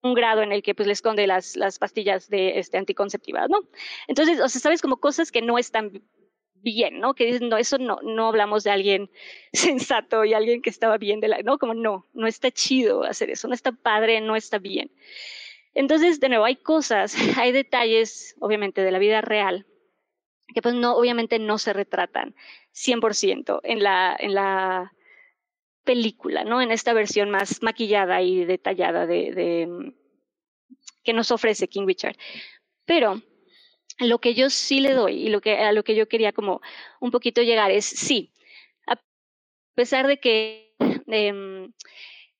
un 0.01 0.13
grado 0.13 0.41
en 0.41 0.51
el 0.51 0.63
que 0.63 0.75
pues 0.75 0.87
le 0.87 0.93
esconde 0.93 1.27
las, 1.27 1.55
las 1.55 1.79
pastillas 1.79 2.29
de 2.29 2.59
este 2.59 2.77
anticonceptivas, 2.77 3.49
¿no? 3.49 3.59
Entonces, 4.07 4.39
o 4.39 4.49
sea, 4.49 4.61
sabes 4.61 4.81
como 4.81 4.97
cosas 4.97 5.31
que 5.31 5.41
no 5.41 5.57
están 5.57 6.03
bien, 6.55 6.99
¿no? 6.99 7.13
Que 7.13 7.25
dicen, 7.25 7.49
no, 7.49 7.57
eso 7.57 7.77
no, 7.77 7.99
no 8.03 8.27
hablamos 8.27 8.63
de 8.63 8.71
alguien 8.71 9.09
sensato 9.53 10.25
y 10.25 10.33
alguien 10.33 10.61
que 10.61 10.69
estaba 10.69 10.97
bien 10.97 11.19
de 11.19 11.27
la, 11.29 11.41
no, 11.41 11.57
como 11.57 11.73
no, 11.73 12.05
no 12.13 12.27
está 12.27 12.51
chido 12.51 13.03
hacer 13.03 13.29
eso, 13.29 13.47
no 13.47 13.53
está 13.53 13.71
padre, 13.71 14.21
no 14.21 14.35
está 14.35 14.59
bien. 14.59 14.91
Entonces, 15.73 16.19
de 16.19 16.29
nuevo, 16.29 16.45
hay 16.45 16.55
cosas, 16.55 17.15
hay 17.37 17.51
detalles, 17.51 18.35
obviamente, 18.39 18.81
de 18.81 18.91
la 18.91 18.99
vida 18.99 19.21
real 19.21 19.65
que 20.53 20.61
pues 20.61 20.75
no, 20.75 20.95
obviamente 20.95 21.39
no 21.39 21.57
se 21.57 21.73
retratan 21.73 22.35
100% 22.73 23.59
en 23.63 23.83
la, 23.83 24.15
en 24.17 24.33
la 24.33 24.93
película, 25.87 26.43
¿no? 26.43 26.61
En 26.61 26.71
esta 26.71 26.91
versión 26.91 27.31
más 27.31 27.63
maquillada 27.63 28.21
y 28.21 28.43
detallada 28.43 29.07
de, 29.07 29.65
mm, 29.67 29.93
que 31.03 31.13
nos 31.13 31.31
ofrece 31.31 31.69
King 31.69 31.87
Richard. 31.87 32.17
Pero 32.85 33.21
lo 33.99 34.19
que 34.19 34.33
yo 34.33 34.49
sí 34.49 34.81
le 34.81 34.93
doy 34.93 35.13
y 35.15 35.33
a 35.33 35.71
lo 35.71 35.83
que 35.83 35.95
yo 35.95 36.09
quería 36.09 36.33
como 36.33 36.61
un 36.99 37.11
poquito 37.11 37.41
llegar 37.41 37.71
es, 37.71 37.85
sí, 37.85 38.33
a 38.85 39.01
pesar 39.75 40.07
de 40.07 40.19
que 40.19 40.75
eh, 41.07 41.69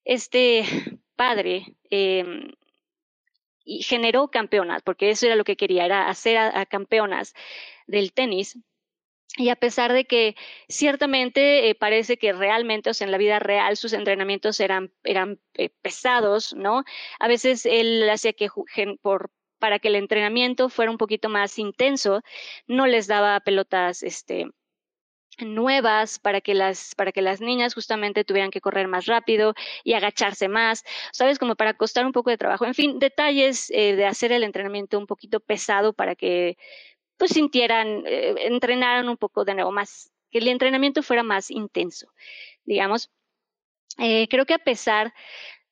este 0.04 0.66
padre 1.16 1.78
eh, 1.89 2.52
generó 3.66 4.30
campeonas, 4.30 4.82
porque 4.84 5.10
eso 5.10 5.26
era 5.26 5.36
lo 5.38 5.45
que 5.45 5.56
quería, 5.56 5.86
era 5.86 6.10
hacer 6.10 6.38
a 6.38 6.66
campeonas 6.66 7.34
del 7.88 8.12
tenis, 8.12 8.60
y 9.36 9.49
a 9.49 9.55
pesar 9.55 9.93
de 9.93 10.05
que 10.05 10.36
ciertamente 10.69 11.69
eh, 11.69 11.75
parece 11.75 12.17
que 12.17 12.34
realmente, 12.34 12.89
o 12.89 12.93
sea, 12.93 13.05
en 13.05 13.11
la 13.11 13.17
vida 13.17 13.39
real 13.39 13.78
sus 13.78 13.93
entrenamientos 13.93 14.59
eran, 14.59 14.91
eran 15.03 15.39
eh, 15.55 15.69
pesados, 15.82 16.53
¿no? 16.55 16.84
A 17.19 17.28
veces 17.28 17.65
él 17.65 18.09
hacía 18.09 18.34
que 18.34 18.49
por, 19.01 19.32
para 19.59 19.80
que 19.80 19.89
el 19.89 19.95
entrenamiento 19.95 20.69
fuera 20.69 20.91
un 20.91 20.97
poquito 20.97 21.30
más 21.30 21.59
intenso, 21.59 22.21
no 22.67 22.88
les 22.88 23.07
daba 23.07 23.39
pelotas, 23.41 24.03
este, 24.03 24.47
nuevas 25.45 26.19
para 26.19 26.41
que 26.41 26.53
las 26.53 26.95
para 26.95 27.11
que 27.11 27.21
las 27.21 27.41
niñas 27.41 27.73
justamente 27.75 28.23
tuvieran 28.23 28.51
que 28.51 28.61
correr 28.61 28.88
más 28.88 29.05
rápido 29.05 29.53
y 29.84 29.93
agacharse 29.93 30.47
más 30.47 30.84
sabes 31.11 31.38
como 31.38 31.55
para 31.55 31.75
costar 31.75 32.05
un 32.05 32.11
poco 32.11 32.30
de 32.32 32.38
trabajo 32.38 32.65
en 32.65 32.73
fin 32.73 32.99
detalles 32.99 33.69
eh, 33.71 33.95
de 33.95 34.05
hacer 34.05 34.32
el 34.32 34.43
entrenamiento 34.43 34.97
un 34.97 35.05
poquito 35.05 35.39
pesado 35.39 35.93
para 35.93 36.15
que 36.15 36.57
pues 37.18 37.32
sintieran, 37.32 38.03
eh, 38.05 38.36
entrenaran 38.39 39.09
un 39.09 39.18
poco 39.18 39.45
de 39.45 39.55
nuevo 39.55 39.72
más, 39.72 40.11
que 40.32 40.39
el 40.39 40.47
entrenamiento 40.47 41.03
fuera 41.03 41.24
más 41.24 41.51
intenso, 41.51 42.11
digamos. 42.65 43.11
Eh, 43.99 44.28
creo 44.30 44.45
que 44.45 44.53
a 44.53 44.59
pesar 44.59 45.13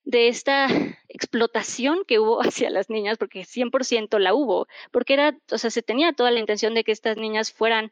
de 0.04 0.28
esta 0.28 0.68
explotación 1.10 2.04
que 2.08 2.20
hubo 2.20 2.40
hacia 2.42 2.70
las 2.70 2.90
niñas, 2.90 3.18
porque 3.18 3.46
100% 3.46 4.20
la 4.20 4.34
hubo, 4.34 4.68
porque 4.92 5.14
era, 5.14 5.38
o 5.52 5.58
sea, 5.58 5.70
se 5.70 5.82
tenía 5.82 6.14
toda 6.14 6.32
la 6.32 6.40
intención 6.40 6.74
de 6.74 6.84
que 6.84 6.92
estas 6.92 7.18
niñas 7.18 7.52
fueran 7.52 7.92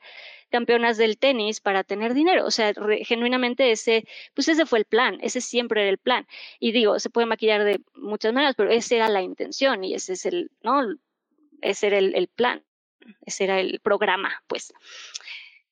campeonas 0.50 0.98
del 0.98 1.18
tenis 1.18 1.62
para 1.62 1.84
tener 1.84 2.14
dinero, 2.14 2.46
o 2.46 2.52
sea, 2.52 2.74
genuinamente 3.04 3.72
ese, 3.72 4.06
pues 4.36 4.48
ese 4.48 4.66
fue 4.68 4.80
el 4.80 4.86
plan, 4.86 5.18
ese 5.22 5.42
siempre 5.42 5.82
era 5.82 5.90
el 5.90 5.98
plan. 5.98 6.28
Y 6.60 6.72
digo, 6.72 7.00
se 7.00 7.10
puede 7.10 7.26
maquillar 7.28 7.64
de 7.64 7.82
muchas 7.96 8.34
maneras, 8.34 8.56
pero 8.56 8.70
esa 8.70 8.96
era 8.96 9.10
la 9.10 9.24
intención 9.24 9.84
y 9.84 9.96
ese 9.96 10.14
es 10.14 10.26
el, 10.28 10.52
¿no? 10.62 10.82
Ese 11.62 11.88
era 11.88 11.98
el 11.98 12.28
plan 12.28 12.64
ese 13.26 13.46
era 13.46 13.60
el 13.60 13.80
programa, 13.80 14.44
pues. 14.48 14.74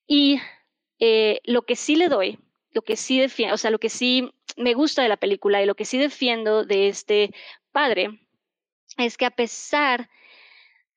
Y 0.08 0.40
eh, 1.00 1.40
lo 1.46 1.64
que 1.64 1.76
sí 1.76 1.96
le 1.96 2.10
doy, 2.10 2.40
lo 2.72 2.82
que 2.82 2.96
sí 2.96 3.20
defiendo, 3.20 3.56
o 3.56 3.58
sea, 3.58 3.72
lo 3.72 3.80
que 3.80 3.90
sí 3.90 4.32
me 4.58 4.74
gusta 4.74 5.02
de 5.02 5.10
la 5.10 5.18
película 5.18 5.62
y 5.62 5.66
lo 5.66 5.76
que 5.76 5.86
sí 5.86 5.98
defiendo 5.98 6.66
de 6.66 6.88
este 6.88 7.34
padre 7.72 8.20
es 8.98 9.18
que 9.18 9.26
a 9.26 9.32
pesar 9.32 10.10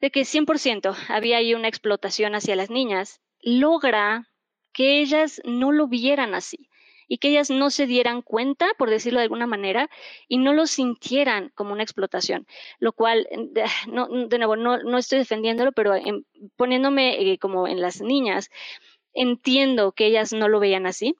de 0.00 0.10
que 0.10 0.22
100% 0.22 0.94
había 1.08 1.38
ahí 1.38 1.54
una 1.54 1.68
explotación 1.68 2.34
hacia 2.34 2.56
las 2.56 2.70
niñas, 2.70 3.20
logra 3.40 4.28
que 4.72 5.00
ellas 5.00 5.40
no 5.44 5.72
lo 5.72 5.86
vieran 5.86 6.34
así 6.34 6.68
y 7.08 7.18
que 7.18 7.28
ellas 7.28 7.50
no 7.50 7.70
se 7.70 7.86
dieran 7.86 8.22
cuenta, 8.22 8.66
por 8.78 8.90
decirlo 8.90 9.18
de 9.18 9.24
alguna 9.24 9.46
manera, 9.46 9.90
y 10.28 10.38
no 10.38 10.52
lo 10.52 10.66
sintieran 10.66 11.50
como 11.54 11.72
una 11.72 11.82
explotación, 11.82 12.46
lo 12.78 12.92
cual, 12.92 13.28
no, 13.88 14.08
de 14.08 14.38
nuevo, 14.38 14.56
no, 14.56 14.98
estoy 14.98 15.18
defendiéndolo, 15.18 15.72
pero 15.72 15.94
poniéndome 16.56 17.32
eh, 17.32 17.38
como 17.38 17.68
en 17.68 17.80
las 17.80 18.00
niñas, 18.00 18.50
entiendo 19.12 19.92
que 19.92 20.06
ellas 20.06 20.32
no 20.32 20.48
lo 20.48 20.60
veían 20.60 20.86
así. 20.86 21.14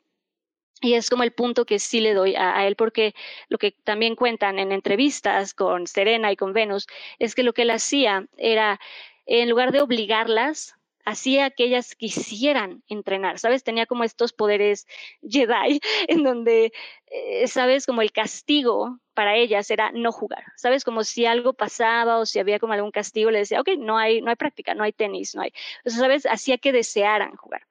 Y 0.80 0.95
es 0.95 1.09
como 1.09 1.22
el 1.22 1.32
punto 1.32 1.64
que 1.64 1.78
sí 1.78 2.01
le 2.01 2.12
doy 2.12 2.35
a, 2.35 2.59
a, 2.59 2.66
él, 2.66 2.76
porque 2.76 3.14
lo 3.49 3.57
que 3.59 3.70
también 3.70 4.16
cuentan 4.16 4.59
en 4.59 4.70
entrevistas 4.70 5.55
con 5.55 5.87
Serena 5.87 6.30
y 6.30 6.37
con 6.37 6.53
Venus 6.53 6.87
es 7.18 7.35
que 7.35 7.43
lo 7.43 7.55
que 7.55 7.62
él 7.62 7.70
hacía 7.70 8.26
era, 8.37 8.80
en 9.24 9.49
lugar 9.49 9.72
de 9.72 9.80
obligarlas 9.80 10.76
hacía 11.05 11.50
que 11.50 11.64
ellas 11.64 11.94
quisieran 11.94 12.82
entrenar, 12.88 13.38
¿sabes? 13.38 13.62
Tenía 13.64 13.86
como 13.86 14.05
estos 14.05 14.32
poderes 14.32 14.86
Jedi 15.22 15.80
en 16.09 16.24
donde, 16.24 16.72
eh, 17.07 17.46
¿sabes? 17.46 17.86
Como 17.86 18.02
el 18.02 18.12
castigo 18.12 18.98
para 19.14 19.36
ellas 19.36 19.70
era 19.70 19.92
no 19.92 20.12
jugar, 20.12 20.44
¿sabes? 20.57 20.84
Como 20.84 21.05
si 21.05 21.26
algo 21.26 21.55
pasaba 21.55 22.18
o 22.18 22.26
si 22.26 22.38
había 22.38 22.59
como 22.59 22.72
algún 22.72 22.90
castigo, 22.90 23.30
le 23.30 23.38
decía, 23.38 23.61
ok, 23.61 23.70
no 23.78 23.98
hay, 23.98 24.20
no 24.20 24.30
hay 24.30 24.36
práctica, 24.36 24.74
no 24.74 24.84
hay 24.84 24.92
tenis, 24.92 25.34
no 25.34 25.42
hay. 25.42 25.52
O 25.84 25.90
sea, 25.90 26.00
¿sabes? 26.00 26.26
Hacía 26.26 26.59
que 26.59 26.72
desearan 26.72 27.36
jugar. 27.36 27.62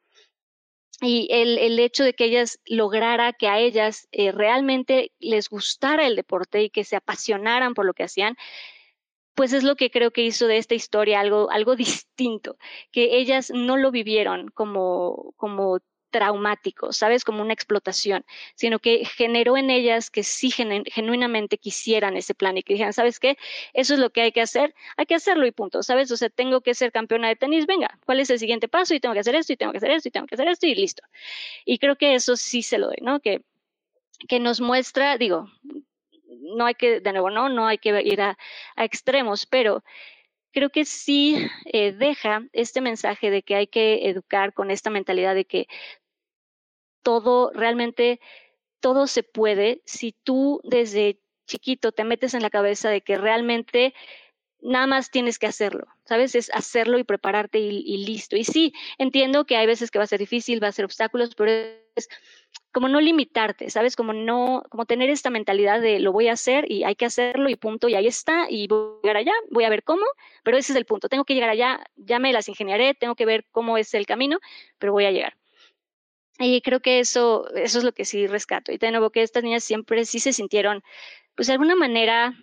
Y 1.02 1.28
el, 1.32 1.58
el, 1.58 1.80
hecho 1.80 2.04
de 2.06 2.14
que 2.14 2.26
ellas 2.26 2.60
lograra 2.66 3.34
que 3.34 3.50
a 3.50 3.60
ellas 3.60 4.08
eh, 4.12 4.32
realmente 4.32 5.12
les 5.20 5.50
gustara 5.50 6.08
el 6.08 6.16
deporte 6.16 6.64
y 6.64 6.70
que 6.70 6.86
se 6.86 6.96
apasionaran 6.96 7.74
por 7.74 7.86
lo 7.86 7.94
que 7.94 8.04
hacían, 8.04 8.38
pues 9.36 9.54
es 9.54 9.64
lo 9.64 9.76
que 9.76 9.92
creo 9.92 10.12
que 10.12 10.24
hizo 10.24 10.48
de 10.48 10.58
esta 10.58 10.76
historia 10.76 11.20
algo, 11.20 11.50
algo 11.52 11.76
distinto, 11.76 12.58
que 12.92 13.18
ellas 13.18 13.52
no 13.54 13.78
lo 13.78 13.92
vivieron 13.92 14.50
como, 14.50 15.34
como 15.38 15.80
traumático, 16.14 16.94
¿sabes? 16.94 17.26
Como 17.26 17.42
una 17.42 17.54
explotación, 17.54 18.24
sino 18.56 18.80
que 18.80 19.04
generó 19.04 19.58
en 19.58 19.72
ellas 19.72 20.12
que 20.12 20.24
sí 20.24 20.52
genuinamente 20.52 21.58
quisieran 21.58 22.16
ese 22.16 22.36
plan 22.36 22.56
y 22.56 22.64
que 22.64 22.74
dijeran, 22.74 22.94
¿sabes 22.94 23.20
qué? 23.20 23.36
Eso 23.74 23.96
es 23.96 24.00
lo 24.00 24.12
que 24.12 24.22
hay 24.22 24.32
que 24.32 24.42
hacer, 24.42 24.76
hay 24.96 25.08
que 25.08 25.16
hacerlo 25.16 25.48
y 25.48 25.52
punto, 25.52 25.82
¿sabes? 25.82 26.12
O 26.12 26.18
sea, 26.18 26.30
tengo 26.30 26.62
que 26.62 26.76
ser 26.76 26.92
campeona 26.92 27.30
de 27.30 27.36
tenis, 27.36 27.66
venga, 27.66 28.00
¿cuál 28.06 28.20
es 28.20 28.30
el 28.30 28.38
siguiente 28.38 28.68
paso? 28.68 28.94
Y 28.94 29.00
tengo 29.00 29.14
que 29.14 29.22
hacer 29.22 29.36
esto, 29.36 29.54
y 29.54 29.58
tengo 29.58 29.72
que 29.72 29.80
hacer 29.80 29.92
esto, 29.92 30.08
y 30.10 30.12
tengo 30.12 30.28
que 30.28 30.36
hacer 30.36 30.48
esto, 30.48 30.68
y 30.68 30.76
listo. 30.76 31.04
Y 31.66 31.80
creo 31.80 31.96
que 31.98 32.14
eso 32.14 32.36
sí 32.38 32.62
se 32.62 32.78
lo 32.78 32.88
doy, 32.88 32.98
¿no? 33.02 33.20
Que, 33.20 33.42
que 34.28 34.40
nos 34.40 34.62
muestra, 34.62 35.18
digo, 35.18 35.50
no 36.42 36.66
hay 36.66 36.76
que, 36.76 37.00
de 37.00 37.12
nuevo, 37.12 37.30
no, 37.30 37.50
no 37.50 37.68
hay 37.68 37.78
que 37.78 38.02
ir 38.04 38.22
a, 38.22 38.38
extremos, 38.78 39.46
pero 39.46 39.84
creo 40.52 40.70
que 40.70 40.86
sí 40.86 41.48
eh, 41.66 41.92
deja 41.94 42.44
este 42.54 42.82
mensaje 42.82 43.32
de 43.32 43.44
que 43.44 43.56
hay 43.56 43.68
que 43.68 44.10
educar 44.10 44.54
con 44.54 44.72
esta 44.72 44.90
mentalidad 44.90 45.36
de 45.36 45.46
que 45.46 45.68
todo, 47.04 47.52
realmente, 47.54 48.20
todo 48.80 49.08
se 49.08 49.24
puede 49.24 49.82
si 49.86 50.14
tú 50.24 50.62
desde 50.64 51.20
chiquito 51.46 51.92
te 51.92 52.04
metes 52.04 52.34
en 52.34 52.42
la 52.42 52.50
cabeza 52.50 52.90
de 52.90 53.02
que 53.02 53.18
realmente 53.18 53.94
nada 54.64 54.88
más 54.88 55.12
tienes 55.12 55.40
que 55.40 55.48
hacerlo, 55.48 55.88
¿sabes? 56.06 56.36
Es 56.36 56.50
hacerlo 56.54 56.98
y 56.98 57.04
prepararte 57.04 57.60
y, 57.60 58.06
listo. 58.06 58.38
Y 58.38 58.46
sí, 58.46 58.74
entiendo 58.98 59.46
que 59.46 59.58
hay 59.58 59.68
veces 59.68 59.92
que 59.92 60.00
va 60.00 60.06
a 60.06 60.08
ser 60.08 60.20
difícil, 60.20 60.64
va 60.64 60.70
a 60.70 60.72
ser 60.72 60.86
obstáculos, 60.86 61.36
pero 61.36 61.52
es 61.96 62.08
como 62.74 62.90
no 62.90 63.00
limitarte, 63.00 63.70
¿sabes? 63.70 63.96
Como 63.96 64.14
no, 64.14 64.64
como 64.70 64.86
tener 64.86 65.10
esta 65.12 65.30
mentalidad 65.30 65.80
de 65.80 66.00
lo 66.00 66.12
voy 66.12 66.28
a 66.28 66.34
hacer 66.34 66.70
y 66.70 66.84
hay 66.84 66.96
que 66.96 67.06
hacerlo 67.06 67.50
y 67.50 67.56
punto, 67.56 67.88
y 67.88 67.94
ahí 67.94 68.08
está, 68.08 68.48
y 68.50 68.68
voy 68.68 68.98
a 68.98 69.02
llegar 69.04 69.18
allá, 69.18 69.34
voy 69.52 69.64
a 69.64 69.70
ver 69.70 69.84
cómo, 69.84 70.04
pero 70.44 70.58
ese 70.58 70.74
es 70.74 70.78
el 70.78 70.86
punto, 70.86 71.08
tengo 71.08 71.24
que 71.24 71.36
llegar 71.36 71.52
allá, 71.52 71.86
ya 71.96 72.18
me 72.18 72.34
las 72.34 72.50
ingeniaré, 72.50 72.96
tengo 72.96 73.16
que 73.16 73.28
ver 73.28 73.46
cómo 73.52 73.78
es 73.78 73.94
el 73.94 74.08
camino, 74.08 74.40
pero 74.80 74.92
voy 74.92 75.06
a 75.06 75.12
llegar. 75.12 75.38
Y 76.40 76.62
creo 76.62 76.80
que 76.80 77.00
eso, 77.00 77.48
eso 77.54 77.78
es 77.78 77.84
lo 77.84 77.94
que 77.94 78.06
sí 78.06 78.26
rescato. 78.26 78.72
Y 78.72 78.78
de 78.80 78.90
nuevo 78.90 79.12
que 79.12 79.22
estas 79.22 79.44
niñas 79.44 79.64
siempre 79.64 80.04
sí 80.06 80.20
se 80.20 80.34
sintieron, 80.34 80.84
pues 81.36 81.48
de 81.48 81.54
alguna 81.54 81.76
manera, 81.76 82.34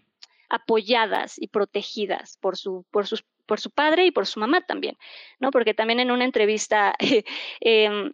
apoyadas 0.49 1.41
y 1.41 1.49
protegidas 1.49 2.37
por 2.37 2.57
su, 2.57 2.85
por 2.93 3.09
sus, 3.09 3.25
por 3.47 3.59
su 3.59 3.71
padre 3.73 4.07
y 4.07 4.13
por 4.13 4.29
su 4.29 4.39
mamá 4.39 4.61
también, 4.61 4.97
¿no? 5.41 5.51
Porque 5.51 5.75
también 5.75 5.99
en 5.99 6.13
una 6.13 6.25
entrevista 6.25 6.95
eh, 7.61 8.13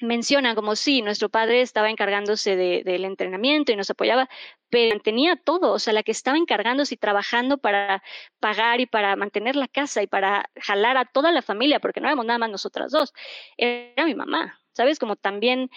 menciona 0.00 0.54
como 0.54 0.76
sí, 0.76 1.02
nuestro 1.02 1.28
padre 1.28 1.62
estaba 1.62 1.90
encargándose 1.90 2.56
del 2.56 3.04
entrenamiento 3.04 3.72
y 3.72 3.76
nos 3.76 3.90
apoyaba, 3.90 4.28
pero 4.68 5.00
tenía 5.00 5.36
todo, 5.36 5.72
o 5.72 5.78
sea, 5.78 5.92
la 5.92 6.02
que 6.02 6.12
estaba 6.12 6.36
encargándose 6.36 6.94
y 6.94 6.98
trabajando 6.98 7.58
para 7.58 8.02
pagar 8.40 8.80
y 8.80 8.86
para 8.86 9.16
mantener 9.16 9.56
la 9.56 9.68
casa 9.68 10.02
y 10.02 10.06
para 10.06 10.50
jalar 10.56 10.96
a 10.96 11.04
toda 11.06 11.32
la 11.32 11.42
familia, 11.42 11.80
porque 11.80 12.00
no 12.00 12.08
éramos 12.08 12.26
nada 12.26 12.38
más 12.38 12.50
nosotras 12.50 12.92
dos, 12.92 13.14
era 13.56 14.04
mi 14.04 14.14
mamá, 14.14 14.60
¿sabes? 14.72 14.98
Como 14.98 15.16
también 15.16 15.70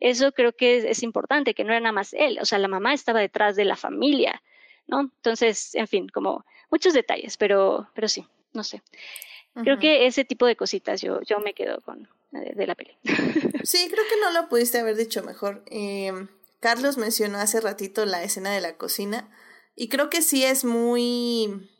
eso 0.00 0.32
creo 0.32 0.52
que 0.52 0.90
es, 0.90 1.02
importante, 1.02 1.54
que 1.54 1.64
no 1.64 1.72
era 1.72 1.80
nada 1.80 1.92
más 1.92 2.12
él, 2.12 2.38
o 2.40 2.44
sea, 2.44 2.58
la 2.58 2.68
mamá 2.68 2.92
estaba 2.92 3.20
detrás 3.20 3.54
de 3.54 3.64
la 3.64 3.76
familia, 3.76 4.42
¿no? 4.86 5.00
Entonces, 5.00 5.74
en 5.74 5.86
fin, 5.86 6.08
como 6.08 6.44
muchos 6.70 6.92
detalles, 6.92 7.36
pero, 7.36 7.88
pero 7.94 8.08
sí, 8.08 8.26
no 8.52 8.64
sé. 8.64 8.82
Creo 9.52 9.78
que 9.78 10.06
ese 10.06 10.24
tipo 10.24 10.46
de 10.46 10.54
cositas 10.54 11.02
yo, 11.02 11.20
yo 11.22 11.40
me 11.40 11.54
quedo 11.54 11.80
con 11.80 12.08
de, 12.30 12.66
la 12.66 12.74
peli. 12.74 12.96
sí, 13.64 13.88
creo 13.90 14.04
que 14.08 14.20
no 14.20 14.30
lo 14.30 14.48
pudiste 14.48 14.78
haber 14.78 14.96
dicho 14.96 15.22
mejor. 15.22 15.64
Em, 15.66 16.28
Carlos 16.60 16.96
mencionó 16.96 17.38
hace 17.38 17.60
ratito 17.60 18.04
la 18.06 18.22
escena 18.22 18.52
de 18.52 18.60
la 18.60 18.76
cocina 18.76 19.30
y 19.74 19.88
creo 19.88 20.10
que 20.10 20.22
sí 20.22 20.44
es 20.44 20.64
muy 20.64 21.70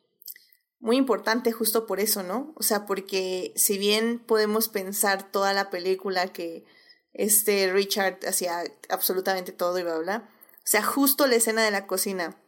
muy 0.81 0.97
importante 0.97 1.53
justo 1.53 1.87
por 1.87 2.01
eso, 2.01 2.23
¿no? 2.23 2.55
O 2.57 2.63
sea, 2.63 2.87
porque 2.87 3.53
si 3.55 3.77
bien 3.77 4.19
podemos 4.19 4.69
pensar 4.69 5.31
toda 5.31 5.53
la 5.53 5.69
película 5.69 6.33
que 6.33 6.65
este 7.13 7.71
Richard 7.71 8.19
hacía 8.27 8.63
absolutamente 8.89 9.53
todo 9.53 9.79
y 9.79 9.83
bla, 9.83 9.99
bla, 9.99 10.31
o 10.57 10.67
sea, 10.67 10.83
justo 10.83 11.27
la 11.27 11.37
escena 11.37 11.63
de 11.63 11.71
la 11.71 11.87
cocina 11.87 12.41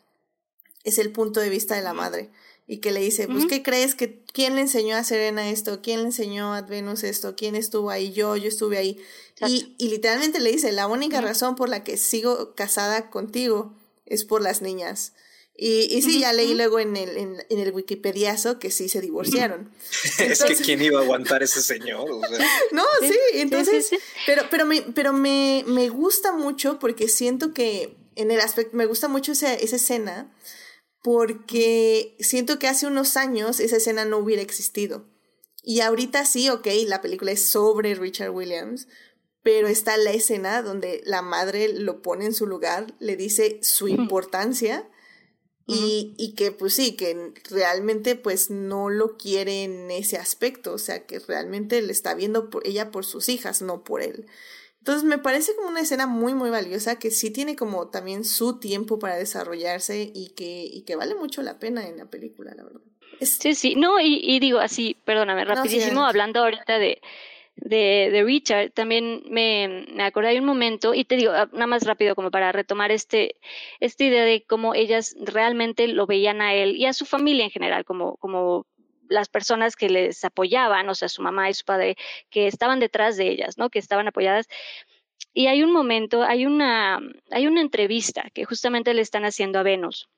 es 0.82 0.98
el 0.98 1.12
punto 1.12 1.40
de 1.40 1.50
vista 1.50 1.74
de 1.74 1.82
la 1.82 1.92
madre 1.92 2.30
y 2.66 2.78
que 2.78 2.92
le 2.92 3.00
dice, 3.00 3.26
pues, 3.26 3.46
¿qué 3.46 3.62
crees 3.62 3.94
que 3.94 4.22
quién 4.32 4.54
le 4.54 4.62
enseñó 4.62 4.96
a 4.96 5.04
Serena 5.04 5.50
esto? 5.50 5.82
¿Quién 5.82 6.00
le 6.00 6.06
enseñó 6.06 6.54
a 6.54 6.62
Venus 6.62 7.02
esto? 7.02 7.34
¿Quién 7.36 7.56
estuvo 7.56 7.90
ahí? 7.90 8.12
Yo, 8.12 8.36
yo 8.36 8.48
estuve 8.48 8.78
ahí. 8.78 8.98
Y, 9.46 9.74
y, 9.78 9.88
literalmente 9.88 10.40
le 10.40 10.52
dice, 10.52 10.70
la 10.70 10.86
única 10.86 11.20
razón 11.20 11.56
por 11.56 11.68
la 11.68 11.82
que 11.82 11.96
sigo 11.96 12.54
casada 12.54 13.10
contigo 13.10 13.74
es 14.06 14.24
por 14.24 14.40
las 14.40 14.62
niñas. 14.62 15.12
Y, 15.56 15.94
y 15.94 16.02
sí, 16.02 16.20
ya 16.20 16.32
leí 16.32 16.54
luego 16.54 16.78
en 16.78 16.96
el, 16.96 17.16
en, 17.16 17.36
en, 17.50 17.58
el 17.58 17.72
Wikipediazo 17.72 18.58
que 18.58 18.70
sí 18.70 18.88
se 18.88 19.00
divorciaron. 19.00 19.70
es 20.18 20.42
que 20.42 20.56
quién 20.56 20.80
iba 20.80 21.00
a 21.00 21.02
aguantar 21.02 21.42
ese 21.42 21.62
señor. 21.62 22.08
no, 22.72 22.84
sí, 23.00 23.18
entonces, 23.34 23.90
pero, 24.24 24.44
pero, 24.50 24.64
me, 24.64 24.82
pero 24.82 25.12
me, 25.12 25.64
me 25.66 25.88
gusta 25.88 26.32
mucho 26.32 26.78
porque 26.78 27.08
siento 27.08 27.52
que 27.52 27.96
en 28.16 28.30
el 28.30 28.40
aspecto, 28.40 28.76
me 28.76 28.86
gusta 28.86 29.08
mucho 29.08 29.32
esa, 29.32 29.52
esa 29.52 29.76
escena 29.76 30.32
porque 31.02 32.16
siento 32.20 32.58
que 32.58 32.68
hace 32.68 32.86
unos 32.86 33.16
años 33.16 33.60
esa 33.60 33.76
escena 33.76 34.04
no 34.04 34.18
hubiera 34.18 34.42
existido. 34.42 35.04
Y 35.62 35.80
ahorita 35.80 36.24
sí, 36.24 36.48
ok, 36.48 36.66
la 36.86 37.00
película 37.00 37.32
es 37.32 37.44
sobre 37.44 37.94
Richard 37.94 38.30
Williams, 38.30 38.88
pero 39.42 39.68
está 39.68 39.96
la 39.96 40.12
escena 40.12 40.62
donde 40.62 41.02
la 41.04 41.22
madre 41.22 41.72
lo 41.72 42.02
pone 42.02 42.26
en 42.26 42.34
su 42.34 42.46
lugar, 42.46 42.94
le 43.00 43.16
dice 43.16 43.58
su 43.62 43.88
importancia 43.88 44.88
y, 45.66 46.14
y, 46.18 46.34
que 46.34 46.50
pues 46.50 46.74
sí, 46.74 46.96
que 46.96 47.32
realmente 47.48 48.16
pues 48.16 48.50
no 48.50 48.90
lo 48.90 49.16
quiere 49.16 49.62
en 49.62 49.90
ese 49.90 50.16
aspecto, 50.16 50.74
o 50.74 50.78
sea, 50.78 51.06
que 51.06 51.20
realmente 51.20 51.80
le 51.82 51.92
está 51.92 52.14
viendo 52.14 52.50
por 52.50 52.66
ella 52.66 52.90
por 52.90 53.04
sus 53.04 53.28
hijas, 53.28 53.62
no 53.62 53.84
por 53.84 54.02
él. 54.02 54.26
Entonces 54.82 55.04
me 55.04 55.18
parece 55.18 55.54
como 55.54 55.68
una 55.68 55.80
escena 55.80 56.08
muy 56.08 56.34
muy 56.34 56.50
valiosa 56.50 56.98
que 56.98 57.12
sí 57.12 57.30
tiene 57.30 57.54
como 57.54 57.88
también 57.90 58.24
su 58.24 58.58
tiempo 58.58 58.98
para 58.98 59.14
desarrollarse 59.14 60.10
y 60.12 60.30
que, 60.30 60.64
y 60.64 60.82
que 60.82 60.96
vale 60.96 61.14
mucho 61.14 61.40
la 61.42 61.60
pena 61.60 61.86
en 61.86 61.98
la 61.98 62.06
película, 62.06 62.52
la 62.56 62.64
verdad. 62.64 62.80
Sí, 63.20 63.54
sí, 63.54 63.76
no, 63.76 64.00
y, 64.00 64.20
y, 64.20 64.40
digo 64.40 64.58
así, 64.58 64.96
perdóname, 65.04 65.44
rapidísimo, 65.44 66.04
hablando 66.04 66.40
ahorita 66.40 66.80
de, 66.80 67.00
de, 67.54 68.08
de, 68.10 68.24
Richard, 68.24 68.72
también 68.72 69.22
me, 69.30 69.86
me 69.94 70.02
acordé 70.02 70.30
de 70.30 70.40
un 70.40 70.46
momento, 70.46 70.94
y 70.94 71.04
te 71.04 71.14
digo, 71.14 71.30
ah, 71.30 71.48
nada 71.52 71.68
más 71.68 71.84
rápido 71.84 72.16
como 72.16 72.32
para 72.32 72.50
retomar 72.50 72.90
este, 72.90 73.36
esta 73.78 74.02
idea 74.02 74.24
de 74.24 74.42
cómo 74.48 74.74
ellas 74.74 75.14
realmente 75.20 75.86
lo 75.86 76.06
veían 76.08 76.40
a 76.40 76.54
él 76.54 76.74
y 76.76 76.86
a 76.86 76.92
su 76.92 77.06
familia 77.06 77.44
en 77.44 77.52
general, 77.52 77.84
como, 77.84 78.16
como 78.16 78.66
las 79.12 79.28
personas 79.28 79.76
que 79.76 79.88
les 79.88 80.24
apoyaban, 80.24 80.88
o 80.88 80.94
sea, 80.94 81.08
su 81.08 81.22
mamá 81.22 81.50
y 81.50 81.54
su 81.54 81.64
padre, 81.64 81.96
que 82.30 82.46
estaban 82.46 82.80
detrás 82.80 83.16
de 83.16 83.28
ellas, 83.28 83.58
¿no? 83.58 83.70
Que 83.70 83.78
estaban 83.78 84.08
apoyadas. 84.08 84.48
Y 85.34 85.46
hay 85.46 85.62
un 85.62 85.72
momento, 85.72 86.22
hay 86.22 86.46
una, 86.46 87.00
hay 87.30 87.46
una 87.46 87.60
entrevista 87.60 88.24
que 88.34 88.44
justamente 88.44 88.94
le 88.94 89.02
están 89.02 89.24
haciendo 89.24 89.58
a 89.58 89.62
Venus, 89.62 90.08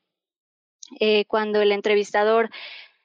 eh, 0.99 1.25
cuando 1.25 1.61
el 1.61 1.71
entrevistador 1.71 2.49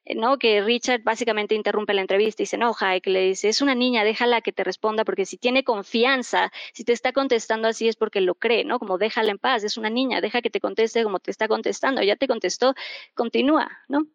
eh, 0.05 0.15
¿no? 0.15 0.39
Que 0.39 0.63
Richard 0.63 1.03
básicamente 1.03 1.55
interrumpe 1.55 1.95
la 1.95 2.01
entrevista 2.01 2.43
y 2.43 2.47
se 2.47 2.57
enoja 2.57 2.97
y 2.97 3.01
le 3.05 3.21
dice, 3.21 3.49
es 3.49 3.61
una 3.61 3.75
niña, 3.75 4.05
déjala 4.05 4.41
que 4.41 4.53
te 4.53 4.65
responda 4.65 5.05
porque 5.05 5.27
si 5.27 5.37
tiene 5.37 5.63
confianza, 5.65 6.51
si 6.73 6.85
te 6.85 6.93
está 6.93 7.13
contestando 7.13 7.69
así 7.69 7.89
es 7.89 7.97
porque 7.97 8.21
lo 8.21 8.35
cree, 8.35 8.65
¿no? 8.65 8.79
Como 8.79 8.99
déjala 8.99 9.31
en 9.31 9.39
paz, 9.39 9.63
es 9.65 9.77
una 9.77 9.91
niña, 9.91 10.21
deja 10.21 10.43
que 10.43 10.51
te 10.51 10.61
conteste 10.61 11.03
como 11.05 11.21
te 11.21 11.31
está 11.31 11.49
contestando, 11.49 12.03
ya 12.03 12.17
te 12.17 12.29
contestó, 12.29 12.75
continúa, 13.15 13.71
¿no? 13.89 14.07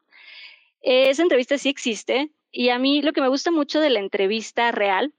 Esa 0.86 1.24
entrevista 1.24 1.58
sí 1.58 1.70
existe 1.70 2.32
y 2.52 2.70
a 2.70 2.78
mí 2.78 3.02
lo 3.02 3.12
que 3.12 3.20
me 3.20 3.28
gusta 3.28 3.50
mucho 3.50 3.80
de 3.80 3.90
la 3.90 4.00
entrevista 4.00 4.72
real 4.72 5.16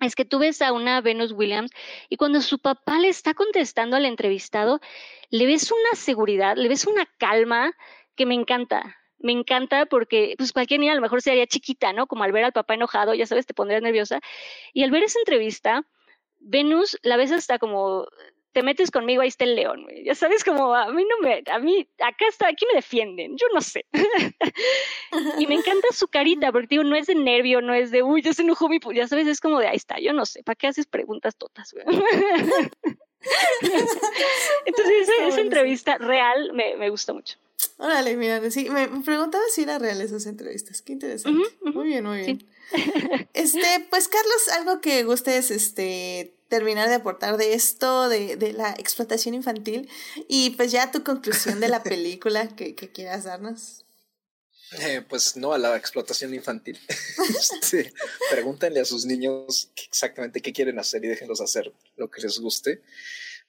es 0.00 0.16
que 0.16 0.24
tú 0.24 0.40
ves 0.40 0.60
a 0.60 0.72
una 0.72 1.00
Venus 1.00 1.30
Williams 1.30 1.70
y 2.08 2.16
cuando 2.16 2.40
su 2.40 2.58
papá 2.58 2.98
le 2.98 3.08
está 3.08 3.32
contestando 3.32 3.96
al 3.96 4.06
entrevistado, 4.06 4.80
le 5.30 5.46
ves 5.46 5.70
una 5.70 5.94
seguridad, 5.94 6.56
le 6.56 6.68
ves 6.68 6.84
una 6.88 7.06
calma 7.18 7.72
que 8.16 8.26
me 8.26 8.34
encanta. 8.34 8.96
Me 9.18 9.30
encanta 9.30 9.86
porque 9.86 10.34
pues 10.36 10.52
cualquier 10.52 10.80
niña 10.80 10.92
a 10.92 10.96
lo 10.96 11.00
mejor 11.00 11.22
sería 11.22 11.46
chiquita, 11.46 11.92
¿no? 11.92 12.08
Como 12.08 12.24
al 12.24 12.32
ver 12.32 12.42
al 12.42 12.52
papá 12.52 12.74
enojado, 12.74 13.14
ya 13.14 13.26
sabes, 13.26 13.46
te 13.46 13.54
pondrías 13.54 13.82
nerviosa. 13.82 14.20
Y 14.72 14.82
al 14.82 14.90
ver 14.90 15.04
esa 15.04 15.20
entrevista, 15.20 15.86
Venus 16.40 16.98
la 17.02 17.16
ves 17.16 17.30
hasta 17.30 17.60
como 17.60 18.08
te 18.52 18.62
metes 18.62 18.90
conmigo, 18.90 19.22
ahí 19.22 19.28
está 19.28 19.44
el 19.44 19.56
león, 19.56 19.86
Ya 20.04 20.14
sabes, 20.14 20.44
como 20.44 20.74
a 20.74 20.90
mí 20.92 21.04
no 21.04 21.18
me, 21.26 21.42
a 21.50 21.58
mí, 21.58 21.88
acá 21.98 22.26
está, 22.28 22.48
aquí 22.48 22.66
me 22.66 22.76
defienden, 22.76 23.36
yo 23.36 23.46
no 23.54 23.60
sé. 23.60 23.86
y 25.38 25.46
me 25.46 25.54
encanta 25.54 25.88
su 25.92 26.08
carita, 26.08 26.52
porque 26.52 26.68
digo, 26.70 26.84
no 26.84 26.94
es 26.96 27.06
de 27.06 27.14
nervio, 27.14 27.60
no 27.60 27.72
es 27.74 27.90
de, 27.90 28.02
uy, 28.02 28.22
ya 28.22 28.32
se 28.34 28.42
enojó 28.42 28.68
mi, 28.68 28.78
ya 28.94 29.08
sabes, 29.08 29.26
es 29.26 29.40
como 29.40 29.58
de, 29.58 29.68
ahí 29.68 29.76
está, 29.76 29.98
yo 29.98 30.12
no 30.12 30.26
sé, 30.26 30.42
¿para 30.42 30.56
qué 30.56 30.66
haces 30.66 30.86
preguntas 30.86 31.36
totas, 31.36 31.74
Entonces, 34.66 35.08
esa, 35.28 35.40
entrevista 35.40 35.96
real 35.96 36.52
me, 36.52 36.76
me 36.76 36.90
gusta 36.90 37.12
mucho. 37.12 37.38
Órale, 37.78 38.16
mira, 38.16 38.50
sí, 38.50 38.68
me, 38.68 38.88
preguntaba 38.88 39.44
si 39.50 39.62
era 39.62 39.78
real 39.78 40.00
esas 40.00 40.26
entrevistas. 40.26 40.82
Qué 40.82 40.92
interesante. 40.92 41.48
Muy 41.60 41.86
bien, 41.86 42.04
muy 42.04 42.18
bien. 42.18 42.44
Este, 43.34 43.86
pues 43.90 44.08
Carlos, 44.08 44.48
algo 44.58 44.80
que 44.80 45.04
gustes 45.04 45.50
este 45.50 46.34
terminar 46.52 46.90
de 46.90 46.96
aportar 46.96 47.38
de 47.38 47.54
esto, 47.54 48.10
de, 48.10 48.36
de, 48.36 48.52
la 48.52 48.72
explotación 48.72 49.34
infantil, 49.34 49.88
y 50.28 50.50
pues 50.50 50.70
ya 50.70 50.90
tu 50.90 51.02
conclusión 51.02 51.60
de 51.60 51.68
la 51.70 51.82
película 51.92 52.46
que, 52.48 52.74
que 52.74 52.92
quieras 52.92 53.24
darnos. 53.24 53.86
Eh, 54.80 55.02
pues 55.08 55.34
no 55.38 55.54
a 55.54 55.58
la 55.58 55.74
explotación 55.78 56.34
infantil. 56.34 56.78
este, 57.38 57.94
pregúntenle 58.30 58.80
a 58.80 58.84
sus 58.84 59.06
niños 59.06 59.70
exactamente 59.88 60.42
qué 60.42 60.52
quieren 60.52 60.78
hacer 60.78 61.02
y 61.02 61.08
déjenlos 61.08 61.40
hacer 61.40 61.72
lo 61.96 62.10
que 62.10 62.20
les 62.20 62.38
guste, 62.38 62.82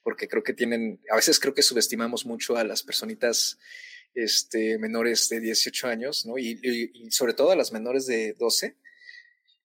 porque 0.02 0.30
creo 0.30 0.42
que 0.42 0.54
tienen, 0.54 1.02
a 1.12 1.18
veces 1.18 1.42
creo 1.42 1.54
que 1.54 1.62
subestimamos 1.62 2.26
mucho 2.26 2.56
a 2.56 2.64
las 2.64 2.84
personitas 2.84 3.58
este, 4.16 4.78
menores 4.78 5.28
de 5.28 5.42
18 5.42 5.88
años, 5.88 6.26
¿no? 6.26 6.38
Y, 6.38 6.58
y, 6.64 7.12
sobre 7.12 7.34
todo 7.34 7.52
a 7.52 7.58
las 7.58 7.74
menores 7.74 8.06
de 8.06 8.32
12. 8.40 8.78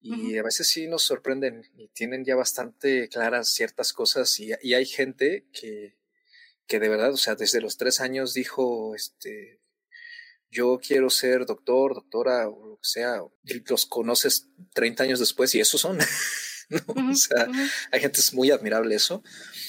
Y 0.00 0.38
a 0.38 0.42
veces 0.42 0.68
sí 0.68 0.86
nos 0.86 1.02
sorprenden 1.02 1.64
y 1.76 1.88
tienen 1.88 2.24
ya 2.24 2.36
bastante 2.36 3.08
claras 3.08 3.48
ciertas 3.48 3.92
cosas 3.92 4.38
y, 4.38 4.52
y 4.62 4.74
hay 4.74 4.86
gente 4.86 5.46
que, 5.52 5.96
que 6.68 6.78
de 6.78 6.88
verdad, 6.88 7.12
o 7.12 7.16
sea, 7.16 7.34
desde 7.34 7.60
los 7.60 7.76
tres 7.76 8.00
años 8.00 8.32
dijo, 8.32 8.94
este, 8.94 9.60
yo 10.50 10.78
quiero 10.78 11.10
ser 11.10 11.46
doctor, 11.46 11.94
doctora 11.94 12.48
o 12.48 12.68
lo 12.68 12.76
que 12.76 12.88
sea, 12.88 13.22
y 13.44 13.60
los 13.68 13.86
conoces 13.86 14.48
30 14.74 15.02
años 15.02 15.18
después 15.18 15.54
y 15.54 15.60
esos 15.60 15.80
son. 15.80 15.98
¿no? 16.68 17.10
o 17.10 17.14
sea, 17.14 17.48
hay 17.90 18.00
gente 18.00 18.20
es 18.20 18.32
muy 18.34 18.50
admirable 18.50 18.94
eso. 18.94 19.22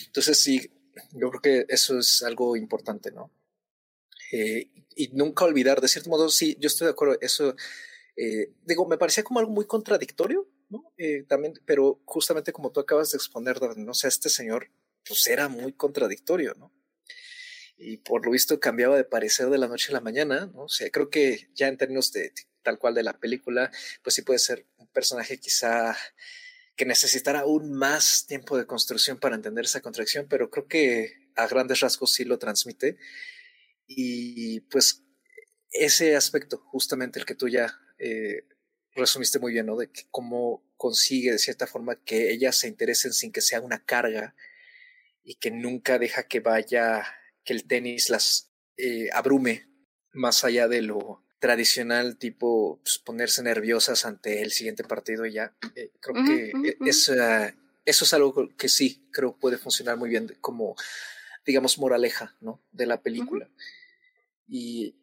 Entonces 0.05 0.39
sí, 0.39 0.71
yo 1.11 1.29
creo 1.29 1.41
que 1.41 1.65
eso 1.69 1.99
es 1.99 2.23
algo 2.23 2.55
importante, 2.55 3.11
¿no? 3.11 3.31
Eh, 4.31 4.69
y 4.95 5.07
nunca 5.13 5.45
olvidar, 5.45 5.81
de 5.81 5.87
cierto 5.87 6.09
modo, 6.09 6.29
sí, 6.29 6.57
yo 6.59 6.67
estoy 6.67 6.85
de 6.85 6.91
acuerdo, 6.91 7.17
eso, 7.21 7.55
eh, 8.21 8.51
digo, 8.65 8.85
me 8.85 8.97
parecía 8.97 9.23
como 9.23 9.39
algo 9.39 9.51
muy 9.51 9.65
contradictorio, 9.65 10.45
¿no? 10.67 10.91
Eh, 10.97 11.23
también, 11.23 11.53
pero 11.65 12.01
justamente 12.03 12.51
como 12.51 12.69
tú 12.69 12.81
acabas 12.81 13.11
de 13.11 13.17
exponer, 13.17 13.61
no 13.77 13.93
sé, 13.93 14.09
este 14.09 14.27
señor, 14.29 14.69
pues 15.07 15.25
era 15.27 15.47
muy 15.47 15.71
contradictorio, 15.71 16.53
¿no? 16.55 16.73
Y 17.77 17.95
por 17.97 18.25
lo 18.25 18.31
visto 18.33 18.59
cambiaba 18.59 18.97
de 18.97 19.05
parecer 19.05 19.49
de 19.49 19.57
la 19.57 19.69
noche 19.69 19.91
a 19.91 19.93
la 19.93 20.01
mañana, 20.01 20.47
¿no? 20.47 20.63
O 20.63 20.67
sea, 20.67 20.89
creo 20.89 21.09
que 21.09 21.47
ya 21.55 21.69
en 21.69 21.77
términos 21.77 22.11
de 22.11 22.33
tal 22.61 22.77
cual 22.77 22.93
de 22.93 23.03
la 23.03 23.17
película, 23.17 23.71
pues 24.03 24.15
sí 24.15 24.21
puede 24.21 24.39
ser 24.39 24.67
un 24.75 24.87
personaje 24.87 25.39
quizá 25.39 25.95
que 26.75 26.85
necesitara 26.85 27.41
aún 27.41 27.71
más 27.71 28.25
tiempo 28.25 28.57
de 28.57 28.65
construcción 28.65 29.17
para 29.17 29.35
entender 29.35 29.63
esa 29.63 29.79
contradicción, 29.79 30.27
pero 30.29 30.49
creo 30.49 30.67
que 30.67 31.29
a 31.35 31.47
grandes 31.47 31.79
rasgos 31.79 32.11
sí 32.11 32.25
lo 32.25 32.37
transmite. 32.37 32.97
Y 33.87 34.59
pues 34.61 35.03
ese 35.71 36.17
aspecto, 36.17 36.57
justamente 36.57 37.17
el 37.17 37.25
que 37.25 37.35
tú 37.35 37.47
ya 37.47 37.79
eh, 37.99 38.45
resumiste 38.95 39.39
muy 39.39 39.53
bien, 39.53 39.65
¿no? 39.65 39.77
De 39.77 39.91
que 39.91 40.03
cómo 40.11 40.63
consigue 40.77 41.31
de 41.31 41.39
cierta 41.39 41.67
forma 41.67 41.95
que 42.03 42.31
ellas 42.31 42.57
se 42.57 42.67
interesen 42.67 43.13
sin 43.13 43.31
que 43.31 43.41
sea 43.41 43.61
una 43.61 43.83
carga 43.83 44.35
y 45.23 45.35
que 45.35 45.51
nunca 45.51 45.99
deja 45.99 46.23
que 46.23 46.39
vaya, 46.39 47.03
que 47.43 47.53
el 47.53 47.65
tenis 47.65 48.09
las 48.09 48.51
eh, 48.77 49.09
abrume 49.13 49.67
más 50.13 50.43
allá 50.43 50.67
de 50.67 50.81
lo 50.81 51.23
tradicional, 51.39 52.17
tipo 52.17 52.79
pues, 52.83 52.99
ponerse 52.99 53.43
nerviosas 53.43 54.05
ante 54.05 54.41
el 54.41 54.51
siguiente 54.51 54.83
partido 54.83 55.25
y 55.25 55.33
ya. 55.33 55.53
Eh, 55.75 55.91
creo 55.99 56.25
que 56.25 56.51
e, 56.69 56.77
eso 57.85 58.03
es 58.05 58.13
algo 58.13 58.49
que 58.57 58.69
sí 58.69 59.07
creo 59.11 59.37
puede 59.37 59.57
funcionar 59.57 59.97
muy 59.97 60.09
bien 60.09 60.35
como, 60.41 60.75
digamos, 61.45 61.77
moraleja, 61.77 62.35
¿no? 62.41 62.61
De 62.71 62.85
la 62.85 63.01
película. 63.01 63.49
Y, 64.47 64.95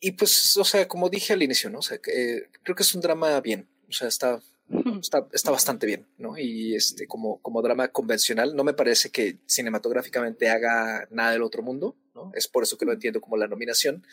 y 0.00 0.12
pues, 0.12 0.56
o 0.56 0.64
sea, 0.64 0.86
como 0.86 1.08
dije 1.08 1.32
al 1.32 1.42
inicio, 1.42 1.70
¿no? 1.70 1.78
O 1.78 1.82
sea, 1.82 1.96
eh, 1.96 2.48
creo 2.62 2.76
que 2.76 2.82
es 2.82 2.94
un 2.94 3.00
drama 3.00 3.40
bien, 3.40 3.68
o 3.88 3.92
sea, 3.92 4.08
está, 4.08 4.40
está, 5.02 5.26
está 5.32 5.50
bastante 5.50 5.86
bien, 5.86 6.06
¿no? 6.18 6.38
Y 6.38 6.74
este, 6.74 7.06
como, 7.06 7.40
como 7.42 7.62
drama 7.62 7.88
convencional, 7.88 8.54
no 8.54 8.64
me 8.64 8.74
parece 8.74 9.10
que 9.10 9.38
cinematográficamente 9.46 10.48
haga 10.48 11.08
nada 11.10 11.32
del 11.32 11.42
otro 11.42 11.62
mundo, 11.62 11.96
¿no? 12.14 12.30
Es 12.34 12.46
por 12.48 12.62
eso 12.62 12.78
que 12.78 12.84
lo 12.84 12.92
entiendo 12.92 13.20
como 13.20 13.36
la 13.36 13.48
nominación 13.48 14.06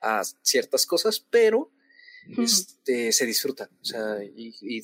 a 0.00 0.22
ciertas 0.42 0.86
cosas, 0.86 1.24
pero 1.30 1.70
este, 2.36 3.10
se 3.12 3.26
disfruta, 3.26 3.70
o 3.80 3.84
sea, 3.84 4.22
y, 4.22 4.54
y, 4.60 4.82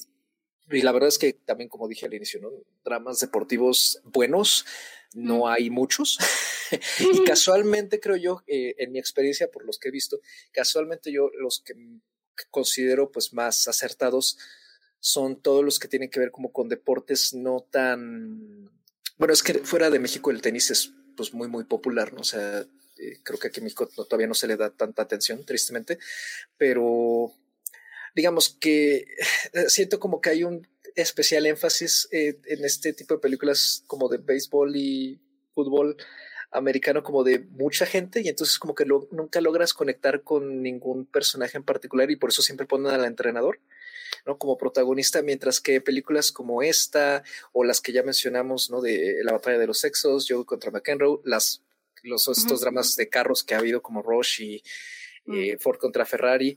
y, 0.70 0.82
la 0.82 0.92
verdad 0.92 1.08
es 1.08 1.18
que 1.18 1.32
también, 1.32 1.68
como 1.68 1.88
dije 1.88 2.06
al 2.06 2.14
inicio, 2.14 2.40
¿no? 2.40 2.50
Dramas 2.84 3.20
deportivos 3.20 4.00
buenos, 4.04 4.64
no 5.12 5.48
hay 5.48 5.70
muchos. 5.70 6.18
y 7.00 7.24
casualmente 7.24 8.00
creo 8.00 8.16
yo, 8.16 8.42
eh, 8.46 8.74
en 8.78 8.92
mi 8.92 8.98
experiencia, 8.98 9.50
por 9.50 9.64
los 9.64 9.78
que 9.78 9.88
he 9.88 9.92
visto, 9.92 10.20
casualmente 10.52 11.12
yo 11.12 11.30
los 11.38 11.60
que 11.60 11.74
considero 12.50 13.12
pues 13.12 13.32
más 13.32 13.68
acertados 13.68 14.38
son 14.98 15.40
todos 15.40 15.64
los 15.64 15.78
que 15.78 15.88
tienen 15.88 16.10
que 16.10 16.18
ver 16.18 16.30
como 16.30 16.52
con 16.52 16.68
deportes 16.68 17.34
no 17.34 17.66
tan... 17.70 18.70
Bueno, 19.18 19.34
es 19.34 19.42
que 19.42 19.54
fuera 19.54 19.90
de 19.90 19.98
México 19.98 20.30
el 20.30 20.40
tenis 20.40 20.70
es 20.70 20.92
pues 21.16 21.34
muy, 21.34 21.46
muy 21.46 21.64
popular, 21.64 22.12
¿no? 22.12 22.22
O 22.22 22.24
sea, 22.24 22.66
eh, 22.96 23.18
creo 23.22 23.38
que 23.38 23.48
aquí 23.48 23.60
en 23.60 23.64
México 23.64 23.86
todavía 23.86 24.26
no 24.26 24.34
se 24.34 24.46
le 24.46 24.56
da 24.56 24.70
tanta 24.70 25.02
atención, 25.02 25.44
tristemente, 25.44 25.98
pero 26.56 27.34
digamos 28.14 28.56
que 28.60 29.06
eh, 29.52 29.68
siento 29.68 29.98
como 29.98 30.20
que 30.20 30.30
hay 30.30 30.44
un 30.44 30.66
especial 30.94 31.46
énfasis 31.46 32.08
eh, 32.12 32.38
en 32.46 32.64
este 32.64 32.92
tipo 32.92 33.14
de 33.14 33.20
películas 33.20 33.82
como 33.86 34.08
de 34.08 34.18
béisbol 34.18 34.76
y 34.76 35.20
fútbol 35.54 35.96
americano 36.52 37.02
como 37.02 37.24
de 37.24 37.40
mucha 37.40 37.84
gente 37.84 38.20
y 38.20 38.28
entonces 38.28 38.58
como 38.60 38.76
que 38.76 38.84
nunca 38.84 39.40
logras 39.40 39.74
conectar 39.74 40.22
con 40.22 40.62
ningún 40.62 41.04
personaje 41.04 41.58
en 41.58 41.64
particular 41.64 42.10
y 42.10 42.16
por 42.16 42.30
eso 42.30 42.42
siempre 42.42 42.66
ponen 42.66 42.92
al 42.92 43.04
entrenador 43.04 43.58
¿no? 44.24 44.38
como 44.38 44.56
protagonista 44.56 45.20
mientras 45.22 45.60
que 45.60 45.80
películas 45.80 46.30
como 46.30 46.62
esta 46.62 47.24
o 47.52 47.64
las 47.64 47.80
que 47.80 47.92
ya 47.92 48.04
mencionamos 48.04 48.70
no 48.70 48.80
de 48.80 49.18
la 49.24 49.32
batalla 49.32 49.58
de 49.58 49.66
los 49.66 49.80
sexos 49.80 50.26
Joe 50.28 50.44
contra 50.44 50.70
McEnroe 50.70 51.20
las 51.24 51.62
los 52.04 52.28
estos 52.28 52.60
dramas 52.60 52.94
de 52.94 53.08
carros 53.08 53.42
que 53.42 53.54
ha 53.54 53.58
habido 53.58 53.82
como 53.82 54.02
Rush 54.02 54.42
y 54.42 54.62
eh, 55.26 55.56
Ford 55.58 55.78
contra 55.78 56.04
Ferrari 56.04 56.56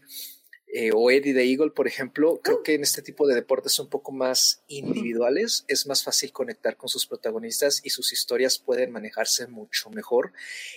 eh, 0.70 0.92
o 0.94 1.10
Eddie 1.10 1.34
the 1.34 1.44
Eagle, 1.44 1.72
por 1.72 1.88
ejemplo, 1.88 2.42
creo 2.44 2.62
que 2.62 2.74
en 2.74 2.84
este 2.84 3.02
tipo 3.02 3.26
de 3.26 3.36
deportes 3.36 3.80
un 3.80 3.88
poco 3.88 4.12
más 4.12 4.64
individuales 4.68 5.64
es 5.70 5.88
más 5.88 6.04
fácil 6.04 6.34
conectar 6.34 6.76
con 6.76 6.90
sus 6.90 7.06
protagonistas 7.06 7.80
y 7.86 7.90
sus 7.90 8.12
historias 8.12 8.60
pueden 8.60 8.92
manejarse 8.92 9.48
mucho 9.48 9.90
mejor 9.90 10.34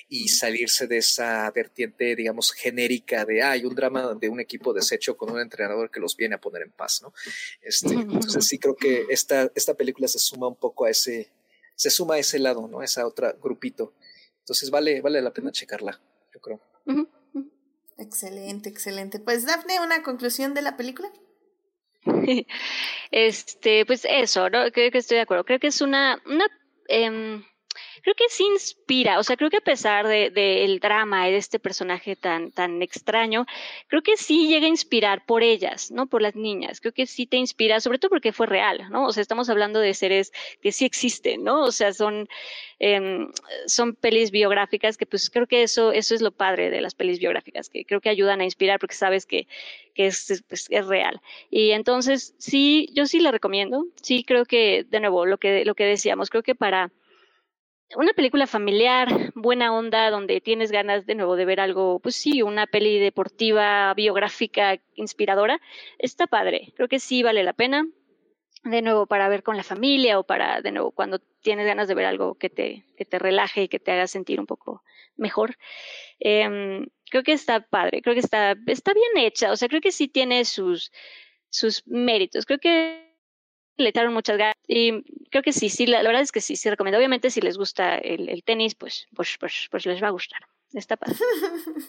y 0.08 0.28
salirse 0.28 0.86
de 0.86 0.98
esa 0.98 1.50
vertiente, 1.50 2.14
digamos, 2.14 2.52
genérica 2.52 3.24
de 3.24 3.42
hay 3.42 3.64
un 3.64 3.74
drama 3.74 4.14
de 4.14 4.28
un 4.28 4.38
equipo 4.38 4.72
deshecho 4.72 5.16
con 5.16 5.32
un 5.32 5.40
entrenador 5.40 5.90
que 5.90 5.98
los 5.98 6.16
viene 6.16 6.36
a 6.36 6.40
poner 6.40 6.62
en 6.62 6.70
paz, 6.70 7.02
¿no? 7.02 7.12
Este, 7.60 7.94
entonces 7.94 8.46
sí 8.46 8.60
creo 8.60 8.76
que 8.76 9.06
esta, 9.10 9.50
esta 9.56 9.74
película 9.74 10.06
se 10.06 10.20
suma 10.20 10.46
un 10.46 10.56
poco 10.56 10.84
a 10.84 10.90
ese, 10.90 11.32
se 11.74 11.90
suma 11.90 12.14
a 12.14 12.18
ese 12.18 12.38
lado, 12.38 12.68
¿no? 12.68 12.78
A 12.80 12.84
esa 12.84 13.04
otra 13.04 13.32
grupito. 13.32 13.92
Entonces 14.38 14.70
vale, 14.70 15.00
vale 15.00 15.20
la 15.20 15.32
pena 15.32 15.50
checarla, 15.50 16.00
yo 16.32 16.40
creo. 16.40 16.60
Excelente, 18.00 18.70
excelente. 18.70 19.18
Pues 19.20 19.44
Dafne, 19.44 19.78
una 19.80 20.02
conclusión 20.02 20.54
de 20.54 20.62
la 20.62 20.76
película. 20.76 21.10
Este, 23.10 23.84
pues 23.84 24.06
eso, 24.08 24.48
¿no? 24.48 24.70
Creo 24.72 24.90
que 24.90 24.98
estoy 24.98 25.16
de 25.16 25.22
acuerdo. 25.22 25.44
Creo 25.44 25.58
que 25.58 25.66
es 25.66 25.80
una, 25.80 26.22
una 26.24 26.46
eh, 26.88 27.42
creo 28.02 28.14
que 28.14 28.24
sí 28.28 28.44
inspira, 28.44 29.18
o 29.18 29.22
sea, 29.22 29.36
creo 29.36 29.50
que 29.50 29.58
a 29.58 29.60
pesar 29.62 30.06
del 30.06 30.32
de, 30.32 30.64
el 30.64 30.80
drama 30.80 31.26
de 31.26 31.36
este 31.36 31.58
personaje 31.58 32.16
tan, 32.16 32.52
tan 32.52 32.82
extraño, 32.82 33.46
creo 33.88 34.02
que 34.02 34.16
sí 34.16 34.48
llega 34.48 34.66
a 34.66 34.68
inspirar 34.68 35.24
por 35.26 35.42
ellas, 35.42 35.90
¿no? 35.90 36.06
Por 36.06 36.22
las 36.22 36.34
niñas, 36.34 36.80
creo 36.80 36.92
que 36.92 37.06
sí 37.06 37.26
te 37.26 37.36
inspira, 37.36 37.80
sobre 37.80 37.98
todo 37.98 38.10
porque 38.10 38.32
fue 38.32 38.46
real, 38.46 38.88
¿no? 38.90 39.06
O 39.06 39.12
sea, 39.12 39.20
estamos 39.20 39.48
hablando 39.50 39.80
de 39.80 39.94
seres 39.94 40.32
que 40.60 40.72
sí 40.72 40.84
existen, 40.84 41.44
¿no? 41.44 41.62
O 41.62 41.72
sea, 41.72 41.92
son, 41.92 42.28
eh, 42.78 43.26
son 43.66 43.94
pelis 43.94 44.30
biográficas 44.30 44.96
que 44.96 45.06
pues 45.06 45.30
creo 45.30 45.46
que 45.46 45.62
eso, 45.62 45.92
eso 45.92 46.14
es 46.14 46.22
lo 46.22 46.32
padre 46.32 46.70
de 46.70 46.80
las 46.80 46.94
pelis 46.94 47.18
biográficas, 47.18 47.68
que 47.68 47.84
creo 47.84 48.00
que 48.00 48.08
ayudan 48.08 48.40
a 48.40 48.44
inspirar 48.44 48.78
porque 48.78 48.94
sabes 48.94 49.26
que, 49.26 49.46
que 49.94 50.06
es, 50.06 50.42
pues, 50.48 50.66
es 50.70 50.86
real. 50.86 51.20
Y 51.50 51.70
entonces, 51.72 52.34
sí, 52.38 52.88
yo 52.94 53.06
sí 53.06 53.20
la 53.20 53.30
recomiendo, 53.30 53.86
sí 54.02 54.24
creo 54.24 54.44
que, 54.44 54.84
de 54.88 55.00
nuevo, 55.00 55.26
lo 55.26 55.38
que, 55.38 55.64
lo 55.64 55.74
que 55.74 55.84
decíamos, 55.84 56.30
creo 56.30 56.42
que 56.42 56.54
para 56.54 56.90
una 57.96 58.12
película 58.12 58.46
familiar, 58.46 59.32
buena 59.34 59.72
onda, 59.72 60.10
donde 60.10 60.40
tienes 60.40 60.70
ganas 60.70 61.06
de 61.06 61.14
nuevo 61.14 61.36
de 61.36 61.44
ver 61.44 61.60
algo, 61.60 61.98
pues 62.00 62.16
sí, 62.16 62.42
una 62.42 62.66
peli 62.66 62.98
deportiva, 62.98 63.92
biográfica, 63.94 64.80
inspiradora, 64.94 65.60
está 65.98 66.26
padre. 66.26 66.72
Creo 66.76 66.88
que 66.88 67.00
sí 67.00 67.22
vale 67.22 67.42
la 67.42 67.52
pena. 67.52 67.86
De 68.62 68.82
nuevo, 68.82 69.06
para 69.06 69.28
ver 69.30 69.42
con 69.42 69.56
la 69.56 69.62
familia 69.62 70.18
o 70.18 70.24
para, 70.24 70.60
de 70.60 70.70
nuevo, 70.70 70.90
cuando 70.90 71.18
tienes 71.40 71.66
ganas 71.66 71.88
de 71.88 71.94
ver 71.94 72.04
algo 72.04 72.34
que 72.34 72.50
te, 72.50 72.84
que 72.98 73.06
te 73.06 73.18
relaje 73.18 73.62
y 73.62 73.68
que 73.68 73.78
te 73.78 73.90
haga 73.90 74.06
sentir 74.06 74.38
un 74.38 74.44
poco 74.44 74.82
mejor. 75.16 75.56
Eh, 76.18 76.86
creo 77.10 77.22
que 77.22 77.32
está 77.32 77.60
padre, 77.60 78.02
creo 78.02 78.14
que 78.14 78.20
está, 78.20 78.54
está 78.66 78.92
bien 78.92 79.24
hecha, 79.24 79.50
o 79.50 79.56
sea, 79.56 79.68
creo 79.68 79.80
que 79.80 79.92
sí 79.92 80.08
tiene 80.08 80.44
sus, 80.44 80.92
sus 81.48 81.86
méritos. 81.86 82.44
Creo 82.44 82.58
que 82.58 83.09
le 83.80 83.90
echaron 83.90 84.12
muchas 84.12 84.38
ganas 84.38 84.56
y 84.66 85.02
creo 85.30 85.42
que 85.42 85.52
sí, 85.52 85.68
sí, 85.68 85.86
la, 85.86 86.02
la, 86.02 86.08
verdad 86.08 86.22
es 86.22 86.32
que 86.32 86.40
sí, 86.40 86.56
sí 86.56 86.68
recomiendo. 86.70 86.98
Obviamente 86.98 87.30
si 87.30 87.40
les 87.40 87.56
gusta 87.56 87.96
el, 87.96 88.28
el 88.28 88.42
tenis, 88.44 88.74
pues, 88.74 89.06
pues, 89.14 89.36
pues, 89.38 89.68
pues 89.70 89.86
les 89.86 90.02
va 90.02 90.08
a 90.08 90.12
gustar. 90.12 90.40
Está 90.72 90.96
padre. 90.96 91.16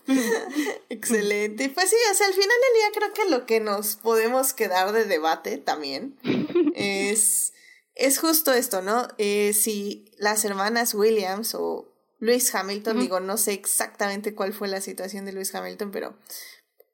Excelente. 0.90 1.70
Pues 1.70 1.90
sí, 1.90 1.96
o 2.12 2.16
sea, 2.16 2.28
al 2.28 2.34
final 2.34 2.50
del 2.50 2.80
día 2.80 3.00
creo 3.00 3.14
que 3.14 3.30
lo 3.30 3.46
que 3.46 3.60
nos 3.60 3.96
podemos 3.96 4.54
quedar 4.54 4.92
de 4.92 5.06
debate 5.06 5.58
también 5.60 6.18
es, 6.76 7.54
es 7.96 8.18
justo 8.18 8.54
esto, 8.54 8.82
¿no? 8.82 9.08
Eh, 9.20 9.54
si 9.54 10.12
las 10.18 10.46
hermanas 10.46 10.96
Williams 10.96 11.54
o 11.54 11.94
Lewis 12.20 12.54
Hamilton, 12.56 12.96
uh 12.96 13.00
-huh. 13.00 13.04
digo, 13.04 13.20
no 13.20 13.38
sé 13.38 13.54
exactamente 13.54 14.34
cuál 14.34 14.54
fue 14.54 14.68
la 14.68 14.82
situación 14.82 15.26
de 15.26 15.34
Lewis 15.34 15.54
Hamilton, 15.54 15.92
pero 15.92 16.18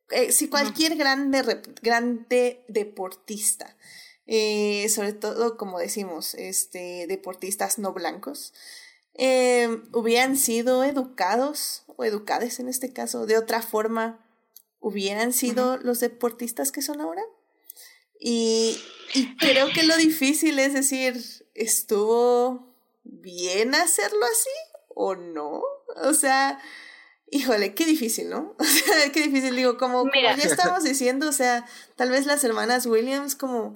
eh, 0.09 0.31
si 0.31 0.49
cualquier 0.49 0.95
grande, 0.95 1.61
grande 1.81 2.63
deportista, 2.67 3.77
eh, 4.27 4.87
sobre 4.89 5.13
todo, 5.13 5.57
como 5.57 5.79
decimos, 5.79 6.33
este, 6.35 7.07
deportistas 7.07 7.79
no 7.79 7.93
blancos, 7.93 8.53
eh, 9.13 9.81
hubieran 9.93 10.37
sido 10.37 10.83
educados 10.83 11.83
o 11.87 12.03
educadas 12.03 12.59
en 12.59 12.67
este 12.69 12.93
caso 12.93 13.25
de 13.25 13.37
otra 13.37 13.61
forma, 13.61 14.23
hubieran 14.79 15.33
sido 15.33 15.77
los 15.77 15.99
deportistas 15.99 16.71
que 16.71 16.81
son 16.81 17.01
ahora. 17.01 17.23
Y, 18.19 18.79
y 19.13 19.35
creo 19.37 19.69
que 19.73 19.83
lo 19.83 19.95
difícil 19.95 20.59
es 20.59 20.73
decir, 20.73 21.23
¿estuvo 21.55 22.75
bien 23.03 23.75
hacerlo 23.75 24.25
así 24.25 24.49
o 24.89 25.15
no? 25.15 25.63
O 26.03 26.13
sea, 26.13 26.59
Híjole, 27.29 27.75
qué 27.75 27.85
difícil, 27.85 28.29
¿no? 28.29 28.55
O 28.59 28.63
sea, 28.63 29.11
qué 29.11 29.23
difícil, 29.23 29.55
digo, 29.55 29.77
como, 29.77 29.99
como 29.99 30.11
ya 30.13 30.31
estábamos 30.31 30.83
diciendo, 30.83 31.27
o 31.27 31.33
sea, 31.33 31.65
tal 31.95 32.09
vez 32.09 32.25
las 32.25 32.43
hermanas 32.43 32.85
Williams 32.85 33.35
como 33.35 33.75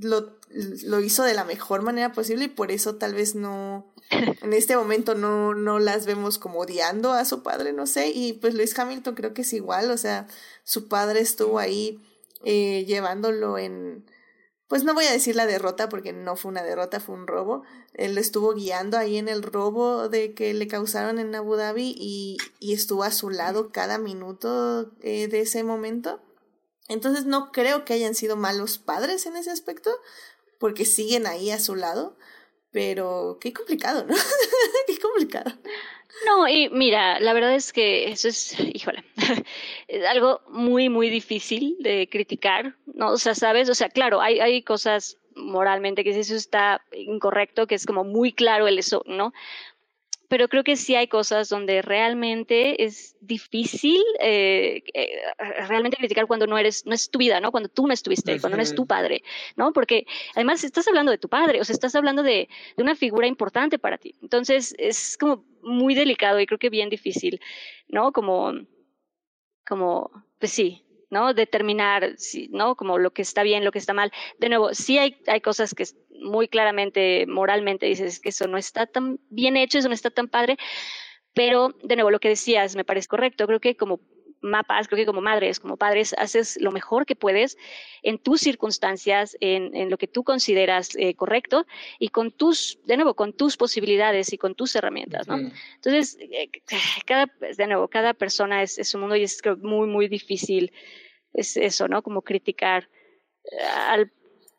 lo, 0.00 0.38
lo 0.84 1.00
hizo 1.00 1.22
de 1.22 1.34
la 1.34 1.44
mejor 1.44 1.82
manera 1.82 2.12
posible 2.12 2.44
y 2.44 2.48
por 2.48 2.70
eso 2.70 2.96
tal 2.96 3.14
vez 3.14 3.34
no, 3.34 3.92
en 4.10 4.52
este 4.52 4.76
momento 4.76 5.14
no, 5.14 5.54
no 5.54 5.78
las 5.78 6.06
vemos 6.06 6.38
como 6.38 6.60
odiando 6.60 7.12
a 7.12 7.24
su 7.24 7.42
padre, 7.42 7.72
no 7.72 7.86
sé, 7.86 8.08
y 8.08 8.34
pues 8.34 8.54
Luis 8.54 8.78
Hamilton 8.78 9.14
creo 9.14 9.34
que 9.34 9.42
es 9.42 9.52
igual, 9.52 9.90
o 9.90 9.96
sea, 9.96 10.26
su 10.64 10.88
padre 10.88 11.20
estuvo 11.20 11.58
ahí 11.58 12.00
eh, 12.44 12.84
llevándolo 12.86 13.58
en, 13.58 14.04
pues 14.68 14.82
no 14.82 14.94
voy 14.94 15.04
a 15.06 15.12
decir 15.12 15.36
la 15.36 15.46
derrota 15.46 15.88
porque 15.88 16.12
no 16.12 16.36
fue 16.36 16.50
una 16.50 16.62
derrota, 16.62 16.98
fue 16.98 17.14
un 17.14 17.26
robo. 17.26 17.62
Él 17.94 18.18
estuvo 18.18 18.52
guiando 18.52 18.98
ahí 18.98 19.16
en 19.16 19.28
el 19.28 19.42
robo 19.42 20.08
de 20.08 20.34
que 20.34 20.54
le 20.54 20.66
causaron 20.66 21.20
en 21.20 21.34
Abu 21.36 21.54
Dhabi 21.54 21.94
y, 21.96 22.36
y 22.58 22.72
estuvo 22.72 23.04
a 23.04 23.12
su 23.12 23.30
lado 23.30 23.70
cada 23.70 23.98
minuto 23.98 24.92
eh, 25.02 25.28
de 25.28 25.40
ese 25.40 25.62
momento. 25.62 26.20
Entonces 26.88 27.24
no 27.24 27.52
creo 27.52 27.84
que 27.84 27.94
hayan 27.94 28.14
sido 28.14 28.36
malos 28.36 28.78
padres 28.78 29.26
en 29.26 29.36
ese 29.36 29.50
aspecto 29.50 29.90
porque 30.58 30.84
siguen 30.84 31.26
ahí 31.26 31.50
a 31.50 31.58
su 31.58 31.74
lado. 31.74 32.16
Pero 32.72 33.38
qué 33.40 33.52
complicado, 33.52 34.04
¿no? 34.04 34.14
qué 34.86 34.98
complicado. 34.98 35.52
No, 36.24 36.48
y 36.48 36.68
mira, 36.70 37.20
la 37.20 37.32
verdad 37.32 37.54
es 37.54 37.72
que 37.72 38.10
eso 38.10 38.28
es, 38.28 38.58
híjole, 38.60 39.04
es 39.88 40.04
algo 40.04 40.40
muy, 40.48 40.88
muy 40.88 41.10
difícil 41.10 41.76
de 41.80 42.08
criticar, 42.10 42.76
¿no? 42.86 43.12
O 43.12 43.18
sea, 43.18 43.34
¿sabes? 43.34 43.68
O 43.68 43.74
sea, 43.74 43.88
claro, 43.88 44.20
hay, 44.20 44.40
hay 44.40 44.62
cosas 44.62 45.18
moralmente 45.34 46.04
que 46.04 46.14
si 46.14 46.20
eso 46.20 46.34
está 46.34 46.82
incorrecto, 46.92 47.66
que 47.66 47.74
es 47.74 47.86
como 47.86 48.04
muy 48.04 48.32
claro 48.32 48.66
el 48.66 48.78
eso, 48.78 49.02
¿no? 49.06 49.32
Pero 50.28 50.48
creo 50.48 50.64
que 50.64 50.76
sí 50.76 50.94
hay 50.94 51.08
cosas 51.08 51.48
donde 51.48 51.82
realmente 51.82 52.84
es 52.84 53.16
difícil 53.20 54.02
eh, 54.20 54.82
eh, 54.94 55.20
realmente 55.68 55.96
criticar 55.96 56.26
cuando 56.26 56.46
no 56.46 56.58
eres, 56.58 56.86
no 56.86 56.94
es 56.94 57.10
tu 57.10 57.18
vida, 57.18 57.40
¿no? 57.40 57.50
Cuando 57.50 57.68
tú 57.68 57.86
no 57.86 57.92
estuviste, 57.92 58.40
cuando 58.40 58.56
no 58.56 58.62
es 58.62 58.74
tu 58.74 58.86
padre, 58.86 59.22
¿no? 59.56 59.72
Porque 59.72 60.06
además 60.34 60.64
estás 60.64 60.88
hablando 60.88 61.12
de 61.12 61.18
tu 61.18 61.28
padre, 61.28 61.60
o 61.60 61.64
sea, 61.64 61.74
estás 61.74 61.94
hablando 61.94 62.22
de, 62.22 62.48
de, 62.76 62.82
una 62.82 62.94
figura 62.94 63.26
importante 63.26 63.78
para 63.78 63.98
ti. 63.98 64.14
Entonces 64.22 64.74
es 64.78 65.16
como 65.18 65.44
muy 65.62 65.94
delicado 65.94 66.40
y 66.40 66.46
creo 66.46 66.58
que 66.58 66.70
bien 66.70 66.88
difícil, 66.88 67.40
¿no? 67.88 68.12
Como, 68.12 68.52
como, 69.66 70.10
pues 70.38 70.52
sí, 70.52 70.85
¿no? 71.10 71.34
Determinar, 71.34 72.14
¿no? 72.50 72.76
Como 72.76 72.98
lo 72.98 73.12
que 73.12 73.22
está 73.22 73.42
bien, 73.42 73.64
lo 73.64 73.72
que 73.72 73.78
está 73.78 73.92
mal. 73.92 74.12
De 74.38 74.48
nuevo, 74.48 74.74
sí 74.74 74.98
hay, 74.98 75.16
hay 75.26 75.40
cosas 75.40 75.74
que 75.74 75.84
muy 76.20 76.48
claramente, 76.48 77.26
moralmente, 77.26 77.86
dices 77.86 78.20
que 78.20 78.30
eso 78.30 78.46
no 78.48 78.58
está 78.58 78.86
tan 78.86 79.18
bien 79.30 79.56
hecho, 79.56 79.78
eso 79.78 79.88
no 79.88 79.94
está 79.94 80.10
tan 80.10 80.28
padre, 80.28 80.56
pero 81.34 81.74
de 81.82 81.96
nuevo, 81.96 82.10
lo 82.10 82.20
que 82.20 82.30
decías 82.30 82.76
me 82.76 82.84
parece 82.84 83.08
correcto. 83.08 83.46
Creo 83.46 83.60
que 83.60 83.76
como 83.76 84.00
mapas, 84.40 84.88
creo 84.88 84.98
que 84.98 85.06
como 85.06 85.20
madres, 85.20 85.60
como 85.60 85.76
padres, 85.76 86.14
haces 86.18 86.58
lo 86.60 86.70
mejor 86.72 87.06
que 87.06 87.16
puedes 87.16 87.56
en 88.02 88.18
tus 88.18 88.40
circunstancias, 88.40 89.36
en, 89.40 89.74
en 89.74 89.90
lo 89.90 89.98
que 89.98 90.06
tú 90.06 90.24
consideras 90.24 90.94
eh, 90.96 91.14
correcto 91.14 91.66
y 91.98 92.08
con 92.08 92.30
tus, 92.30 92.78
de 92.84 92.96
nuevo, 92.96 93.14
con 93.14 93.32
tus 93.32 93.56
posibilidades 93.56 94.32
y 94.32 94.38
con 94.38 94.54
tus 94.54 94.74
herramientas, 94.76 95.26
¿no? 95.28 95.36
Entonces, 95.36 96.18
eh, 96.20 96.50
cada, 97.04 97.26
de 97.40 97.66
nuevo, 97.66 97.88
cada 97.88 98.14
persona 98.14 98.62
es, 98.62 98.78
es 98.78 98.94
un 98.94 99.02
mundo 99.02 99.16
y 99.16 99.22
es 99.22 99.40
muy, 99.62 99.88
muy 99.88 100.08
difícil, 100.08 100.72
es 101.32 101.56
eso, 101.56 101.88
¿no? 101.88 102.02
Como 102.02 102.22
criticar 102.22 102.88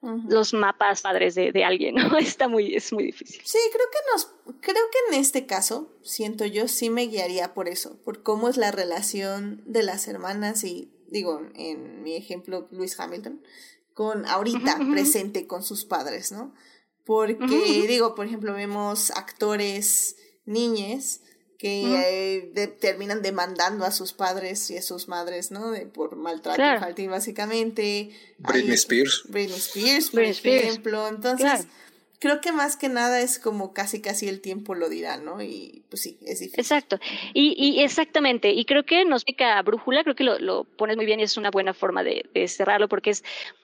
los 0.01 0.53
mapas 0.53 1.01
padres 1.01 1.35
de, 1.35 1.51
de, 1.51 1.63
alguien, 1.63 1.95
¿no? 1.95 2.17
Está 2.19 2.47
muy, 2.47 2.75
es 2.75 2.93
muy 2.93 3.05
difícil. 3.05 3.41
Sí, 3.43 3.57
creo 3.71 3.85
que 3.91 3.97
nos, 4.11 4.59
creo 4.61 4.83
que 4.91 5.15
en 5.15 5.19
este 5.19 5.45
caso, 5.45 5.91
siento 6.03 6.45
yo, 6.45 6.67
sí 6.67 6.89
me 6.89 7.07
guiaría 7.07 7.53
por 7.53 7.67
eso, 7.67 7.97
por 8.03 8.23
cómo 8.23 8.49
es 8.49 8.57
la 8.57 8.71
relación 8.71 9.63
de 9.65 9.83
las 9.83 10.07
hermanas 10.07 10.63
y, 10.63 10.91
digo, 11.07 11.41
en 11.55 12.03
mi 12.03 12.15
ejemplo, 12.15 12.67
Luis 12.71 12.99
Hamilton, 12.99 13.41
con 13.93 14.25
ahorita 14.27 14.77
presente 14.91 15.47
con 15.47 15.63
sus 15.63 15.85
padres, 15.85 16.31
¿no? 16.31 16.53
Porque, 17.03 17.87
digo, 17.87 18.15
por 18.15 18.25
ejemplo, 18.25 18.53
vemos 18.53 19.11
actores 19.11 20.17
niñes 20.45 21.21
que 21.57 22.51
eh, 22.55 22.67
terminan 22.79 23.21
demandando 23.21 23.85
a 23.85 23.91
sus 23.91 24.13
padres 24.13 24.69
y 24.69 24.77
a 24.77 24.81
sus 24.81 25.07
madres, 25.07 25.51
¿no? 25.51 25.71
De, 25.71 25.87
por 25.87 26.15
maltrato 26.15 26.61
infantil, 26.61 27.09
básicamente. 27.09 28.11
Britney 28.37 28.75
Spears. 28.75 29.23
Britney 29.27 29.57
Spears, 29.57 30.11
por 30.11 30.21
ejemplo. 30.21 31.07
Entonces, 31.07 31.67
creo 32.19 32.41
que 32.41 32.51
más 32.51 32.77
que 32.77 32.89
nada 32.89 33.21
es 33.21 33.39
como 33.39 33.73
casi 33.73 34.01
casi 34.01 34.27
el 34.27 34.41
tiempo 34.41 34.75
lo 34.75 34.89
dirá, 34.89 35.17
¿no? 35.17 35.41
Y 35.41 35.83
pues 35.89 36.03
sí, 36.03 36.19
es 36.21 36.39
difícil. 36.39 36.59
Exacto. 36.59 36.99
Y, 37.33 37.55
y 37.57 37.81
exactamente. 37.83 38.51
Y 38.51 38.65
creo 38.65 38.85
que 38.85 39.03
nos 39.05 39.23
pica 39.23 39.61
brújula, 39.63 40.03
creo 40.03 40.15
que 40.15 40.23
lo, 40.23 40.37
lo 40.39 40.63
pones 40.63 40.95
muy 40.95 41.05
bien 41.05 41.19
y 41.19 41.23
es 41.23 41.37
una 41.37 41.49
buena 41.49 41.73
forma 41.73 42.03
de, 42.03 42.29
de 42.33 42.47
cerrarlo 42.47 42.87
porque 42.87 43.11
es 43.11 43.23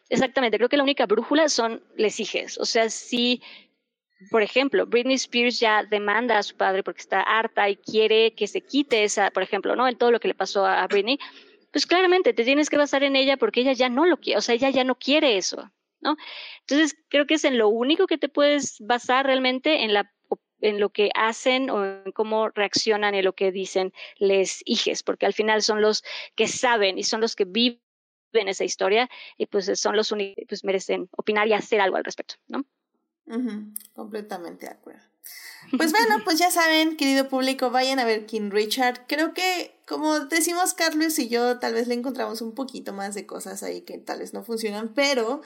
exactamente, 0.09 0.57
creo 0.57 0.69
que 0.69 0.77
la 0.77 0.83
única 0.83 1.05
brújula 1.05 1.49
son 1.49 1.83
les 1.95 2.19
hijes. 2.19 2.57
O 2.57 2.65
sea, 2.65 2.89
si 2.89 3.41
por 4.29 4.41
ejemplo, 4.41 4.85
Britney 4.85 5.15
Spears 5.15 5.59
ya 5.59 5.83
demanda 5.83 6.37
a 6.37 6.43
su 6.43 6.55
padre 6.55 6.83
porque 6.83 7.01
está 7.01 7.21
harta 7.21 7.69
y 7.69 7.75
quiere 7.75 8.33
que 8.33 8.47
se 8.47 8.61
quite 8.61 9.03
esa, 9.03 9.31
por 9.31 9.43
ejemplo, 9.43 9.75
¿no? 9.75 9.87
En 9.87 9.97
todo 9.97 10.11
lo 10.11 10.19
que 10.19 10.27
le 10.27 10.35
pasó 10.35 10.65
a 10.65 10.85
Britney, 10.87 11.19
pues 11.71 11.85
claramente 11.85 12.33
te 12.33 12.43
tienes 12.43 12.69
que 12.69 12.77
basar 12.77 13.03
en 13.03 13.15
ella 13.15 13.37
porque 13.37 13.61
ella 13.61 13.73
ya 13.73 13.89
no 13.89 14.05
lo 14.05 14.17
quiere, 14.17 14.37
o 14.37 14.41
sea, 14.41 14.55
ella 14.55 14.69
ya 14.69 14.83
no 14.83 14.95
quiere 14.95 15.37
eso, 15.37 15.71
¿no? 16.01 16.17
Entonces, 16.61 16.95
creo 17.09 17.25
que 17.25 17.35
es 17.35 17.43
en 17.43 17.57
lo 17.57 17.69
único 17.69 18.07
que 18.07 18.17
te 18.17 18.29
puedes 18.29 18.77
basar 18.79 19.25
realmente 19.25 19.83
en 19.83 19.93
la 19.93 20.11
lo 20.71 20.89
que 20.89 21.09
hacen 21.13 21.69
o 21.69 21.83
en 21.83 22.11
cómo 22.13 22.49
reaccionan 22.49 23.15
en 23.15 23.25
lo 23.25 23.33
que 23.33 23.51
dicen 23.51 23.91
les 24.17 24.61
hijes, 24.65 25.03
porque 25.03 25.25
al 25.25 25.33
final 25.33 25.61
son 25.61 25.81
los 25.81 26.03
que 26.35 26.47
saben 26.47 26.97
y 26.97 27.03
son 27.03 27.19
los 27.19 27.35
que 27.35 27.45
viven 27.45 27.79
esa 28.33 28.63
historia 28.63 29.09
y 29.37 29.47
pues 29.47 29.69
son 29.79 29.95
los 29.95 30.11
únicos 30.11 30.35
que 30.37 30.45
pues, 30.47 30.63
merecen 30.63 31.09
opinar 31.17 31.47
y 31.47 31.53
hacer 31.53 31.81
algo 31.81 31.97
al 31.97 32.05
respecto, 32.05 32.35
¿no? 32.47 32.63
Completamente 33.93 34.65
de 34.65 34.71
acuerdo. 34.71 35.13
Pues 35.77 35.91
bueno, 35.91 36.21
pues 36.23 36.37
ya 36.37 36.51
saben, 36.51 36.97
querido 36.97 37.29
público, 37.29 37.71
vayan 37.71 37.99
a 37.99 38.05
ver 38.05 38.25
King 38.25 38.49
Richard. 38.51 39.05
Creo 39.07 39.33
que, 39.33 39.75
como 39.87 40.19
decimos 40.19 40.73
Carlos 40.73 41.17
y 41.19 41.29
yo, 41.29 41.59
tal 41.59 41.73
vez 41.73 41.87
le 41.87 41.95
encontramos 41.95 42.41
un 42.41 42.53
poquito 42.53 42.93
más 42.93 43.15
de 43.15 43.25
cosas 43.25 43.63
ahí 43.63 43.81
que 43.81 43.97
tal 43.97 44.19
vez 44.19 44.33
no 44.33 44.43
funcionan, 44.43 44.93
pero 44.93 45.41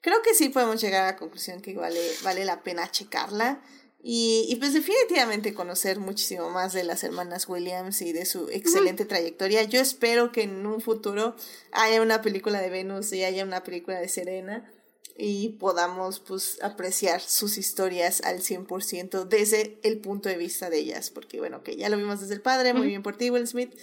creo 0.00 0.22
que 0.22 0.34
sí 0.34 0.48
podemos 0.48 0.80
llegar 0.80 1.04
a 1.04 1.12
la 1.12 1.16
conclusión 1.16 1.60
que 1.60 1.74
vale, 1.74 2.00
vale 2.24 2.44
la 2.44 2.62
pena 2.62 2.90
checarla. 2.90 3.62
Y, 4.02 4.46
y 4.48 4.56
pues 4.56 4.72
definitivamente 4.72 5.52
conocer 5.52 5.98
muchísimo 5.98 6.48
más 6.48 6.72
de 6.72 6.84
las 6.84 7.04
hermanas 7.04 7.46
Williams 7.46 8.00
y 8.00 8.12
de 8.12 8.24
su 8.24 8.48
excelente 8.48 9.04
trayectoria. 9.04 9.62
Yo 9.64 9.78
espero 9.78 10.32
que 10.32 10.42
en 10.42 10.66
un 10.66 10.80
futuro 10.80 11.36
haya 11.72 12.00
una 12.00 12.22
película 12.22 12.62
de 12.62 12.70
Venus 12.70 13.12
y 13.12 13.24
haya 13.24 13.44
una 13.44 13.62
película 13.62 14.00
de 14.00 14.08
Serena 14.08 14.72
y 15.16 15.50
podamos 15.50 16.20
pues 16.20 16.58
apreciar 16.62 17.20
sus 17.20 17.58
historias 17.58 18.22
al 18.22 18.40
100% 18.40 19.24
desde 19.26 19.78
el 19.82 20.00
punto 20.00 20.28
de 20.28 20.36
vista 20.36 20.70
de 20.70 20.78
ellas, 20.78 21.10
porque 21.10 21.38
bueno, 21.38 21.62
que 21.62 21.76
ya 21.76 21.88
lo 21.88 21.96
vimos 21.96 22.20
desde 22.20 22.34
el 22.34 22.42
padre, 22.42 22.74
muy 22.74 22.86
bien 22.86 23.02
por 23.02 23.16
ti 23.16 23.30
Will 23.30 23.46
Smith, 23.46 23.74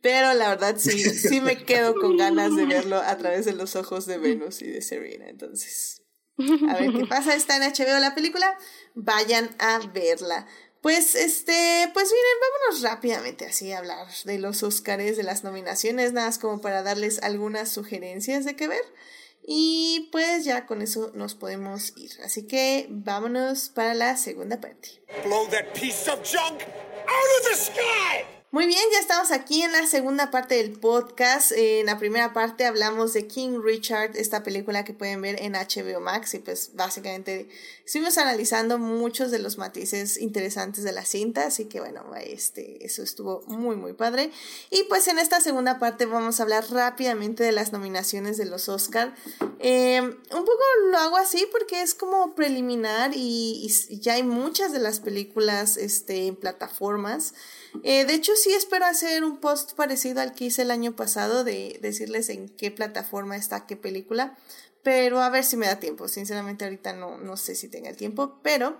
pero 0.00 0.32
la 0.34 0.48
verdad 0.48 0.76
sí, 0.78 0.98
sí 0.98 1.40
me 1.40 1.56
quedo 1.64 1.94
con 1.94 2.16
ganas 2.16 2.56
de 2.56 2.66
verlo 2.66 2.96
a 2.96 3.16
través 3.18 3.44
de 3.44 3.52
los 3.52 3.76
ojos 3.76 4.06
de 4.06 4.18
Venus 4.18 4.62
y 4.62 4.66
de 4.66 4.82
Serena, 4.82 5.28
entonces 5.28 6.02
a 6.38 6.78
ver 6.78 6.92
qué 6.92 7.06
pasa, 7.08 7.34
está 7.34 7.56
en 7.56 7.62
HBO 7.62 7.98
la 8.00 8.14
película, 8.14 8.58
vayan 8.94 9.54
a 9.58 9.78
verla. 9.92 10.46
Pues 10.82 11.14
este, 11.14 11.90
pues 11.94 12.04
miren, 12.12 12.38
vámonos 12.40 12.82
rápidamente 12.82 13.46
así 13.46 13.72
a 13.72 13.78
hablar 13.78 14.06
de 14.24 14.38
los 14.38 14.62
Oscars, 14.62 15.16
de 15.16 15.22
las 15.22 15.42
nominaciones, 15.42 16.12
nada 16.12 16.28
más 16.28 16.38
como 16.38 16.60
para 16.60 16.82
darles 16.82 17.20
algunas 17.22 17.70
sugerencias 17.70 18.44
de 18.44 18.54
qué 18.54 18.68
ver. 18.68 18.84
Y 19.48 20.08
pues 20.10 20.44
ya 20.44 20.66
con 20.66 20.82
eso 20.82 21.12
nos 21.14 21.36
podemos 21.36 21.92
ir. 21.96 22.10
Así 22.24 22.46
que 22.48 22.88
vámonos 22.90 23.68
para 23.68 23.94
la 23.94 24.16
segunda 24.16 24.60
parte. 24.60 25.02
Muy 28.52 28.66
bien, 28.66 28.80
ya 28.92 29.00
estamos 29.00 29.32
aquí 29.32 29.62
en 29.62 29.72
la 29.72 29.84
segunda 29.88 30.30
parte 30.30 30.54
del 30.54 30.78
podcast. 30.78 31.50
En 31.50 31.86
la 31.86 31.98
primera 31.98 32.32
parte 32.32 32.64
hablamos 32.64 33.12
de 33.12 33.26
King 33.26 33.58
Richard, 33.60 34.16
esta 34.16 34.44
película 34.44 34.84
que 34.84 34.94
pueden 34.94 35.20
ver 35.20 35.42
en 35.42 35.54
HBO 35.54 36.00
Max 36.00 36.34
y 36.34 36.38
pues 36.38 36.70
básicamente 36.74 37.48
estuvimos 37.84 38.16
analizando 38.18 38.78
muchos 38.78 39.32
de 39.32 39.40
los 39.40 39.58
matices 39.58 40.16
interesantes 40.16 40.84
de 40.84 40.92
la 40.92 41.04
cinta, 41.04 41.46
así 41.46 41.64
que 41.64 41.80
bueno, 41.80 42.04
este, 42.22 42.86
eso 42.86 43.02
estuvo 43.02 43.42
muy 43.48 43.74
muy 43.74 43.94
padre. 43.94 44.30
Y 44.70 44.84
pues 44.84 45.08
en 45.08 45.18
esta 45.18 45.40
segunda 45.40 45.80
parte 45.80 46.06
vamos 46.06 46.38
a 46.38 46.44
hablar 46.44 46.64
rápidamente 46.70 47.42
de 47.42 47.50
las 47.50 47.72
nominaciones 47.72 48.36
de 48.36 48.44
los 48.44 48.68
Oscar. 48.68 49.12
Eh, 49.58 50.00
un 50.00 50.44
poco 50.44 50.62
lo 50.92 50.98
hago 50.98 51.16
así 51.16 51.48
porque 51.50 51.82
es 51.82 51.94
como 51.94 52.36
preliminar 52.36 53.10
y, 53.12 53.68
y 53.88 53.98
ya 53.98 54.14
hay 54.14 54.22
muchas 54.22 54.70
de 54.70 54.78
las 54.78 55.00
películas 55.00 55.76
este, 55.76 56.28
en 56.28 56.36
plataformas. 56.36 57.34
Eh, 57.82 58.04
de 58.04 58.14
hecho, 58.14 58.35
sí 58.36 58.52
espero 58.52 58.84
hacer 58.86 59.24
un 59.24 59.38
post 59.38 59.72
parecido 59.72 60.20
al 60.20 60.34
que 60.34 60.46
hice 60.46 60.62
el 60.62 60.70
año 60.70 60.94
pasado 60.94 61.44
de 61.44 61.78
decirles 61.82 62.28
en 62.28 62.48
qué 62.48 62.70
plataforma 62.70 63.36
está 63.36 63.66
qué 63.66 63.76
película, 63.76 64.36
pero 64.82 65.20
a 65.20 65.30
ver 65.30 65.44
si 65.44 65.56
me 65.56 65.66
da 65.66 65.80
tiempo. 65.80 66.08
Sinceramente 66.08 66.64
ahorita 66.64 66.92
no, 66.92 67.18
no 67.18 67.36
sé 67.36 67.54
si 67.54 67.68
tenga 67.68 67.90
el 67.90 67.96
tiempo, 67.96 68.38
pero 68.42 68.78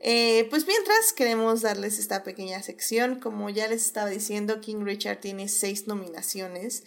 eh, 0.00 0.46
pues 0.50 0.66
mientras 0.66 1.12
queremos 1.12 1.62
darles 1.62 1.98
esta 1.98 2.22
pequeña 2.22 2.62
sección, 2.62 3.18
como 3.18 3.50
ya 3.50 3.66
les 3.68 3.84
estaba 3.84 4.08
diciendo, 4.08 4.60
King 4.60 4.84
Richard 4.84 5.20
tiene 5.20 5.48
seis 5.48 5.86
nominaciones. 5.86 6.84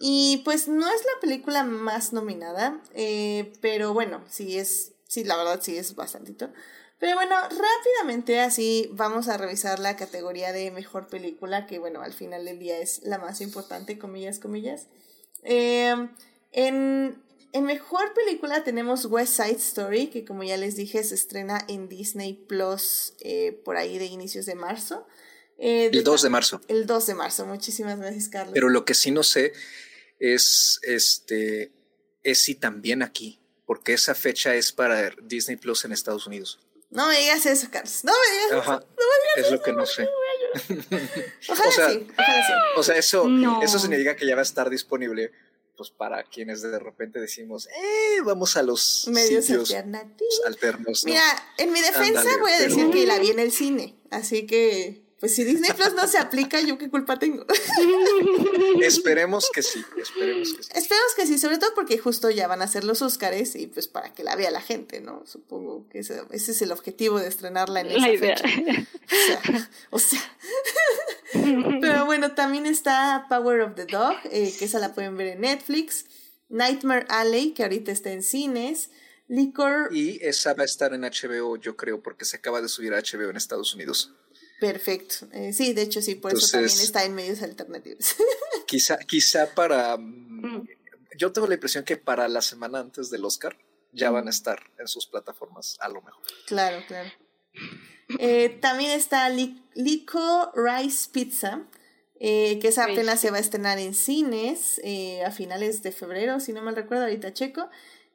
Y 0.00 0.42
pues 0.44 0.68
no 0.68 0.88
es 0.88 1.00
la 1.00 1.20
película 1.20 1.64
más 1.64 2.12
nominada, 2.12 2.80
eh, 2.94 3.52
pero 3.60 3.92
bueno, 3.92 4.24
sí 4.28 4.58
es, 4.58 4.92
sí, 5.08 5.24
la 5.24 5.36
verdad 5.36 5.60
sí 5.62 5.76
es 5.76 5.94
bastantito. 5.94 6.50
Pero 6.98 7.14
bueno, 7.14 7.36
rápidamente 7.40 8.40
así 8.40 8.90
vamos 8.92 9.28
a 9.28 9.36
revisar 9.36 9.78
la 9.78 9.96
categoría 9.96 10.52
de 10.52 10.70
mejor 10.72 11.06
película, 11.06 11.66
que 11.66 11.78
bueno, 11.78 12.02
al 12.02 12.12
final 12.12 12.44
del 12.44 12.58
día 12.58 12.78
es 12.78 13.02
la 13.04 13.18
más 13.18 13.40
importante, 13.40 13.98
comillas, 13.98 14.40
comillas. 14.40 14.88
Eh, 15.44 15.94
en, 16.50 17.22
en 17.52 17.64
mejor 17.64 18.12
película 18.14 18.64
tenemos 18.64 19.04
West 19.04 19.36
Side 19.36 19.56
Story, 19.56 20.08
que 20.08 20.24
como 20.24 20.42
ya 20.42 20.56
les 20.56 20.76
dije 20.76 21.02
se 21.04 21.14
estrena 21.14 21.64
en 21.68 21.88
Disney 21.88 22.34
Plus 22.34 23.14
eh, 23.20 23.60
por 23.64 23.76
ahí 23.76 23.98
de 23.98 24.06
inicios 24.06 24.46
de 24.46 24.54
marzo. 24.54 25.06
Eh, 25.56 25.90
el 25.92 26.04
2 26.04 26.22
de 26.22 26.30
marzo. 26.30 26.60
El 26.68 26.86
2 26.86 27.06
de 27.06 27.14
marzo, 27.14 27.46
muchísimas 27.46 27.98
gracias 27.98 28.28
Carlos. 28.28 28.54
Pero 28.54 28.68
lo 28.68 28.84
que 28.84 28.94
sí 28.94 29.10
no 29.10 29.22
sé 29.22 29.52
es, 30.18 30.80
este, 30.82 31.72
es 32.22 32.38
si 32.38 32.54
también 32.54 33.02
aquí, 33.02 33.40
porque 33.66 33.92
esa 33.92 34.14
fecha 34.14 34.54
es 34.54 34.72
para 34.72 35.10
Disney 35.22 35.56
Plus 35.56 35.84
en 35.84 35.92
Estados 35.92 36.26
Unidos. 36.26 36.60
No 36.90 37.06
me 37.08 37.18
digas 37.18 37.44
eso, 37.46 37.68
Carlos. 37.70 38.02
No 38.04 38.12
me 38.12 38.34
digas 38.56 38.62
eso. 38.62 38.72
No 38.72 38.78
me 38.80 39.36
digas 39.36 39.46
es 39.46 39.50
lo 39.52 39.62
que 39.62 39.72
no 39.72 39.84
sé. 39.86 40.08
ojalá 41.48 41.68
o 41.68 41.72
sea, 41.72 41.90
sí, 41.90 42.06
ojalá 42.16 42.46
sí. 42.46 42.52
O 42.76 42.82
sea, 42.82 42.96
eso, 42.96 43.28
No. 43.28 43.62
eso 43.62 43.78
significa 43.78 44.16
que 44.16 44.26
ya 44.26 44.34
va 44.34 44.40
a 44.40 44.44
estar 44.44 44.70
disponible 44.70 45.30
pues 45.76 45.90
para 45.90 46.24
quienes 46.24 46.60
de 46.60 46.76
repente 46.80 47.20
decimos, 47.20 47.68
eh, 47.68 48.20
vamos 48.24 48.56
a 48.56 48.62
los 48.64 49.06
Medios 49.12 49.44
sitios 49.44 49.70
alternativos. 49.70 50.42
alternos. 50.44 51.04
¿no? 51.04 51.10
Mira, 51.12 51.22
en 51.56 51.72
mi 51.72 51.80
defensa 51.80 52.24
voy 52.40 52.50
a 52.52 52.56
pero- 52.58 52.68
decir 52.74 52.90
que 52.90 53.06
la 53.06 53.18
vi 53.20 53.30
en 53.30 53.38
el 53.38 53.52
cine. 53.52 53.94
Así 54.10 54.44
que, 54.44 55.04
pues 55.20 55.34
si 55.34 55.44
Disney 55.44 55.72
Plus 55.72 55.94
no 55.94 56.06
se 56.06 56.18
aplica, 56.18 56.60
¿yo 56.60 56.78
qué 56.78 56.88
culpa 56.88 57.18
tengo? 57.18 57.44
Esperemos 58.82 59.50
que 59.52 59.62
sí, 59.62 59.84
esperemos 60.00 60.54
que 60.54 60.62
sí. 60.62 60.70
Esperemos 60.74 61.14
que 61.16 61.26
sí, 61.26 61.38
sobre 61.38 61.58
todo 61.58 61.74
porque 61.74 61.98
justo 61.98 62.30
ya 62.30 62.46
van 62.46 62.62
a 62.62 62.68
ser 62.68 62.84
los 62.84 63.02
Óscares 63.02 63.56
y 63.56 63.66
pues 63.66 63.88
para 63.88 64.12
que 64.12 64.22
la 64.22 64.36
vea 64.36 64.50
la 64.50 64.60
gente, 64.60 65.00
¿no? 65.00 65.24
Supongo 65.26 65.86
que 65.88 66.00
ese, 66.00 66.22
ese 66.30 66.52
es 66.52 66.62
el 66.62 66.72
objetivo 66.72 67.18
de 67.18 67.28
estrenarla 67.28 67.80
en 67.80 67.88
esa 67.88 67.98
La 67.98 68.12
idea. 68.12 68.36
fecha. 68.36 68.86
O 69.10 69.18
sea, 69.26 69.70
o 69.90 69.98
sea. 69.98 70.20
Pero 71.80 72.06
bueno, 72.06 72.32
también 72.32 72.66
está 72.66 73.26
Power 73.28 73.60
of 73.60 73.74
the 73.74 73.86
Dog, 73.86 74.14
eh, 74.30 74.54
que 74.58 74.64
esa 74.64 74.78
la 74.78 74.94
pueden 74.94 75.16
ver 75.16 75.28
en 75.28 75.40
Netflix. 75.42 76.06
Nightmare 76.48 77.06
Alley, 77.08 77.52
que 77.52 77.62
ahorita 77.62 77.92
está 77.92 78.10
en 78.10 78.22
cines. 78.22 78.90
Licor, 79.30 79.94
Y 79.94 80.18
esa 80.24 80.54
va 80.54 80.62
a 80.62 80.64
estar 80.64 80.94
en 80.94 81.02
HBO, 81.02 81.56
yo 81.58 81.76
creo, 81.76 82.02
porque 82.02 82.24
se 82.24 82.38
acaba 82.38 82.62
de 82.62 82.68
subir 82.70 82.94
a 82.94 83.00
HBO 83.02 83.28
en 83.28 83.36
Estados 83.36 83.74
Unidos. 83.74 84.14
Perfecto. 84.60 85.26
Eh, 85.32 85.52
sí, 85.52 85.72
de 85.72 85.82
hecho 85.82 86.00
sí, 86.02 86.14
por 86.14 86.32
eso 86.32 86.46
también 86.50 86.70
está 86.78 87.04
en 87.04 87.14
medios 87.14 87.42
alternativos. 87.42 88.14
Quizá, 88.66 88.98
quizá 88.98 89.54
para. 89.54 89.96
mm, 89.96 90.66
Yo 91.16 91.32
tengo 91.32 91.46
la 91.46 91.54
impresión 91.54 91.84
que 91.84 91.96
para 91.96 92.28
la 92.28 92.42
semana 92.42 92.80
antes 92.80 93.08
del 93.10 93.24
Oscar 93.24 93.56
ya 93.92 94.10
van 94.10 94.26
a 94.26 94.30
estar 94.30 94.60
en 94.78 94.86
sus 94.88 95.06
plataformas, 95.06 95.76
a 95.80 95.88
lo 95.88 96.02
mejor. 96.02 96.22
Claro, 96.46 96.84
claro. 96.86 97.10
Eh, 98.18 98.58
también 98.60 98.90
está 98.92 99.28
Li- 99.30 99.62
Lico 99.74 100.52
Rice 100.54 101.08
Pizza, 101.12 101.64
eh, 102.20 102.58
que 102.60 102.68
esa 102.68 102.86
Rice 102.86 102.98
apenas 103.00 103.20
se 103.20 103.30
va 103.30 103.38
a 103.38 103.40
estrenar 103.40 103.78
en 103.78 103.94
cines 103.94 104.80
eh, 104.84 105.22
a 105.24 105.30
finales 105.30 105.82
de 105.82 105.92
febrero, 105.92 106.40
si 106.40 106.52
no 106.52 106.62
mal 106.62 106.76
recuerdo, 106.76 107.04
ahorita 107.04 107.32
checo. 107.32 107.68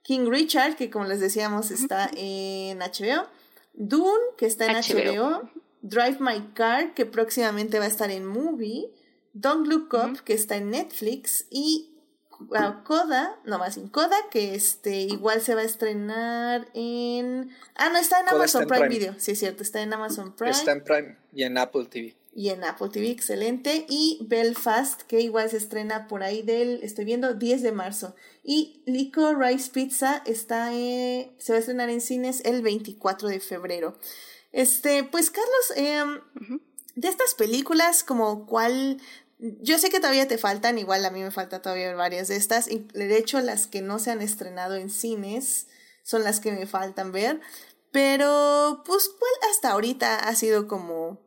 King 0.04 0.28
Richard, 0.30 0.76
que 0.76 0.90
como 0.90 1.06
les 1.06 1.20
decíamos 1.20 1.72
está 1.72 2.10
en 2.16 2.80
HBO. 2.80 3.28
Dune, 3.74 4.22
que 4.38 4.46
está 4.46 4.66
en 4.68 4.76
HBO. 4.78 5.30
HBO. 5.42 5.50
Drive 5.84 6.18
My 6.20 6.40
Car, 6.54 6.94
que 6.94 7.06
próximamente 7.06 7.78
va 7.78 7.86
a 7.86 7.90
estar 7.90 8.10
en 8.10 8.26
Movie. 8.26 8.90
Don't 9.34 9.68
Look 9.68 9.94
Up, 9.94 10.24
que 10.24 10.34
está 10.34 10.56
en 10.56 10.70
Netflix. 10.70 11.46
Y 11.50 11.94
ah, 12.56 12.82
Coda, 12.86 13.38
no 13.46 13.60
más 13.60 13.78
en 13.78 13.90
Coda, 13.90 14.16
que 14.32 14.56
este 14.56 15.02
igual 15.02 15.42
se 15.42 15.56
va 15.56 15.62
a 15.62 15.66
estrenar 15.66 16.70
en... 16.74 17.52
Ah, 17.76 17.90
no, 17.90 18.00
está 18.00 18.22
en 18.22 18.28
Coda 18.28 18.36
Amazon 18.38 18.46
está 18.46 18.60
en 18.62 18.68
Prime, 18.68 18.88
Prime. 18.88 19.00
Video. 19.00 19.20
Sí, 19.20 19.32
es 19.32 19.40
cierto, 19.40 19.62
está 19.62 19.82
en 19.82 19.94
Amazon 19.94 20.34
Prime. 20.36 20.52
Está 20.52 20.72
en 20.72 20.84
Prime 20.86 21.18
y 21.34 21.44
en 21.44 21.58
Apple 21.58 21.86
TV. 21.90 22.16
Y 22.36 22.50
en 22.50 22.64
Apple 22.64 22.90
TV, 22.90 23.12
excelente. 23.12 23.86
Y 23.90 24.26
Belfast, 24.28 25.02
que 25.02 25.20
igual 25.20 25.50
se 25.50 25.58
estrena 25.58 26.08
por 26.08 26.24
ahí 26.24 26.44
del, 26.44 26.80
estoy 26.82 27.04
viendo, 27.04 27.34
10 27.34 27.62
de 27.62 27.72
marzo. 27.74 28.16
Y 28.42 28.82
Lico 28.86 29.36
Rice 29.36 29.70
Pizza 29.72 30.24
está, 30.26 30.74
eh, 30.74 31.36
se 31.38 31.52
va 31.52 31.58
a 31.58 31.60
estrenar 31.60 31.90
en 31.90 32.00
cines 32.00 32.42
el 32.46 32.62
24 32.62 33.28
de 33.28 33.42
febrero. 33.42 33.98
Este, 34.54 35.04
pues 35.04 35.32
Carlos, 35.32 35.74
em, 35.76 36.22
de 36.96 37.08
estas 37.10 37.34
películas, 37.36 38.04
como 38.04 38.46
cuál, 38.46 39.02
yo 39.40 39.78
sé 39.80 39.90
que 39.90 40.00
todavía 40.00 40.28
te 40.28 40.38
faltan, 40.38 40.78
igual 40.78 41.04
a 41.04 41.10
mí 41.12 41.22
me 41.22 41.32
falta 41.32 41.62
todavía 41.62 41.88
ver 41.88 41.98
varias 41.98 42.30
de 42.30 42.38
estas. 42.38 42.70
y 42.70 42.88
De 42.94 43.18
hecho, 43.18 43.42
las 43.42 43.68
que 43.68 43.82
no 43.82 44.00
se 44.00 44.12
han 44.12 44.22
estrenado 44.22 44.76
en 44.76 44.90
cines 44.90 45.68
son 46.04 46.24
las 46.24 46.40
que 46.40 46.52
me 46.52 46.68
faltan 46.68 47.12
ver. 47.12 47.42
Pero, 47.92 48.84
pues, 48.86 49.10
¿cuál 49.10 49.52
hasta 49.52 49.72
ahorita 49.72 50.20
ha 50.20 50.36
sido 50.36 50.68
como 50.68 51.20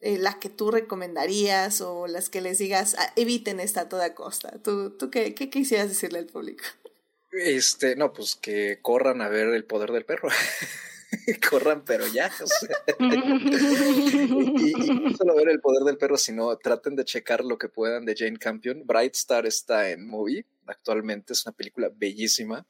eh, 0.00 0.18
la 0.18 0.38
que 0.40 0.48
tú 0.48 0.70
recomendarías 0.70 1.80
o 1.80 2.06
las 2.06 2.28
que 2.28 2.40
les 2.40 2.58
digas 2.58 2.96
"Ah, 2.98 3.12
eviten 3.16 3.60
esta 3.60 3.82
a 3.82 3.88
toda 3.88 4.14
costa? 4.14 4.58
¿Tú, 4.62 4.90
tú 4.90 5.10
qué, 5.10 5.34
qué 5.34 5.48
quisieras 5.48 5.88
decirle 5.88 6.18
al 6.18 6.26
público? 6.26 6.64
Este, 7.32 7.96
no, 7.96 8.12
pues 8.12 8.34
que 8.36 8.78
corran 8.82 9.22
a 9.22 9.28
ver 9.28 9.48
el 9.48 9.64
poder 9.64 9.92
del 9.92 10.04
perro. 10.04 10.28
corran, 11.50 11.84
pero 11.84 12.06
ya. 12.06 12.30
o 12.40 12.46
sea. 12.46 12.76
y, 12.98 14.70
y 14.70 14.94
no 14.94 15.16
solo 15.16 15.34
ver 15.36 15.48
el 15.48 15.60
poder 15.60 15.84
del 15.84 15.98
perro, 15.98 16.16
sino 16.16 16.56
traten 16.56 16.96
de 16.96 17.04
checar 17.04 17.44
lo 17.44 17.58
que 17.58 17.68
puedan 17.68 18.04
de 18.04 18.14
Jane 18.16 18.38
Campion. 18.38 18.86
Bright 18.86 19.14
Star 19.14 19.46
está 19.46 19.90
en 19.90 20.06
movie 20.06 20.46
actualmente, 20.66 21.32
es 21.32 21.44
una 21.46 21.54
película 21.54 21.90
bellísima, 21.94 22.66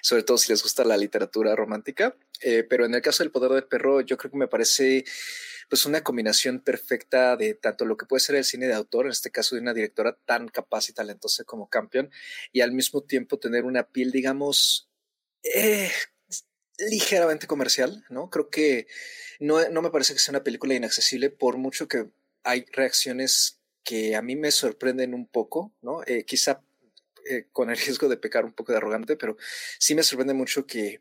sobre 0.00 0.22
todo 0.22 0.38
si 0.38 0.52
les 0.52 0.62
gusta 0.62 0.84
la 0.84 0.96
literatura 0.96 1.54
romántica. 1.56 2.16
Eh, 2.40 2.64
pero 2.68 2.84
en 2.84 2.94
el 2.94 3.02
caso 3.02 3.22
del 3.22 3.32
poder 3.32 3.52
del 3.52 3.64
perro, 3.64 4.00
yo 4.00 4.16
creo 4.16 4.30
que 4.30 4.38
me 4.38 4.48
parece 4.48 5.04
pues 5.68 5.84
una 5.84 6.02
combinación 6.02 6.60
perfecta 6.60 7.36
de 7.36 7.54
tanto 7.54 7.84
lo 7.84 7.96
que 7.96 8.06
puede 8.06 8.20
ser 8.20 8.36
el 8.36 8.44
cine 8.44 8.68
de 8.68 8.74
autor, 8.74 9.06
en 9.06 9.12
este 9.12 9.30
caso 9.30 9.56
de 9.56 9.62
una 9.62 9.74
directora 9.74 10.16
tan 10.24 10.48
capaz 10.48 10.88
y 10.88 10.92
talentosa 10.92 11.44
como 11.44 11.68
Campion, 11.68 12.10
y 12.52 12.60
al 12.60 12.72
mismo 12.72 13.02
tiempo 13.02 13.38
tener 13.38 13.64
una 13.64 13.88
piel, 13.88 14.12
digamos, 14.12 14.88
eh, 15.42 15.90
ligeramente 16.78 17.46
comercial, 17.46 18.04
¿no? 18.10 18.30
Creo 18.30 18.50
que 18.50 18.86
no, 19.40 19.68
no 19.68 19.82
me 19.82 19.90
parece 19.90 20.12
que 20.12 20.18
sea 20.18 20.32
una 20.32 20.44
película 20.44 20.74
inaccesible, 20.74 21.30
por 21.30 21.56
mucho 21.56 21.88
que 21.88 22.08
hay 22.42 22.64
reacciones 22.72 23.60
que 23.82 24.16
a 24.16 24.22
mí 24.22 24.36
me 24.36 24.50
sorprenden 24.50 25.14
un 25.14 25.26
poco, 25.26 25.72
¿no? 25.80 26.02
Eh, 26.06 26.24
quizá 26.24 26.62
eh, 27.28 27.46
con 27.52 27.70
el 27.70 27.76
riesgo 27.76 28.08
de 28.08 28.16
pecar 28.16 28.44
un 28.44 28.52
poco 28.52 28.72
de 28.72 28.78
arrogante, 28.78 29.16
pero 29.16 29.36
sí 29.78 29.94
me 29.94 30.02
sorprende 30.02 30.34
mucho 30.34 30.66
que 30.66 31.00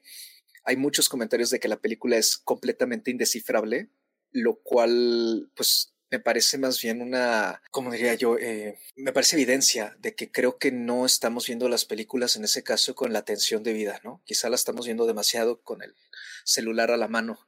hay 0.64 0.78
muchos 0.78 1.10
comentarios 1.10 1.50
de 1.50 1.60
que 1.60 1.68
la 1.68 1.82
película 1.82 2.18
es 2.18 2.38
completamente 2.38 3.12
indescifrable, 3.12 3.90
lo 4.32 4.56
cual, 4.56 5.50
pues, 5.56 5.95
me 6.12 6.20
parece 6.20 6.58
más 6.58 6.82
bien 6.82 7.02
una, 7.02 7.62
como 7.72 7.92
diría 7.92 8.14
yo, 8.14 8.38
eh, 8.38 8.78
me 8.96 9.12
parece 9.12 9.36
evidencia 9.36 9.96
de 10.00 10.16
que 10.16 10.32
creo 10.32 10.58
que 10.58 10.72
no 10.72 11.06
estamos 11.06 11.48
viendo 11.48 11.68
las 11.68 11.86
películas 11.86 12.36
en 12.36 12.44
ese 12.44 12.64
caso 12.64 12.96
con 12.96 13.12
la 13.12 13.20
atención 13.20 13.64
debida, 13.64 14.00
¿no? 14.04 14.22
Quizá 14.26 14.50
la 14.50 14.56
estamos 14.56 14.86
viendo 14.86 15.06
demasiado 15.08 15.62
con 15.62 15.82
el 15.82 15.96
celular 16.44 16.92
a 16.92 16.98
la 16.98 17.08
mano 17.08 17.40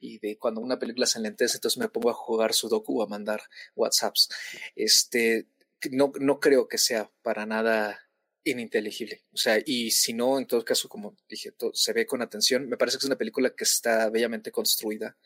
y 0.00 0.18
de 0.18 0.38
cuando 0.38 0.60
una 0.60 0.78
película 0.78 1.06
se 1.06 1.18
enlentece, 1.18 1.58
entonces 1.58 1.78
me 1.78 1.88
pongo 1.88 2.10
a 2.10 2.14
jugar 2.14 2.54
Sudoku 2.54 3.00
o 3.00 3.04
a 3.04 3.08
mandar 3.08 3.42
WhatsApps. 3.74 4.30
Este, 4.74 5.46
no, 5.90 6.12
no 6.18 6.40
creo 6.40 6.68
que 6.68 6.78
sea 6.78 7.10
para 7.22 7.44
nada 7.46 8.00
ininteligible. 8.44 9.24
O 9.32 9.36
sea, 9.36 9.60
y 9.64 9.90
si 9.90 10.12
no, 10.12 10.38
en 10.38 10.46
todo 10.46 10.64
caso, 10.64 10.88
como 10.88 11.16
dije, 11.28 11.50
todo, 11.52 11.74
se 11.74 11.92
ve 11.92 12.06
con 12.06 12.22
atención. 12.22 12.68
Me 12.68 12.76
parece 12.76 12.96
que 12.96 13.00
es 13.00 13.06
una 13.06 13.18
película 13.18 13.50
que 13.50 13.64
está 13.64 14.08
bellamente 14.08 14.52
construida, 14.52 15.16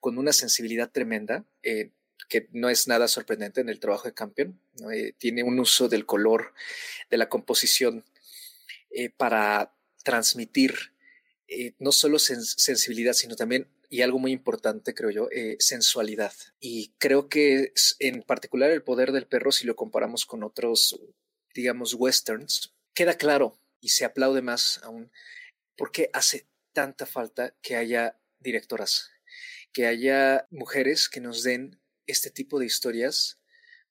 con 0.00 0.16
una 0.16 0.32
sensibilidad 0.32 0.90
tremenda. 0.90 1.44
Eh, 1.62 1.90
que 2.28 2.48
no 2.52 2.68
es 2.68 2.88
nada 2.88 3.08
sorprendente 3.08 3.60
en 3.60 3.68
el 3.68 3.80
trabajo 3.80 4.06
de 4.06 4.14
Campion. 4.14 4.60
Eh, 4.92 5.12
tiene 5.18 5.42
un 5.42 5.58
uso 5.58 5.88
del 5.88 6.06
color, 6.06 6.54
de 7.10 7.16
la 7.16 7.28
composición, 7.28 8.04
eh, 8.90 9.10
para 9.10 9.74
transmitir 10.02 10.74
eh, 11.48 11.72
no 11.78 11.92
solo 11.92 12.18
sensibilidad, 12.18 13.14
sino 13.14 13.34
también, 13.34 13.68
y 13.88 14.02
algo 14.02 14.18
muy 14.18 14.32
importante, 14.32 14.94
creo 14.94 15.10
yo, 15.10 15.28
sensualidad. 15.58 16.34
Y 16.60 16.92
creo 16.98 17.30
que 17.30 17.72
en 18.00 18.22
particular 18.22 18.70
el 18.70 18.82
poder 18.82 19.12
del 19.12 19.26
perro, 19.26 19.50
si 19.50 19.66
lo 19.66 19.76
comparamos 19.76 20.26
con 20.26 20.42
otros, 20.42 21.00
digamos, 21.54 21.94
westerns, 21.94 22.74
queda 22.92 23.14
claro 23.14 23.58
y 23.80 23.88
se 23.88 24.04
aplaude 24.04 24.42
más 24.42 24.80
aún 24.82 25.10
porque 25.78 26.10
hace 26.12 26.46
tanta 26.74 27.06
falta 27.06 27.54
que 27.62 27.76
haya 27.76 28.18
directoras, 28.40 29.10
que 29.72 29.86
haya 29.86 30.46
mujeres 30.50 31.08
que 31.08 31.20
nos 31.20 31.42
den 31.42 31.80
este 32.08 32.30
tipo 32.30 32.58
de 32.58 32.66
historias, 32.66 33.38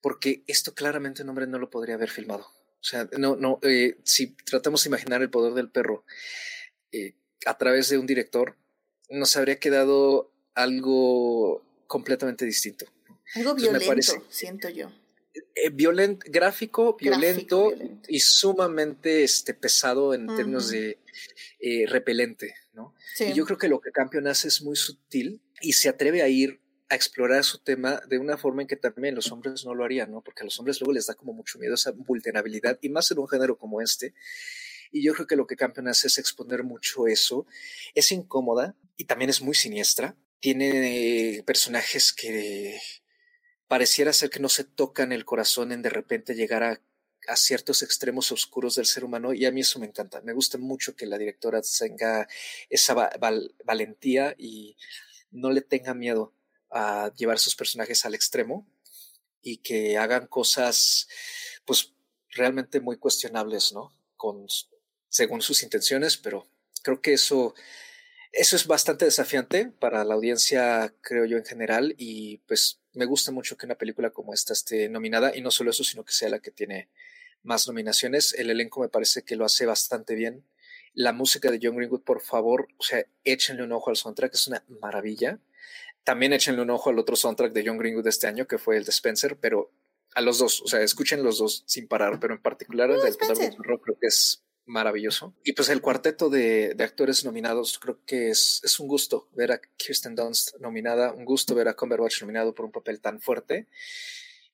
porque 0.01 0.43
esto 0.47 0.73
claramente 0.73 1.23
un 1.23 1.29
hombre 1.29 1.47
no 1.47 1.59
lo 1.59 1.69
podría 1.69 1.95
haber 1.95 2.09
filmado. 2.09 2.47
O 2.79 2.83
sea, 2.83 3.09
no, 3.17 3.35
no, 3.35 3.59
eh, 3.63 3.97
si 4.03 4.27
tratamos 4.27 4.83
de 4.83 4.89
imaginar 4.89 5.21
el 5.21 5.29
poder 5.29 5.53
del 5.53 5.69
perro 5.69 6.05
eh, 6.91 7.15
a 7.45 7.57
través 7.57 7.89
de 7.89 7.97
un 7.97 8.05
director, 8.05 8.57
nos 9.09 9.35
habría 9.35 9.59
quedado 9.59 10.31
algo 10.53 11.63
completamente 11.87 12.45
distinto. 12.45 12.85
Algo 13.35 13.55
violento, 13.55 14.25
siento 14.29 14.69
yo. 14.69 14.91
Eh, 15.55 15.71
gráfico, 16.27 16.97
violento, 16.99 17.73
y 18.07 18.19
sumamente 18.19 19.23
este, 19.23 19.53
pesado 19.53 20.13
en 20.13 20.27
términos 20.35 20.69
de 20.69 20.97
repelente, 21.87 22.55
¿no? 22.73 22.95
Y 23.19 23.33
yo 23.33 23.45
creo 23.45 23.57
que 23.57 23.67
lo 23.67 23.81
que 23.81 23.91
Campion 23.91 24.27
hace 24.27 24.47
es 24.47 24.61
muy 24.61 24.75
sutil 24.75 25.41
y 25.61 25.73
se 25.73 25.89
atreve 25.89 26.21
a 26.21 26.27
ir 26.27 26.59
a 26.89 26.95
explorar 26.95 27.43
su 27.43 27.59
tema 27.59 28.01
de 28.07 28.17
una 28.17 28.37
forma 28.37 28.61
en 28.61 28.67
que 28.67 28.77
también 28.77 29.15
los 29.15 29.31
hombres 29.31 29.65
no 29.65 29.75
lo 29.75 29.83
harían, 29.83 30.11
¿no? 30.11 30.21
Porque 30.21 30.41
a 30.41 30.45
los 30.45 30.57
hombres 30.59 30.79
luego 30.79 30.93
les 30.93 31.07
da 31.07 31.15
como 31.15 31.33
mucho 31.33 31.59
miedo 31.59 31.75
esa 31.75 31.91
vulnerabilidad 31.91 32.79
y 32.81 32.89
más 32.89 33.11
en 33.11 33.19
un 33.19 33.27
género 33.27 33.57
como 33.57 33.81
este. 33.81 34.13
Y 34.91 35.03
yo 35.03 35.13
creo 35.13 35.27
que 35.27 35.35
lo 35.35 35.47
que 35.47 35.57
Campion 35.57 35.89
hace 35.89 36.07
es 36.07 36.17
exponer 36.17 36.63
mucho 36.63 37.07
eso. 37.07 37.45
Es 37.93 38.11
incómoda 38.11 38.75
y 38.95 39.03
también 39.05 39.29
es 39.29 39.41
muy 39.41 39.53
siniestra. 39.53 40.15
Tiene 40.39 41.43
personajes 41.45 42.13
que 42.13 42.79
pareciera 43.67 44.13
ser 44.13 44.29
que 44.29 44.39
no 44.39 44.47
se 44.47 44.63
tocan 44.63 45.11
el 45.11 45.25
corazón 45.25 45.73
en 45.73 45.81
de 45.81 45.89
repente 45.89 46.35
llegar 46.35 46.63
a, 46.63 46.81
a 47.27 47.35
ciertos 47.35 47.83
extremos 47.83 48.31
oscuros 48.31 48.75
del 48.75 48.85
ser 48.85 49.03
humano 49.03 49.33
y 49.33 49.45
a 49.45 49.51
mí 49.51 49.59
eso 49.59 49.77
me 49.79 49.87
encanta. 49.87 50.21
Me 50.21 50.31
gusta 50.31 50.57
mucho 50.57 50.95
que 50.95 51.05
la 51.05 51.17
directora 51.17 51.61
tenga 51.61 52.29
esa 52.69 52.93
valentía 53.65 54.35
y 54.37 54.77
no 55.31 55.51
le 55.51 55.61
tenga 55.61 55.93
miedo 55.93 56.36
a 56.71 57.11
llevar 57.15 57.39
sus 57.39 57.55
personajes 57.55 58.05
al 58.05 58.15
extremo 58.15 58.67
y 59.41 59.57
que 59.57 59.97
hagan 59.97 60.27
cosas, 60.27 61.07
pues, 61.65 61.93
realmente 62.29 62.79
muy 62.79 62.97
cuestionables, 62.97 63.73
¿no? 63.73 63.93
Con, 64.15 64.47
según 65.09 65.41
sus 65.41 65.63
intenciones, 65.63 66.17
pero 66.17 66.47
creo 66.83 67.01
que 67.01 67.13
eso, 67.13 67.55
eso 68.31 68.55
es 68.55 68.67
bastante 68.67 69.05
desafiante 69.05 69.67
para 69.67 70.03
la 70.03 70.15
audiencia, 70.15 70.93
creo 71.01 71.25
yo, 71.25 71.37
en 71.37 71.45
general, 71.45 71.95
y 71.97 72.37
pues 72.47 72.79
me 72.93 73.05
gusta 73.05 73.31
mucho 73.31 73.57
que 73.57 73.65
una 73.65 73.77
película 73.77 74.09
como 74.09 74.33
esta 74.33 74.53
esté 74.53 74.89
nominada, 74.89 75.35
y 75.35 75.41
no 75.41 75.51
solo 75.51 75.71
eso, 75.71 75.83
sino 75.83 76.03
que 76.03 76.13
sea 76.13 76.29
la 76.29 76.39
que 76.39 76.51
tiene 76.51 76.89
más 77.43 77.67
nominaciones. 77.67 78.33
El 78.33 78.49
elenco 78.49 78.81
me 78.81 78.89
parece 78.89 79.23
que 79.23 79.35
lo 79.35 79.45
hace 79.45 79.65
bastante 79.65 80.15
bien. 80.15 80.43
La 80.93 81.13
música 81.13 81.51
de 81.51 81.59
John 81.61 81.75
Greenwood, 81.75 82.01
por 82.01 82.21
favor, 82.21 82.67
o 82.77 82.83
sea, 82.83 83.05
échenle 83.23 83.63
un 83.63 83.71
ojo 83.71 83.89
al 83.89 83.97
soundtrack, 83.97 84.33
es 84.33 84.47
una 84.47 84.63
maravilla. 84.81 85.39
También 86.07 86.31
échenle 86.31 86.61
un 86.61 86.69
ojo 86.69 86.89
al 86.89 86.99
otro 86.99 87.17
soundtrack 87.17 87.51
de 87.51 87.65
John 87.67 87.77
Greenwood 87.77 88.05
de 88.05 88.11
este 88.11 88.27
año, 88.27 88.47
que 88.47 88.57
fue 88.57 88.77
el 88.77 88.85
de 88.85 88.91
Spencer, 88.91 89.37
pero 89.41 89.73
a 90.15 90.21
los 90.21 90.37
dos, 90.37 90.61
o 90.61 90.67
sea, 90.67 90.81
escuchen 90.81 91.21
los 91.21 91.37
dos 91.37 91.65
sin 91.67 91.89
parar, 91.89 92.21
pero 92.21 92.33
en 92.33 92.41
particular 92.41 92.89
el 92.89 93.01
del 93.01 93.57
Rock 93.57 93.83
creo 93.83 93.99
que 93.99 94.07
es 94.07 94.41
maravilloso. 94.65 95.35
Y 95.43 95.51
pues 95.51 95.67
el 95.67 95.81
cuarteto 95.81 96.29
de, 96.29 96.75
de, 96.75 96.83
actores 96.85 97.25
nominados, 97.25 97.77
creo 97.77 97.99
que 98.05 98.29
es, 98.29 98.61
es 98.63 98.79
un 98.79 98.87
gusto 98.87 99.27
ver 99.33 99.51
a 99.51 99.59
Kirsten 99.75 100.15
Dunst 100.15 100.55
nominada, 100.61 101.11
un 101.11 101.25
gusto 101.25 101.53
ver 101.53 101.67
a 101.67 101.73
Cumberbatch 101.73 102.21
nominado 102.21 102.55
por 102.55 102.63
un 102.63 102.71
papel 102.71 103.01
tan 103.01 103.19
fuerte. 103.19 103.67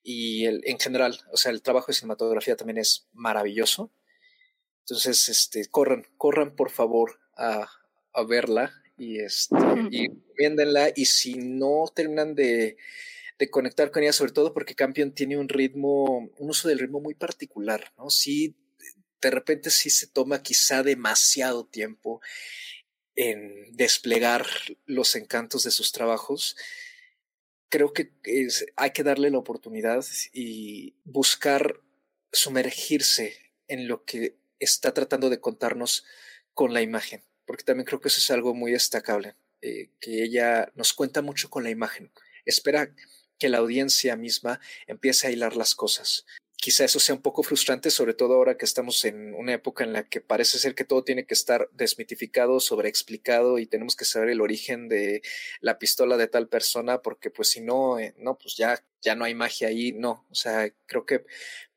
Y 0.02 0.46
el, 0.46 0.60
en 0.64 0.80
general, 0.80 1.20
o 1.30 1.36
sea, 1.36 1.52
el 1.52 1.62
trabajo 1.62 1.86
de 1.86 1.92
cinematografía 1.92 2.56
también 2.56 2.78
es 2.78 3.06
maravilloso. 3.12 3.92
Entonces, 4.80 5.28
este, 5.28 5.66
corran, 5.66 6.04
corran 6.16 6.56
por 6.56 6.70
favor 6.70 7.20
a, 7.36 7.68
a 8.12 8.24
verla 8.24 8.74
y, 8.96 9.20
este, 9.20 9.56
y 9.90 10.08
viéndenla 10.36 10.92
y 10.94 11.06
si 11.06 11.34
no 11.34 11.84
terminan 11.94 12.34
de, 12.34 12.76
de, 13.38 13.50
conectar 13.50 13.90
con 13.90 14.02
ella, 14.02 14.12
sobre 14.12 14.32
todo 14.32 14.52
porque 14.52 14.74
Campion 14.74 15.12
tiene 15.12 15.38
un 15.38 15.48
ritmo, 15.48 16.30
un 16.38 16.50
uso 16.50 16.68
del 16.68 16.78
ritmo 16.78 17.00
muy 17.00 17.14
particular, 17.14 17.92
¿no? 17.96 18.10
Sí, 18.10 18.54
de 19.20 19.30
repente 19.30 19.70
sí 19.70 19.90
se 19.90 20.06
toma 20.06 20.42
quizá 20.42 20.82
demasiado 20.82 21.66
tiempo 21.66 22.20
en 23.16 23.74
desplegar 23.76 24.46
los 24.86 25.16
encantos 25.16 25.64
de 25.64 25.70
sus 25.70 25.92
trabajos. 25.92 26.56
Creo 27.68 27.92
que 27.92 28.12
es, 28.24 28.66
hay 28.76 28.90
que 28.90 29.02
darle 29.02 29.30
la 29.30 29.38
oportunidad 29.38 30.04
y 30.32 30.94
buscar 31.04 31.80
sumergirse 32.32 33.52
en 33.68 33.88
lo 33.88 34.04
que 34.04 34.36
está 34.58 34.92
tratando 34.92 35.30
de 35.30 35.40
contarnos 35.40 36.04
con 36.52 36.72
la 36.72 36.82
imagen 36.82 37.22
porque 37.46 37.64
también 37.64 37.86
creo 37.86 38.00
que 38.00 38.08
eso 38.08 38.18
es 38.18 38.30
algo 38.30 38.54
muy 38.54 38.72
destacable, 38.72 39.34
eh, 39.60 39.90
que 40.00 40.22
ella 40.22 40.70
nos 40.74 40.92
cuenta 40.92 41.22
mucho 41.22 41.50
con 41.50 41.64
la 41.64 41.70
imagen. 41.70 42.10
Espera 42.44 42.94
que 43.38 43.48
la 43.48 43.58
audiencia 43.58 44.16
misma 44.16 44.60
empiece 44.86 45.26
a 45.26 45.30
hilar 45.30 45.56
las 45.56 45.74
cosas. 45.74 46.24
Quizá 46.56 46.84
eso 46.84 46.98
sea 46.98 47.14
un 47.14 47.20
poco 47.20 47.42
frustrante, 47.42 47.90
sobre 47.90 48.14
todo 48.14 48.34
ahora 48.34 48.56
que 48.56 48.64
estamos 48.64 49.04
en 49.04 49.34
una 49.34 49.52
época 49.52 49.84
en 49.84 49.92
la 49.92 50.08
que 50.08 50.22
parece 50.22 50.58
ser 50.58 50.74
que 50.74 50.84
todo 50.84 51.04
tiene 51.04 51.26
que 51.26 51.34
estar 51.34 51.68
desmitificado, 51.72 52.58
sobreexplicado 52.58 53.58
y 53.58 53.66
tenemos 53.66 53.96
que 53.96 54.06
saber 54.06 54.30
el 54.30 54.40
origen 54.40 54.88
de 54.88 55.20
la 55.60 55.78
pistola 55.78 56.16
de 56.16 56.28
tal 56.28 56.48
persona, 56.48 57.02
porque 57.02 57.30
pues 57.30 57.50
si 57.50 57.60
no, 57.60 57.98
eh, 57.98 58.14
no, 58.16 58.38
pues 58.38 58.56
ya, 58.56 58.82
ya 59.02 59.14
no 59.14 59.26
hay 59.26 59.34
magia 59.34 59.68
ahí, 59.68 59.92
no. 59.92 60.26
O 60.30 60.34
sea, 60.34 60.72
creo 60.86 61.04
que 61.04 61.26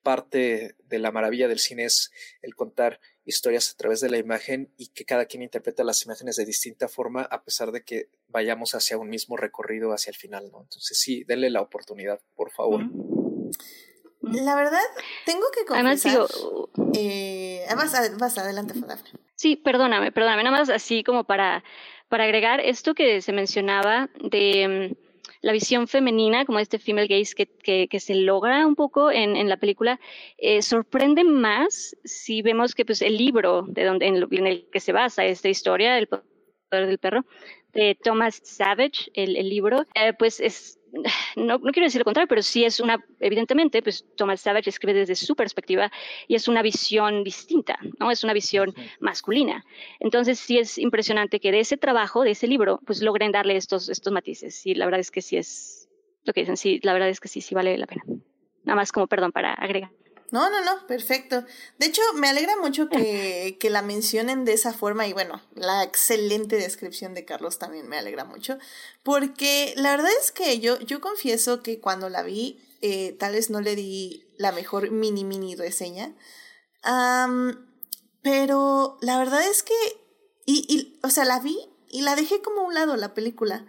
parte 0.03 0.75
de 0.85 0.99
la 0.99 1.11
maravilla 1.11 1.49
del 1.49 1.59
cine 1.59 1.83
es 1.83 2.11
el 2.41 2.55
contar 2.55 3.01
historias 3.27 3.71
a 3.71 3.77
través 3.77 3.99
de 3.99 4.09
la 4.09 4.17
imagen 4.17 4.73
y 4.77 4.87
que 4.87 5.05
cada 5.05 5.25
quien 5.25 5.43
interpreta 5.43 5.83
las 5.83 6.03
imágenes 6.05 6.37
de 6.37 6.45
distinta 6.45 6.87
forma 6.87 7.23
a 7.23 7.43
pesar 7.43 7.71
de 7.71 7.83
que 7.83 8.09
vayamos 8.27 8.73
hacia 8.73 8.97
un 8.97 9.09
mismo 9.09 9.37
recorrido 9.37 9.91
hacia 9.91 10.11
el 10.11 10.15
final, 10.15 10.49
¿no? 10.51 10.61
Entonces 10.61 10.97
sí, 10.97 11.23
denle 11.25 11.49
la 11.49 11.61
oportunidad, 11.61 12.21
por 12.35 12.51
favor. 12.51 12.83
La 14.21 14.55
verdad, 14.55 14.81
tengo 15.25 15.45
que 15.53 15.65
confesar... 15.65 16.11
Además, 16.11 16.33
digo... 16.33 16.69
Eh, 16.93 17.65
vas, 18.17 18.37
adelante, 18.37 18.73
Fadafne. 18.73 19.11
Sí, 19.35 19.55
perdóname, 19.55 20.11
perdóname, 20.11 20.43
nada 20.43 20.57
más 20.57 20.69
así 20.69 21.03
como 21.03 21.25
para, 21.25 21.63
para 22.09 22.23
agregar 22.23 22.59
esto 22.59 22.95
que 22.95 23.21
se 23.21 23.33
mencionaba 23.33 24.09
de 24.19 24.95
mm, 24.95 25.06
la 25.41 25.51
visión 25.51 25.87
femenina, 25.87 26.45
como 26.45 26.59
este 26.59 26.79
female 26.79 27.07
gaze 27.07 27.35
que, 27.35 27.99
se 27.99 28.15
logra 28.15 28.65
un 28.65 28.75
poco 28.75 29.11
en, 29.11 29.35
en 29.35 29.49
la 29.49 29.57
película, 29.57 29.99
eh, 30.37 30.61
sorprende 30.61 31.23
más 31.23 31.95
si 32.03 32.41
vemos 32.41 32.75
que 32.75 32.85
pues, 32.85 33.01
el 33.01 33.17
libro 33.17 33.63
de 33.67 33.85
donde, 33.85 34.07
en, 34.07 34.47
el 34.47 34.67
que 34.71 34.79
se 34.79 34.91
basa 34.91 35.25
esta 35.25 35.49
historia, 35.49 35.97
El 35.97 36.07
poder 36.07 36.87
del 36.87 36.97
perro, 36.97 37.25
de 37.73 37.97
Thomas 38.01 38.41
Savage, 38.43 39.11
el, 39.13 39.35
el 39.35 39.49
libro, 39.49 39.85
eh, 39.95 40.13
pues 40.13 40.39
es 40.39 40.79
no, 41.35 41.57
no, 41.57 41.71
quiero 41.71 41.85
decir 41.85 41.99
lo 41.99 42.05
contrario, 42.05 42.27
pero 42.27 42.41
sí 42.41 42.65
es 42.65 42.79
una, 42.79 43.03
evidentemente, 43.19 43.81
pues 43.81 44.05
Thomas 44.15 44.41
Savage 44.41 44.69
escribe 44.69 44.93
desde 44.93 45.15
su 45.15 45.35
perspectiva 45.35 45.91
y 46.27 46.35
es 46.35 46.47
una 46.47 46.61
visión 46.61 47.23
distinta, 47.23 47.79
¿no? 47.99 48.11
Es 48.11 48.23
una 48.23 48.33
visión 48.33 48.73
masculina. 48.99 49.63
Entonces 49.99 50.39
sí 50.39 50.57
es 50.57 50.77
impresionante 50.77 51.39
que 51.39 51.51
de 51.51 51.59
ese 51.59 51.77
trabajo, 51.77 52.23
de 52.23 52.31
ese 52.31 52.47
libro, 52.47 52.79
pues 52.85 53.01
logren 53.01 53.31
darle 53.31 53.55
estos, 53.55 53.89
estos 53.89 54.13
matices. 54.13 54.65
Y 54.65 54.75
la 54.75 54.85
verdad 54.85 54.99
es 54.99 55.11
que 55.11 55.21
sí 55.21 55.37
es 55.37 55.89
lo 56.23 56.33
que 56.33 56.41
dicen, 56.41 56.57
sí, 56.57 56.79
la 56.83 56.93
verdad 56.93 57.09
es 57.09 57.19
que 57.19 57.27
sí, 57.27 57.41
sí 57.41 57.55
vale 57.55 57.77
la 57.77 57.87
pena. 57.87 58.03
Nada 58.63 58.75
más 58.75 58.91
como 58.91 59.07
perdón 59.07 59.31
para 59.31 59.53
agregar. 59.53 59.91
No, 60.29 60.49
no, 60.49 60.63
no, 60.63 60.85
perfecto. 60.87 61.45
De 61.77 61.85
hecho, 61.85 62.01
me 62.15 62.27
alegra 62.27 62.57
mucho 62.57 62.89
que, 62.89 63.57
que, 63.61 63.69
la 63.69 63.81
mencionen 63.81 64.43
de 64.43 64.53
esa 64.53 64.73
forma 64.73 65.07
y 65.07 65.13
bueno, 65.13 65.41
la 65.55 65.83
excelente 65.83 66.57
descripción 66.57 67.13
de 67.13 67.25
Carlos 67.25 67.59
también 67.59 67.87
me 67.87 67.97
alegra 67.97 68.25
mucho, 68.25 68.57
porque 69.03 69.73
la 69.77 69.91
verdad 69.91 70.11
es 70.21 70.31
que 70.31 70.59
yo, 70.59 70.79
yo 70.79 70.99
confieso 70.99 71.63
que 71.63 71.79
cuando 71.79 72.09
la 72.09 72.23
vi, 72.23 72.61
eh, 72.81 73.15
tal 73.19 73.33
vez 73.33 73.49
no 73.49 73.61
le 73.61 73.75
di 73.75 74.27
la 74.37 74.51
mejor 74.51 74.91
mini, 74.91 75.23
mini 75.23 75.55
reseña, 75.55 76.13
pero 78.21 78.97
la 79.01 79.17
verdad 79.17 79.47
es 79.47 79.63
que, 79.63 79.75
y, 80.45 80.65
y, 80.67 80.99
o 81.03 81.09
sea, 81.09 81.23
la 81.23 81.39
vi 81.39 81.57
y 81.89 82.01
la 82.01 82.15
dejé 82.15 82.41
como 82.41 82.61
a 82.61 82.65
un 82.65 82.73
lado 82.73 82.95
la 82.97 83.13
película. 83.13 83.65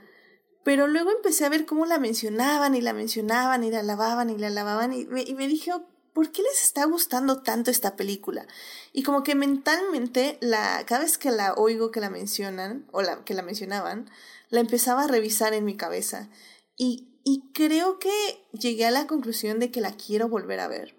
Pero 0.65 0.87
luego 0.87 1.11
empecé 1.11 1.47
a 1.47 1.49
ver 1.49 1.65
cómo 1.65 1.87
la 1.87 1.99
mencionaban 1.99 2.75
y 2.75 2.81
la 2.83 2.93
mencionaban 2.93 3.65
y 3.65 3.71
la 3.71 3.81
alababan 3.81 4.29
y 4.29 4.37
la 4.37 4.49
alababan 4.49 4.93
y 4.93 5.07
me, 5.07 5.23
y 5.23 5.35
me 5.35 5.49
dije, 5.49 5.73
¿por 6.19 6.33
qué 6.33 6.43
les 6.43 6.65
está 6.65 6.85
gustando 6.85 7.43
tanto 7.43 7.71
esta 7.71 7.95
película? 7.95 8.49
Y 8.93 9.05
como 9.05 9.23
que 9.23 9.37
mentalmente, 9.37 10.37
la, 10.41 10.85
cada 10.85 11.03
vez 11.03 11.17
que 11.17 11.31
la 11.31 11.55
oigo 11.55 11.93
que 11.93 12.01
la 12.01 12.11
mencionan, 12.11 12.89
o 12.91 13.03
la, 13.03 13.25
que 13.25 13.35
la 13.35 13.43
mencionaban, 13.43 14.11
la 14.49 14.59
empezaba 14.59 15.05
a 15.05 15.07
revisar 15.07 15.55
en 15.55 15.65
mi 15.65 15.77
cabeza. 15.77 16.29
Y, 16.77 17.21
y 17.23 17.53
creo 17.55 18.01
que 18.01 18.11
llegué 18.51 18.85
a 18.85 18.91
la 18.91 19.07
conclusión 19.07 19.61
de 19.61 19.71
que 19.71 19.81
la 19.81 19.93
quiero 19.93 20.29
volver 20.29 20.59
a 20.59 20.67
ver. 20.67 20.97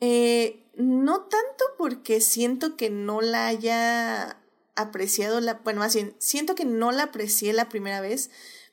Eh, 0.00 0.68
no 0.74 1.20
tanto 1.20 1.64
porque 1.78 2.20
siento 2.20 2.76
que 2.76 2.90
no 2.90 3.20
la 3.20 3.46
haya 3.46 4.42
apreciado 4.74 5.40
la, 5.40 5.60
bueno, 5.62 5.78
más 5.78 5.94
bien, 5.94 6.16
siento 6.18 6.56
que 6.56 6.64
no 6.64 6.90
la 6.90 7.04
aprecié 7.04 7.52
la 7.52 7.68
primera 7.68 8.00
vez, 8.00 8.28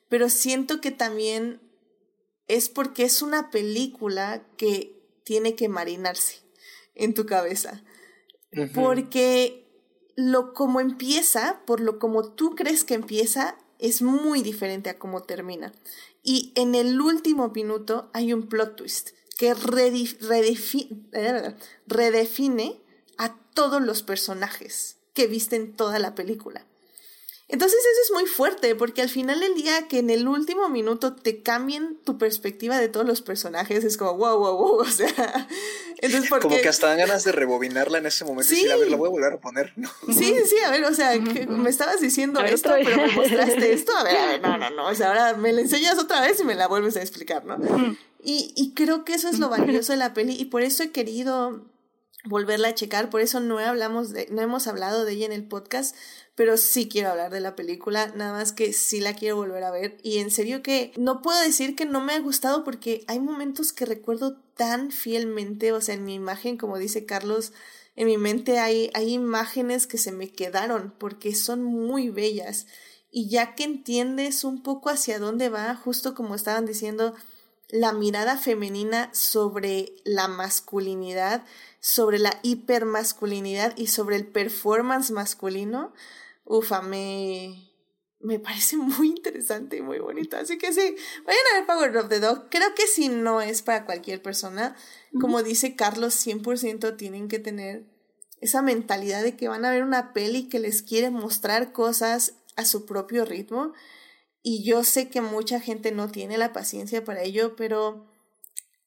pero 0.08 0.30
siento 0.30 0.80
que 0.80 0.90
también 0.90 1.60
es 2.48 2.68
porque 2.68 3.04
es 3.04 3.22
una 3.22 3.52
película 3.52 4.44
que 4.56 4.99
tiene 5.24 5.54
que 5.54 5.68
marinarse 5.68 6.42
en 6.94 7.14
tu 7.14 7.26
cabeza. 7.26 7.82
Porque 8.74 9.68
lo 10.16 10.54
como 10.54 10.80
empieza, 10.80 11.62
por 11.66 11.80
lo 11.80 11.98
como 11.98 12.32
tú 12.32 12.54
crees 12.54 12.84
que 12.84 12.94
empieza, 12.94 13.56
es 13.78 14.02
muy 14.02 14.42
diferente 14.42 14.90
a 14.90 14.98
cómo 14.98 15.22
termina. 15.22 15.72
Y 16.22 16.52
en 16.54 16.74
el 16.74 17.00
último 17.00 17.48
minuto 17.48 18.10
hay 18.12 18.32
un 18.32 18.48
plot 18.48 18.76
twist 18.76 19.10
que 19.38 19.54
redefine 21.86 22.82
a 23.16 23.36
todos 23.54 23.80
los 23.80 24.02
personajes 24.02 24.98
que 25.14 25.26
visten 25.26 25.74
toda 25.74 25.98
la 25.98 26.14
película. 26.14 26.66
Entonces 27.52 27.78
eso 27.80 28.00
es 28.04 28.12
muy 28.12 28.26
fuerte, 28.26 28.74
porque 28.76 29.02
al 29.02 29.08
final 29.08 29.40
del 29.40 29.54
día 29.54 29.88
que 29.88 29.98
en 29.98 30.10
el 30.10 30.28
último 30.28 30.68
minuto 30.68 31.14
te 31.16 31.42
cambien 31.42 31.98
tu 32.04 32.16
perspectiva 32.16 32.78
de 32.78 32.88
todos 32.88 33.04
los 33.04 33.22
personajes, 33.22 33.82
es 33.82 33.96
como 33.96 34.16
wow, 34.16 34.38
wow, 34.38 34.56
wow, 34.56 34.76
o 34.78 34.84
sea... 34.84 35.48
Entonces, 35.98 36.30
porque... 36.30 36.48
Como 36.48 36.60
que 36.60 36.68
hasta 36.68 36.86
dan 36.86 36.98
ganas 36.98 37.24
de 37.24 37.32
rebobinarla 37.32 37.98
en 37.98 38.06
ese 38.06 38.24
momento 38.24 38.52
y 38.52 38.56
decir, 38.56 38.72
a 38.72 38.76
ver, 38.76 38.90
la 38.90 38.96
voy 38.96 39.08
a 39.08 39.10
volver 39.10 39.32
a 39.32 39.40
poner. 39.40 39.74
Sí, 40.06 40.34
sí, 40.46 40.56
a 40.64 40.70
ver, 40.70 40.84
o 40.84 40.94
sea, 40.94 41.18
me 41.18 41.70
estabas 41.70 42.00
diciendo 42.00 42.40
esto, 42.40 42.70
pero 42.72 42.96
me 42.96 43.12
mostraste 43.12 43.72
esto, 43.72 43.96
a 43.96 44.04
ver, 44.04 44.16
a 44.16 44.26
ver, 44.26 44.40
no, 44.40 44.56
no, 44.56 44.70
no, 44.70 44.86
o 44.86 44.94
sea, 44.94 45.08
ahora 45.08 45.36
me 45.36 45.52
la 45.52 45.62
enseñas 45.62 45.98
otra 45.98 46.20
vez 46.20 46.40
y 46.40 46.44
me 46.44 46.54
la 46.54 46.68
vuelves 46.68 46.96
a 46.96 47.00
explicar, 47.00 47.44
¿no? 47.44 47.58
Y, 48.22 48.52
y 48.56 48.74
creo 48.74 49.04
que 49.04 49.14
eso 49.14 49.28
es 49.28 49.38
lo 49.38 49.48
valioso 49.48 49.92
de 49.92 49.98
la 49.98 50.14
peli 50.14 50.36
y 50.38 50.44
por 50.46 50.62
eso 50.62 50.82
he 50.82 50.90
querido 50.90 51.64
volverla 52.24 52.68
a 52.68 52.74
checar, 52.74 53.10
por 53.10 53.20
eso 53.20 53.40
no 53.40 53.58
hablamos 53.58 54.12
de, 54.12 54.28
no 54.30 54.42
hemos 54.42 54.66
hablado 54.66 55.04
de 55.04 55.12
ella 55.12 55.26
en 55.26 55.32
el 55.32 55.46
podcast, 55.46 55.96
pero 56.40 56.56
sí 56.56 56.88
quiero 56.88 57.10
hablar 57.10 57.30
de 57.30 57.40
la 57.40 57.54
película, 57.54 58.14
nada 58.16 58.32
más 58.32 58.52
que 58.52 58.72
sí 58.72 59.00
la 59.00 59.12
quiero 59.12 59.36
volver 59.36 59.62
a 59.62 59.70
ver. 59.70 59.98
Y 60.02 60.20
en 60.20 60.30
serio 60.30 60.62
que 60.62 60.90
no 60.96 61.20
puedo 61.20 61.38
decir 61.42 61.76
que 61.76 61.84
no 61.84 62.00
me 62.00 62.14
ha 62.14 62.18
gustado 62.18 62.64
porque 62.64 63.04
hay 63.08 63.20
momentos 63.20 63.74
que 63.74 63.84
recuerdo 63.84 64.38
tan 64.56 64.90
fielmente, 64.90 65.72
o 65.72 65.82
sea, 65.82 65.96
en 65.96 66.04
mi 66.06 66.14
imagen, 66.14 66.56
como 66.56 66.78
dice 66.78 67.04
Carlos, 67.04 67.52
en 67.94 68.06
mi 68.06 68.16
mente 68.16 68.58
hay, 68.58 68.90
hay 68.94 69.12
imágenes 69.12 69.86
que 69.86 69.98
se 69.98 70.12
me 70.12 70.32
quedaron 70.32 70.94
porque 70.96 71.34
son 71.34 71.62
muy 71.62 72.08
bellas. 72.08 72.66
Y 73.10 73.28
ya 73.28 73.54
que 73.54 73.64
entiendes 73.64 74.42
un 74.42 74.62
poco 74.62 74.88
hacia 74.88 75.18
dónde 75.18 75.50
va, 75.50 75.74
justo 75.74 76.14
como 76.14 76.34
estaban 76.34 76.64
diciendo, 76.64 77.14
la 77.68 77.92
mirada 77.92 78.38
femenina 78.38 79.10
sobre 79.12 79.92
la 80.04 80.26
masculinidad, 80.26 81.44
sobre 81.80 82.18
la 82.18 82.40
hipermasculinidad 82.42 83.76
y 83.76 83.88
sobre 83.88 84.16
el 84.16 84.26
performance 84.26 85.10
masculino, 85.10 85.92
ufa, 86.50 86.82
me, 86.82 87.70
me 88.18 88.38
parece 88.38 88.76
muy 88.76 89.08
interesante 89.08 89.76
y 89.76 89.82
muy 89.82 89.98
bonito. 89.98 90.36
Así 90.36 90.58
que 90.58 90.72
sí, 90.72 90.96
vayan 91.24 91.42
a 91.52 91.58
ver 91.58 91.66
Power 91.66 91.96
of 91.96 92.08
the 92.08 92.20
Dog. 92.20 92.48
Creo 92.50 92.74
que 92.74 92.86
si 92.86 93.08
no 93.08 93.40
es 93.40 93.62
para 93.62 93.86
cualquier 93.86 94.20
persona, 94.20 94.76
como 95.20 95.42
dice 95.42 95.76
Carlos, 95.76 96.14
100% 96.26 96.96
tienen 96.96 97.28
que 97.28 97.38
tener 97.38 97.86
esa 98.40 98.62
mentalidad 98.62 99.22
de 99.22 99.36
que 99.36 99.48
van 99.48 99.64
a 99.64 99.70
ver 99.70 99.82
una 99.82 100.12
peli 100.12 100.48
que 100.48 100.58
les 100.58 100.82
quiere 100.82 101.10
mostrar 101.10 101.72
cosas 101.72 102.34
a 102.56 102.64
su 102.64 102.84
propio 102.84 103.24
ritmo. 103.24 103.72
Y 104.42 104.64
yo 104.64 104.84
sé 104.84 105.08
que 105.08 105.20
mucha 105.20 105.60
gente 105.60 105.92
no 105.92 106.10
tiene 106.10 106.38
la 106.38 106.52
paciencia 106.52 107.04
para 107.04 107.22
ello, 107.22 107.54
pero 107.56 108.10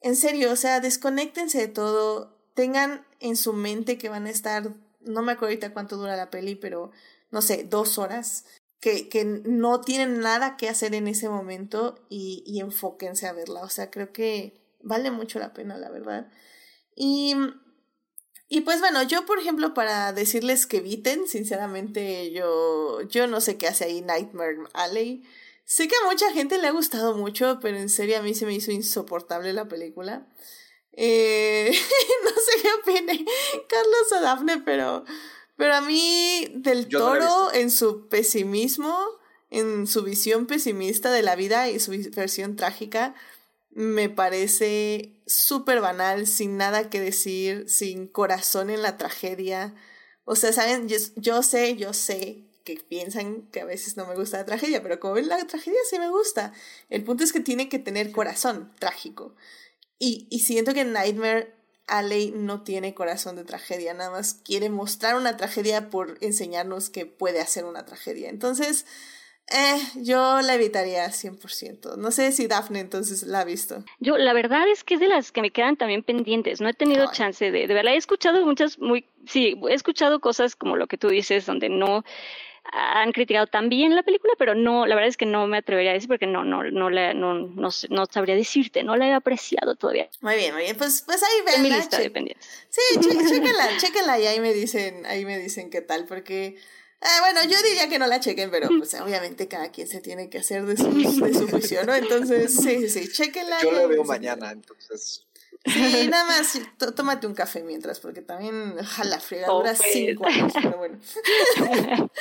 en 0.01 0.15
serio, 0.15 0.51
o 0.51 0.55
sea, 0.55 0.79
desconéctense 0.79 1.59
de 1.59 1.67
todo, 1.67 2.41
tengan 2.55 3.05
en 3.19 3.37
su 3.37 3.53
mente 3.53 3.97
que 3.97 4.09
van 4.09 4.25
a 4.25 4.31
estar, 4.31 4.75
no 5.01 5.21
me 5.21 5.33
acuerdo 5.33 5.51
ahorita 5.51 5.73
cuánto 5.73 5.95
dura 5.95 6.15
la 6.15 6.31
peli, 6.31 6.55
pero 6.55 6.91
no 7.33 7.41
sé, 7.41 7.63
dos 7.63 7.97
horas, 7.97 8.45
que, 8.79 9.09
que 9.09 9.25
no 9.25 9.81
tienen 9.81 10.19
nada 10.19 10.55
que 10.55 10.69
hacer 10.69 10.93
en 10.93 11.07
ese 11.07 11.29
momento 11.29 12.05
y, 12.09 12.43
y 12.45 12.59
enfóquense 12.59 13.27
a 13.27 13.33
verla. 13.33 13.63
O 13.63 13.69
sea, 13.69 13.89
creo 13.89 14.13
que 14.13 14.61
vale 14.81 15.09
mucho 15.09 15.39
la 15.39 15.51
pena, 15.51 15.77
la 15.77 15.89
verdad. 15.89 16.31
Y, 16.95 17.35
y 18.49 18.61
pues 18.61 18.81
bueno, 18.81 19.01
yo 19.01 19.25
por 19.25 19.39
ejemplo, 19.39 19.73
para 19.73 20.13
decirles 20.13 20.67
que 20.67 20.77
eviten, 20.77 21.27
sinceramente 21.27 22.31
yo, 22.31 23.01
yo 23.09 23.25
no 23.25 23.41
sé 23.41 23.57
qué 23.57 23.67
hace 23.67 23.85
ahí 23.85 24.01
Nightmare 24.01 24.57
Alley. 24.73 25.23
Sé 25.65 25.87
que 25.87 25.95
a 25.95 26.07
mucha 26.07 26.31
gente 26.31 26.59
le 26.59 26.67
ha 26.67 26.71
gustado 26.71 27.15
mucho, 27.15 27.59
pero 27.61 27.77
en 27.77 27.89
serio 27.89 28.19
a 28.19 28.21
mí 28.21 28.35
se 28.35 28.45
me 28.45 28.53
hizo 28.53 28.71
insoportable 28.71 29.53
la 29.53 29.67
película. 29.67 30.27
Eh, 30.91 31.71
no 32.23 32.29
sé 32.29 32.61
qué 32.61 32.69
opine 32.81 33.25
Carlos 33.67 34.11
o 34.11 34.63
pero 34.63 35.05
pero 35.63 35.75
a 35.75 35.81
mí, 35.81 36.51
del 36.55 36.89
toro, 36.89 37.53
en 37.53 37.71
su 37.71 38.09
pesimismo, 38.09 38.99
en 39.49 39.87
su 39.87 40.03
visión 40.03 40.45
pesimista 40.45 41.09
de 41.09 41.21
la 41.21 41.37
vida 41.37 41.69
y 41.69 41.79
su 41.79 41.91
versión 42.13 42.57
trágica, 42.57 43.15
me 43.69 44.09
parece 44.09 45.21
súper 45.25 45.79
banal, 45.79 46.27
sin 46.27 46.57
nada 46.57 46.89
que 46.89 46.99
decir, 46.99 47.69
sin 47.69 48.07
corazón 48.07 48.69
en 48.71 48.81
la 48.81 48.97
tragedia. 48.97 49.73
O 50.25 50.35
sea, 50.35 50.51
¿saben? 50.51 50.89
Yo, 50.89 51.43
sé, 51.43 51.77
yo 51.77 51.93
sé 51.93 52.43
que 52.65 52.75
piensan 52.75 53.43
que 53.43 53.61
a 53.61 53.65
veces 53.65 53.95
no 53.95 54.05
me 54.05 54.15
gusta 54.15 54.39
la 54.39 54.45
tragedia, 54.45 54.83
pero 54.83 54.99
como 54.99 55.13
ven 55.13 55.29
la 55.29 55.47
tragedia 55.47 55.79
sí 55.89 55.97
me 55.97 56.09
gusta. 56.09 56.51
El 56.89 57.05
punto 57.05 57.23
es 57.23 57.31
que 57.31 57.39
tiene 57.39 57.69
que 57.69 57.79
tener 57.79 58.11
corazón 58.11 58.69
trágico. 58.79 59.33
Y, 59.97 60.27
y 60.29 60.39
siento 60.39 60.73
que 60.73 60.83
Nightmare 60.83 61.55
Alley 61.87 62.31
no 62.35 62.63
tiene 62.63 62.93
corazón 62.93 63.35
de 63.35 63.43
tragedia, 63.43 63.93
nada 63.93 64.11
más 64.11 64.35
quiere 64.35 64.69
mostrar 64.69 65.15
una 65.15 65.37
tragedia 65.37 65.89
por 65.89 66.17
enseñarnos 66.21 66.89
que 66.89 67.05
puede 67.05 67.41
hacer 67.41 67.65
una 67.65 67.85
tragedia. 67.85 68.29
Entonces, 68.29 68.85
eh, 69.51 69.81
yo 69.97 70.41
la 70.41 70.55
evitaría 70.55 71.05
100%. 71.05 71.97
No 71.97 72.11
sé 72.11 72.31
si 72.31 72.47
Daphne 72.47 72.79
entonces 72.79 73.23
la 73.23 73.41
ha 73.41 73.43
visto. 73.43 73.83
Yo, 73.99 74.17
la 74.17 74.33
verdad 74.33 74.67
es 74.69 74.83
que 74.83 74.93
es 74.93 74.99
de 75.01 75.09
las 75.09 75.31
que 75.31 75.41
me 75.41 75.51
quedan 75.51 75.75
también 75.75 76.03
pendientes. 76.03 76.61
No 76.61 76.69
he 76.69 76.73
tenido 76.73 77.11
chance 77.11 77.51
de, 77.51 77.67
de 77.67 77.73
verla. 77.73 77.93
He 77.93 77.97
escuchado 77.97 78.45
muchas, 78.45 78.79
muy, 78.79 79.05
sí, 79.27 79.59
he 79.69 79.73
escuchado 79.73 80.21
cosas 80.21 80.55
como 80.55 80.77
lo 80.77 80.87
que 80.87 80.97
tú 80.97 81.09
dices, 81.09 81.45
donde 81.45 81.67
no 81.67 82.05
han 82.71 83.11
criticado 83.11 83.47
también 83.47 83.95
la 83.95 84.03
película, 84.03 84.33
pero 84.37 84.55
no, 84.55 84.85
la 84.85 84.95
verdad 84.95 85.09
es 85.09 85.17
que 85.17 85.25
no 85.25 85.47
me 85.47 85.57
atrevería 85.57 85.91
a 85.91 85.93
decir 85.93 86.07
porque 86.07 86.27
no, 86.27 86.43
no, 86.43 86.63
no, 86.63 86.89
la, 86.89 87.13
no, 87.13 87.33
no, 87.33 87.69
no 87.89 88.05
sabría 88.05 88.35
decirte, 88.35 88.83
no 88.83 88.95
la 88.95 89.07
he 89.07 89.13
apreciado 89.13 89.75
todavía. 89.75 90.09
Muy 90.21 90.35
bien, 90.35 90.53
muy 90.53 90.63
bien, 90.63 90.77
pues, 90.77 91.03
pues 91.05 91.21
ahí 91.21 91.41
ven. 91.45 91.55
En 91.55 91.61
mi 91.63 91.69
lista 91.69 91.99
de 91.99 92.09
pendientes. 92.09 92.47
Sí, 92.69 92.99
chéquenla, 92.99 93.77
chéquenla 93.77 94.19
y 94.19 94.27
ahí 94.27 94.39
me 94.39 94.53
dicen, 94.53 95.05
ahí 95.05 95.25
me 95.25 95.37
dicen 95.37 95.69
qué 95.69 95.81
tal, 95.81 96.05
porque 96.05 96.57
eh, 97.03 97.19
bueno, 97.19 97.43
yo 97.43 97.61
diría 97.63 97.89
que 97.89 97.99
no 97.99 98.07
la 98.07 98.21
chequen, 98.21 98.49
pero 98.49 98.69
pues 98.77 98.93
obviamente 98.93 99.49
cada 99.49 99.71
quien 99.71 99.87
se 99.87 99.99
tiene 99.99 100.29
que 100.29 100.37
hacer 100.37 100.65
de 100.65 100.77
su, 100.77 100.89
de 100.93 101.33
su 101.33 101.49
juicio, 101.49 101.83
¿no? 101.85 101.93
Entonces, 101.93 102.55
sí, 102.55 102.87
sí, 102.87 102.89
sí, 102.89 103.11
chequenla. 103.11 103.61
Yo 103.61 103.73
la 103.73 103.87
veo 103.87 104.05
mañana, 104.05 104.51
entonces 104.51 105.25
Sí, 105.65 106.07
nada 106.09 106.25
más, 106.25 106.59
tómate 106.95 107.25
un 107.25 107.33
café 107.33 107.63
mientras, 107.63 107.99
porque 107.99 108.21
también, 108.21 108.75
la 108.75 109.19
fregadura 109.19 109.71
oh, 109.71 109.83
cinco 109.91 110.25
años, 110.25 110.51
pero 110.53 110.77
bueno. 110.77 110.99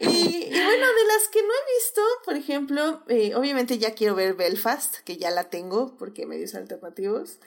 y, 0.00 0.50
bueno, 0.50 0.86
de 0.86 1.06
las 1.06 1.28
que 1.32 1.42
no 1.42 1.48
he 1.48 1.74
visto, 1.78 2.02
por 2.24 2.36
ejemplo, 2.36 3.02
eh, 3.08 3.34
obviamente 3.34 3.78
ya 3.78 3.94
quiero 3.94 4.14
ver 4.14 4.34
Belfast, 4.34 4.98
que 4.98 5.16
ya 5.16 5.30
la 5.30 5.50
tengo, 5.50 5.96
porque 5.96 6.26
medios 6.26 6.54
alternativos. 6.54 7.38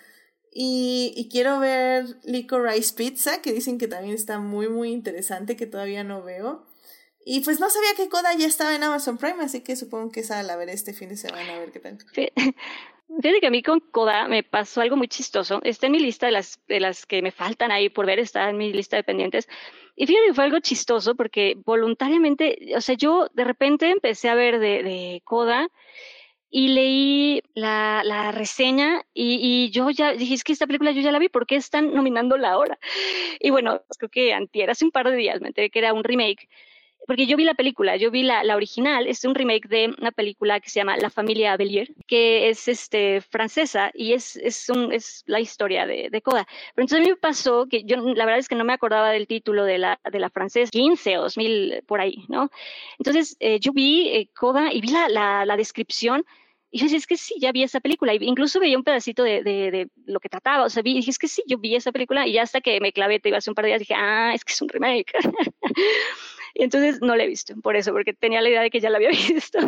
Y, 0.54 1.14
y 1.16 1.30
quiero 1.30 1.60
ver 1.60 2.18
Licorice 2.24 2.94
Pizza, 2.94 3.42
que 3.42 3.54
dicen 3.54 3.78
que 3.78 3.88
también 3.88 4.14
está 4.14 4.40
muy, 4.40 4.68
muy 4.68 4.92
interesante, 4.92 5.56
que 5.56 5.66
todavía 5.66 6.04
no 6.04 6.24
veo. 6.24 6.66
Y 7.24 7.42
pues 7.42 7.60
no 7.60 7.70
sabía 7.70 7.94
que 7.96 8.10
Coda 8.10 8.34
ya 8.34 8.48
estaba 8.48 8.76
en 8.76 8.84
Amazon 8.84 9.18
Prime, 9.18 9.44
así 9.44 9.62
que 9.62 9.76
supongo 9.76 10.12
que 10.12 10.22
esa 10.22 10.42
la 10.44 10.56
veré 10.56 10.74
este 10.74 10.94
fin 10.94 11.10
de 11.10 11.18
semana 11.18 11.56
a 11.56 11.60
ver 11.60 11.72
qué 11.72 11.80
tal. 11.80 12.00
Fíjate 13.20 13.42
que 13.42 13.48
a 13.48 13.52
mí 13.52 13.62
con 13.62 13.80
Coda 13.80 14.28
me 14.28 14.44
pasó 14.44 14.82
algo 14.82 14.96
muy 14.96 15.08
chistoso. 15.08 15.60
Está 15.64 15.88
en 15.88 15.92
mi 15.94 16.00
lista 16.00 16.28
de 16.28 16.32
las, 16.32 16.60
de 16.68 16.80
las 16.80 17.06
que 17.06 17.22
me 17.22 17.32
faltan 17.32 17.72
ahí 17.72 17.90
por 17.90 18.06
ver, 18.06 18.20
está 18.20 18.50
en 18.50 18.58
mi 18.58 18.72
lista 18.72 18.96
de 18.96 19.04
pendientes. 19.04 19.50
Y 19.96 20.08
fíjate 20.08 20.28
que 20.28 20.34
fue 20.34 20.44
algo 20.46 20.60
chistoso 20.60 21.16
porque 21.16 21.56
voluntariamente, 21.66 22.74
o 22.76 22.82
sea, 22.82 22.96
yo 22.96 23.28
de 23.34 23.44
repente 23.44 23.90
empecé 23.90 24.30
a 24.30 24.36
ver 24.36 24.60
de, 24.60 24.84
de 24.84 25.22
Coda 25.26 25.70
y 26.50 26.70
leí 26.70 27.42
la, 27.54 28.02
la 28.04 28.32
reseña 28.32 29.04
y, 29.14 29.40
y, 29.42 29.72
yo 29.72 29.90
ya 29.90 30.14
dije, 30.14 30.34
es 30.34 30.44
que 30.44 30.54
esta 30.54 30.68
película 30.68 30.92
yo 30.92 31.02
ya 31.02 31.12
la 31.12 31.20
vi, 31.20 31.30
¿por 31.30 31.48
qué 31.48 31.56
están 31.56 31.94
nominándola 31.94 32.52
ahora? 32.52 32.78
Y 33.40 33.50
bueno, 33.52 33.82
creo 33.98 34.10
que 34.10 34.34
antier, 34.34 34.70
hace 34.70 34.86
un 34.86 34.92
par 34.92 35.10
de 35.10 35.16
días 35.16 35.42
me 35.42 35.48
enteré 35.48 35.70
que 35.70 35.80
era 35.80 35.94
un 35.94 36.04
remake 36.04 36.50
porque 37.08 37.26
yo 37.26 37.36
vi 37.36 37.44
la 37.44 37.56
película, 37.56 37.96
yo 37.96 38.12
vi 38.12 38.24
la, 38.24 38.44
la, 38.44 38.56
original, 38.56 39.08
es 39.08 39.24
un 39.26 39.34
remake 39.34 39.68
de 39.68 39.94
una 40.00 40.12
película 40.12 40.60
que 40.60 40.70
se 40.70 40.80
llama 40.80 40.98
La 40.98 41.10
familia 41.10 41.58
Bellier, 41.58 41.90
que 42.08 42.50
es 42.50 42.68
este, 42.68 43.22
francesa 43.22 43.92
y 43.94 44.14
es, 44.14 44.36
es, 44.36 44.70
un, 44.70 44.92
es 44.94 45.24
la 45.26 45.40
historia 45.40 45.86
de, 45.86 46.10
de, 46.12 46.22
Coda. 46.22 46.46
Pero 46.76 46.84
entonces 46.84 47.00
a 47.00 47.02
mí 47.02 47.10
me 47.10 47.18
pasó 47.18 47.68
que 47.68 47.84
yo 47.84 47.98
la 47.98 48.26
verdad 48.26 48.40
es 48.40 48.48
que 48.48 48.56
no 48.56 48.64
me 48.64 48.74
acordaba 48.74 49.10
del 49.10 49.28
título 49.28 49.66
de 49.66 49.78
la, 49.80 50.00
de 50.12 50.20
la 50.20 50.30
francesa, 50.30 50.70
15 50.72 51.18
o 51.18 51.22
2000 51.24 51.84
por 51.88 52.02
ahí, 52.02 52.26
¿no? 52.30 52.52
Entonces 53.00 53.36
eh, 53.40 53.60
yo 53.60 53.74
vi 53.74 54.10
eh, 54.10 54.30
Coda 54.36 54.72
y 54.72 54.82
vi 54.82 54.90
la, 54.90 55.10
la, 55.10 55.46
la 55.46 55.58
descripción 55.58 56.24
Y 56.70 56.80
yo 56.80 56.86
decía, 56.86 57.00
es 57.00 57.08
que 57.08 57.18
sí, 57.18 57.36
ya 57.40 57.52
vi 57.52 57.64
esa 57.64 57.80
película. 57.82 58.14
incluso 58.14 58.60
veía 58.60 58.78
un 58.78 58.84
pedacito 58.84 59.24
de, 59.24 59.44
de, 59.44 59.72
de, 59.72 59.90
lo 60.06 60.20
que 60.20 60.30
trataba. 60.30 60.66
O 60.66 60.70
sea, 60.70 60.84
vi, 60.84 60.94
dije, 60.94 61.12
es 61.12 61.20
que 61.20 61.28
sí, 61.28 61.44
yo 61.48 61.58
vi 61.58 61.76
esa 61.76 61.92
película. 61.92 62.28
Y 62.28 62.34
ya 62.34 62.44
hasta 62.44 62.62
que 62.62 62.80
me 62.80 62.94
clavé, 62.94 63.20
te 63.20 63.30
iba 63.30 63.38
hace 63.40 63.52
un 63.52 63.56
par 63.56 63.66
de 63.66 63.70
días, 63.70 63.80
dije, 63.80 63.96
ah, 63.96 64.32
es 64.34 64.46
que 64.46 64.54
es 64.54 64.62
un 64.62 64.70
remake. 64.70 65.12
Y 66.54 66.64
entonces 66.64 67.02
no 67.02 67.16
la 67.16 67.24
he 67.24 67.28
visto, 67.28 67.56
por 67.62 67.76
eso, 67.76 67.92
porque 67.92 68.14
tenía 68.14 68.42
la 68.42 68.50
idea 68.50 68.62
de 68.62 68.70
que 68.70 68.80
ya 68.80 68.90
la 68.90 68.98
había 68.98 69.10
visto. 69.30 69.60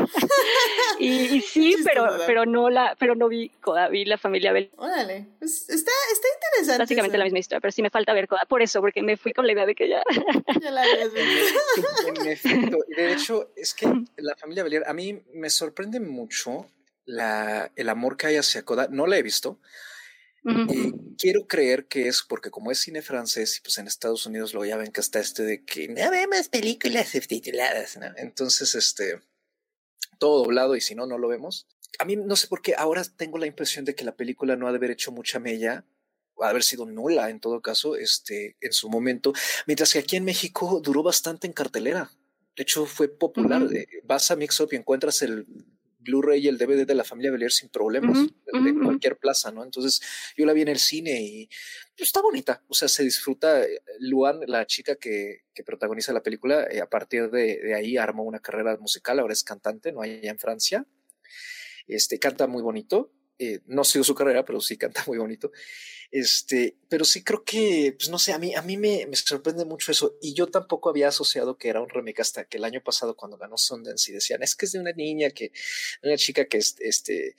y, 1.00 1.42
sí, 1.42 1.76
pero, 1.84 2.08
pero 2.26 2.46
no 2.46 2.70
la, 2.70 2.96
pero 3.00 3.16
no 3.16 3.28
vi 3.28 3.50
Coda, 3.62 3.88
vi 3.90 4.06
la 4.06 4.18
familia 4.18 4.52
Bell. 4.52 4.72
Órale, 4.78 5.28
pues 5.40 5.70
está, 5.70 5.92
está 6.12 6.28
interesante. 6.36 6.84
Básicamente 6.84 7.18
la 7.18 7.24
misma 7.26 7.40
historia, 7.40 7.62
pero 7.62 7.72
sí 7.72 7.82
me 7.82 7.90
falta 7.90 8.14
ver 8.14 8.28
Coda, 8.28 8.46
por 8.48 8.62
eso, 8.62 8.82
porque 8.82 9.02
me 9.02 9.18
fui 9.18 9.34
con 9.34 9.46
la 9.46 9.54
idea 9.54 9.66
de 9.66 9.76
que 9.76 9.90
ya. 9.90 10.04
ya 10.62 10.72
la 10.72 10.82
habías 10.82 11.14
visto. 11.14 11.60
En 12.08 12.28
efecto, 12.28 12.78
de 12.96 13.14
hecho, 13.14 13.52
es 13.56 13.74
que 13.74 13.88
la 14.18 14.36
familia 14.36 14.64
Belier, 14.64 14.84
a 14.88 14.94
mí 14.94 15.22
me 15.34 15.50
sorprende 15.50 16.00
mucho 16.00 16.68
la, 17.06 17.72
el 17.76 17.90
amor 17.90 18.18
que 18.18 18.28
hay 18.28 18.36
hacia 18.38 18.64
Coda. 18.64 18.88
No 18.90 19.08
la 19.08 19.18
he 19.18 19.24
visto, 19.24 19.60
y 20.46 21.16
quiero 21.18 21.48
creer 21.48 21.88
que 21.88 22.08
es 22.08 22.22
porque 22.28 22.52
como 22.52 22.72
es 22.72 22.80
cine 22.80 23.02
francés 23.02 23.58
y 23.58 23.62
pues 23.62 23.78
en 23.78 23.88
Estados 23.88 24.26
Unidos 24.26 24.54
lo 24.54 24.66
ya 24.66 24.76
ven 24.76 24.92
que 24.92 25.00
está 25.00 25.20
este 25.20 25.44
de 25.44 25.64
que 25.64 25.88
no 25.88 26.12
ve 26.12 26.28
más 26.28 26.50
películas 26.50 27.10
subtituladas, 27.10 27.98
¿no? 27.98 28.08
Entonces, 28.18 28.76
este, 28.76 29.22
todo 30.20 30.44
doblado 30.44 30.76
y 30.76 30.82
si 30.82 30.96
no, 30.96 31.06
no 31.06 31.18
lo 31.18 31.30
vemos. 31.30 31.68
A 32.00 32.06
mí 32.06 32.16
no 32.18 32.36
sé 32.36 32.48
por 32.48 32.62
qué 32.62 32.76
ahora 32.78 33.04
tengo 33.04 33.38
la 33.38 33.48
impresión 33.48 33.86
de 33.86 33.96
que 33.96 34.04
la 34.04 34.16
película 34.16 34.56
no 34.56 34.68
ha 34.68 34.72
de 34.72 34.78
haber 34.78 34.92
hecho 34.92 35.12
mucha 35.12 35.40
mella 35.40 35.86
o 36.34 36.44
haber 36.44 36.64
sido 36.64 36.86
nula 36.86 37.30
en 37.30 37.40
todo 37.40 37.62
caso, 37.62 37.96
este, 37.96 38.58
en 38.60 38.74
su 38.74 38.90
momento, 38.90 39.34
mientras 39.68 39.94
que 39.94 40.00
aquí 40.00 40.18
en 40.18 40.26
México 40.26 40.82
duró 40.84 41.04
bastante 41.04 41.48
en 41.48 41.54
cartelera. 41.54 42.12
De 42.56 42.64
hecho, 42.64 42.86
fue 42.86 43.08
popular. 43.08 43.68
Vas 44.04 44.30
a 44.30 44.36
Mix 44.36 44.60
Up 44.60 44.70
y 44.72 44.76
encuentras 44.76 45.22
el 45.22 45.46
Blu-ray 46.04 46.46
y 46.46 46.48
el 46.48 46.58
DVD 46.58 46.86
de 46.86 46.96
la 46.96 47.04
familia 47.04 47.32
Belier 47.32 47.52
sin 47.52 47.70
problemas, 47.70 48.18
de, 48.24 48.74
cualquier 48.84 49.18
plaza, 49.18 49.52
¿no? 49.52 49.64
Entonces 49.64 50.02
yo 50.38 50.46
la 50.46 50.54
vi 50.54 50.62
en 50.62 50.68
el 50.68 50.80
cine 50.80 51.22
y 51.22 51.48
pues, 51.98 52.10
está 52.10 52.22
bonita, 52.22 52.64
o 52.68 52.74
sea, 52.74 52.88
se 52.88 53.04
disfruta. 53.04 53.64
Eh, 53.64 53.82
Luan, 54.00 54.42
la 54.48 54.66
chica 54.66 54.96
que, 54.96 55.44
que 55.54 55.64
protagoniza 55.64 56.14
la 56.14 56.24
película, 56.24 56.68
eh, 56.70 56.82
a 56.82 56.90
partir 56.90 57.30
de, 57.30 57.60
de, 57.60 57.76
ahí 57.76 57.98
armó 57.98 58.24
una 58.24 58.40
carrera 58.40 58.78
musical, 58.78 59.20
ahora 59.20 59.34
es 59.34 59.44
cantante, 59.44 59.92
¿no? 59.92 60.02
Allá 60.02 60.30
en 60.30 60.40
Francia. 60.40 60.86
Este, 61.88 62.20
canta 62.20 62.48
muy 62.48 62.62
bonito, 62.62 63.12
eh, 63.40 63.60
no 63.66 63.84
sigo 63.84 64.04
su 64.04 64.16
carrera, 64.16 64.46
pero 64.46 64.62
sí 64.62 64.78
canta 64.78 65.04
muy 65.08 65.18
bonito. 65.18 65.52
Este, 66.12 66.76
pero 66.90 67.06
sí 67.06 67.24
creo 67.24 67.44
que, 67.44 67.96
pues 67.98 68.10
no 68.10 68.20
sé, 68.20 68.34
a 68.34 68.38
mí, 68.38 68.54
a 68.54 68.62
mí 68.62 68.78
me, 68.78 69.08
me, 69.08 69.16
sorprende 69.16 69.66
mucho 69.66 69.92
eso. 69.92 70.16
Y 70.22 70.34
yo 70.36 70.48
tampoco 70.48 70.90
había 70.90 71.08
asociado 71.08 71.58
que 71.58 71.70
era 71.70 71.82
un 71.82 71.90
remake 71.90 72.22
hasta 72.22 72.46
que 72.46 72.58
el 72.58 72.66
año 72.66 72.84
pasado, 72.84 73.16
cuando 73.16 73.38
ganó 73.38 73.58
Sundance 73.58 74.12
y 74.12 74.14
decían, 74.14 74.44
es 74.44 74.56
que 74.56 74.68
es 74.68 74.74
de 74.74 74.80
una 74.80 74.92
niña 74.92 75.32
que, 75.32 75.52
una 76.04 76.16
chica 76.16 76.46
que 76.46 76.58
este, 76.58 77.36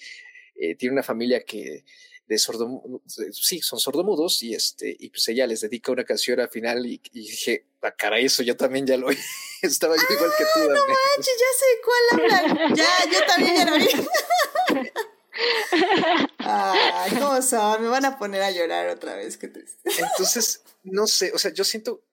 eh, 0.57 0.75
tiene 0.75 0.93
una 0.93 1.05
familia 1.05 1.45
que 1.45 1.85
de 2.27 2.39
sordo, 2.39 2.81
sí, 3.07 3.61
son 3.61 3.79
sordomudos 3.79 4.43
y 4.43 4.55
este, 4.55 4.97
y 4.99 5.11
pues 5.11 5.29
ella 5.29 5.47
les 5.47 5.61
dedica 5.61 5.93
una 5.93 6.05
canción 6.05 6.41
al 6.41 6.49
final 6.49 6.87
y, 6.87 7.01
dije, 7.13 7.67
a 7.83 7.89
ah, 7.89 8.19
eso 8.19 8.43
yo 8.43 8.57
también 8.57 8.87
ya 8.87 8.97
lo 8.97 9.09
vi. 9.09 9.17
Estaba 9.63 9.95
yo 9.95 10.03
igual 10.15 10.31
que 10.37 10.45
tú. 10.55 10.61
No 10.61 10.75
manches, 10.75 11.37
ya 11.39 11.53
sé 11.59 11.67
cuál 11.85 12.33
habla. 12.41 12.75
ya, 12.75 12.89
yo 13.13 13.27
también 13.27 13.57
ya 13.57 13.65
lo 13.71 13.77
vi. 13.77 14.91
Ay, 16.39 17.13
¿cómo 17.19 17.43
son? 17.43 17.83
Me 17.83 17.89
van 17.89 18.05
a 18.05 18.19
poner 18.19 18.43
a 18.43 18.51
llorar 18.51 18.89
otra 18.89 19.17
vez, 19.17 19.37
qué 19.37 19.49
triste. 19.49 19.91
Entonces, 19.99 20.63
no 20.83 21.07
sé, 21.07 21.33
o 21.33 21.39
sea, 21.39 21.53
yo 21.53 21.65
siento, 21.65 22.05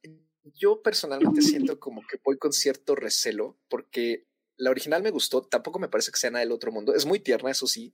yo 0.56 0.82
personalmente 0.82 1.42
siento 1.42 1.80
como 1.80 2.02
que 2.08 2.20
voy 2.24 2.38
con 2.38 2.54
cierto 2.54 2.96
recelo, 2.96 3.58
porque 3.70 4.26
la 4.58 4.70
original 4.70 5.02
me 5.04 5.12
gustó, 5.12 5.42
tampoco 5.44 5.80
me 5.80 5.90
parece 5.90 6.12
que 6.12 6.20
sea 6.20 6.32
nada 6.32 6.44
del 6.44 6.52
otro 6.52 6.72
mundo, 6.72 6.94
es 6.94 7.06
muy 7.06 7.20
tierna, 7.20 7.52
eso 7.52 7.68
sí, 7.68 7.94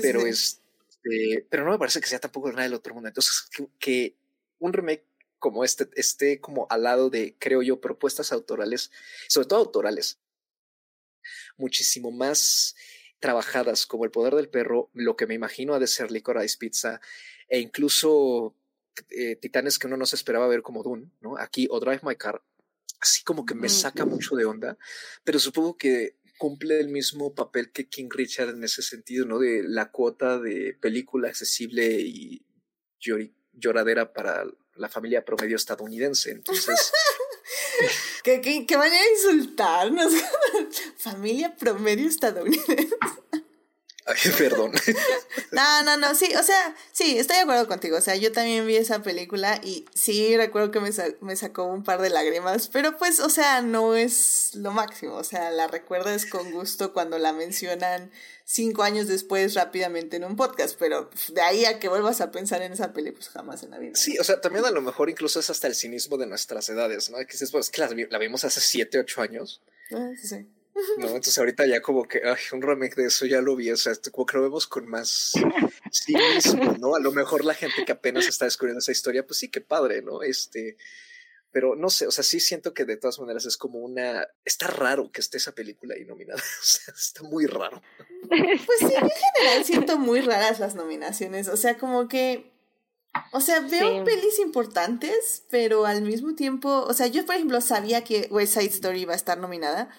pero 0.00 0.26
es, 0.26 0.60
eh, 1.10 1.46
pero 1.50 1.64
no 1.64 1.72
me 1.72 1.78
parece 1.78 2.00
que 2.00 2.08
sea 2.08 2.20
tampoco 2.20 2.50
nada 2.50 2.62
del 2.62 2.74
otro 2.74 2.94
mundo. 2.94 3.08
Entonces, 3.08 3.48
que, 3.50 3.66
que 3.78 4.16
un 4.58 4.72
remake 4.72 5.06
como 5.38 5.64
este 5.64 5.88
esté 5.96 6.40
como 6.40 6.66
al 6.70 6.84
lado 6.84 7.10
de, 7.10 7.36
creo 7.38 7.62
yo, 7.62 7.80
propuestas 7.80 8.32
autorales, 8.32 8.90
sobre 9.28 9.48
todo 9.48 9.58
autorales, 9.58 10.18
muchísimo 11.56 12.10
más 12.10 12.76
trabajadas 13.22 13.86
como 13.86 14.04
El 14.04 14.10
Poder 14.10 14.34
del 14.34 14.48
Perro, 14.48 14.90
lo 14.94 15.16
que 15.16 15.28
me 15.28 15.34
imagino 15.34 15.74
ha 15.74 15.78
de 15.78 15.86
ser 15.86 16.10
Licorice 16.10 16.58
Pizza 16.58 17.00
e 17.48 17.60
incluso 17.60 18.56
eh, 19.10 19.36
titanes 19.36 19.78
que 19.78 19.86
uno 19.86 19.96
no 19.96 20.06
se 20.06 20.16
esperaba 20.16 20.48
ver 20.48 20.62
como 20.62 20.82
Dune, 20.82 21.08
¿no? 21.20 21.38
Aquí 21.38 21.68
o 21.70 21.78
Drive 21.78 22.00
My 22.02 22.16
Car, 22.16 22.42
así 22.98 23.22
como 23.22 23.46
que 23.46 23.54
me 23.54 23.68
saca 23.68 24.04
mucho 24.04 24.34
de 24.34 24.44
onda, 24.44 24.76
pero 25.22 25.38
supongo 25.38 25.78
que 25.78 26.16
cumple 26.36 26.80
el 26.80 26.88
mismo 26.88 27.32
papel 27.32 27.70
que 27.70 27.88
King 27.88 28.08
Richard 28.10 28.48
en 28.48 28.64
ese 28.64 28.82
sentido, 28.82 29.24
¿no? 29.24 29.38
De 29.38 29.62
la 29.62 29.92
cuota 29.92 30.40
de 30.40 30.76
película 30.80 31.28
accesible 31.28 32.00
y 32.00 32.44
lloradera 33.52 34.12
para 34.12 34.44
la 34.74 34.88
familia 34.88 35.24
promedio 35.24 35.54
estadounidense. 35.54 36.32
Entonces, 36.32 36.90
que, 38.24 38.40
que, 38.40 38.66
que, 38.66 38.76
van 38.76 38.92
a 38.92 39.10
insultarnos. 39.10 40.12
Familia 41.02 41.56
promedio 41.56 42.08
estadounidense. 42.08 42.88
Ay, 44.06 44.32
perdón. 44.38 44.72
No, 45.52 45.82
no, 45.82 45.96
no, 45.98 46.14
sí, 46.14 46.32
o 46.34 46.42
sea, 46.42 46.74
sí, 46.92 47.18
estoy 47.18 47.36
de 47.36 47.42
acuerdo 47.42 47.68
contigo. 47.68 47.98
O 47.98 48.00
sea, 48.00 48.16
yo 48.16 48.32
también 48.32 48.66
vi 48.66 48.76
esa 48.76 49.02
película 49.02 49.60
y 49.62 49.84
sí 49.94 50.34
recuerdo 50.36 50.70
que 50.70 50.80
me, 50.80 50.90
me 51.20 51.36
sacó 51.36 51.64
un 51.64 51.84
par 51.84 52.00
de 52.00 52.08
lágrimas, 52.08 52.68
pero 52.68 52.96
pues, 52.96 53.20
o 53.20 53.28
sea, 53.28 53.60
no 53.60 53.94
es 53.94 54.54
lo 54.54 54.72
máximo. 54.72 55.16
O 55.16 55.24
sea, 55.24 55.50
la 55.50 55.66
recuerdas 55.66 56.24
con 56.24 56.52
gusto 56.52 56.94
cuando 56.94 57.18
la 57.18 57.34
mencionan 57.34 58.10
cinco 58.46 58.82
años 58.82 59.08
después 59.08 59.54
rápidamente 59.54 60.16
en 60.16 60.24
un 60.24 60.36
podcast, 60.36 60.76
pero 60.78 61.10
de 61.28 61.40
ahí 61.42 61.66
a 61.66 61.78
que 61.78 61.88
vuelvas 61.88 62.22
a 62.22 62.30
pensar 62.30 62.62
en 62.62 62.72
esa 62.72 62.94
peli, 62.94 63.12
pues 63.12 63.28
jamás 63.28 63.62
en 63.62 63.72
la 63.72 63.78
vida. 63.78 63.92
Sí, 63.94 64.16
o 64.18 64.24
sea, 64.24 64.40
también 64.40 64.64
a 64.64 64.70
lo 64.70 64.80
mejor 64.80 65.10
incluso 65.10 65.40
es 65.40 65.50
hasta 65.50 65.66
el 65.66 65.74
cinismo 65.74 66.16
de 66.16 66.26
nuestras 66.26 66.68
edades, 66.70 67.10
¿no? 67.10 67.18
Que 67.18 67.36
es, 67.38 67.50
pues, 67.50 67.68
que 67.70 67.82
la, 67.82 67.90
la, 68.10 68.18
vimos 68.18 68.44
hace 68.44 68.60
siete, 68.60 68.98
ocho 68.98 69.20
años. 69.20 69.60
Ah, 69.92 70.10
sí, 70.18 70.28
sí. 70.28 70.46
No, 70.98 71.06
entonces 71.08 71.38
ahorita 71.38 71.66
ya 71.66 71.80
como 71.80 72.04
que 72.04 72.22
ay, 72.24 72.38
un 72.52 72.62
remake 72.62 72.96
de 72.96 73.06
eso 73.06 73.26
ya 73.26 73.40
lo 73.40 73.56
vi, 73.56 73.70
o 73.70 73.76
sea, 73.76 73.92
como 74.10 74.26
que 74.26 74.36
lo 74.36 74.42
vemos 74.42 74.66
con 74.66 74.88
más 74.88 75.32
cinismo, 75.92 76.76
¿no? 76.80 76.94
A 76.94 77.00
lo 77.00 77.12
mejor 77.12 77.44
la 77.44 77.54
gente 77.54 77.84
que 77.84 77.92
apenas 77.92 78.26
está 78.26 78.44
descubriendo 78.44 78.80
esa 78.80 78.92
historia, 78.92 79.26
pues 79.26 79.38
sí, 79.38 79.50
qué 79.50 79.60
padre, 79.60 80.02
¿no? 80.02 80.22
Este, 80.22 80.76
pero 81.52 81.76
no 81.76 81.90
sé, 81.90 82.06
o 82.06 82.10
sea, 82.10 82.24
sí 82.24 82.40
siento 82.40 82.72
que 82.72 82.86
de 82.86 82.96
todas 82.96 83.20
maneras 83.20 83.44
es 83.44 83.58
como 83.58 83.78
una... 83.78 84.26
Está 84.44 84.68
raro 84.68 85.12
que 85.12 85.20
esté 85.20 85.36
esa 85.36 85.52
película 85.52 85.94
ahí 85.94 86.04
nominada, 86.06 86.40
o 86.60 86.64
sea, 86.64 86.94
está 86.94 87.22
muy 87.22 87.46
raro. 87.46 87.82
Pues 88.28 88.78
sí, 88.78 88.86
en 88.86 89.10
general 89.10 89.64
siento 89.64 89.98
muy 89.98 90.22
raras 90.22 90.58
las 90.58 90.74
nominaciones, 90.74 91.48
o 91.48 91.56
sea, 91.56 91.78
como 91.78 92.08
que... 92.08 92.50
O 93.32 93.42
sea, 93.42 93.60
veo 93.60 94.04
pelis 94.04 94.38
importantes, 94.38 95.44
pero 95.50 95.84
al 95.84 96.00
mismo 96.00 96.34
tiempo, 96.34 96.82
o 96.88 96.94
sea, 96.94 97.08
yo 97.08 97.26
por 97.26 97.34
ejemplo 97.34 97.60
sabía 97.60 98.04
que 98.04 98.26
West 98.30 98.54
Side 98.54 98.70
Story 98.70 99.02
iba 99.02 99.12
a 99.12 99.16
estar 99.16 99.36
nominada, 99.36 99.90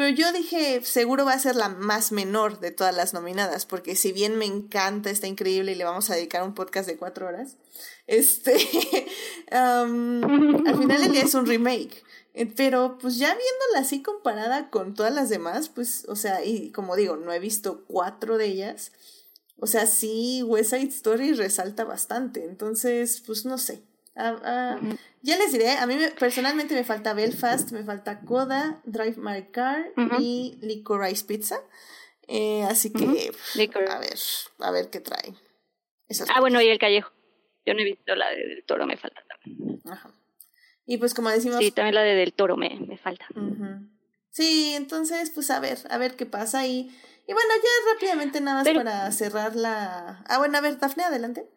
pero 0.00 0.14
yo 0.14 0.32
dije, 0.32 0.80
seguro 0.82 1.26
va 1.26 1.34
a 1.34 1.38
ser 1.38 1.56
la 1.56 1.68
más 1.68 2.10
menor 2.10 2.58
de 2.58 2.70
todas 2.70 2.96
las 2.96 3.12
nominadas, 3.12 3.66
porque 3.66 3.94
si 3.94 4.12
bien 4.12 4.38
me 4.38 4.46
encanta, 4.46 5.10
está 5.10 5.26
increíble 5.26 5.72
y 5.72 5.74
le 5.74 5.84
vamos 5.84 6.08
a 6.08 6.14
dedicar 6.14 6.42
un 6.42 6.54
podcast 6.54 6.88
de 6.88 6.96
cuatro 6.96 7.26
horas, 7.26 7.58
este, 8.06 8.54
al 9.50 10.78
final 10.78 11.02
el 11.02 11.12
día 11.12 11.24
es 11.24 11.34
un 11.34 11.44
remake. 11.44 12.02
Eh, 12.32 12.46
pero 12.46 12.96
pues 12.96 13.18
ya 13.18 13.26
viéndola 13.26 13.80
así 13.80 14.00
comparada 14.00 14.70
con 14.70 14.94
todas 14.94 15.12
las 15.12 15.28
demás, 15.28 15.68
pues, 15.68 16.06
o 16.08 16.16
sea, 16.16 16.42
y 16.46 16.72
como 16.72 16.96
digo, 16.96 17.16
no 17.16 17.30
he 17.34 17.38
visto 17.38 17.84
cuatro 17.86 18.38
de 18.38 18.46
ellas. 18.46 18.92
O 19.58 19.66
sea, 19.66 19.84
sí, 19.84 20.42
West 20.42 20.70
Side 20.70 20.88
Story 20.88 21.34
resalta 21.34 21.84
bastante. 21.84 22.46
Entonces, 22.46 23.22
pues 23.26 23.44
no 23.44 23.58
sé. 23.58 23.82
Ah, 24.16 24.36
ah, 24.44 24.80
ya 25.22 25.38
les 25.38 25.52
diré, 25.52 25.70
a 25.70 25.86
mí 25.86 25.96
personalmente 26.18 26.74
me 26.74 26.84
falta 26.84 27.14
Belfast, 27.14 27.70
me 27.72 27.84
falta 27.84 28.20
Coda, 28.20 28.80
Drive 28.84 29.16
My 29.16 29.50
Car 29.50 29.92
y 30.18 30.58
Licorice 30.60 31.24
Pizza. 31.24 31.60
Eh, 32.26 32.62
así 32.64 32.92
que, 32.92 33.04
a 33.04 33.98
ver, 33.98 34.18
a 34.60 34.70
ver 34.70 34.90
qué 34.90 35.00
trae. 35.00 35.34
ah, 36.34 36.40
bueno, 36.40 36.60
y 36.60 36.68
el 36.68 36.78
Callejo. 36.78 37.12
Yo 37.66 37.74
no 37.74 37.80
he 37.80 37.84
visto 37.84 38.14
la 38.14 38.30
de 38.30 38.46
Del 38.46 38.64
Toro, 38.64 38.86
me 38.86 38.96
falta 38.96 39.22
también. 39.28 39.80
Ajá. 39.88 40.12
Y 40.86 40.96
pues 40.98 41.14
como 41.14 41.28
decimos... 41.30 41.58
Sí, 41.58 41.70
también 41.70 41.94
la 41.94 42.02
de 42.02 42.14
Del 42.14 42.32
Toro 42.32 42.56
me, 42.56 42.80
me 42.80 42.98
falta. 42.98 43.26
Sí, 44.30 44.74
entonces, 44.74 45.30
pues 45.30 45.50
a 45.50 45.60
ver, 45.60 45.78
a 45.88 45.98
ver 45.98 46.16
qué 46.16 46.26
pasa. 46.26 46.66
Y, 46.66 46.90
y 47.28 47.32
bueno, 47.32 47.50
ya 47.62 47.92
rápidamente 47.94 48.40
nada 48.40 48.64
más 48.64 48.74
para 48.74 49.10
cerrar 49.12 49.54
la... 49.54 50.24
Ah, 50.26 50.38
bueno, 50.38 50.58
a 50.58 50.60
ver, 50.60 50.78
Dafne, 50.78 51.04
adelante. 51.04 51.48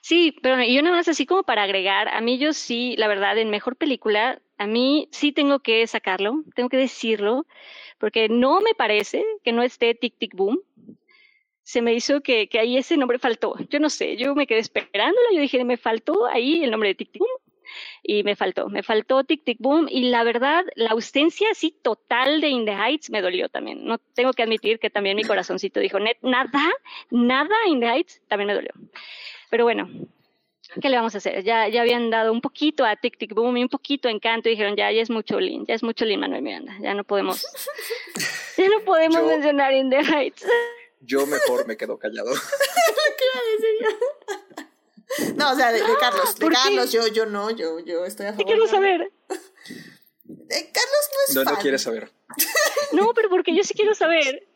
Sí, 0.00 0.36
pero 0.42 0.62
yo 0.62 0.82
nada 0.82 0.96
más 0.96 1.08
así 1.08 1.26
como 1.26 1.42
para 1.42 1.62
agregar, 1.62 2.08
a 2.08 2.20
mí 2.20 2.38
yo 2.38 2.52
sí, 2.52 2.94
la 2.98 3.08
verdad, 3.08 3.38
en 3.38 3.50
mejor 3.50 3.76
película, 3.76 4.40
a 4.58 4.66
mí 4.66 5.08
sí 5.12 5.32
tengo 5.32 5.60
que 5.60 5.86
sacarlo, 5.86 6.42
tengo 6.54 6.68
que 6.68 6.76
decirlo, 6.76 7.46
porque 7.98 8.28
no 8.28 8.60
me 8.60 8.74
parece 8.74 9.24
que 9.44 9.52
no 9.52 9.62
esté 9.62 9.94
Tic 9.94 10.18
Tic 10.18 10.34
Boom. 10.34 10.60
Se 11.62 11.80
me 11.80 11.94
hizo 11.94 12.20
que, 12.20 12.48
que 12.48 12.58
ahí 12.58 12.76
ese 12.76 12.96
nombre 12.96 13.18
faltó. 13.18 13.54
Yo 13.70 13.78
no 13.78 13.88
sé, 13.88 14.16
yo 14.16 14.34
me 14.34 14.46
quedé 14.46 14.58
esperándolo, 14.58 15.26
yo 15.32 15.40
dije, 15.40 15.64
me 15.64 15.76
faltó 15.76 16.26
ahí 16.26 16.64
el 16.64 16.70
nombre 16.70 16.90
de 16.90 16.94
Tic 16.96 17.12
Tic 17.12 17.20
Boom. 17.20 17.30
y 18.02 18.22
me 18.24 18.36
faltó, 18.36 18.68
me 18.68 18.82
faltó 18.82 19.24
Tic 19.24 19.44
Tic 19.44 19.58
Boom 19.60 19.86
y 19.88 20.10
la 20.10 20.24
verdad, 20.24 20.64
la 20.74 20.90
ausencia 20.90 21.48
así 21.50 21.70
total 21.82 22.40
de 22.40 22.48
In 22.48 22.64
the 22.64 22.72
Heights 22.72 23.10
me 23.10 23.22
dolió 23.22 23.48
también. 23.48 23.84
No 23.84 23.98
tengo 23.98 24.32
que 24.32 24.42
admitir 24.42 24.78
que 24.78 24.90
también 24.90 25.16
mi 25.16 25.24
corazoncito 25.24 25.80
dijo, 25.80 25.98
nada, 25.98 26.70
nada 27.10 27.54
In 27.68 27.80
the 27.80 27.86
Heights 27.86 28.20
también 28.28 28.48
me 28.48 28.54
dolió. 28.54 28.72
Pero 29.52 29.64
bueno, 29.64 29.86
¿qué 30.80 30.88
le 30.88 30.96
vamos 30.96 31.14
a 31.14 31.18
hacer? 31.18 31.44
Ya, 31.44 31.68
ya 31.68 31.82
habían 31.82 32.08
dado 32.08 32.32
un 32.32 32.40
poquito 32.40 32.86
a 32.86 32.96
Tic 32.96 33.18
Tic 33.18 33.34
Boom 33.34 33.58
y 33.58 33.62
un 33.64 33.68
poquito 33.68 34.08
a 34.08 34.10
Encanto 34.10 34.48
y 34.48 34.52
dijeron, 34.52 34.76
ya, 34.76 34.90
ya 34.90 35.02
es 35.02 35.10
mucho 35.10 35.38
Lin, 35.38 35.66
ya 35.66 35.74
es 35.74 35.82
mucho 35.82 36.06
Lin 36.06 36.20
Manuel 36.20 36.40
Miranda, 36.40 36.72
ya 36.80 36.94
no 36.94 37.04
podemos, 37.04 37.44
ya 38.56 38.66
no 38.70 38.80
podemos 38.82 39.18
Yo- 39.18 39.26
mencionar 39.26 39.74
In 39.74 39.90
the 39.90 39.98
Heights. 39.98 40.46
Yo 41.04 41.26
mejor 41.26 41.66
me 41.66 41.76
quedo 41.76 41.98
callado. 41.98 42.32
¿Qué 43.18 43.24
iba 43.26 43.40
a 43.40 43.44
decir 43.52 45.28
yo? 45.28 45.34
No, 45.34 45.52
o 45.52 45.54
sea, 45.56 45.70
de, 45.70 45.80
de 45.82 45.96
Carlos, 46.00 46.34
de 46.36 46.40
¿Por 46.40 46.52
qué? 46.52 46.58
Carlos, 46.62 46.92
yo, 46.92 47.06
yo 47.08 47.26
no, 47.26 47.50
yo, 47.50 47.78
yo 47.80 48.06
estoy 48.06 48.24
a 48.26 48.30
¿Qué 48.30 48.36
favor. 48.36 48.46
quiero 48.46 48.62
de- 48.62 48.68
saber? 48.70 49.12
Eh, 49.28 50.70
Carlos 50.72 51.04
no 51.12 51.18
es 51.28 51.34
No, 51.34 51.44
no 51.44 51.58
quiere 51.58 51.78
saber. 51.78 52.10
No, 52.92 53.12
pero 53.14 53.28
porque 53.28 53.54
yo 53.54 53.64
sí 53.64 53.74
quiero 53.74 53.94
saber. 53.94 54.46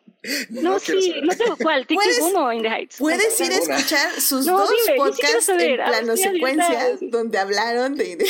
No, 0.51 0.79
quiero 0.81 1.01
sí, 1.01 1.09
saber. 1.11 1.25
no 1.25 1.37
tengo 1.37 1.57
cuál, 1.57 1.87
Tic 1.87 1.89
Tic 1.89 1.99
¿Puedes- 1.99 2.21
Boom 2.21 2.37
o 2.37 2.53
In 2.53 2.63
the 2.63 2.69
Heights. 2.69 2.97
Puedes 2.99 3.41
ir 3.41 3.53
a 3.53 3.57
escuchar 3.57 4.21
sus 4.21 4.47
No, 4.47 4.59
dos 4.59 4.71
dime, 4.87 4.97
podcasts 4.97 5.45
saber. 5.47 5.71
en 5.73 5.81
Ah, 5.81 5.87
plano 5.87 6.17
sí, 6.17 6.23
secuencia 6.25 6.99
donde 7.03 7.39
hablaron 7.39 7.95
de, 7.95 8.17
de, 8.17 8.25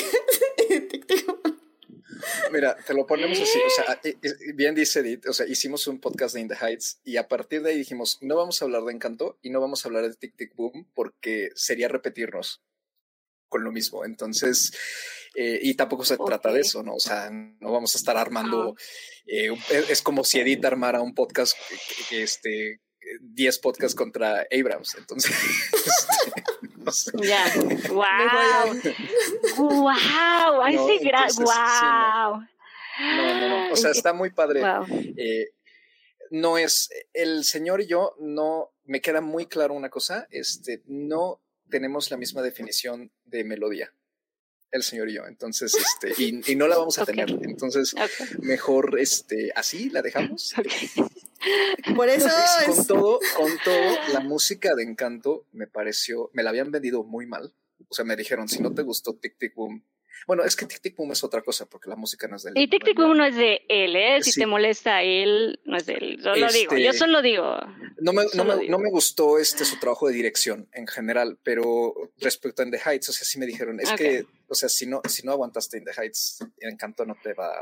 de 0.68 0.80
Tic 0.82 1.06
Tic 1.06 1.26
Boom. 1.26 1.40
Mira, 2.50 2.76
te 2.84 2.92
lo 2.92 3.06
ponemos 3.06 3.38
así, 3.40 3.58
o 3.64 3.70
sea, 3.70 4.00
eh, 4.04 4.16
eh, 4.22 4.32
bien 4.54 4.74
dice 4.74 5.00
Edith, 5.00 5.26
o 5.28 5.32
sea, 5.32 5.46
hicimos 5.46 5.86
un 5.86 6.00
podcast 6.00 6.34
de 6.34 6.40
In 6.40 6.48
the 6.48 6.56
Heights 6.56 6.98
y 7.04 7.18
a 7.18 7.28
partir 7.28 7.62
de 7.62 7.70
ahí 7.70 7.78
dijimos, 7.78 8.18
no 8.20 8.34
vamos 8.36 8.60
a 8.60 8.64
hablar 8.64 8.82
de 8.82 8.92
Encanto 8.92 9.38
y 9.42 9.50
no 9.50 9.60
vamos 9.60 9.84
a 9.84 9.88
hablar 9.88 10.02
de 10.08 10.14
Tic 10.14 10.34
Tic 10.36 10.54
Boom 10.56 10.86
porque 10.94 11.50
sería 11.54 11.88
repetirnos 11.88 12.62
con 13.56 13.64
lo 13.64 13.72
mismo. 13.72 14.04
Entonces, 14.04 14.70
eh, 15.34 15.58
y 15.62 15.74
tampoco 15.74 16.04
se 16.04 16.16
trata 16.18 16.52
de 16.52 16.60
eso, 16.60 16.82
¿no? 16.82 16.94
O 16.94 17.00
sea, 17.00 17.30
no 17.30 17.72
vamos 17.72 17.94
a 17.94 17.98
estar 17.98 18.16
armando, 18.16 18.74
eh, 19.26 19.50
un- 19.50 19.58
es, 19.70 19.90
es 19.90 20.02
como 20.02 20.24
si 20.24 20.38
Edith 20.40 20.64
armara 20.64 21.00
un 21.00 21.14
podcast, 21.14 21.56
que, 21.68 22.04
que, 22.08 22.22
este, 22.22 22.80
10 23.20 23.58
podcasts 23.60 23.94
contra 23.94 24.46
Abrams. 24.52 24.94
Entonces, 24.98 25.32
este, 25.72 26.42
no 26.76 26.92
sé. 26.92 27.10
Ya. 27.22 27.44
Wow. 27.88 28.76
Wow. 29.56 29.88
A 30.62 30.70
No, 30.70 30.88
ese 30.88 31.04
gran. 31.04 31.28
entonces, 31.30 31.56
sí, 31.56 31.84
no. 31.84 32.30
Wow. 32.30 32.40
No, 32.98 33.40
no, 33.40 33.48
no. 33.68 33.72
O 33.72 33.76
sea, 33.76 33.90
está 33.90 34.12
muy 34.12 34.30
padre. 34.30 34.60
Wow. 34.60 34.86
Eh, 35.16 35.46
no 36.30 36.58
es 36.58 36.88
el 37.12 37.44
señor 37.44 37.80
y 37.80 37.86
yo 37.86 38.14
no 38.18 38.72
me 38.84 39.00
queda 39.00 39.20
muy 39.20 39.46
claro 39.46 39.74
una 39.74 39.90
cosa 39.90 40.26
este 40.30 40.82
no 40.86 41.40
tenemos 41.68 42.10
la 42.10 42.16
misma 42.16 42.43
definición 42.43 43.10
de 43.24 43.44
melodía 43.44 43.93
el 44.70 44.82
señor 44.82 45.09
y 45.09 45.14
yo. 45.14 45.26
Entonces 45.26 45.74
este 45.74 46.22
y, 46.22 46.52
y 46.52 46.56
no 46.56 46.68
la 46.68 46.78
vamos 46.78 46.98
a 46.98 47.06
tener. 47.06 47.30
Entonces 47.43 47.94
mejor 48.40 48.98
este 48.98 49.52
así 49.55 49.90
la 49.90 50.02
dejamos. 50.02 50.55
Por 51.97 52.09
eso 52.09 52.28
con 52.64 52.78
es, 52.78 52.86
todo 52.86 53.20
con 53.36 53.52
todo 53.64 53.97
la 54.12 54.20
música 54.20 54.74
de 54.74 54.82
Encanto 54.82 55.47
me 55.52 55.66
pareció 55.66 56.30
me 56.32 56.43
la 56.43 56.51
habían 56.51 56.70
vendido 56.70 57.05
muy 57.05 57.26
mal. 57.26 57.55
O 57.88 57.94
sea 57.94 58.05
me 58.05 58.16
dijeron 58.16 58.48
si 58.48 58.60
no 58.60 58.74
te 58.74 58.82
gustó 58.82 59.14
Tic 59.14 59.36
Tic 59.38 59.55
Boom 59.55 59.84
bueno 60.26 60.44
es 60.44 60.56
que 60.56 60.66
Tic 60.66 60.80
Tic 60.80 60.97
Boom 60.97 61.12
es 61.12 61.22
otra 61.24 61.43
cosa 61.43 61.66
porque 61.66 61.88
la 61.90 61.97
música 61.97 62.26
no 62.28 62.36
es 62.36 62.43
del 62.44 62.56
Y 62.56 62.68
Tic 62.68 62.84
Tic 62.84 62.97
Boom 62.97 63.16
no 63.16 63.24
es 63.24 63.36
de 63.36 63.62
él, 63.68 63.97
¿eh? 63.97 64.22
Si 64.22 64.32
Sí. 64.32 64.40
te 64.40 64.47
molesta 64.47 64.97
a 64.97 65.02
él, 65.02 65.60
no 65.64 65.76
es 65.76 65.86
de 65.86 65.94
él. 65.94 66.18
Yo 66.22 66.34
lo 66.36 66.52
digo, 66.52 66.72
Este- 66.72 66.82
yo 66.84 66.93
solo 66.93 67.22
digo. 67.22 67.56
No 68.01 68.12
me, 68.12 68.24
no, 68.24 68.28
Solo 68.30 68.56
me, 68.56 68.60
digo. 68.62 68.70
no 68.72 68.78
me 68.78 68.90
gustó 68.90 69.38
este 69.38 69.64
su 69.64 69.78
trabajo 69.78 70.09
de 70.09 70.14
dirección 70.14 70.68
en 70.72 70.86
general, 70.86 71.38
pero 71.43 71.94
respecto 72.18 72.62
a 72.62 72.64
In 72.64 72.70
the 72.70 72.78
Heights, 72.84 73.09
o 73.09 73.12
sea, 73.12 73.24
sí 73.26 73.38
me 73.38 73.47
dijeron, 73.47 73.80
es 73.80 73.93
que, 73.93 74.24
o 74.48 74.55
sea, 74.55 74.68
si 74.68 74.86
no, 74.86 75.01
si 75.09 75.22
no 75.24 75.32
aguantaste 75.32 75.78
In 75.78 75.84
the 75.84 75.93
Heights, 75.93 76.38
en 76.60 76.70
Encanto 76.72 77.05
no 77.06 77.16
te 77.22 77.32
va. 77.34 77.52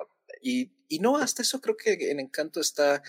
Y, 0.42 0.70
y 0.88 0.98
no, 0.98 1.16
hasta 1.18 1.42
eso 1.42 1.60
creo 1.60 1.76
que 1.76 2.10
en 2.10 2.20
Encanto 2.20 2.60
está 2.60 3.02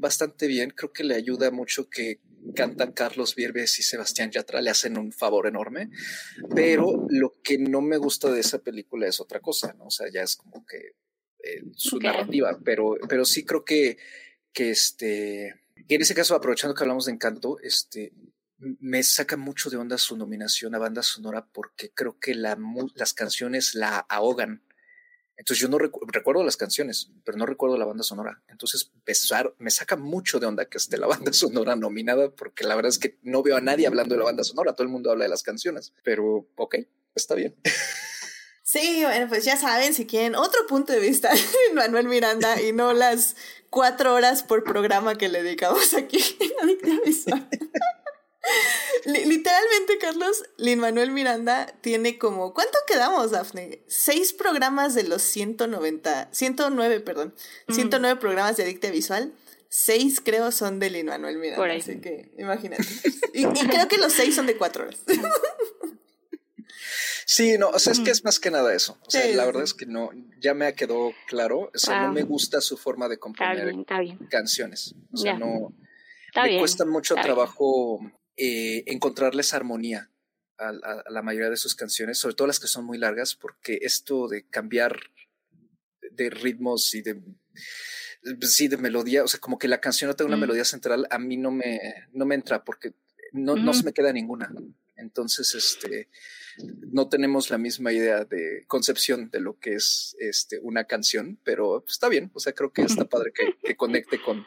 bastante 0.00 0.46
bien. 0.46 0.70
Creo 0.70 0.92
que 0.92 1.04
le 1.04 1.14
ayuda 1.14 1.50
mucho 1.50 1.88
que 1.88 2.20
cantan 2.54 2.92
Carlos 2.92 3.34
Vierves 3.34 3.78
y 3.78 3.82
Sebastián 3.82 4.30
Yatra, 4.30 4.62
le 4.62 4.70
hacen 4.70 4.98
un 4.98 5.12
favor 5.12 5.46
enorme. 5.46 5.90
Pero 6.54 7.06
lo 7.08 7.40
que 7.42 7.58
no 7.58 7.80
me 7.80 7.98
gusta 7.98 8.30
de 8.30 8.40
esa 8.40 8.58
película 8.58 9.06
es 9.06 9.20
otra 9.20 9.40
cosa, 9.40 9.74
¿no? 9.74 9.86
O 9.86 9.90
sea, 9.90 10.08
ya 10.10 10.22
es 10.22 10.36
como 10.36 10.64
que 10.64 10.96
eh, 11.42 11.62
su 11.74 11.98
narrativa, 11.98 12.58
pero, 12.64 12.96
pero 13.08 13.24
sí 13.24 13.44
creo 13.44 13.64
que, 13.64 13.98
que 14.52 14.70
este, 14.70 15.54
y 15.88 15.94
en 15.94 16.02
ese 16.02 16.14
caso, 16.14 16.34
aprovechando 16.34 16.74
que 16.74 16.82
hablamos 16.82 17.06
de 17.06 17.12
Encanto, 17.12 17.58
este, 17.60 18.12
me 18.58 19.02
saca 19.02 19.36
mucho 19.36 19.70
de 19.70 19.76
onda 19.76 19.98
su 19.98 20.16
nominación 20.16 20.74
a 20.74 20.78
banda 20.78 21.02
sonora 21.02 21.46
porque 21.52 21.90
creo 21.90 22.18
que 22.18 22.34
la, 22.34 22.58
las 22.94 23.14
canciones 23.14 23.74
la 23.74 23.98
ahogan. 23.98 24.62
Entonces 25.40 25.62
yo 25.62 25.68
no 25.68 25.78
recu- 25.78 26.00
recuerdo 26.06 26.44
las 26.44 26.58
canciones, 26.58 27.08
pero 27.24 27.38
no 27.38 27.46
recuerdo 27.46 27.78
la 27.78 27.86
banda 27.86 28.02
sonora. 28.04 28.42
Entonces 28.48 28.92
pesar, 29.04 29.54
me 29.58 29.70
saca 29.70 29.96
mucho 29.96 30.38
de 30.38 30.44
onda 30.44 30.66
que 30.66 30.76
esté 30.76 30.98
la 30.98 31.06
banda 31.06 31.32
sonora 31.32 31.76
nominada 31.76 32.30
porque 32.30 32.64
la 32.64 32.76
verdad 32.76 32.90
es 32.90 32.98
que 32.98 33.18
no 33.22 33.42
veo 33.42 33.56
a 33.56 33.62
nadie 33.62 33.86
hablando 33.86 34.14
de 34.14 34.18
la 34.18 34.26
banda 34.26 34.44
sonora. 34.44 34.74
Todo 34.74 34.84
el 34.84 34.92
mundo 34.92 35.10
habla 35.10 35.24
de 35.24 35.30
las 35.30 35.42
canciones, 35.42 35.94
pero 36.04 36.46
ok, 36.56 36.76
está 37.14 37.34
bien. 37.36 37.56
sí, 38.62 39.00
bueno, 39.02 39.28
pues 39.28 39.46
ya 39.46 39.56
saben, 39.56 39.94
si 39.94 40.04
quieren 40.06 40.34
otro 40.34 40.66
punto 40.66 40.92
de 40.92 41.00
vista 41.00 41.30
Manuel 41.74 42.06
Miranda 42.06 42.60
y 42.60 42.72
no 42.72 42.92
las 42.92 43.34
cuatro 43.70 44.14
horas 44.14 44.42
por 44.42 44.62
programa 44.62 45.16
que 45.16 45.30
le 45.30 45.42
dedicamos 45.42 45.94
aquí 45.94 46.18
Visual. 47.06 47.48
Li- 49.04 49.24
Literalmente, 49.26 49.98
Carlos, 50.00 50.42
Lin 50.56 50.78
Manuel 50.80 51.10
Miranda 51.10 51.66
tiene 51.80 52.18
como. 52.18 52.54
¿Cuánto 52.54 52.78
quedamos, 52.86 53.30
Dafne? 53.30 53.82
Seis 53.88 54.32
programas 54.32 54.94
de 54.94 55.04
los 55.04 55.22
190. 55.22 56.28
109, 56.32 57.00
perdón. 57.00 57.34
109 57.68 58.18
programas 58.20 58.56
de 58.56 58.64
Adicta 58.64 58.90
Visual. 58.90 59.32
Seis, 59.68 60.20
creo, 60.24 60.50
son 60.52 60.80
de 60.80 60.90
Lin 60.90 61.06
Manuel 61.06 61.36
Miranda. 61.38 61.56
Por 61.62 61.70
ahí. 61.70 61.80
Así 61.80 62.00
que, 62.00 62.32
imagínate. 62.38 62.82
Y, 63.34 63.46
y 63.46 63.68
creo 63.68 63.86
que 63.88 63.98
los 63.98 64.12
seis 64.12 64.34
son 64.34 64.46
de 64.46 64.56
cuatro 64.56 64.84
horas. 64.84 64.98
Sí, 67.26 67.56
no, 67.58 67.68
o 67.68 67.78
sea, 67.78 67.92
es 67.92 68.00
que 68.00 68.10
es 68.10 68.24
más 68.24 68.40
que 68.40 68.50
nada 68.50 68.74
eso. 68.74 68.98
O 69.06 69.10
sea, 69.10 69.22
Sí, 69.22 69.34
la 69.34 69.42
sí, 69.42 69.46
verdad 69.46 69.62
es 69.62 69.74
que 69.74 69.86
no, 69.86 70.10
ya 70.40 70.52
me 70.54 70.74
quedó 70.74 71.12
claro. 71.28 71.70
O 71.72 71.78
sea, 71.78 72.00
no 72.00 72.04
Wow. 72.06 72.14
me 72.14 72.22
gusta 72.24 72.60
su 72.60 72.76
forma 72.76 73.06
de 73.08 73.14
Está 73.14 73.20
componer 73.22 73.66
bien, 73.66 73.80
está 73.80 74.00
bien. 74.00 74.18
canciones. 74.28 74.94
O 75.12 75.16
sea, 75.16 75.38
no. 75.38 75.72
Está 76.26 76.42
me 76.42 76.48
bien. 76.48 76.60
cuesta 76.60 76.84
mucho 76.84 77.14
trabajo 77.14 78.00
eh, 78.40 78.82
encontrarles 78.86 79.52
armonía 79.54 80.10
a, 80.58 80.68
a- 80.70 81.02
a 81.06 81.10
la 81.10 81.22
mayoría 81.22 81.50
de 81.50 81.56
sus 81.56 81.74
canciones, 81.74 82.18
sobre 82.18 82.34
todo 82.34 82.46
las 82.48 82.58
que 82.60 82.66
son 82.68 82.84
muy 82.86 82.96
largas, 82.98 83.34
porque 83.34 83.78
esto 83.82 84.28
de 84.28 84.44
cambiar 84.48 84.98
de 86.12 86.30
ritmos 86.30 86.94
y 86.94 87.02
de 87.02 87.20
sí 88.42 88.68
de 88.68 88.76
melodía, 88.76 89.24
o 89.24 89.28
sea, 89.28 89.40
como 89.40 89.58
que 89.58 89.68
la 89.68 89.80
canción 89.80 90.08
no 90.08 90.16
tenga 90.16 90.28
una 90.28 90.36
Mm. 90.36 90.40
melodía 90.40 90.64
central, 90.64 91.06
a 91.10 91.18
mí 91.18 91.36
no 91.36 91.50
me, 91.50 91.80
no 92.12 92.26
me 92.26 92.34
entra 92.34 92.64
porque 92.64 92.92
no, 93.32 93.56
no 93.56 93.72
se 93.74 93.84
me 93.84 93.92
queda 93.92 94.12
ninguna. 94.12 94.52
Entonces, 94.96 95.54
este, 95.54 96.08
no 96.92 97.08
tenemos 97.08 97.48
la 97.48 97.56
misma 97.56 97.90
idea 97.92 98.24
de 98.26 98.64
concepción 98.66 99.30
de 99.30 99.40
lo 99.40 99.58
que 99.58 99.74
es 99.74 100.14
este, 100.18 100.58
una 100.58 100.84
canción, 100.84 101.38
pero 101.42 101.82
está 101.88 102.08
bien. 102.10 102.30
O 102.34 102.40
sea, 102.40 102.52
creo 102.52 102.70
que 102.72 102.82
está 102.82 103.04
padre 103.08 103.32
que, 103.34 103.56
que 103.66 103.76
conecte 103.76 104.20
con, 104.20 104.46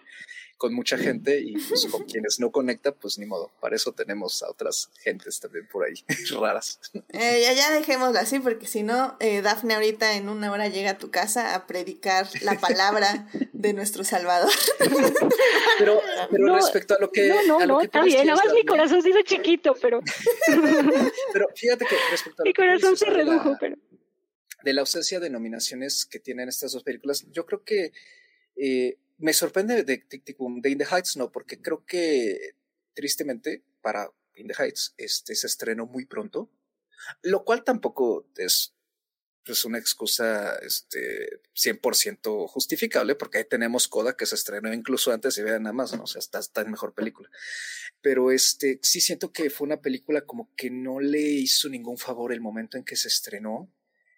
con 0.57 0.73
mucha 0.73 0.97
gente 0.97 1.39
y 1.41 1.53
pues, 1.67 1.85
con 1.87 2.03
quienes 2.05 2.39
no 2.39 2.51
conecta, 2.51 2.93
pues 2.93 3.17
ni 3.17 3.25
modo. 3.25 3.51
Para 3.59 3.75
eso 3.75 3.91
tenemos 3.91 4.41
a 4.43 4.49
otras 4.49 4.89
gentes 5.01 5.39
también 5.39 5.67
por 5.67 5.85
ahí 5.85 5.93
raras. 6.39 6.79
Eh, 7.09 7.41
ya, 7.43 7.53
ya 7.53 7.71
dejémoslo 7.71 8.17
así, 8.19 8.39
porque 8.39 8.65
si 8.65 8.83
no, 8.83 9.17
eh, 9.19 9.41
Dafne 9.41 9.73
ahorita 9.73 10.15
en 10.15 10.29
una 10.29 10.51
hora 10.51 10.67
llega 10.69 10.91
a 10.91 10.97
tu 10.97 11.11
casa 11.11 11.53
a 11.55 11.67
predicar 11.67 12.27
la 12.41 12.57
palabra 12.59 13.27
de 13.51 13.73
nuestro 13.73 14.03
Salvador. 14.03 14.51
Pero, 15.79 15.99
pero 16.29 16.45
No, 16.47 16.55
respecto 16.55 16.95
a 16.95 16.99
lo 16.99 17.09
que. 17.11 17.27
no, 17.27 17.41
no, 17.47 17.59
a 17.59 17.65
lo 17.65 17.73
no, 17.73 17.79
que 17.79 17.85
está 17.85 18.03
bien. 18.03 18.27
Nada 18.27 18.41
más 18.43 18.53
mi 18.53 18.63
corazón 18.63 19.01
se 19.01 19.09
hizo 19.09 19.21
chiquito, 19.23 19.75
pero 19.81 20.01
Pero 21.33 21.47
fíjate 21.55 21.85
que 21.85 21.95
respecto 22.11 22.41
a 22.41 22.45
lo 22.45 22.49
mi 22.49 22.53
corazón 22.53 22.95
se 22.97 23.05
la- 23.07 23.13
redujo, 23.13 23.57
pero. 23.59 23.75
de 24.63 24.73
la 24.73 24.81
ausencia 24.81 25.19
de 25.19 25.29
nominaciones 25.29 26.05
que 26.05 26.19
tienen 26.19 26.47
estas 26.49 26.71
dos 26.73 26.83
películas, 26.83 27.25
yo 27.31 27.45
creo 27.45 27.63
que 27.63 27.91
eh, 28.55 28.97
me 29.23 29.33
sorprende 29.33 29.85
de 29.85 29.97
Tic 29.99 30.25
Tic 30.25 30.37
Boom, 30.37 30.61
de 30.61 30.69
In 30.69 30.77
the 30.77 30.85
Heights 30.85 31.15
no, 31.15 31.31
porque 31.31 31.61
creo 31.61 31.85
que 31.85 32.57
tristemente 32.93 33.63
para 33.81 34.11
In 34.35 34.47
the 34.47 34.53
Heights 34.53 34.93
este 34.97 35.33
se 35.35 35.47
estrenó 35.47 35.85
muy 35.85 36.05
pronto, 36.05 36.51
lo 37.21 37.45
cual 37.45 37.63
tampoco 37.63 38.27
es 38.35 38.73
pues, 39.45 39.63
una 39.63 39.77
excusa 39.77 40.57
este 40.57 41.41
100% 41.55 42.49
justificable, 42.49 43.15
porque 43.15 43.37
ahí 43.37 43.45
tenemos 43.45 43.87
Coda 43.87 44.17
que 44.17 44.25
se 44.25 44.35
estrenó 44.35 44.73
incluso 44.73 45.13
antes 45.13 45.37
y 45.37 45.41
vean 45.41 45.63
nada 45.63 45.73
más, 45.73 45.95
¿no? 45.95 46.03
o 46.03 46.07
sea, 46.07 46.19
está, 46.19 46.39
está 46.39 46.59
en 46.59 46.71
mejor 46.71 46.93
película. 46.93 47.29
Pero 48.01 48.29
este 48.29 48.81
sí 48.81 48.99
siento 48.99 49.31
que 49.31 49.49
fue 49.49 49.67
una 49.67 49.81
película 49.81 50.25
como 50.25 50.53
que 50.57 50.69
no 50.69 50.99
le 50.99 51.21
hizo 51.21 51.69
ningún 51.69 51.97
favor 51.97 52.33
el 52.33 52.41
momento 52.41 52.77
en 52.77 52.83
que 52.83 52.97
se 52.97 53.07
estrenó 53.07 53.71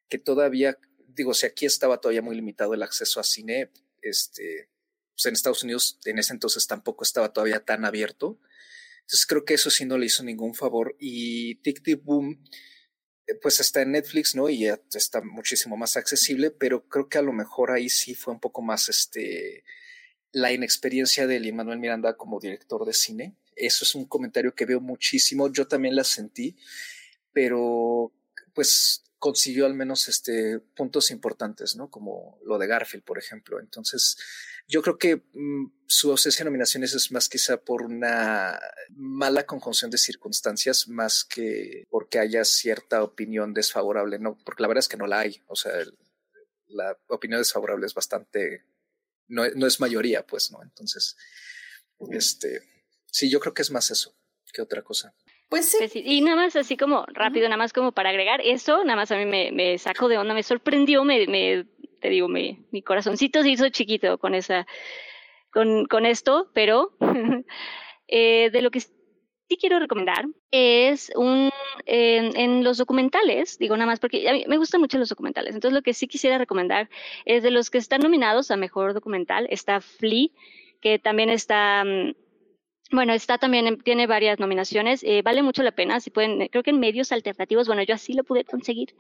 que 0.10 0.18
todavía, 0.18 0.80
digo, 1.10 1.36
si 1.36 1.46
aquí 1.46 1.68
estaba 1.68 2.02
todavía 2.02 2.24
muy 2.24 2.36
limitado 2.36 2.74
el 2.74 2.82
acceso 2.82 3.20
a 3.20 3.24
cine, 3.24 3.72
este, 4.02 4.70
pues 5.16 5.26
en 5.26 5.34
Estados 5.34 5.64
Unidos 5.64 6.00
en 6.06 6.20
ese 6.20 6.34
entonces 6.34 6.68
tampoco 6.68 7.04
estaba 7.04 7.32
todavía 7.32 7.64
tan 7.64 7.86
abierto. 7.86 8.40
Entonces 9.02 9.26
creo 9.26 9.46
que 9.46 9.54
eso 9.54 9.70
sí 9.70 9.86
no 9.86 9.98
le 9.98 10.08
hizo 10.08 10.24
ningún 10.24 10.56
favor. 10.56 10.96
Y 11.00 11.56
Tic 11.56 11.82
Tic 11.84 12.04
Boom, 12.04 12.44
pues 13.42 13.60
está 13.60 13.82
en 13.82 13.92
Netflix, 13.92 14.36
¿no? 14.36 14.50
Y 14.50 14.60
ya 14.60 14.80
está 14.94 15.22
muchísimo 15.22 15.78
más 15.78 15.96
accesible, 15.96 16.52
pero 16.52 16.88
creo 16.90 17.08
que 17.08 17.18
a 17.18 17.22
lo 17.22 17.32
mejor 17.32 17.72
ahí 17.72 17.90
sí 17.90 18.14
fue 18.14 18.34
un 18.34 18.40
poco 18.40 18.62
más 18.62 18.90
este 18.90 19.64
la 20.32 20.52
inexperiencia 20.52 21.28
de 21.28 21.54
Manuel 21.54 21.80
Miranda 21.80 22.18
como 22.18 22.42
director 22.42 22.86
de 22.86 22.94
cine. 22.94 23.38
Eso 23.56 23.86
es 23.86 23.96
un 23.96 24.06
comentario 24.06 24.54
que 24.54 24.66
veo 24.66 24.82
muchísimo. 24.82 25.50
Yo 25.52 25.66
también 25.66 25.96
la 25.96 26.04
sentí, 26.04 26.58
pero 27.32 28.12
pues 28.54 29.05
consiguió 29.26 29.66
al 29.66 29.74
menos 29.74 30.08
este 30.08 30.60
puntos 30.60 31.10
importantes, 31.10 31.76
¿no? 31.76 31.90
Como 31.90 32.38
lo 32.46 32.60
de 32.60 32.68
Garfield, 32.68 33.04
por 33.04 33.18
ejemplo. 33.18 33.60
Entonces, 33.60 34.18
yo 34.68 34.84
creo 34.84 35.00
que 35.00 35.24
mm, 35.34 35.66
su 35.88 36.12
ausencia 36.12 36.44
de 36.44 36.52
nominaciones 36.52 36.94
es 36.94 37.12
más 37.12 37.28
quizá 37.28 37.58
por 37.58 37.82
una 37.82 38.60
mala 38.92 39.48
conjunción 39.48 39.90
de 39.90 39.98
circunstancias, 39.98 40.88
más 40.88 41.24
que 41.24 41.86
porque 41.90 42.20
haya 42.20 42.46
cierta 42.46 43.02
opinión 43.02 43.52
desfavorable, 43.56 44.20
no, 44.20 44.38
porque 44.46 44.62
la 44.62 44.68
verdad 44.68 44.84
es 44.84 44.90
que 44.90 44.98
no 44.98 45.08
la 45.08 45.22
hay. 45.22 45.42
O 45.48 45.56
sea, 45.56 45.72
la 46.68 46.96
opinión 47.08 47.42
desfavorable 47.42 47.88
es 47.88 47.96
bastante, 47.96 48.64
no, 49.28 49.50
no 49.56 49.66
es 49.66 49.80
mayoría, 49.80 50.24
pues, 50.24 50.52
¿no? 50.52 50.62
Entonces, 50.62 51.18
este, 52.12 52.62
sí, 53.08 53.32
yo 53.32 53.40
creo 53.40 53.56
que 53.56 53.64
es 53.64 53.72
más 53.72 53.90
eso 53.90 54.16
que 54.54 54.62
otra 54.62 54.84
cosa. 54.84 55.16
Pues 55.50 55.70
sí. 55.70 55.78
Pues 55.80 55.96
y 55.96 56.22
nada 56.22 56.38
más 56.38 56.56
así 56.56 56.76
como 56.76 57.06
rápido, 57.08 57.48
nada 57.48 57.58
más 57.58 57.74
como 57.74 57.92
para 57.92 58.10
agregar 58.10 58.42
eso, 58.42 58.84
nada 58.84 58.96
más 58.96 59.12
a 59.12 59.18
mí 59.18 59.26
me, 59.26 59.52
me 59.52 59.78
sacó 59.78 60.08
de 60.08 60.18
onda, 60.18 60.34
me 60.34 60.44
sorprendió, 60.44 61.04
me, 61.04 61.28
me 61.28 61.66
te 62.02 62.10
digo, 62.10 62.28
mi, 62.28 62.66
mi 62.72 62.82
corazoncito 62.82 63.42
se 63.42 63.50
hizo 63.50 63.70
chiquito 63.70 64.18
con 64.18 64.36
esa, 64.36 64.68
con, 65.52 65.86
con 65.86 66.06
esto, 66.06 66.52
pero 66.54 66.92
eh, 68.08 68.50
de 68.52 68.62
lo 68.62 68.72
que 68.72 68.80
sí 68.80 69.58
quiero 69.60 69.80
recomendar 69.80 70.26
es 70.52 71.12
un 71.16 71.50
en, 71.86 72.38
en, 72.38 72.64
los 72.64 72.78
documentales, 72.78 73.58
digo 73.58 73.76
nada 73.76 73.88
más 73.88 74.00
porque 74.00 74.28
a 74.30 74.34
mí 74.34 74.46
me 74.48 74.58
gustan 74.58 74.82
mucho 74.82 74.98
los 74.98 75.10
documentales, 75.10 75.56
entonces 75.56 75.76
lo 75.76 75.82
que 75.82 75.94
sí 75.94 76.08
quisiera 76.08 76.38
recomendar 76.38 76.90
es 77.26 77.44
de 77.44 77.52
los 77.52 77.70
que 77.70 77.78
están 77.78 78.02
nominados 78.02 78.52
a 78.52 78.58
mejor 78.58 78.94
documental 78.94 79.48
está 79.50 79.82
Flea, 79.82 80.30
que 80.82 81.00
también 81.00 81.30
está 81.30 81.84
mm, 81.84 82.14
bueno, 82.92 83.14
está 83.14 83.38
también, 83.38 83.80
tiene 83.80 84.06
varias 84.06 84.40
nominaciones, 84.40 85.04
eh, 85.04 85.22
vale 85.24 85.42
mucho 85.42 85.64
la 85.64 85.72
pena, 85.72 86.00
si 86.00 86.12
pueden, 86.12 86.48
creo 86.50 86.62
que 86.62 86.70
en 86.70 86.80
medios 86.80 87.12
alternativos, 87.12 87.68
bueno, 87.68 87.82
yo 87.82 87.96
así 87.96 88.14
lo 88.14 88.24
pude 88.24 88.46
conseguir, 88.46 88.96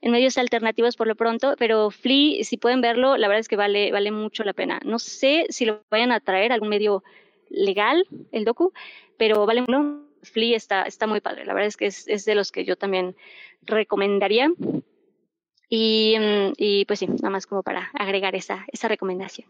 en 0.00 0.10
medios 0.10 0.36
alternativos 0.36 0.96
por 0.96 1.06
lo 1.06 1.14
pronto, 1.14 1.54
pero 1.56 1.90
Flea, 1.90 2.42
si 2.42 2.56
pueden 2.56 2.80
verlo, 2.80 3.16
la 3.16 3.28
verdad 3.28 3.40
es 3.40 3.48
que 3.48 3.56
vale, 3.56 3.92
vale 3.92 4.10
mucho 4.10 4.42
la 4.42 4.52
pena. 4.52 4.80
No 4.84 4.98
sé 4.98 5.46
si 5.50 5.64
lo 5.64 5.82
vayan 5.90 6.10
a 6.10 6.20
traer 6.20 6.50
a 6.50 6.54
algún 6.54 6.70
medio 6.70 7.04
legal, 7.50 8.06
el 8.32 8.44
docu, 8.44 8.72
pero 9.16 9.46
vale 9.46 9.60
mucho. 9.60 10.06
Flea 10.22 10.56
está, 10.56 10.82
está 10.82 11.06
muy 11.06 11.20
padre, 11.20 11.46
la 11.46 11.54
verdad 11.54 11.68
es 11.68 11.76
que 11.78 11.86
es, 11.86 12.06
es 12.06 12.26
de 12.26 12.34
los 12.34 12.52
que 12.52 12.64
yo 12.64 12.76
también 12.76 13.16
recomendaría. 13.62 14.52
Y, 15.68 16.16
mm, 16.18 16.52
y 16.56 16.84
pues 16.84 16.98
sí, 16.98 17.06
nada 17.06 17.30
más 17.30 17.46
como 17.46 17.62
para 17.62 17.90
agregar 17.94 18.34
esa, 18.34 18.66
esa 18.72 18.88
recomendación. 18.88 19.48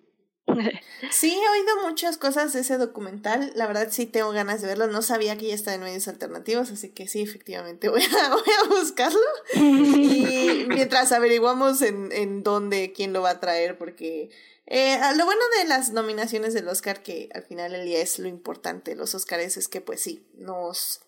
Sí, 1.11 1.33
he 1.33 1.51
oído 1.51 1.89
muchas 1.89 2.19
cosas 2.19 2.53
de 2.53 2.61
ese 2.61 2.77
documental. 2.77 3.53
La 3.55 3.67
verdad 3.67 3.89
sí 3.91 4.07
tengo 4.07 4.31
ganas 4.33 4.61
de 4.61 4.69
verlo. 4.69 4.87
No 4.87 5.03
sabía 5.03 5.37
que 5.37 5.49
ya 5.49 5.55
está 5.55 5.75
en 5.75 5.83
medios 5.83 6.09
alternativos, 6.09 6.71
así 6.71 6.91
que 6.91 7.09
sí, 7.09 7.23
efectivamente 7.23 7.89
voy 7.91 8.03
a, 8.03 8.29
voy 8.31 8.53
a 8.63 8.69
buscarlo. 8.69 9.21
Y 9.55 10.65
mientras 10.69 11.13
averiguamos 11.13 11.83
en, 11.83 12.13
en 12.13 12.43
dónde, 12.43 12.93
quién 12.93 13.13
lo 13.13 13.23
va 13.23 13.31
a 13.31 13.41
traer, 13.41 13.79
porque 13.79 14.31
eh, 14.67 14.99
lo 15.17 15.25
bueno 15.25 15.43
de 15.59 15.69
las 15.69 15.91
nominaciones 15.91 16.55
del 16.55 16.69
Oscar, 16.69 17.03
que 17.03 17.29
al 17.35 17.43
final 17.43 17.75
el 17.75 17.85
día 17.85 18.01
es 18.01 18.21
lo 18.21 18.29
importante, 18.29 18.95
los 18.95 19.17
Oscars, 19.17 19.57
es 19.57 19.67
que 19.67 19.81
pues 19.81 20.01
sí, 20.01 20.29
nos 20.35 21.01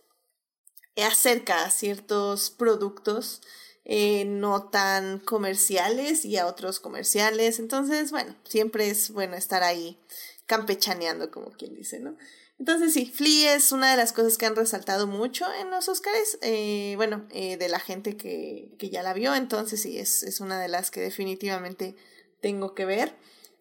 acerca 0.97 1.65
a 1.65 1.71
ciertos 1.71 2.51
productos 2.51 3.41
eh, 3.85 4.25
no 4.25 4.69
tan 4.69 5.19
comerciales 5.19 6.25
y 6.25 6.37
a 6.37 6.47
otros 6.47 6.81
comerciales. 6.81 7.59
Entonces, 7.59 8.11
bueno, 8.11 8.35
siempre 8.45 8.89
es 8.89 9.11
bueno 9.11 9.37
estar 9.37 9.63
ahí 9.63 9.99
campechaneando, 10.47 11.31
como 11.31 11.51
quien 11.51 11.75
dice, 11.75 12.01
¿no? 12.01 12.17
Entonces 12.59 12.93
sí, 12.93 13.07
Flea 13.07 13.55
es 13.55 13.73
una 13.73 13.91
de 13.91 13.97
las 13.97 14.13
cosas 14.13 14.39
que 14.39 14.47
han 14.47 14.55
resaltado 14.55 15.09
mucho 15.09 15.47
en 15.61 15.71
los 15.71 15.89
Oscars, 15.89 16.39
eh, 16.43 16.93
bueno, 16.97 17.27
eh, 17.33 17.57
de 17.57 17.69
la 17.69 17.81
gente 17.81 18.17
que, 18.17 18.73
que, 18.79 18.89
ya 18.89 19.03
la 19.03 19.15
vio, 19.15 19.35
entonces 19.35 19.83
sí, 19.83 19.99
es, 19.99 20.23
es 20.23 20.41
una 20.41 20.61
de 20.61 20.69
las 20.69 20.93
que 20.93 21.01
definitivamente 21.01 21.97
tengo 22.41 22.75
que 22.75 22.85
ver. 22.85 23.17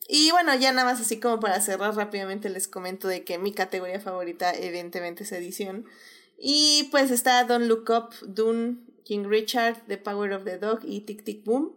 Y 0.07 0.30
bueno, 0.31 0.53
ya 0.56 0.72
nada 0.72 0.91
más 0.91 1.02
así 1.02 1.19
como 1.19 1.39
para 1.39 1.61
cerrar 1.61 1.95
rápidamente 1.95 2.49
les 2.49 2.68
comento 2.68 3.07
de 3.07 3.23
que 3.23 3.38
mi 3.39 3.53
categoría 3.53 3.99
favorita 3.99 4.52
evidentemente 4.52 5.23
es 5.23 5.31
edición. 5.31 5.85
Y 6.38 6.89
pues 6.91 7.11
está 7.11 7.43
Don't 7.45 7.65
Look 7.65 7.89
Up, 7.89 8.10
Dune, 8.27 8.77
King 9.03 9.26
Richard, 9.26 9.78
The 9.88 9.98
Power 9.98 10.32
of 10.34 10.44
the 10.44 10.57
Dog 10.57 10.80
y 10.84 11.02
Tic 11.02 11.23
Tic 11.23 11.44
Boom. 11.44 11.76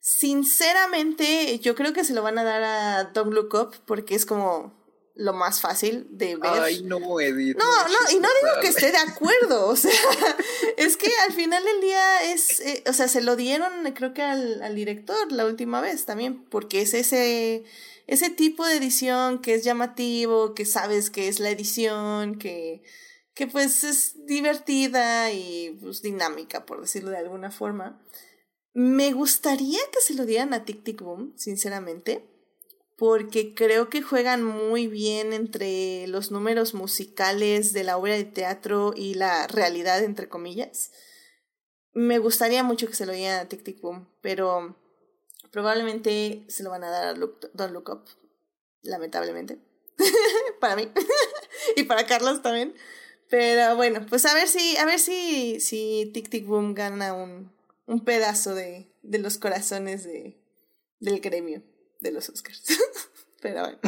Sinceramente, 0.00 1.58
yo 1.60 1.74
creo 1.74 1.92
que 1.92 2.04
se 2.04 2.12
lo 2.12 2.22
van 2.22 2.38
a 2.38 2.44
dar 2.44 2.62
a 2.62 3.04
Don't 3.12 3.32
Look 3.32 3.54
Up 3.54 3.74
porque 3.86 4.14
es 4.14 4.26
como 4.26 4.82
lo 5.14 5.32
más 5.32 5.60
fácil 5.60 6.06
de 6.10 6.36
ver. 6.36 6.50
Ay, 6.60 6.82
no, 6.82 7.20
Edith. 7.20 7.56
No, 7.56 7.64
no, 7.64 8.10
y 8.10 8.18
no 8.18 8.28
digo 8.40 8.60
que 8.60 8.68
esté 8.68 8.90
de 8.90 8.98
acuerdo, 9.10 9.68
o 9.68 9.76
sea, 9.76 9.92
es 10.76 10.96
que 10.96 11.10
al 11.26 11.32
final 11.32 11.62
del 11.64 11.80
día 11.80 12.32
es, 12.32 12.60
eh, 12.60 12.82
o 12.88 12.92
sea, 12.92 13.08
se 13.08 13.20
lo 13.20 13.36
dieron 13.36 13.92
creo 13.92 14.14
que 14.14 14.22
al, 14.22 14.62
al 14.62 14.74
director 14.74 15.30
la 15.30 15.46
última 15.46 15.80
vez 15.80 16.04
también, 16.06 16.44
porque 16.44 16.82
es 16.82 16.94
ese, 16.94 17.64
ese 18.06 18.30
tipo 18.30 18.66
de 18.66 18.76
edición 18.76 19.40
que 19.40 19.54
es 19.54 19.64
llamativo, 19.64 20.54
que 20.54 20.64
sabes 20.64 21.10
que 21.10 21.28
es 21.28 21.40
la 21.40 21.50
edición, 21.50 22.38
que 22.38 22.82
que 23.34 23.46
pues 23.46 23.84
es 23.84 24.26
divertida 24.26 25.32
y 25.32 25.78
pues 25.80 26.02
dinámica, 26.02 26.66
por 26.66 26.80
decirlo 26.80 27.10
de 27.10 27.18
alguna 27.18 27.50
forma. 27.50 28.02
Me 28.74 29.12
gustaría 29.12 29.80
que 29.92 30.00
se 30.00 30.14
lo 30.14 30.24
dieran 30.26 30.54
a 30.54 30.64
Tic 30.64 30.82
Tic 30.82 31.02
Boom, 31.02 31.34
sinceramente, 31.36 32.24
porque 32.96 33.54
creo 33.54 33.90
que 33.90 34.02
juegan 34.02 34.42
muy 34.42 34.86
bien 34.86 35.32
entre 35.32 36.06
los 36.06 36.30
números 36.30 36.72
musicales 36.74 37.72
de 37.72 37.84
la 37.84 37.96
obra 37.96 38.14
de 38.14 38.24
teatro 38.24 38.94
y 38.96 39.14
la 39.14 39.46
realidad, 39.46 40.02
entre 40.02 40.28
comillas. 40.28 40.90
Me 41.92 42.18
gustaría 42.18 42.62
mucho 42.62 42.86
que 42.86 42.94
se 42.94 43.06
lo 43.06 43.12
dieran 43.12 43.40
a 43.40 43.48
Tic 43.48 43.62
Tic 43.62 43.80
Boom, 43.80 44.08
pero 44.22 44.76
probablemente 45.50 46.44
se 46.48 46.62
lo 46.62 46.70
van 46.70 46.84
a 46.84 46.90
dar 46.90 47.08
a 47.08 47.14
Don't 47.14 47.72
Look 47.72 47.90
Up, 47.90 48.04
lamentablemente. 48.82 49.58
para 50.60 50.76
mí 50.76 50.90
y 51.76 51.82
para 51.84 52.06
Carlos 52.06 52.42
también. 52.42 52.74
Pero 53.32 53.76
bueno, 53.76 54.04
pues 54.10 54.26
a 54.26 54.34
ver 54.34 54.46
si, 54.46 54.76
a 54.76 54.84
ver 54.84 54.98
si, 54.98 55.58
si 55.58 56.10
Tic 56.12 56.28
Tic 56.28 56.44
Boom 56.44 56.74
gana 56.74 57.14
un, 57.14 57.50
un 57.86 58.04
pedazo 58.04 58.54
de, 58.54 58.92
de 59.00 59.18
los 59.18 59.38
corazones 59.38 60.04
de, 60.04 60.38
del 61.00 61.18
gremio 61.20 61.62
de 62.00 62.12
los 62.12 62.28
Oscars. 62.28 62.62
Pero 63.40 63.60
bueno. 63.62 63.78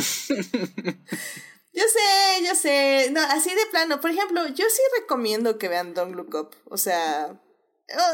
Yo 1.75 1.83
sé, 1.83 2.47
yo 2.47 2.55
sé. 2.55 3.11
No, 3.11 3.21
así 3.21 3.51
de 3.51 3.67
plano. 3.71 4.01
Por 4.01 4.13
ejemplo, 4.13 4.47
yo 4.47 4.65
sí 4.71 4.81
recomiendo 5.01 5.59
que 5.59 5.69
vean 5.69 5.93
Don't 5.93 6.15
Look 6.15 6.33
Up. 6.37 6.55
O 6.67 6.77
sea. 6.77 7.37
Está 7.89 8.07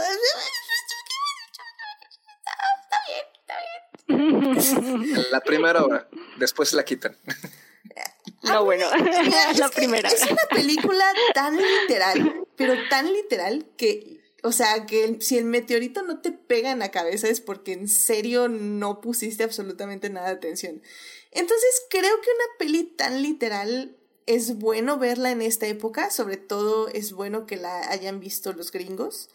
bien, 3.07 3.27
está 3.39 3.55
bien. 4.16 5.31
La 5.31 5.40
primera 5.40 5.85
hora. 5.85 6.09
Después 6.39 6.73
la 6.73 6.86
quitan. 6.86 7.19
No, 8.43 8.65
bueno, 8.65 8.87
la 9.59 9.69
primera. 9.69 10.09
Es 10.09 10.23
una 10.23 10.43
película 10.51 11.05
tan 11.35 11.57
literal, 11.57 12.47
pero 12.57 12.75
tan 12.89 13.12
literal 13.12 13.67
que, 13.77 14.21
o 14.43 14.53
sea, 14.53 14.87
que 14.87 15.19
si 15.21 15.37
el 15.37 15.45
meteorito 15.45 16.03
no 16.03 16.21
te 16.21 16.33
pega 16.33 16.71
en 16.71 16.79
la 16.79 16.91
cabeza 16.91 17.29
es 17.29 17.41
porque 17.41 17.73
en 17.73 17.89
serio 17.89 18.49
no 18.49 19.01
pusiste 19.01 19.45
absolutamente 19.45 20.09
nada 20.09 20.29
de 20.29 20.35
atención. 20.37 20.83
Entonces 21.33 21.83
creo 21.91 22.21
que 22.21 22.31
una 22.31 22.59
peli 22.59 22.85
tan 22.85 23.23
literal 23.23 23.97
es 24.27 24.59
bueno 24.59 24.99
verla 24.99 25.31
en 25.33 25.43
esta 25.43 25.67
época, 25.67 26.11
sobre 26.11 26.37
todo 26.37 26.89
es 26.89 27.12
bueno 27.12 27.47
que 27.47 27.57
la 27.57 27.91
hayan 27.91 28.21
visto 28.21 28.53
los 28.53 28.73
gringos, 28.73 29.29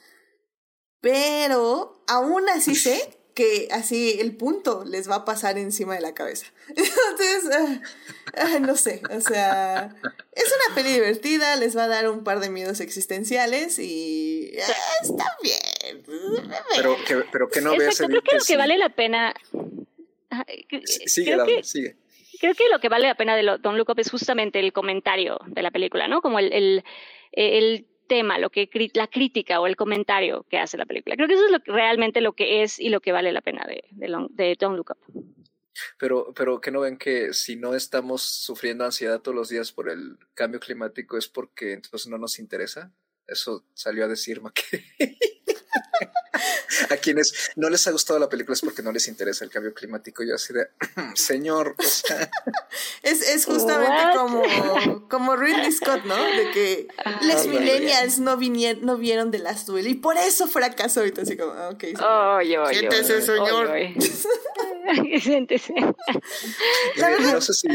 pero 1.00 2.04
aún 2.08 2.50
así 2.50 2.76
sé 2.76 3.18
que 3.36 3.68
así 3.72 4.18
el 4.20 4.36
punto 4.36 4.84
les 4.86 5.10
va 5.10 5.18
a 5.18 5.26
pasar 5.26 5.58
encima 5.58 5.94
de 5.94 6.02
la 6.02 6.14
cabeza. 6.14 6.48
Entonces, 6.70 7.50
ah, 7.54 7.82
ah, 8.38 8.60
no 8.60 8.76
sé, 8.76 9.02
o 9.12 9.22
sea, 9.22 9.94
es 10.32 10.46
una 10.46 10.76
peli 10.76 10.94
divertida, 10.94 11.56
les 11.58 11.78
va 11.78 11.84
a 11.84 11.88
dar 11.88 12.10
un 12.10 12.24
par 12.24 12.40
de 12.40 12.50
miedos 12.50 12.80
existenciales 12.80 13.78
y 13.78 14.54
ah, 14.60 14.74
está 15.04 15.26
bien. 15.44 16.04
Pero 16.76 16.96
que, 17.06 17.18
pero 17.32 17.50
que 17.50 17.62
no 17.62 17.78
veas 17.78 18.00
Yo 18.00 18.08
creo 18.08 18.22
que 18.22 18.38
lo 18.38 18.44
que 18.44 18.58
vale 18.58 18.78
la 18.78 18.90
pena... 18.90 19.36
Sigue, 21.06 21.38
David, 21.38 21.64
sigue 21.64 21.96
creo 22.40 22.54
que 22.54 22.70
lo 22.70 22.80
que 22.80 22.90
vale 22.90 23.08
la 23.08 23.16
pena 23.16 23.36
de 23.36 23.58
Don 23.60 23.78
Look 23.78 23.90
Up 23.90 24.00
es 24.00 24.12
justamente 24.12 24.60
el 24.60 24.74
comentario 24.74 25.40
de 25.48 25.62
la 25.62 25.72
película, 25.72 26.08
¿no? 26.08 26.22
Como 26.22 26.40
el, 26.40 26.52
el, 26.54 26.84
el 27.32 27.86
tema, 28.06 28.38
lo 28.38 28.50
que 28.50 28.70
la 28.94 29.08
crítica 29.08 29.60
o 29.60 29.68
el 29.68 29.76
comentario 29.76 30.46
que 30.50 30.58
hace 30.58 30.78
la 30.78 30.86
película. 30.86 31.16
Creo 31.16 31.28
que 31.28 31.34
eso 31.36 31.46
es 31.46 31.52
lo 31.52 31.60
realmente 31.66 32.22
lo 32.22 32.34
que 32.34 32.64
es 32.64 32.80
y 32.80 32.90
lo 32.90 33.02
que 33.02 33.12
vale 33.12 33.32
la 33.32 33.42
pena 33.42 33.66
de, 33.68 33.84
de, 33.92 34.58
Don't 34.60 34.78
Look 34.78 34.92
Up. 34.92 35.24
Pero, 35.98 36.34
pero 36.34 36.62
que 36.62 36.72
no 36.72 36.82
ven 36.82 36.98
que 36.98 37.34
si 37.34 37.56
no 37.56 37.76
estamos 37.76 38.22
sufriendo 38.22 38.86
ansiedad 38.86 39.22
todos 39.22 39.36
los 39.36 39.50
días 39.50 39.72
por 39.72 39.90
el 39.90 40.18
cambio 40.34 40.60
climático 40.60 41.18
es 41.18 41.28
porque 41.28 41.74
entonces 41.74 42.08
no 42.08 42.18
nos 42.18 42.40
interesa. 42.40 42.94
Eso 43.28 43.66
salió 43.74 44.06
a 44.06 44.08
decir 44.08 44.42
que 44.54 44.84
a 46.90 46.98
quienes 46.98 47.52
no 47.56 47.70
les 47.70 47.86
ha 47.88 47.92
gustado 47.92 48.20
la 48.20 48.30
película 48.30 48.54
es 48.54 48.62
porque 48.62 48.82
no 48.82 48.92
les 48.92 49.08
interesa 49.08 49.46
el 49.46 49.52
cambio 49.52 49.74
climático. 49.74 50.24
Yo 50.24 50.36
así 50.36 50.54
de, 50.54 50.68
señor, 51.16 51.76
o 51.78 51.84
sea. 51.84 52.30
es, 53.04 53.22
es 53.22 53.46
justamente 53.46 54.04
como, 54.16 55.08
como 55.10 55.36
Ridley 55.36 55.72
Scott, 55.72 56.04
¿no? 56.06 56.16
De 56.16 56.52
que 56.52 56.88
los 57.22 57.48
millennials 57.48 58.20
no, 58.20 58.38
vinieron, 58.38 58.86
no 58.86 58.98
vieron 58.98 59.32
de 59.32 59.40
las 59.40 59.66
duel 59.66 59.88
y 59.88 59.96
por 59.96 60.18
eso 60.18 60.48
fracasó. 60.48 61.02
Ahorita 61.02 61.22
así 61.22 61.38
como, 61.38 61.52
ah, 61.52 61.70
ok. 61.70 61.84
Siéntese, 62.72 63.22
señor. 63.22 63.70
Siéntese. 65.22 65.74
no 65.76 67.42
sé 67.42 67.54
si, 67.54 67.68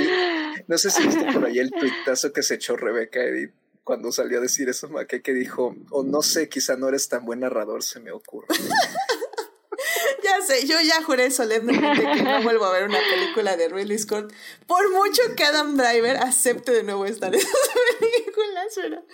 no 0.66 0.78
sé 0.78 0.90
si 0.90 1.06
viste 1.06 1.32
por 1.32 1.44
ahí 1.46 1.58
el 1.58 1.70
tuitazo 1.70 2.32
que 2.32 2.42
se 2.42 2.54
echó 2.54 2.76
Rebeca 2.76 3.20
Edith 3.20 3.52
cuando 3.90 4.12
salió 4.12 4.38
a 4.38 4.40
decir 4.40 4.68
eso, 4.68 4.88
Maque, 4.88 5.20
que 5.20 5.34
dijo, 5.34 5.74
o 5.90 6.04
no 6.04 6.22
sé, 6.22 6.48
quizá 6.48 6.76
no 6.76 6.88
eres 6.88 7.08
tan 7.08 7.24
buen 7.24 7.40
narrador, 7.40 7.82
se 7.82 7.98
me 7.98 8.12
ocurre. 8.12 8.46
ya 10.22 10.40
sé, 10.46 10.64
yo 10.64 10.76
ya 10.80 11.02
juré 11.02 11.32
solemnemente 11.32 12.02
que 12.02 12.22
no 12.22 12.40
vuelvo 12.44 12.66
a 12.66 12.72
ver 12.72 12.84
una 12.84 13.00
película 13.00 13.56
de 13.56 13.68
Ridley 13.68 13.98
Scott, 13.98 14.32
por 14.68 14.92
mucho 14.92 15.22
que 15.36 15.42
Adam 15.42 15.76
Driver 15.76 16.18
acepte 16.18 16.70
de 16.70 16.84
nuevo 16.84 17.04
estar 17.04 17.34
en 17.34 17.40
esas 17.40 17.52
películas, 17.98 18.66
pero... 18.76 19.04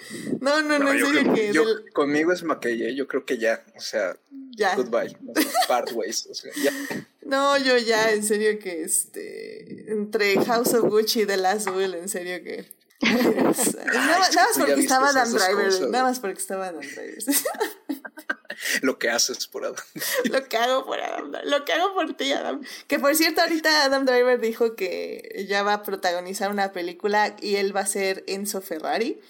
No, 0.43 0.61
no, 0.61 0.79
no, 0.79 0.93
no 0.93 1.35
que... 1.35 1.55
Conmigo 1.95 2.33
es 2.33 2.43
Maquille, 2.43 2.95
yo 2.95 3.09
creo 3.09 3.25
que 3.25 3.39
ya, 3.39 3.65
o 3.79 3.81
sea, 3.81 4.15
ya. 4.59 4.77
goodbye, 4.77 5.17
part 5.69 5.91
ways, 5.95 6.27
o 6.27 6.35
sea, 6.35 6.53
ya. 6.63 6.71
No, 7.23 7.57
yo 7.57 7.79
ya, 7.79 8.13
en 8.13 8.23
serio 8.23 8.59
que 8.59 8.83
este, 8.83 9.91
entre 9.91 10.37
House 10.45 10.75
of 10.75 10.85
Gucci 10.91 11.23
y 11.23 11.27
The 11.27 11.39
Last 11.39 11.71
Will, 11.71 11.95
en 11.95 12.11
serio 12.11 12.45
que 12.45 12.76
nada, 13.01 14.19
más 14.19 14.37
porque 14.57 14.81
estaba 14.81 15.11
Adam 15.11 15.33
Driver. 15.33 15.91
Nada 15.91 16.05
más 16.05 16.21
porque 16.21 16.39
estaba 16.39 16.69
Adam 16.69 16.81
Driver. 16.81 17.19
Lo 18.81 18.99
que 18.99 19.11
haces 19.11 19.47
por 19.47 19.65
Adam. 19.65 19.77
Lo 20.25 20.49
que 20.49 20.57
hago 20.57 20.87
por 20.87 21.01
Adam. 21.01 21.33
Lo 21.45 21.65
que 21.65 21.73
hago 21.73 21.95
por 21.95 22.17
ti, 22.17 22.33
Adam. 22.33 22.63
Que 22.87 22.99
por 22.99 23.15
cierto, 23.15 23.43
ahorita 23.43 23.85
Adam 23.85 24.07
Driver 24.07 24.41
dijo 24.41 24.75
que 24.77 25.45
ya 25.49 25.63
va 25.63 25.75
a 25.75 25.83
protagonizar 25.83 26.51
una 26.51 26.73
película 26.73 27.37
y 27.41 27.57
él 27.57 27.77
va 27.77 27.81
a 27.81 27.87
ser 27.87 28.25
Enzo 28.27 28.63
Ferrari. 28.63 29.21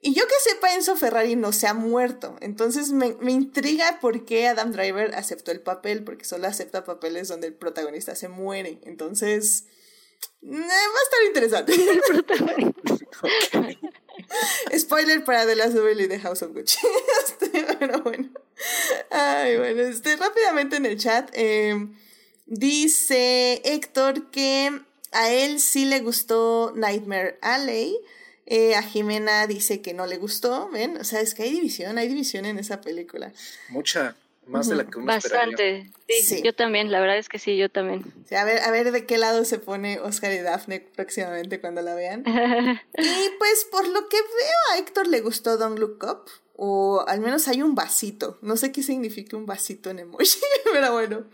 Y 0.00 0.14
yo 0.14 0.26
que 0.26 0.34
sepa, 0.42 0.74
Enzo 0.74 0.96
Ferrari 0.96 1.36
no 1.36 1.52
se 1.52 1.68
ha 1.68 1.74
muerto. 1.74 2.36
Entonces 2.40 2.90
me, 2.90 3.14
me, 3.20 3.30
intriga 3.30 4.00
por 4.00 4.24
qué 4.24 4.48
Adam 4.48 4.72
Driver 4.72 5.14
aceptó 5.14 5.52
el 5.52 5.60
papel, 5.60 6.02
porque 6.02 6.24
solo 6.24 6.48
acepta 6.48 6.84
papeles 6.84 7.28
donde 7.28 7.46
el 7.46 7.54
protagonista 7.54 8.16
se 8.16 8.26
muere. 8.26 8.80
Entonces, 8.82 9.66
va 10.42 10.58
a 10.58 11.04
estar 11.04 11.22
interesante. 11.26 11.72
Spoiler 14.78 15.24
para 15.24 15.46
The 15.46 15.56
Last 15.56 15.74
Duel 15.74 16.00
y 16.00 16.08
The 16.08 16.20
House 16.20 16.42
of 16.42 16.52
Gucci. 16.52 16.78
Este, 17.22 17.66
pero 17.78 18.02
bueno. 18.02 18.30
Ay, 19.10 19.56
bueno, 19.56 19.82
este, 19.82 20.16
rápidamente 20.16 20.76
en 20.76 20.86
el 20.86 20.98
chat. 20.98 21.30
Em, 21.34 21.94
dice 22.46 23.60
Héctor 23.64 24.30
que 24.30 24.80
a 25.12 25.30
él 25.30 25.60
sí 25.60 25.84
le 25.84 26.00
gustó 26.00 26.72
Nightmare 26.74 27.38
Alley. 27.42 27.96
Eh, 28.46 28.74
a 28.74 28.82
Jimena 28.82 29.46
dice 29.46 29.80
que 29.80 29.94
no 29.94 30.06
le 30.06 30.16
gustó, 30.16 30.68
¿ven? 30.70 30.96
O 30.96 31.04
sea, 31.04 31.20
es 31.20 31.34
que 31.34 31.44
hay 31.44 31.52
división, 31.52 31.98
hay 31.98 32.08
división 32.08 32.44
en 32.44 32.58
esa 32.58 32.80
película. 32.80 33.32
Mucha. 33.68 34.16
Más 34.46 34.68
de 34.68 34.74
la 34.74 34.86
que 34.86 34.98
uno 34.98 35.06
Bastante. 35.06 35.90
Sí, 36.08 36.42
yo 36.42 36.52
también, 36.54 36.90
la 36.90 37.00
verdad 37.00 37.16
es 37.16 37.28
que 37.28 37.38
sí, 37.38 37.56
yo 37.56 37.70
también. 37.70 38.04
a, 38.36 38.44
ver, 38.44 38.60
a 38.60 38.70
ver 38.70 38.90
de 38.90 39.06
qué 39.06 39.16
lado 39.16 39.44
se 39.44 39.58
pone 39.58 40.00
Oscar 40.00 40.32
y 40.32 40.38
Daphne 40.38 40.80
próximamente 40.80 41.60
cuando 41.60 41.80
la 41.82 41.94
vean. 41.94 42.24
y 42.26 43.38
pues 43.38 43.66
por 43.70 43.86
lo 43.86 44.08
que 44.08 44.16
veo 44.16 44.72
a 44.72 44.78
Héctor 44.78 45.06
le 45.06 45.20
gustó 45.20 45.56
Don't 45.56 45.78
Look 45.78 46.04
Up. 46.04 46.30
O 46.54 47.04
al 47.08 47.20
menos 47.20 47.48
hay 47.48 47.62
un 47.62 47.74
vasito. 47.74 48.38
No 48.42 48.56
sé 48.56 48.72
qué 48.72 48.82
significa 48.82 49.36
un 49.36 49.46
vasito 49.46 49.90
en 49.90 50.00
emoji, 50.00 50.38
pero 50.72 50.92
bueno. 50.92 51.24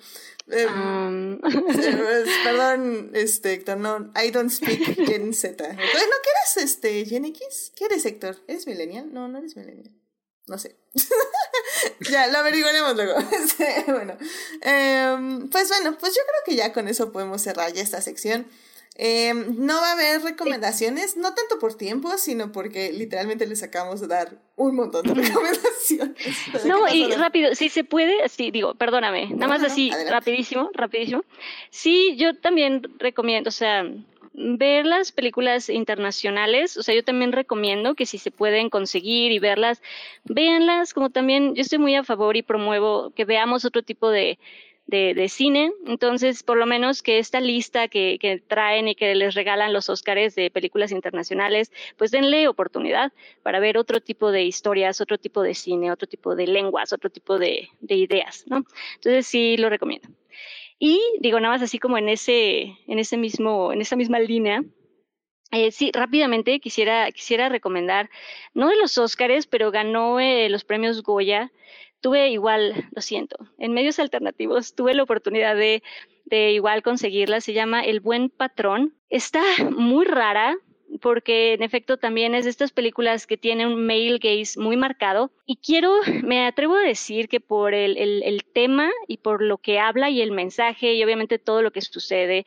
Em, 0.50 1.34
um. 1.34 1.40
perdón, 2.44 3.10
este, 3.14 3.52
Héctor, 3.54 3.78
no, 3.78 4.10
I 4.16 4.30
don't 4.30 4.50
speak 4.50 4.96
Gen 5.06 5.34
Z. 5.34 5.68
¿No 5.68 5.76
qué 5.76 5.82
eres, 5.82 6.56
este, 6.56 7.04
Gen 7.04 7.26
X? 7.26 7.72
¿Qué 7.76 7.86
eres, 7.86 8.06
Héctor? 8.06 8.36
¿Eres 8.46 8.66
millennial? 8.66 9.12
No, 9.12 9.28
no 9.28 9.38
eres 9.38 9.56
millennial. 9.56 9.90
No 10.48 10.58
sé. 10.58 10.76
ya, 12.10 12.26
lo 12.28 12.38
averiguaremos 12.38 12.96
luego. 12.96 13.14
Este, 13.32 13.84
bueno, 13.92 14.16
em, 14.62 15.48
pues 15.50 15.68
bueno, 15.68 15.96
pues 15.98 16.14
yo 16.14 16.22
creo 16.22 16.42
que 16.46 16.56
ya 16.56 16.72
con 16.72 16.88
eso 16.88 17.12
podemos 17.12 17.42
cerrar 17.42 17.72
ya 17.72 17.82
esta 17.82 18.00
sección. 18.00 18.46
Em, 19.00 19.54
no 19.64 19.80
va 19.80 19.90
a 19.90 19.92
haber 19.92 20.22
recomendaciones, 20.22 21.16
no 21.16 21.32
tanto 21.32 21.60
por 21.60 21.76
tiempo, 21.76 22.18
sino 22.18 22.50
porque 22.50 22.92
literalmente 22.92 23.46
les 23.46 23.62
acabamos 23.62 24.00
de 24.00 24.08
dar 24.08 24.38
un 24.56 24.74
montón 24.74 25.06
de 25.06 25.14
recomendaciones. 25.22 26.16
No, 26.64 26.88
y 26.92 27.12
rápido, 27.12 27.54
si 27.54 27.68
se 27.68 27.84
puede, 27.84 28.28
sí, 28.28 28.50
digo, 28.50 28.74
perdóname, 28.74 29.28
nada 29.30 29.46
más 29.46 29.62
así, 29.62 29.92
rapidísimo, 30.10 30.70
rapidísimo. 30.74 31.22
Sí, 31.70 32.16
yo 32.16 32.34
también 32.40 32.82
recomiendo, 32.98 33.50
o 33.50 33.52
sea, 33.52 33.84
ver 34.38 34.86
las 34.86 35.12
películas 35.12 35.68
internacionales, 35.68 36.76
o 36.76 36.82
sea, 36.82 36.94
yo 36.94 37.02
también 37.02 37.32
recomiendo 37.32 37.94
que 37.94 38.06
si 38.06 38.18
se 38.18 38.30
pueden 38.30 38.70
conseguir 38.70 39.32
y 39.32 39.38
verlas, 39.38 39.82
véanlas, 40.24 40.94
como 40.94 41.10
también 41.10 41.54
yo 41.54 41.62
estoy 41.62 41.78
muy 41.78 41.94
a 41.96 42.04
favor 42.04 42.36
y 42.36 42.42
promuevo 42.42 43.10
que 43.10 43.24
veamos 43.24 43.64
otro 43.64 43.82
tipo 43.82 44.10
de, 44.10 44.38
de, 44.86 45.28
cine, 45.28 45.72
entonces 45.86 46.42
por 46.42 46.56
lo 46.56 46.64
menos 46.64 47.02
que 47.02 47.18
esta 47.18 47.40
lista 47.40 47.88
que, 47.88 48.18
que, 48.20 48.38
traen 48.38 48.88
y 48.88 48.94
que 48.94 49.14
les 49.14 49.34
regalan 49.34 49.72
los 49.72 49.90
Óscares 49.90 50.34
de 50.34 50.50
películas 50.50 50.92
internacionales, 50.92 51.70
pues 51.96 52.10
denle 52.10 52.48
oportunidad 52.48 53.12
para 53.42 53.60
ver 53.60 53.76
otro 53.76 54.00
tipo 54.00 54.30
de 54.30 54.44
historias, 54.44 55.00
otro 55.00 55.18
tipo 55.18 55.42
de 55.42 55.54
cine, 55.54 55.92
otro 55.92 56.08
tipo 56.08 56.34
de 56.36 56.46
lenguas, 56.46 56.92
otro 56.92 57.10
tipo 57.10 57.38
de, 57.38 57.68
de 57.80 57.96
ideas, 57.96 58.44
¿no? 58.46 58.64
Entonces 58.94 59.26
sí 59.26 59.56
lo 59.58 59.68
recomiendo. 59.68 60.08
Y 60.78 61.00
digo, 61.20 61.40
nada 61.40 61.54
más 61.54 61.62
así 61.62 61.78
como 61.78 61.98
en 61.98 62.08
ese, 62.08 62.76
en 62.86 62.98
ese 62.98 63.16
mismo, 63.16 63.72
en 63.72 63.80
esa 63.80 63.96
misma 63.96 64.20
línea, 64.20 64.62
eh, 65.50 65.70
sí, 65.70 65.90
rápidamente 65.92 66.60
quisiera, 66.60 67.10
quisiera 67.10 67.48
recomendar, 67.48 68.10
no 68.54 68.68
de 68.68 68.76
los 68.76 68.98
Óscares, 68.98 69.46
pero 69.46 69.70
ganó 69.70 70.20
eh, 70.20 70.48
los 70.50 70.64
premios 70.64 71.02
Goya. 71.02 71.50
Tuve 72.00 72.28
igual, 72.28 72.88
lo 72.94 73.02
siento, 73.02 73.36
en 73.58 73.72
medios 73.72 73.98
alternativos 73.98 74.74
tuve 74.76 74.94
la 74.94 75.02
oportunidad 75.02 75.56
de, 75.56 75.82
de 76.26 76.52
igual 76.52 76.82
conseguirla. 76.82 77.40
Se 77.40 77.54
llama 77.54 77.80
El 77.80 77.98
Buen 78.00 78.30
Patrón. 78.30 78.94
Está 79.08 79.42
muy 79.70 80.04
rara, 80.04 80.56
porque 81.00 81.54
en 81.54 81.62
efecto 81.62 81.96
también 81.96 82.34
es 82.34 82.44
de 82.44 82.50
estas 82.50 82.72
películas 82.72 83.26
que 83.26 83.36
tienen 83.36 83.68
un 83.68 83.86
male 83.86 84.18
gaze 84.18 84.58
muy 84.58 84.76
marcado. 84.76 85.30
Y 85.46 85.56
quiero, 85.56 85.92
me 86.24 86.46
atrevo 86.46 86.76
a 86.76 86.82
decir 86.82 87.28
que 87.28 87.40
por 87.40 87.74
el, 87.74 87.96
el, 87.96 88.22
el 88.22 88.44
tema 88.44 88.90
y 89.06 89.18
por 89.18 89.42
lo 89.42 89.58
que 89.58 89.78
habla 89.78 90.10
y 90.10 90.20
el 90.20 90.32
mensaje 90.32 90.94
y 90.94 91.04
obviamente 91.04 91.38
todo 91.38 91.62
lo 91.62 91.70
que 91.70 91.80
sucede, 91.80 92.46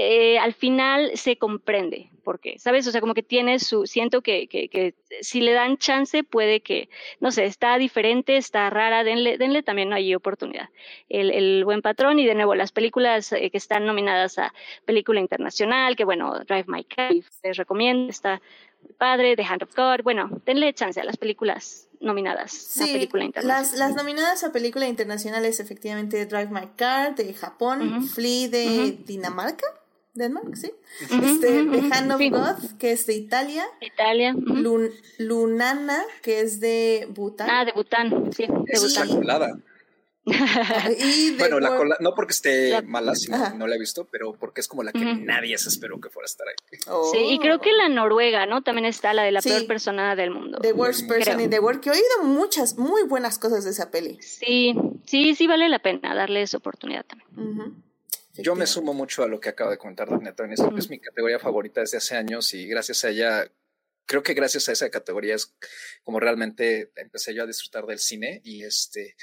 eh, 0.00 0.38
al 0.38 0.54
final 0.54 1.10
se 1.14 1.38
comprende 1.38 2.12
por 2.22 2.38
qué, 2.38 2.56
¿sabes? 2.60 2.86
O 2.86 2.92
sea, 2.92 3.00
como 3.00 3.14
que 3.14 3.24
tiene 3.24 3.58
su, 3.58 3.84
siento 3.84 4.22
que, 4.22 4.46
que, 4.46 4.68
que, 4.68 4.94
si 5.22 5.40
le 5.40 5.52
dan 5.52 5.76
chance 5.76 6.22
puede 6.22 6.60
que, 6.60 6.88
no 7.18 7.32
sé, 7.32 7.46
está 7.46 7.76
diferente, 7.78 8.36
está 8.36 8.70
rara, 8.70 9.02
denle, 9.02 9.38
denle 9.38 9.64
también 9.64 9.92
hay 9.92 10.14
oportunidad. 10.14 10.68
El, 11.08 11.32
el, 11.32 11.64
buen 11.64 11.82
patrón 11.82 12.20
y 12.20 12.26
de 12.26 12.36
nuevo 12.36 12.54
las 12.54 12.70
películas 12.70 13.32
eh, 13.32 13.50
que 13.50 13.58
están 13.58 13.86
nominadas 13.86 14.38
a 14.38 14.54
película 14.84 15.18
internacional, 15.18 15.96
que 15.96 16.04
bueno, 16.04 16.44
Drive 16.44 16.66
My 16.68 16.84
Car, 16.84 17.12
les 17.42 17.56
recomiendo, 17.56 18.08
está 18.08 18.40
padre, 18.98 19.34
The 19.34 19.42
Hand 19.42 19.64
of 19.64 19.74
God, 19.74 20.04
bueno, 20.04 20.30
denle 20.46 20.72
chance 20.74 21.00
a 21.00 21.04
las 21.04 21.16
películas 21.16 21.88
nominadas 21.98 22.80
a 22.80 22.84
película 22.84 23.24
internacional. 23.24 23.62
Las, 23.62 23.72
las 23.76 23.96
nominadas 23.96 24.44
a 24.44 24.52
película 24.52 24.86
internacional 24.86 25.44
es 25.44 25.58
efectivamente 25.58 26.24
Drive 26.24 26.50
My 26.52 26.68
Car 26.76 27.16
de 27.16 27.34
Japón, 27.34 28.06
Flea 28.06 28.48
de 28.48 28.96
Dinamarca. 29.04 29.66
Denmark, 30.18 30.56
sí. 30.56 30.72
Este, 31.00 31.64
The 31.64 31.90
Hand 31.92 32.12
of 32.12 32.20
God, 32.20 32.78
que 32.78 32.92
es 32.92 33.06
de 33.06 33.14
Italia. 33.14 33.64
Italia. 33.80 34.34
Lunana, 35.18 36.02
que 36.22 36.40
es 36.40 36.60
de 36.60 37.08
Bután. 37.10 37.48
Ah, 37.50 37.64
de 37.64 37.72
Bután, 37.72 38.32
sí. 38.32 38.46
De 38.46 38.72
es 38.72 38.82
Bután. 38.82 39.08
colada. 39.08 39.58
y 40.98 41.36
bueno, 41.38 41.60
la 41.60 41.76
cola, 41.76 41.96
no 42.00 42.14
porque 42.14 42.32
esté 42.32 42.82
mala, 42.82 43.14
sino 43.14 43.38
no 43.54 43.66
la 43.66 43.76
he 43.76 43.78
visto, 43.78 44.06
pero 44.10 44.34
porque 44.34 44.60
es 44.60 44.68
como 44.68 44.82
la 44.82 44.92
que 44.92 45.00
nadie 45.00 45.56
se 45.58 45.68
esperó 45.68 46.00
que 46.00 46.10
fuera 46.10 46.24
a 46.24 46.30
estar 46.30 46.46
ahí. 46.48 46.78
Sí, 47.12 47.34
y 47.34 47.38
creo 47.38 47.60
que 47.60 47.72
la 47.72 47.88
Noruega, 47.88 48.46
¿no? 48.46 48.62
También 48.62 48.84
está 48.84 49.14
la 49.14 49.22
de 49.22 49.32
la 49.32 49.40
peor 49.40 49.66
persona 49.66 50.14
del 50.16 50.30
mundo. 50.30 50.58
The 50.60 50.72
Worst 50.72 51.08
Person 51.08 51.40
in 51.40 51.50
the 51.50 51.60
World, 51.60 51.80
que 51.80 51.90
he 51.90 51.92
oído 51.92 52.24
muchas, 52.24 52.76
muy 52.76 53.04
buenas 53.04 53.38
cosas 53.38 53.64
de 53.64 53.70
esa 53.70 53.90
peli. 53.90 54.18
Sí, 54.20 54.74
sí, 55.06 55.34
sí 55.34 55.46
vale 55.46 55.68
la 55.68 55.78
pena 55.78 56.14
darle 56.14 56.42
esa 56.42 56.58
oportunidad 56.58 57.06
también. 57.06 57.87
Yo 58.38 58.54
me 58.54 58.66
sumo 58.66 58.94
mucho 58.94 59.24
a 59.24 59.28
lo 59.28 59.40
que 59.40 59.48
acaba 59.48 59.72
de 59.72 59.78
comentar 59.78 60.08
Daniel 60.08 60.34
Es, 60.52 60.60
es 60.76 60.90
mi 60.90 61.00
categoría 61.00 61.38
favorita 61.38 61.80
desde 61.80 61.98
hace 61.98 62.16
años 62.16 62.54
y 62.54 62.66
gracias 62.68 63.04
a 63.04 63.10
ella, 63.10 63.50
creo 64.06 64.22
que 64.22 64.34
gracias 64.34 64.68
a 64.68 64.72
esa 64.72 64.90
categoría 64.90 65.34
es 65.34 65.54
como 66.04 66.20
realmente 66.20 66.92
empecé 66.96 67.34
yo 67.34 67.42
a 67.42 67.46
disfrutar 67.46 67.84
del 67.86 67.98
cine 67.98 68.40
y 68.44 68.62
este 68.62 69.16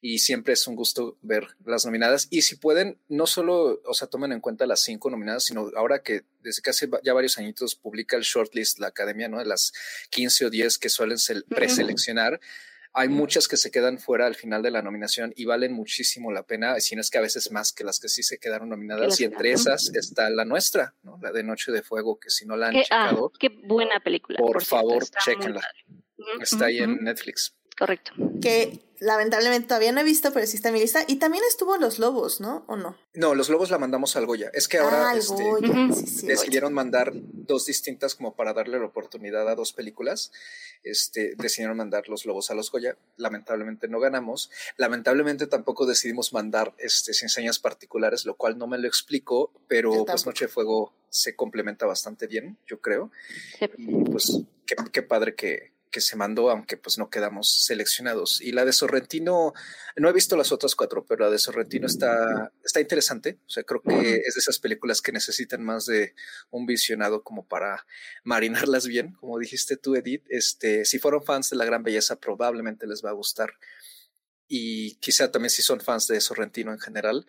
y 0.00 0.18
siempre 0.18 0.52
es 0.52 0.66
un 0.66 0.76
gusto 0.76 1.16
ver 1.22 1.46
las 1.64 1.86
nominadas. 1.86 2.26
Y 2.28 2.42
si 2.42 2.56
pueden, 2.56 2.98
no 3.08 3.26
solo, 3.26 3.80
o 3.86 3.94
sea, 3.94 4.06
tomen 4.06 4.32
en 4.32 4.40
cuenta 4.40 4.66
las 4.66 4.82
cinco 4.82 5.08
nominadas, 5.08 5.44
sino 5.44 5.70
ahora 5.76 6.02
que 6.02 6.24
desde 6.42 6.60
que 6.60 6.68
hace 6.68 6.90
ya 7.02 7.14
varios 7.14 7.38
añitos 7.38 7.74
publica 7.74 8.14
el 8.18 8.22
shortlist 8.22 8.80
la 8.80 8.88
academia, 8.88 9.30
¿no? 9.30 9.38
De 9.38 9.46
las 9.46 9.72
15 10.10 10.44
o 10.44 10.50
10 10.50 10.76
que 10.76 10.90
suelen 10.90 11.16
preseleccionar 11.48 12.38
Hay 12.96 13.08
muchas 13.08 13.48
que 13.48 13.56
se 13.56 13.72
quedan 13.72 13.98
fuera 13.98 14.26
al 14.26 14.36
final 14.36 14.62
de 14.62 14.70
la 14.70 14.80
nominación 14.80 15.32
y 15.34 15.44
valen 15.44 15.72
muchísimo 15.72 16.30
la 16.30 16.44
pena, 16.44 16.78
si 16.78 16.94
no 16.94 17.00
es 17.00 17.10
que 17.10 17.18
a 17.18 17.22
veces 17.22 17.50
más 17.50 17.72
que 17.72 17.82
las 17.82 17.98
que 17.98 18.08
sí 18.08 18.22
se 18.22 18.38
quedaron 18.38 18.68
nominadas. 18.68 19.20
Y 19.20 19.24
entre 19.24 19.52
esas 19.52 19.90
está 19.94 20.30
la 20.30 20.44
nuestra, 20.44 20.94
¿no? 21.02 21.18
La 21.20 21.32
de 21.32 21.42
Noche 21.42 21.72
de 21.72 21.82
Fuego, 21.82 22.20
que 22.20 22.30
si 22.30 22.46
no 22.46 22.56
la 22.56 22.68
han 22.68 22.72
qué, 22.72 22.84
ah, 22.90 23.16
qué 23.38 23.48
buena 23.64 23.98
película. 23.98 24.38
Por, 24.38 24.64
favor, 24.64 25.04
chequenla. 25.24 25.60
Está 26.40 26.66
ahí 26.66 26.78
en 26.78 27.02
Netflix. 27.02 27.54
Correcto. 27.76 28.12
Que 28.40 28.80
lamentablemente 29.00 29.68
todavía 29.68 29.92
no 29.92 30.00
he 30.00 30.04
visto, 30.04 30.32
pero 30.32 30.46
sí 30.46 30.56
está 30.56 30.68
en 30.68 30.74
mi 30.74 30.80
lista. 30.80 31.04
Y 31.06 31.16
también 31.16 31.42
estuvo 31.48 31.76
Los 31.76 31.98
Lobos, 31.98 32.40
¿no? 32.40 32.64
¿O 32.68 32.76
no? 32.76 32.96
No, 33.14 33.34
Los 33.34 33.48
Lobos 33.48 33.70
la 33.70 33.78
mandamos 33.78 34.16
al 34.16 34.26
Goya. 34.26 34.50
Es 34.54 34.68
que 34.68 34.78
ahora 34.78 35.10
Ah, 35.10 35.16
este, 35.16 35.42
Goya, 35.42 35.92
sí, 35.94 36.06
sí, 36.06 36.26
decidieron 36.26 36.72
mandar 36.72 37.12
dos 37.14 37.66
distintas 37.66 38.14
como 38.14 38.34
para 38.34 38.52
darle 38.54 38.78
la 38.78 38.86
oportunidad 38.86 39.48
a 39.48 39.54
dos 39.54 39.72
películas. 39.72 40.32
Este, 40.84 41.34
decidieron 41.36 41.76
mandar 41.76 42.08
Los 42.08 42.24
Lobos 42.26 42.50
a 42.50 42.54
los 42.54 42.70
Goya. 42.70 42.96
Lamentablemente 43.16 43.88
no 43.88 43.98
ganamos. 44.00 44.50
Lamentablemente 44.76 45.46
tampoco 45.46 45.84
decidimos 45.84 46.32
mandar 46.32 46.74
este, 46.78 47.12
sin 47.12 47.28
señas 47.28 47.58
particulares, 47.58 48.24
lo 48.24 48.36
cual 48.36 48.56
no 48.56 48.66
me 48.66 48.78
lo 48.78 48.86
explico, 48.86 49.52
pero 49.66 50.04
pues. 50.04 50.26
Noche 50.26 50.46
de 50.46 50.48
Fuego 50.48 50.94
se 51.10 51.36
complementa 51.36 51.86
bastante 51.86 52.26
bien, 52.26 52.56
yo 52.66 52.80
creo. 52.80 53.10
Sí. 53.58 53.66
Y 53.76 54.04
pues 54.04 54.40
qué, 54.66 54.76
qué 54.92 55.02
padre 55.02 55.34
que, 55.34 55.73
que 55.94 56.00
se 56.00 56.16
mandó, 56.16 56.50
aunque 56.50 56.76
pues 56.76 56.98
no 56.98 57.08
quedamos 57.08 57.64
seleccionados. 57.66 58.40
Y 58.40 58.50
la 58.50 58.64
de 58.64 58.72
Sorrentino, 58.72 59.52
no 59.94 60.08
he 60.08 60.12
visto 60.12 60.36
las 60.36 60.50
otras 60.50 60.74
cuatro, 60.74 61.06
pero 61.06 61.26
la 61.26 61.30
de 61.30 61.38
Sorrentino 61.38 61.86
está, 61.86 62.50
está 62.64 62.80
interesante. 62.80 63.38
O 63.46 63.48
sea, 63.48 63.62
creo 63.62 63.80
que 63.80 64.16
es 64.26 64.34
de 64.34 64.40
esas 64.40 64.58
películas 64.58 65.00
que 65.00 65.12
necesitan 65.12 65.62
más 65.62 65.86
de 65.86 66.16
un 66.50 66.66
visionado 66.66 67.22
como 67.22 67.46
para 67.46 67.86
marinarlas 68.24 68.88
bien. 68.88 69.12
Como 69.12 69.38
dijiste 69.38 69.76
tú, 69.76 69.94
Edith, 69.94 70.24
este, 70.30 70.84
si 70.84 70.98
fueron 70.98 71.22
fans 71.22 71.50
de 71.50 71.58
La 71.58 71.64
Gran 71.64 71.84
Belleza, 71.84 72.16
probablemente 72.16 72.88
les 72.88 73.04
va 73.04 73.10
a 73.10 73.14
gustar. 73.14 73.52
Y 74.48 74.96
quizá 74.96 75.30
también 75.30 75.50
si 75.50 75.62
son 75.62 75.80
fans 75.80 76.08
de 76.08 76.20
Sorrentino 76.20 76.72
en 76.72 76.80
general, 76.80 77.24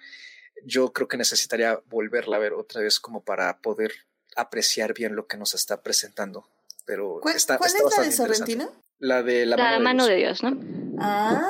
yo 0.65 0.91
creo 0.91 1.07
que 1.07 1.17
necesitaría 1.17 1.79
volverla 1.85 2.37
a 2.37 2.39
ver 2.39 2.53
otra 2.53 2.81
vez 2.81 2.99
como 2.99 3.23
para 3.23 3.61
poder 3.61 3.91
apreciar 4.35 4.95
bien 4.95 5.15
lo 5.15 5.27
que 5.27 5.37
nos 5.37 5.53
está 5.53 5.83
presentando. 5.83 6.49
Pero 6.85 7.19
¿Cuál, 7.21 7.35
está, 7.35 7.57
cuál 7.57 7.69
está 7.71 7.83
es 7.87 7.97
la 7.97 8.03
de. 8.03 8.11
Sorrentino? 8.11 8.71
La 8.99 9.23
de 9.23 9.45
la, 9.45 9.57
La 9.57 9.79
mano 9.79 10.05
de 10.05 10.15
Dios, 10.15 10.41
¿no? 10.43 10.57
Ah, 10.99 11.49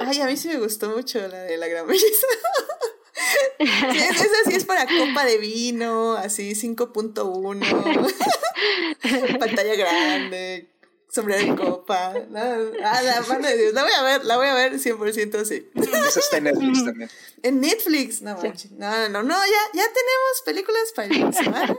ay, 0.00 0.20
a 0.20 0.26
mí 0.26 0.36
sí 0.36 0.48
me 0.48 0.58
gustó 0.58 0.88
mucho 0.90 1.18
la 1.28 1.42
de 1.44 1.56
la 1.56 1.68
gran 1.68 1.86
belleza. 1.86 2.26
Sí, 3.60 3.66
es- 3.98 4.20
esa 4.20 4.36
sí 4.46 4.54
es 4.54 4.64
para 4.64 4.86
copa 4.86 5.24
de 5.24 5.38
vino, 5.38 6.12
así 6.14 6.52
5.1, 6.54 7.58
pantalla 9.38 9.74
grande, 9.74 10.70
sombrero 11.10 11.44
de 11.44 11.56
copa. 11.60 12.14
no, 12.30 12.38
ah, 12.84 13.02
la 13.02 13.20
mano 13.22 13.48
de 13.48 13.56
Dios, 13.56 13.72
la 13.72 13.82
voy 13.82 13.90
a 13.92 14.02
ver, 14.02 14.24
la 14.24 14.36
voy 14.36 14.46
a 14.46 14.54
ver 14.54 14.74
100% 14.78 15.44
sí. 15.44 15.68
Esa 15.74 16.20
está 16.20 16.36
en 16.38 16.44
Netflix 16.44 16.84
también. 16.84 17.10
En 17.42 17.60
Netflix, 17.60 18.22
no 18.22 18.40
Sí. 18.40 18.46
manches. 18.46 18.70
No, 18.72 18.88
no, 18.90 19.08
no, 19.08 19.22
no, 19.24 19.34
ya, 19.34 19.62
ya 19.74 19.84
tenemos 19.92 20.42
películas 20.44 20.92
para 20.94 21.32
semana. 21.32 21.76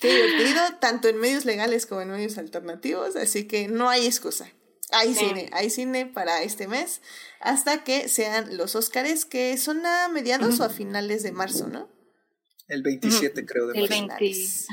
Qué 0.00 0.12
divertido, 0.14 0.60
tanto 0.80 1.08
en 1.08 1.18
medios 1.18 1.44
legales 1.44 1.86
como 1.86 2.00
en 2.02 2.10
medios 2.10 2.38
alternativos, 2.38 3.16
así 3.16 3.46
que 3.46 3.68
no 3.68 3.88
hay 3.88 4.06
excusa. 4.06 4.50
Hay 4.92 5.14
Sí. 5.14 5.20
cine, 5.26 5.50
hay 5.52 5.70
cine 5.70 6.06
para 6.06 6.42
este 6.42 6.68
mes, 6.68 7.00
hasta 7.40 7.82
que 7.82 8.08
sean 8.08 8.56
los 8.56 8.76
Óscares, 8.76 9.24
que 9.24 9.56
son 9.56 9.84
a 9.84 10.08
mediados 10.08 10.60
o 10.60 10.64
a 10.64 10.68
finales 10.68 11.22
de 11.22 11.32
marzo, 11.32 11.66
¿no? 11.68 11.88
El 12.68 12.82
27, 12.82 13.44
creo, 13.46 13.66
de 13.68 13.74
El 13.78 13.88
marzo. 13.88 13.94
20. 13.94 14.16
Finales. 14.16 14.66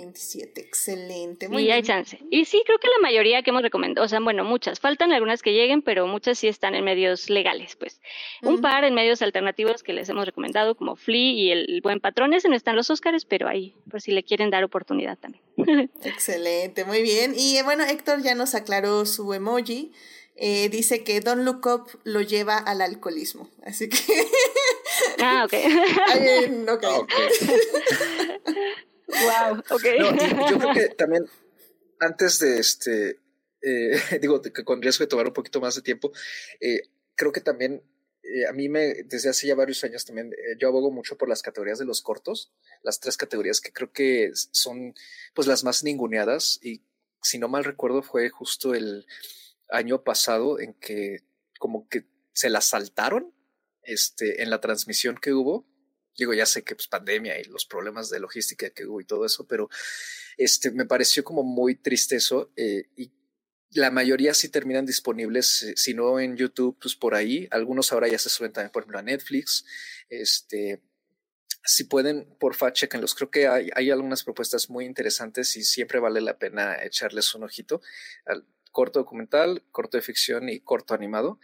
Ajá. 0.00 0.06
Ok, 0.06 0.10
27, 0.10 0.60
excelente. 0.60 1.48
Muy 1.48 1.62
y 1.64 1.70
hay 1.70 1.82
bien. 1.82 1.84
chance. 1.84 2.18
Y 2.30 2.44
sí, 2.44 2.62
creo 2.64 2.78
que 2.78 2.88
la 2.88 2.98
mayoría 3.02 3.42
que 3.42 3.50
hemos 3.50 3.62
recomendado, 3.62 4.04
o 4.04 4.08
sea, 4.08 4.20
bueno, 4.20 4.44
muchas. 4.44 4.80
Faltan 4.80 5.12
algunas 5.12 5.42
que 5.42 5.52
lleguen, 5.52 5.82
pero 5.82 6.06
muchas 6.06 6.38
sí 6.38 6.48
están 6.48 6.74
en 6.74 6.84
medios 6.84 7.28
legales, 7.30 7.76
pues. 7.76 8.00
Un 8.42 8.54
Ujú. 8.54 8.62
par 8.62 8.84
en 8.84 8.94
medios 8.94 9.22
alternativos 9.22 9.82
que 9.82 9.92
les 9.92 10.08
hemos 10.08 10.26
recomendado, 10.26 10.74
como 10.74 10.96
Flea 10.96 11.32
y 11.32 11.50
El 11.50 11.80
Buen 11.82 12.00
Patrón. 12.00 12.32
Ese 12.34 12.48
no 12.48 12.56
están 12.56 12.76
los 12.76 12.90
Óscares, 12.90 13.24
pero 13.24 13.48
ahí, 13.48 13.74
por 13.90 14.00
si 14.00 14.12
le 14.12 14.22
quieren 14.22 14.50
dar 14.50 14.64
oportunidad 14.64 15.18
también. 15.18 15.42
Excelente, 16.04 16.84
muy 16.84 17.02
bien. 17.02 17.34
Y 17.36 17.56
eh, 17.56 17.62
bueno, 17.62 17.84
Héctor 17.84 18.22
ya 18.22 18.34
nos 18.34 18.54
aclaró 18.54 19.04
su 19.06 19.32
emoji. 19.34 19.92
Eh, 20.42 20.70
dice 20.70 21.04
que 21.04 21.20
Don't 21.20 21.42
Look 21.44 21.66
Up 21.66 22.00
lo 22.04 22.22
lleva 22.22 22.56
al 22.56 22.80
alcoholismo. 22.80 23.50
Así 23.62 23.90
que. 23.90 23.98
Ah, 25.22 25.44
ok. 25.44 25.52
Ay, 26.08 26.50
no 26.50 26.72
Ah, 26.72 26.78
creo. 26.78 27.00
ok. 27.02 27.10
wow, 29.10 29.58
ok. 29.70 29.84
No, 29.98 30.50
yo 30.50 30.58
creo 30.58 30.74
que 30.74 30.88
también 30.94 31.26
antes 31.98 32.38
de 32.38 32.58
este, 32.58 33.20
eh, 33.62 34.00
digo, 34.20 34.40
que 34.40 34.64
con 34.64 34.80
riesgo 34.80 35.04
de 35.04 35.08
tomar 35.08 35.26
un 35.26 35.34
poquito 35.34 35.60
más 35.60 35.74
de 35.74 35.82
tiempo, 35.82 36.12
eh, 36.60 36.82
creo 37.14 37.32
que 37.32 37.40
también 37.40 37.82
eh, 38.22 38.46
a 38.46 38.52
mí 38.52 38.68
me, 38.68 39.02
desde 39.04 39.30
hace 39.30 39.46
ya 39.46 39.54
varios 39.54 39.82
años 39.82 40.04
también, 40.04 40.32
eh, 40.32 40.56
yo 40.58 40.68
abogo 40.68 40.90
mucho 40.90 41.16
por 41.16 41.28
las 41.28 41.42
categorías 41.42 41.78
de 41.78 41.86
los 41.86 42.02
cortos, 42.02 42.52
las 42.82 43.00
tres 43.00 43.16
categorías 43.16 43.60
que 43.60 43.72
creo 43.72 43.92
que 43.92 44.30
son 44.34 44.94
pues 45.34 45.48
las 45.48 45.64
más 45.64 45.82
ninguneadas 45.82 46.58
y 46.62 46.82
si 47.22 47.38
no 47.38 47.48
mal 47.48 47.64
recuerdo 47.64 48.02
fue 48.02 48.28
justo 48.28 48.74
el 48.74 49.06
año 49.70 50.04
pasado 50.04 50.60
en 50.60 50.74
que 50.74 51.18
como 51.58 51.88
que 51.88 52.06
se 52.32 52.50
las 52.50 52.66
saltaron 52.66 53.34
este, 53.82 54.42
en 54.42 54.50
la 54.50 54.60
transmisión 54.60 55.16
que 55.20 55.32
hubo. 55.32 55.66
Digo, 56.16 56.34
ya 56.34 56.46
sé 56.46 56.62
que 56.62 56.74
pues 56.74 56.88
pandemia 56.88 57.40
y 57.40 57.44
los 57.44 57.64
problemas 57.66 58.10
de 58.10 58.20
logística 58.20 58.70
que 58.70 58.86
hubo 58.86 59.00
y 59.00 59.04
todo 59.04 59.24
eso, 59.24 59.46
pero 59.46 59.68
este, 60.36 60.70
me 60.70 60.84
pareció 60.84 61.24
como 61.24 61.42
muy 61.42 61.76
triste 61.76 62.16
eso 62.16 62.52
eh, 62.56 62.88
y 62.96 63.12
la 63.72 63.90
mayoría 63.90 64.34
sí 64.34 64.48
terminan 64.48 64.84
disponibles, 64.84 65.72
si 65.76 65.94
no 65.94 66.18
en 66.18 66.36
YouTube, 66.36 66.76
pues 66.80 66.96
por 66.96 67.14
ahí. 67.14 67.46
Algunos 67.50 67.92
ahora 67.92 68.08
ya 68.08 68.18
se 68.18 68.28
suben 68.28 68.52
también, 68.52 68.72
por 68.72 68.82
ejemplo, 68.82 68.98
a 68.98 69.02
Netflix. 69.02 69.64
Este, 70.08 70.82
si 71.64 71.84
pueden, 71.84 72.36
porfa, 72.40 72.72
chequenlos. 72.72 73.14
Creo 73.14 73.30
que 73.30 73.46
hay, 73.46 73.70
hay 73.74 73.90
algunas 73.90 74.24
propuestas 74.24 74.70
muy 74.70 74.86
interesantes 74.86 75.56
y 75.56 75.62
siempre 75.62 76.00
vale 76.00 76.20
la 76.20 76.38
pena 76.38 76.82
echarles 76.82 77.32
un 77.34 77.44
ojito 77.44 77.80
al 78.26 78.44
corto 78.72 79.00
documental, 79.00 79.64
corto 79.70 79.96
de 79.96 80.02
ficción 80.02 80.48
y 80.48 80.60
corto 80.60 80.94
animado. 80.94 81.38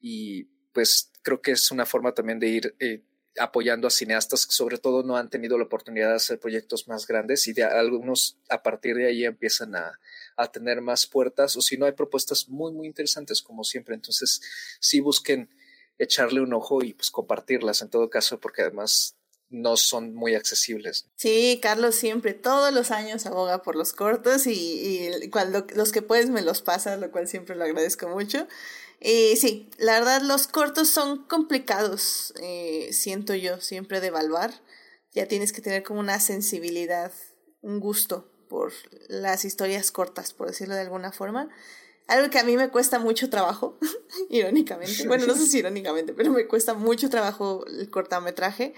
Y 0.00 0.44
pues 0.72 1.12
creo 1.22 1.42
que 1.42 1.52
es 1.52 1.70
una 1.70 1.84
forma 1.84 2.14
también 2.14 2.38
de 2.38 2.48
ir 2.48 2.76
eh, 2.78 3.04
apoyando 3.40 3.86
a 3.86 3.90
cineastas 3.90 4.46
que 4.46 4.52
sobre 4.52 4.78
todo 4.78 5.02
no 5.02 5.16
han 5.16 5.30
tenido 5.30 5.58
la 5.58 5.64
oportunidad 5.64 6.10
de 6.10 6.16
hacer 6.16 6.38
proyectos 6.38 6.88
más 6.88 7.06
grandes 7.06 7.46
y 7.48 7.52
de 7.52 7.64
algunos 7.64 8.38
a 8.48 8.62
partir 8.62 8.96
de 8.96 9.08
ahí 9.08 9.24
empiezan 9.24 9.76
a, 9.76 9.98
a 10.36 10.50
tener 10.50 10.80
más 10.80 11.06
puertas 11.06 11.56
o 11.56 11.60
si 11.60 11.76
no 11.76 11.86
hay 11.86 11.92
propuestas 11.92 12.48
muy 12.48 12.72
muy 12.72 12.86
interesantes 12.86 13.42
como 13.42 13.64
siempre. 13.64 13.94
Entonces 13.94 14.40
sí 14.80 15.00
busquen 15.00 15.50
echarle 15.98 16.40
un 16.40 16.54
ojo 16.54 16.82
y 16.82 16.94
pues 16.94 17.10
compartirlas 17.10 17.82
en 17.82 17.90
todo 17.90 18.08
caso 18.08 18.40
porque 18.40 18.62
además 18.62 19.17
no 19.50 19.76
son 19.76 20.14
muy 20.14 20.34
accesibles. 20.34 21.06
Sí, 21.16 21.58
Carlos 21.62 21.94
siempre, 21.94 22.34
todos 22.34 22.72
los 22.72 22.90
años 22.90 23.26
aboga 23.26 23.62
por 23.62 23.76
los 23.76 23.92
cortos 23.92 24.46
y, 24.46 25.10
cuando 25.30 25.66
los 25.74 25.92
que 25.92 26.02
puedes 26.02 26.28
me 26.28 26.42
los 26.42 26.62
pasas, 26.62 26.98
lo 27.00 27.10
cual 27.10 27.28
siempre 27.28 27.56
lo 27.56 27.64
agradezco 27.64 28.08
mucho. 28.08 28.46
Y 29.00 29.36
sí, 29.36 29.70
la 29.78 29.92
verdad 29.92 30.22
los 30.22 30.48
cortos 30.48 30.88
son 30.88 31.24
complicados, 31.24 32.34
eh, 32.42 32.88
siento 32.92 33.34
yo, 33.34 33.60
siempre 33.60 34.00
de 34.00 34.08
evaluar. 34.08 34.52
Ya 35.12 35.26
tienes 35.26 35.52
que 35.52 35.62
tener 35.62 35.82
como 35.82 36.00
una 36.00 36.20
sensibilidad, 36.20 37.12
un 37.62 37.80
gusto 37.80 38.30
por 38.48 38.72
las 39.08 39.44
historias 39.44 39.90
cortas, 39.90 40.32
por 40.32 40.48
decirlo 40.48 40.74
de 40.74 40.82
alguna 40.82 41.12
forma. 41.12 41.48
Algo 42.08 42.30
que 42.30 42.38
a 42.38 42.44
mí 42.44 42.56
me 42.56 42.70
cuesta 42.70 42.98
mucho 42.98 43.28
trabajo, 43.28 43.78
irónicamente. 44.30 45.06
Bueno, 45.06 45.26
no 45.26 45.34
sé 45.34 45.46
si 45.46 45.58
irónicamente, 45.58 46.12
pero 46.14 46.32
me 46.32 46.46
cuesta 46.46 46.74
mucho 46.74 47.10
trabajo 47.10 47.64
el 47.66 47.90
cortometraje. 47.90 48.74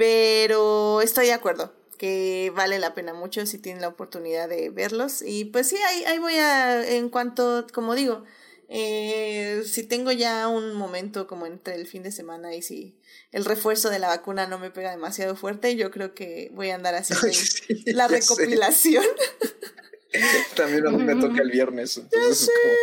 Pero 0.00 1.02
estoy 1.02 1.26
de 1.26 1.34
acuerdo 1.34 1.74
que 1.98 2.50
vale 2.56 2.78
la 2.78 2.94
pena 2.94 3.12
mucho 3.12 3.44
si 3.44 3.58
tienen 3.58 3.82
la 3.82 3.88
oportunidad 3.88 4.48
de 4.48 4.70
verlos. 4.70 5.20
Y 5.20 5.44
pues 5.44 5.68
sí, 5.68 5.76
ahí, 5.76 6.04
ahí 6.04 6.18
voy 6.18 6.36
a, 6.36 6.88
en 6.88 7.10
cuanto, 7.10 7.66
como 7.74 7.94
digo, 7.94 8.24
eh, 8.70 9.62
si 9.66 9.82
tengo 9.82 10.10
ya 10.10 10.48
un 10.48 10.72
momento 10.72 11.26
como 11.26 11.44
entre 11.44 11.74
el 11.74 11.86
fin 11.86 12.02
de 12.02 12.12
semana 12.12 12.54
y 12.54 12.62
si 12.62 12.96
el 13.30 13.44
refuerzo 13.44 13.90
de 13.90 13.98
la 13.98 14.08
vacuna 14.08 14.46
no 14.46 14.58
me 14.58 14.70
pega 14.70 14.90
demasiado 14.90 15.36
fuerte, 15.36 15.76
yo 15.76 15.90
creo 15.90 16.14
que 16.14 16.50
voy 16.54 16.70
a 16.70 16.76
andar 16.76 16.94
haciendo 16.94 17.30
sí, 17.30 17.84
la 17.92 18.08
recopilación. 18.08 19.04
También 20.56 20.86
a 20.86 20.90
mí 20.90 21.02
me 21.04 21.14
toca 21.16 21.40
el 21.42 21.50
viernes. 21.52 21.96
Entonces 21.96 22.42
es 22.42 22.50
como, 22.62 22.74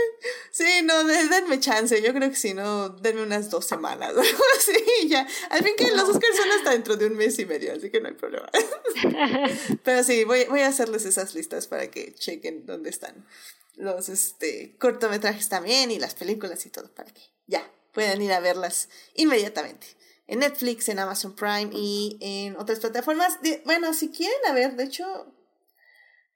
Sí, 0.52 0.82
no, 0.84 1.04
de- 1.04 1.28
denme 1.28 1.60
chance. 1.60 2.02
Yo 2.02 2.14
creo 2.14 2.30
que 2.30 2.36
si 2.36 2.54
no, 2.54 2.90
denme 2.90 3.22
unas 3.24 3.50
dos 3.50 3.66
semanas 3.66 4.14
o 4.16 4.20
algo 4.22 4.44
así. 4.58 5.08
Ya. 5.08 5.28
Al 5.50 5.64
fin 5.64 5.74
que 5.78 5.92
los 5.92 6.10
Oscars 6.10 6.36
son 6.38 6.52
hasta 6.52 6.72
dentro 6.72 6.96
de 6.96 7.08
un 7.08 7.16
mes 7.16 7.38
y 7.40 7.46
medio, 7.46 7.74
así 7.74 7.90
que 7.90 8.00
no 8.02 8.08
hay 8.08 8.14
problema. 8.16 8.50
Pero 9.84 10.04
sí, 10.04 10.24
voy, 10.24 10.46
voy 10.46 10.62
a 10.62 10.68
hacerles 10.68 11.06
esas 11.06 11.34
listas 11.36 11.68
para 11.68 11.90
que 11.92 12.14
chequen 12.14 12.66
dónde 12.66 12.90
están 12.90 13.26
los 13.76 14.10
este, 14.10 14.76
cortometrajes 14.80 15.50
también 15.50 15.92
y 15.92 16.00
las 16.00 16.16
películas 16.16 16.66
y 16.66 16.70
todo, 16.72 16.92
para 16.96 17.12
que 17.14 17.22
ya 17.46 17.70
puedan 17.94 18.20
ir 18.24 18.32
a 18.32 18.40
verlas 18.40 18.90
inmediatamente. 19.14 19.86
En 20.26 20.40
Netflix, 20.40 20.90
en 20.90 20.98
Amazon 21.00 21.36
Prime 21.36 21.70
y 21.74 22.18
en 22.20 22.58
otras 22.58 22.80
plataformas. 22.80 23.40
De- 23.44 23.62
bueno, 23.66 23.94
si 23.94 24.10
quieren, 24.10 24.38
a 24.50 24.54
ver, 24.54 24.76
de 24.76 24.84
hecho, 24.86 25.32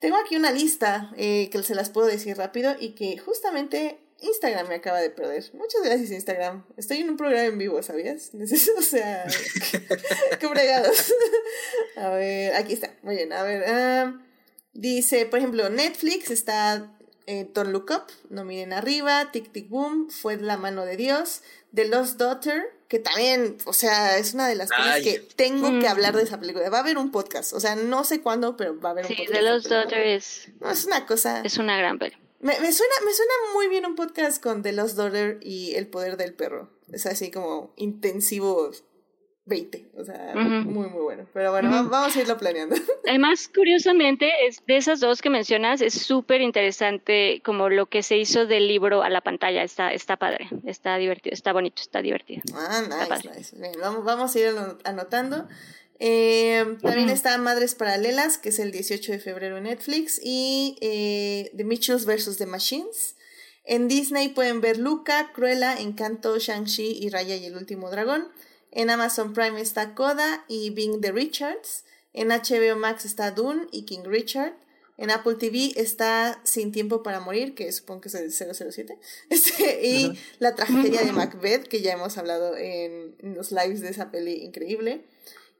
tengo 0.01 0.17
aquí 0.17 0.35
una 0.35 0.51
lista 0.51 1.11
eh, 1.15 1.49
que 1.51 1.61
se 1.61 1.75
las 1.75 1.91
puedo 1.91 2.07
decir 2.07 2.35
rápido 2.35 2.75
y 2.77 2.95
que 2.95 3.17
justamente 3.19 3.99
Instagram 4.19 4.67
me 4.67 4.75
acaba 4.75 4.99
de 4.99 5.11
perder. 5.11 5.45
Muchas 5.53 5.83
gracias, 5.83 6.09
Instagram. 6.09 6.65
Estoy 6.75 6.97
en 6.97 7.11
un 7.11 7.17
programa 7.17 7.45
en 7.45 7.57
vivo, 7.59 7.81
¿sabías? 7.83 8.31
o 8.77 8.81
sea, 8.81 9.27
qué 10.39 10.47
fregados. 10.49 11.13
a 11.95 12.09
ver, 12.09 12.55
aquí 12.55 12.73
está. 12.73 12.93
Muy 13.03 13.15
bien, 13.15 13.31
a 13.31 13.43
ver. 13.43 14.15
dice, 14.73 15.27
por 15.27 15.37
ejemplo, 15.37 15.69
Netflix 15.69 16.31
está 16.31 16.91
eh, 17.27 17.47
Don't 17.53 17.71
Look 17.71 17.91
Up, 17.91 18.11
No 18.31 18.43
Miren 18.43 18.73
Arriba, 18.73 19.31
Tic 19.31 19.51
Tic 19.51 19.69
Boom, 19.69 20.09
Fue 20.09 20.35
la 20.37 20.57
mano 20.57 20.83
de 20.83 20.97
Dios, 20.97 21.43
The 21.73 21.85
Lost 21.87 22.17
Daughter, 22.17 22.63
que 22.87 22.99
también, 22.99 23.57
o 23.65 23.73
sea, 23.73 24.17
es 24.17 24.33
una 24.33 24.47
de 24.47 24.55
las 24.55 24.69
cosas 24.69 25.01
que 25.01 25.19
tengo 25.35 25.67
que 25.79 25.87
Mm. 25.87 25.91
hablar 25.91 26.15
de 26.15 26.23
esa 26.23 26.39
película. 26.39 26.69
Va 26.69 26.77
a 26.77 26.81
haber 26.81 26.97
un 26.97 27.11
podcast, 27.11 27.53
o 27.53 27.59
sea, 27.59 27.75
no 27.75 28.03
sé 28.03 28.21
cuándo, 28.21 28.57
pero 28.57 28.79
va 28.79 28.89
a 28.89 28.91
haber 28.91 29.05
un 29.05 29.09
Sí, 29.09 29.15
podcast. 29.15 29.31
The 29.33 29.39
de 29.39 29.43
esa 29.45 29.53
Lost 29.53 29.67
película. 29.69 29.81
Daughter 29.95 30.07
es, 30.07 30.47
No, 30.59 30.69
es 30.71 30.85
una 30.85 31.05
cosa... 31.05 31.41
es 31.43 31.57
una 31.57 31.77
gran 31.77 31.97
peli. 31.99 32.15
Me, 32.39 32.59
me 32.59 32.73
suena, 32.73 32.93
me 33.05 33.13
suena 33.13 33.33
muy 33.53 33.67
bien 33.67 33.85
un 33.85 33.95
podcast 33.95 34.41
con 34.41 34.63
The 34.63 34.73
Lost 34.73 34.97
Daughter 34.97 35.37
y 35.41 35.75
El 35.75 35.87
Poder 35.87 36.17
del 36.17 36.33
Perro. 36.33 36.69
Es 36.91 37.05
así 37.05 37.31
como 37.31 37.71
intensivo 37.77 38.71
20. 39.45 39.89
O 39.97 40.03
sea, 40.03 40.33
muy, 40.35 40.87
muy 40.87 41.01
bueno. 41.01 41.25
Pero 41.33 41.51
bueno, 41.51 41.69
vamos 41.89 42.15
a 42.15 42.21
irlo 42.21 42.37
planeando. 42.37 42.75
Además, 43.07 43.49
curiosamente, 43.53 44.31
es 44.47 44.63
de 44.67 44.77
esas 44.77 44.99
dos 44.99 45.21
que 45.21 45.29
mencionas, 45.29 45.81
es 45.81 45.93
súper 45.95 46.41
interesante 46.41 47.41
como 47.43 47.69
lo 47.69 47.87
que 47.87 48.03
se 48.03 48.17
hizo 48.17 48.45
del 48.45 48.67
libro 48.67 49.01
a 49.03 49.09
la 49.09 49.21
pantalla. 49.21 49.63
Está, 49.63 49.91
está 49.93 50.17
padre, 50.17 50.47
está 50.65 50.95
divertido, 50.97 51.33
está 51.33 51.53
bonito, 51.53 51.81
está 51.81 52.01
divertido. 52.01 52.43
Ah, 52.53 52.81
nice, 52.87 53.29
nice. 53.35 53.57
Bien, 53.59 53.73
vamos, 53.81 54.05
vamos 54.05 54.35
a 54.35 54.39
ir 54.39 54.47
ano- 54.47 54.77
anotando. 54.83 55.47
Eh, 56.03 56.77
también 56.81 57.09
está 57.09 57.37
Madres 57.37 57.75
Paralelas, 57.75 58.37
que 58.39 58.49
es 58.49 58.57
el 58.59 58.71
18 58.71 59.11
de 59.11 59.19
febrero 59.19 59.57
en 59.57 59.63
Netflix, 59.63 60.19
y 60.23 60.75
eh, 60.81 61.51
The 61.55 61.63
Mitchells 61.63 62.05
vs. 62.05 62.37
The 62.37 62.47
Machines. 62.47 63.15
En 63.65 63.87
Disney 63.87 64.29
pueden 64.29 64.61
ver 64.61 64.79
Luca, 64.79 65.31
Cruella, 65.33 65.75
Encanto, 65.77 66.39
Shang-Chi 66.39 66.97
y 66.99 67.09
Raya 67.09 67.35
y 67.35 67.45
el 67.45 67.55
último 67.55 67.91
dragón. 67.91 68.29
En 68.71 68.89
Amazon 68.89 69.33
Prime 69.33 69.59
está 69.59 69.95
Coda 69.95 70.45
y 70.47 70.69
Bing 70.71 71.01
the 71.01 71.11
Richards. 71.11 71.83
En 72.13 72.29
HBO 72.29 72.75
Max 72.75 73.05
está 73.05 73.31
Dune 73.31 73.67
y 73.71 73.83
King 73.83 74.03
Richard. 74.05 74.53
En 74.97 75.09
Apple 75.09 75.35
TV 75.35 75.73
está 75.77 76.39
Sin 76.43 76.71
Tiempo 76.71 77.01
para 77.01 77.19
Morir, 77.19 77.55
que 77.55 77.71
supongo 77.71 78.01
que 78.01 78.09
es 78.09 78.15
el 78.15 78.31
007. 78.31 78.97
Este, 79.29 79.87
y 79.87 80.19
La 80.39 80.55
Tragedia 80.55 81.03
de 81.03 81.11
Macbeth, 81.11 81.67
que 81.67 81.81
ya 81.81 81.93
hemos 81.93 82.17
hablado 82.17 82.55
en, 82.55 83.15
en 83.19 83.33
los 83.33 83.51
lives 83.51 83.81
de 83.81 83.89
esa 83.89 84.11
peli 84.11 84.43
increíble. 84.43 85.03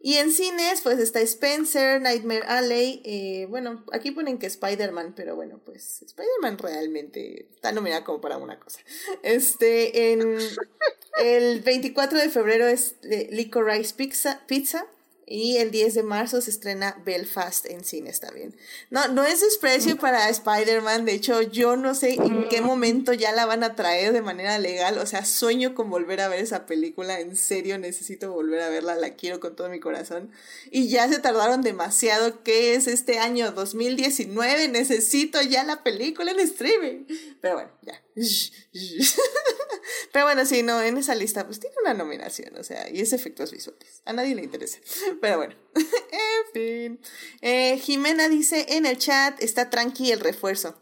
Y 0.04 0.16
en 0.16 0.32
cines, 0.32 0.82
pues 0.82 0.98
está 1.00 1.22
Spencer, 1.22 2.02
Nightmare 2.02 2.44
Alley. 2.48 3.02
eh, 3.06 3.46
bueno, 3.50 3.86
aquí 3.92 4.12
ponen 4.12 4.40
que 4.40 4.48
Spider-Man, 4.48 5.14
pero 5.16 5.36
bueno, 5.36 5.60
pues 5.64 6.02
Spider-Man 6.02 6.58
realmente 6.58 7.48
está 7.54 7.72
nominada 7.72 8.04
como 8.04 8.20
para 8.20 8.38
una 8.38 8.60
cosa. 8.60 8.80
Este, 9.22 10.12
en 10.12 10.38
el 11.18 11.62
24 11.62 12.20
de 12.20 12.30
febrero 12.30 12.68
es 12.68 12.96
eh, 13.04 13.28
Licorice 13.32 13.94
Pizza, 13.94 14.42
Pizza. 14.48 14.86
Y 15.32 15.56
el 15.58 15.72
10 15.72 15.94
de 15.94 16.04
marzo 16.04 16.42
se 16.42 16.50
estrena 16.50 17.02
Belfast 17.06 17.66
en 17.68 17.86
cines 17.86 18.20
también. 18.20 18.54
No, 18.90 19.08
no 19.08 19.24
es 19.24 19.40
desprecio 19.40 19.96
para 19.96 20.28
Spider-Man. 20.28 21.06
De 21.06 21.14
hecho, 21.14 21.42
yo 21.42 21.78
no 21.78 21.96
sé 21.96 22.16
en 22.16 22.50
qué 22.50 22.60
momento 22.60 23.14
ya 23.14 23.32
la 23.32 23.46
van 23.46 23.64
a 23.64 23.74
traer 23.78 24.12
de 24.12 24.22
manera 24.22 24.60
legal. 24.60 24.98
O 24.98 25.06
sea, 25.06 25.24
sueño 25.24 25.74
con 25.74 25.90
volver 25.90 26.20
a 26.20 26.28
ver 26.28 26.42
esa 26.42 26.66
película. 26.66 27.22
En 27.22 27.38
serio, 27.38 27.78
necesito 27.78 28.34
volver 28.34 28.60
a 28.60 28.68
verla. 28.68 28.96
La 28.96 29.12
quiero 29.12 29.40
con 29.40 29.56
todo 29.56 29.70
mi 29.70 29.80
corazón. 29.80 30.32
Y 30.70 30.90
ya 30.90 31.08
se 31.08 31.20
tardaron 31.20 31.62
demasiado. 31.62 32.44
¿Qué 32.44 32.76
es 32.76 32.88
este 32.88 33.20
año 33.20 33.54
2019? 33.54 34.68
Necesito 34.68 35.42
ya 35.42 35.64
la 35.64 35.82
película 35.82 36.32
en 36.32 36.42
streaming. 36.42 37.06
Pero 37.40 37.54
bueno, 37.54 37.72
ya. 37.84 38.02
Pero 40.14 40.26
bueno, 40.26 40.46
sí, 40.46 40.64
no, 40.64 40.82
en 40.82 40.98
esa 40.98 41.16
lista 41.16 41.46
pues 41.46 41.60
tiene 41.60 41.76
una 41.82 41.94
nominación, 41.94 42.58
o 42.58 42.64
sea, 42.64 42.90
y 42.90 43.02
es 43.02 43.14
efectos 43.14 43.52
visuales. 43.52 44.02
A 44.06 44.14
nadie 44.14 44.36
le 44.36 44.44
interesa. 44.44 44.80
Pero 45.22 45.38
bueno, 45.38 45.56
en 45.76 46.54
fin. 46.54 47.00
Eh, 47.42 47.78
Jimena 47.78 48.30
dice 48.30 48.66
en 48.70 48.86
el 48.86 48.98
chat, 48.98 49.42
está 49.42 49.70
tranqui 49.70 50.12
el 50.12 50.20
refuerzo. 50.20 50.78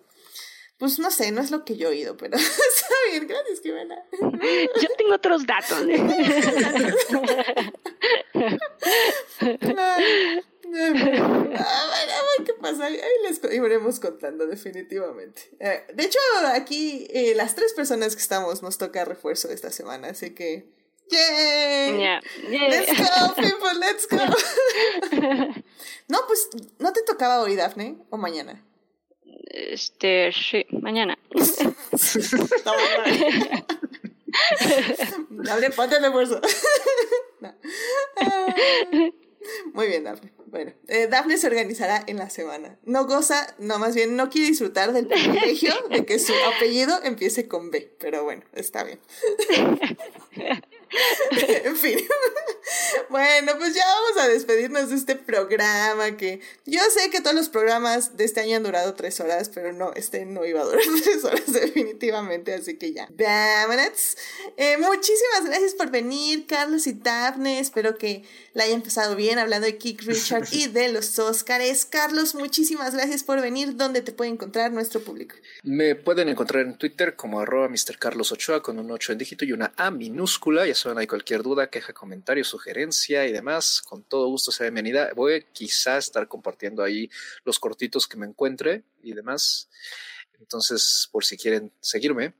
Pues 0.77 0.97
no 0.97 1.11
sé, 1.11 1.31
no 1.33 1.41
es 1.41 1.51
lo 1.51 1.65
que 1.65 1.75
yo 1.75 1.89
he 1.89 1.91
oído, 1.91 2.15
pero 2.15 2.37
está 2.37 2.95
bien, 3.11 3.27
gracias 3.27 3.59
Jimena. 3.61 4.01
Yo 4.81 4.87
tengo 4.97 5.15
otros 5.15 5.45
datos. 5.45 5.85
Qué 12.45 12.53
pasa. 12.61 12.85
Ahí 12.85 12.99
les 13.23 13.41
iremos 13.53 13.99
contando, 13.99 14.47
definitivamente. 14.47 15.49
Eh, 15.59 15.85
de 15.93 16.03
hecho, 16.03 16.19
aquí 16.53 17.07
eh, 17.11 17.33
las 17.35 17.55
tres 17.55 17.73
personas 17.73 18.15
que 18.15 18.21
estamos 18.21 18.61
nos 18.61 18.77
toca 18.77 19.03
refuerzo 19.05 19.49
esta 19.49 19.71
semana, 19.71 20.09
así 20.09 20.33
que. 20.33 20.77
¡Yay! 21.11 21.99
Ya, 21.99 22.21
¡Let's 22.49 22.97
go, 22.97 23.33
people! 23.35 23.79
¡Let's 23.79 24.07
go! 24.07 24.17
no, 26.07 26.19
pues, 26.27 26.49
¿no 26.77 26.93
te 26.93 27.01
tocaba 27.01 27.41
hoy, 27.41 27.55
Dafne? 27.55 27.97
¿O 28.11 28.17
mañana? 28.17 28.63
Este, 29.49 30.31
sí, 30.31 30.67
mañana. 30.69 31.17
Dale, 35.29 35.71
ponte 35.71 35.97
el 35.97 36.03
refuerzo. 36.03 36.39
No. 37.41 37.55
Ah. 38.19 38.53
Muy 39.73 39.87
bien, 39.87 40.03
Dafne. 40.03 40.33
Bueno, 40.51 40.73
eh, 40.87 41.07
Dafne 41.07 41.37
se 41.37 41.47
organizará 41.47 42.03
en 42.07 42.17
la 42.17 42.29
semana. 42.29 42.79
No 42.83 43.05
goza, 43.05 43.55
no, 43.59 43.77
más 43.77 43.93
bien 43.93 44.15
no 44.15 44.29
quiere 44.29 44.47
disfrutar 44.47 44.93
del 44.93 45.07
privilegio 45.07 45.73
de 45.91 46.05
que 46.05 46.17
su 46.17 46.33
apellido 46.55 46.99
empiece 47.03 47.47
con 47.47 47.69
B, 47.69 47.93
pero 47.99 48.23
bueno, 48.23 48.43
está 48.53 48.83
bien. 48.83 48.99
en 51.63 51.75
fin. 51.75 51.99
bueno, 53.09 53.53
pues 53.59 53.75
ya 53.75 53.85
vamos 53.85 54.23
a 54.23 54.27
despedirnos 54.27 54.89
de 54.89 54.95
este 54.95 55.15
programa 55.15 56.17
que 56.17 56.41
yo 56.65 56.81
sé 56.89 57.11
que 57.11 57.21
todos 57.21 57.35
los 57.35 57.49
programas 57.49 58.17
de 58.17 58.23
este 58.25 58.41
año 58.41 58.57
han 58.57 58.63
durado 58.63 58.95
tres 58.95 59.19
horas, 59.19 59.49
pero 59.49 59.71
no, 59.71 59.93
este 59.93 60.25
no 60.25 60.45
iba 60.45 60.61
a 60.61 60.65
durar 60.65 60.81
tres 61.03 61.23
horas 61.23 61.51
definitivamente, 61.51 62.55
así 62.55 62.77
que 62.77 62.93
ya. 62.93 63.07
Vámonos. 63.11 64.17
Eh, 64.57 64.77
muchísimas 64.77 65.45
gracias 65.45 65.75
por 65.75 65.91
venir, 65.91 66.47
Carlos 66.47 66.87
y 66.87 66.93
Daphne. 66.93 67.59
Espero 67.59 67.97
que 67.97 68.23
la 68.53 68.63
hayan 68.63 68.81
pasado 68.81 69.15
bien 69.15 69.39
hablando 69.39 69.65
de 69.65 69.77
Kick 69.77 70.03
Richard 70.03 70.47
y 70.51 70.67
de 70.67 70.91
los 70.91 71.17
Óscares. 71.19 71.85
Carlos, 71.85 72.35
muchísimas 72.35 72.93
gracias 72.93 73.23
por 73.23 73.41
venir. 73.41 73.75
¿Dónde 73.75 74.01
te 74.01 74.11
puede 74.11 74.31
encontrar 74.31 74.71
nuestro 74.71 75.01
público? 75.01 75.35
Me 75.63 75.95
pueden 75.95 76.29
encontrar 76.29 76.65
en 76.65 76.77
Twitter 76.77 77.15
como 77.15 77.39
arroba 77.39 77.67
Mr. 77.69 77.97
Carlos 77.99 78.31
Ochoa 78.31 78.61
con 78.61 78.79
un 78.79 78.91
8 78.91 79.13
en 79.13 79.17
dígito 79.17 79.45
y 79.45 79.51
una 79.51 79.73
A 79.75 79.91
minúscula. 79.91 80.65
Ya 80.65 80.75
saben, 80.75 80.97
hay 80.97 81.07
cualquier 81.07 81.43
duda, 81.43 81.69
queja, 81.69 81.93
comentario, 81.93 82.43
sugerencia 82.43 83.25
y 83.27 83.31
demás. 83.31 83.81
Con 83.81 84.03
todo 84.03 84.27
gusto 84.27 84.51
sea 84.51 84.65
bienvenida. 84.65 85.11
Voy 85.15 85.45
quizá 85.51 85.95
a 85.95 85.99
estar 85.99 86.27
compartiendo 86.27 86.83
ahí 86.83 87.09
los 87.43 87.59
cortitos 87.59 88.07
que 88.07 88.17
me 88.17 88.25
encuentre 88.25 88.83
y 89.03 89.13
demás. 89.13 89.69
Entonces, 90.39 91.09
por 91.11 91.25
si 91.25 91.37
quieren 91.37 91.71
seguirme. 91.81 92.33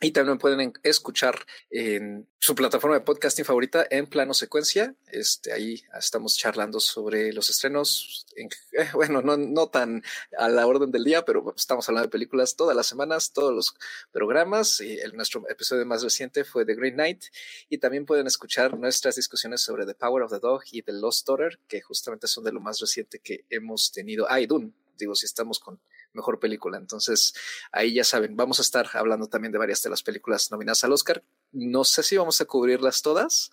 Y 0.00 0.12
también 0.12 0.38
pueden 0.38 0.60
en- 0.60 0.72
escuchar 0.84 1.44
en 1.70 2.28
su 2.38 2.54
plataforma 2.54 2.96
de 2.96 3.04
podcasting 3.04 3.44
favorita 3.44 3.84
en 3.90 4.06
plano 4.06 4.32
secuencia. 4.32 4.94
Este, 5.08 5.52
ahí 5.52 5.82
estamos 5.98 6.36
charlando 6.36 6.78
sobre 6.78 7.32
los 7.32 7.50
estrenos. 7.50 8.24
en- 8.36 8.48
eh, 8.78 8.88
bueno, 8.94 9.22
no, 9.22 9.36
no 9.36 9.68
tan 9.70 10.04
a 10.38 10.48
la 10.48 10.68
orden 10.68 10.92
del 10.92 11.02
día, 11.02 11.24
pero 11.24 11.52
estamos 11.56 11.88
hablando 11.88 12.06
de 12.06 12.12
películas 12.12 12.54
todas 12.54 12.76
las 12.76 12.86
semanas, 12.86 13.32
todos 13.32 13.52
los 13.52 13.74
programas. 14.12 14.80
Y 14.80 15.00
el, 15.00 15.16
nuestro 15.16 15.44
episodio 15.48 15.84
más 15.84 16.02
reciente 16.04 16.44
fue 16.44 16.64
The 16.64 16.76
Green 16.76 16.94
Knight. 16.94 17.24
Y 17.68 17.78
también 17.78 18.06
pueden 18.06 18.28
escuchar 18.28 18.78
nuestras 18.78 19.16
discusiones 19.16 19.62
sobre 19.62 19.84
The 19.84 19.94
Power 19.94 20.22
of 20.22 20.30
the 20.30 20.38
Dog 20.38 20.62
y 20.70 20.82
The 20.82 20.92
Lost 20.92 21.26
Daughter, 21.26 21.58
que 21.66 21.80
justamente 21.80 22.28
son 22.28 22.44
de 22.44 22.52
lo 22.52 22.60
más 22.60 22.78
reciente 22.78 23.18
que 23.18 23.44
hemos 23.50 23.90
tenido. 23.90 24.26
Ah, 24.30 24.40
y 24.40 24.46
Dune, 24.46 24.72
digo, 24.96 25.16
si 25.16 25.26
estamos 25.26 25.58
con 25.58 25.80
mejor 26.12 26.40
película. 26.40 26.78
Entonces, 26.78 27.34
ahí 27.72 27.94
ya 27.94 28.04
saben, 28.04 28.36
vamos 28.36 28.58
a 28.58 28.62
estar 28.62 28.88
hablando 28.94 29.26
también 29.26 29.52
de 29.52 29.58
varias 29.58 29.82
de 29.82 29.90
las 29.90 30.02
películas 30.02 30.50
nominadas 30.50 30.84
al 30.84 30.92
Oscar. 30.92 31.22
No 31.52 31.84
sé 31.84 32.02
si 32.02 32.16
vamos 32.16 32.40
a 32.40 32.44
cubrirlas 32.44 33.02
todas, 33.02 33.50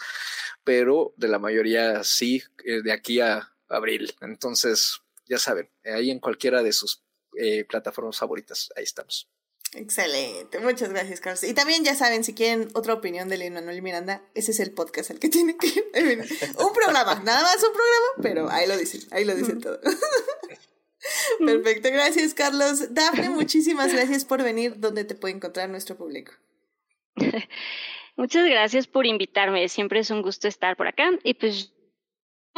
pero 0.64 1.14
de 1.18 1.28
la 1.28 1.40
mayoría 1.40 2.04
sí, 2.04 2.44
eh, 2.66 2.82
de 2.82 2.92
aquí 2.92 3.20
a 3.20 3.54
abril. 3.70 4.14
Entonces, 4.22 5.02
ya 5.28 5.38
saben, 5.38 5.70
ahí 5.84 6.12
en 6.12 6.20
cualquiera 6.20 6.64
de 6.64 6.74
sus 6.74 7.04
eh, 7.38 7.66
plataformas 7.66 8.18
favoritas, 8.18 8.70
ahí 8.76 8.84
estamos. 8.84 9.30
Excelente, 9.74 10.60
muchas 10.60 10.90
gracias, 10.90 11.20
Carlos. 11.20 11.44
Y 11.44 11.54
también 11.54 11.84
ya 11.84 11.96
saben, 11.96 12.24
si 12.24 12.34
quieren 12.34 12.70
otra 12.74 12.94
opinión 12.94 13.28
de 13.28 13.38
Lin 13.38 13.54
Manuel 13.54 13.82
Miranda, 13.82 14.24
ese 14.34 14.52
es 14.52 14.62
el 14.62 14.72
podcast 14.72 15.12
al 15.12 15.20
que 15.20 15.28
tienen 15.28 15.58
que 15.58 15.68
ir. 15.68 15.84
Un 16.60 16.74
programa, 16.74 17.22
nada 17.26 17.42
más 17.42 17.58
un 17.58 17.74
programa, 17.74 18.08
pero 18.22 18.50
ahí 18.50 18.68
lo 18.68 18.78
dicen, 18.78 19.02
ahí 19.12 19.26
lo 19.26 19.36
dicen 19.36 19.60
todo. 19.60 19.80
Perfecto, 21.46 21.90
gracias, 21.92 22.34
Carlos. 22.34 22.94
Dafne, 22.94 23.30
muchísimas 23.30 23.94
gracias 23.94 24.26
por 24.26 24.44
venir. 24.44 24.80
¿Dónde 24.80 25.04
te 25.04 25.16
puede 25.16 25.36
encontrar 25.36 25.70
nuestro 25.70 25.98
público? 25.98 26.34
Muchas 28.18 28.46
gracias 28.46 28.88
por 28.88 29.06
invitarme. 29.06 29.68
Siempre 29.68 30.00
es 30.00 30.10
un 30.10 30.22
gusto 30.22 30.48
estar 30.48 30.78
por 30.78 30.88
acá. 30.88 31.12
Y 31.24 31.34
pues 31.34 31.74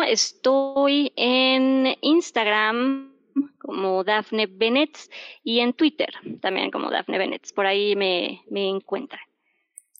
estoy 0.07 1.11
en 1.15 1.95
Instagram 2.01 3.13
como 3.59 4.03
Daphne 4.03 4.47
Bennett 4.47 4.97
y 5.43 5.59
en 5.59 5.73
Twitter 5.73 6.09
también 6.41 6.71
como 6.71 6.89
Daphne 6.89 7.17
Bennett. 7.17 7.53
Por 7.53 7.65
ahí 7.65 7.95
me, 7.95 8.43
me 8.49 8.69
encuentran. 8.69 9.21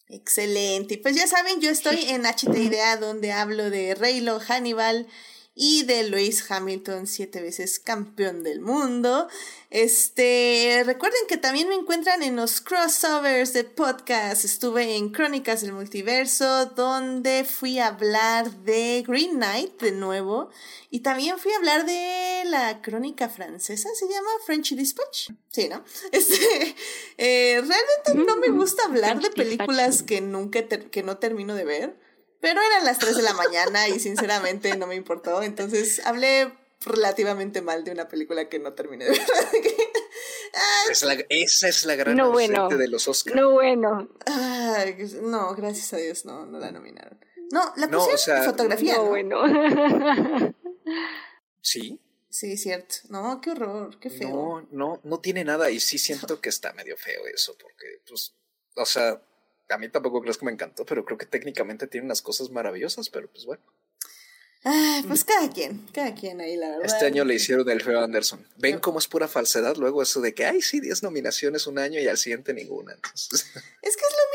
Excelente. 0.09 0.93
Y 0.93 0.97
pues 0.97 1.15
ya 1.15 1.27
saben, 1.27 1.59
yo 1.59 1.69
estoy 1.69 2.03
en 2.09 2.25
HT 2.25 2.99
donde 2.99 3.31
hablo 3.33 3.69
de 3.69 3.93
Reylo, 3.93 4.39
Hannibal 4.39 5.07
y 5.59 5.83
de 5.83 6.03
Lewis 6.03 6.49
Hamilton, 6.49 7.07
siete 7.07 7.41
veces 7.41 7.79
campeón 7.79 8.43
del 8.43 8.61
mundo. 8.61 9.27
Este, 9.71 10.83
recuerden 10.85 11.19
que 11.27 11.37
también 11.37 11.67
me 11.67 11.73
encuentran 11.73 12.21
en 12.21 12.35
los 12.35 12.61
crossovers 12.61 13.53
de 13.53 13.63
podcast. 13.63 14.45
Estuve 14.45 14.95
en 14.95 15.09
Crónicas 15.09 15.61
del 15.61 15.73
Multiverso, 15.73 16.67
donde 16.67 17.43
fui 17.43 17.79
a 17.79 17.87
hablar 17.87 18.51
de 18.63 19.03
Green 19.05 19.37
Knight 19.37 19.81
de 19.81 19.91
nuevo. 19.93 20.51
Y 20.91 20.99
también 20.99 21.39
fui 21.39 21.51
a 21.51 21.57
hablar 21.57 21.87
de 21.87 22.43
la 22.45 22.81
crónica 22.83 23.27
francesa, 23.27 23.89
se 23.95 24.07
llama 24.07 24.29
French 24.45 24.75
Dispatch. 24.75 25.31
Sí, 25.49 25.67
¿no? 25.69 25.83
Este, 26.11 26.75
eh, 27.17 27.55
realmente 27.55 28.13
no 28.13 28.37
me 28.37 28.49
gusta 28.49 28.83
hablar 28.85 29.19
de 29.19 29.31
películas 29.31 30.03
que 30.03 30.21
nunca, 30.21 30.67
que 30.67 31.01
no 31.01 31.17
termino 31.17 31.55
de 31.55 31.65
ver. 31.65 32.06
Pero 32.39 32.61
eran 32.61 32.85
las 32.85 32.99
3 32.99 33.17
de 33.17 33.23
la 33.23 33.33
mañana 33.33 33.87
y 33.87 33.99
sinceramente 33.99 34.75
no 34.77 34.87
me 34.87 34.95
importó. 34.95 35.41
Entonces 35.41 36.01
hablé 36.05 36.53
relativamente 36.85 37.61
mal 37.61 37.83
de 37.83 37.91
una 37.91 38.07
película 38.07 38.49
que 38.49 38.59
no 38.59 38.73
terminé 38.73 39.05
de 39.05 39.11
ver. 39.11 39.21
esa 41.29 41.67
es 41.67 41.85
la 41.85 41.95
gran 41.95 42.15
no 42.15 42.31
bueno. 42.31 42.69
de 42.69 42.87
los 42.87 43.07
Oscars. 43.07 43.35
No 43.35 43.51
bueno. 43.51 44.09
no, 45.23 45.55
gracias 45.55 45.93
a 45.93 45.97
Dios 45.97 46.25
no, 46.25 46.45
no 46.45 46.59
la 46.59 46.71
nominaron. 46.71 47.19
No, 47.51 47.73
la 47.77 47.87
pusieron 47.87 48.43
fotografía. 48.43 48.97
No, 48.97 49.05
bueno. 49.05 49.41
sí. 51.61 51.99
Sí, 52.29 52.55
cierto. 52.55 52.97
No, 53.09 53.41
qué 53.41 53.51
horror, 53.51 53.99
qué 53.99 54.11
feo. 54.11 54.29
No, 54.29 54.67
no, 54.69 55.01
no 55.03 55.19
tiene 55.19 55.43
nada 55.43 55.71
y 55.71 55.79
sí 55.79 55.97
siento 55.97 56.39
que 56.39 56.49
está 56.49 56.71
medio 56.73 56.95
feo 56.95 57.25
eso, 57.25 57.55
porque, 57.59 58.01
pues, 58.07 58.35
o 58.75 58.85
sea, 58.85 59.19
a 59.69 59.77
mí 59.77 59.89
tampoco 59.89 60.21
creo 60.21 60.33
que 60.33 60.45
me 60.45 60.51
encantó, 60.51 60.85
pero 60.85 61.03
creo 61.05 61.17
que 61.17 61.25
técnicamente 61.25 61.87
tiene 61.87 62.05
unas 62.05 62.21
cosas 62.21 62.49
maravillosas, 62.49 63.09
pero 63.09 63.29
pues 63.29 63.45
bueno. 63.45 63.63
Ah, 64.63 65.01
pues 65.07 65.23
cada 65.23 65.49
quien, 65.49 65.85
cada 65.93 66.13
quien 66.13 66.41
ahí, 66.41 66.57
la 66.57 66.69
verdad. 66.69 66.85
Este 66.85 67.05
año 67.05 67.23
le 67.23 67.35
hicieron 67.35 67.69
el 67.69 67.81
feo 67.81 68.01
Anderson. 68.01 68.45
¿Ven 68.57 68.79
cómo 68.79 68.99
es 68.99 69.07
pura 69.07 69.27
falsedad 69.27 69.77
luego 69.77 70.01
eso 70.01 70.19
de 70.19 70.33
que, 70.33 70.45
ay, 70.45 70.61
sí, 70.61 70.81
10 70.81 71.03
nominaciones 71.03 71.67
un 71.67 71.79
año 71.79 72.01
y 72.01 72.07
al 72.07 72.17
siguiente 72.17 72.53
ninguna? 72.53 72.97
Es 73.13 73.95
que 73.95 74.03
es 74.03 74.15
lo 74.17 74.25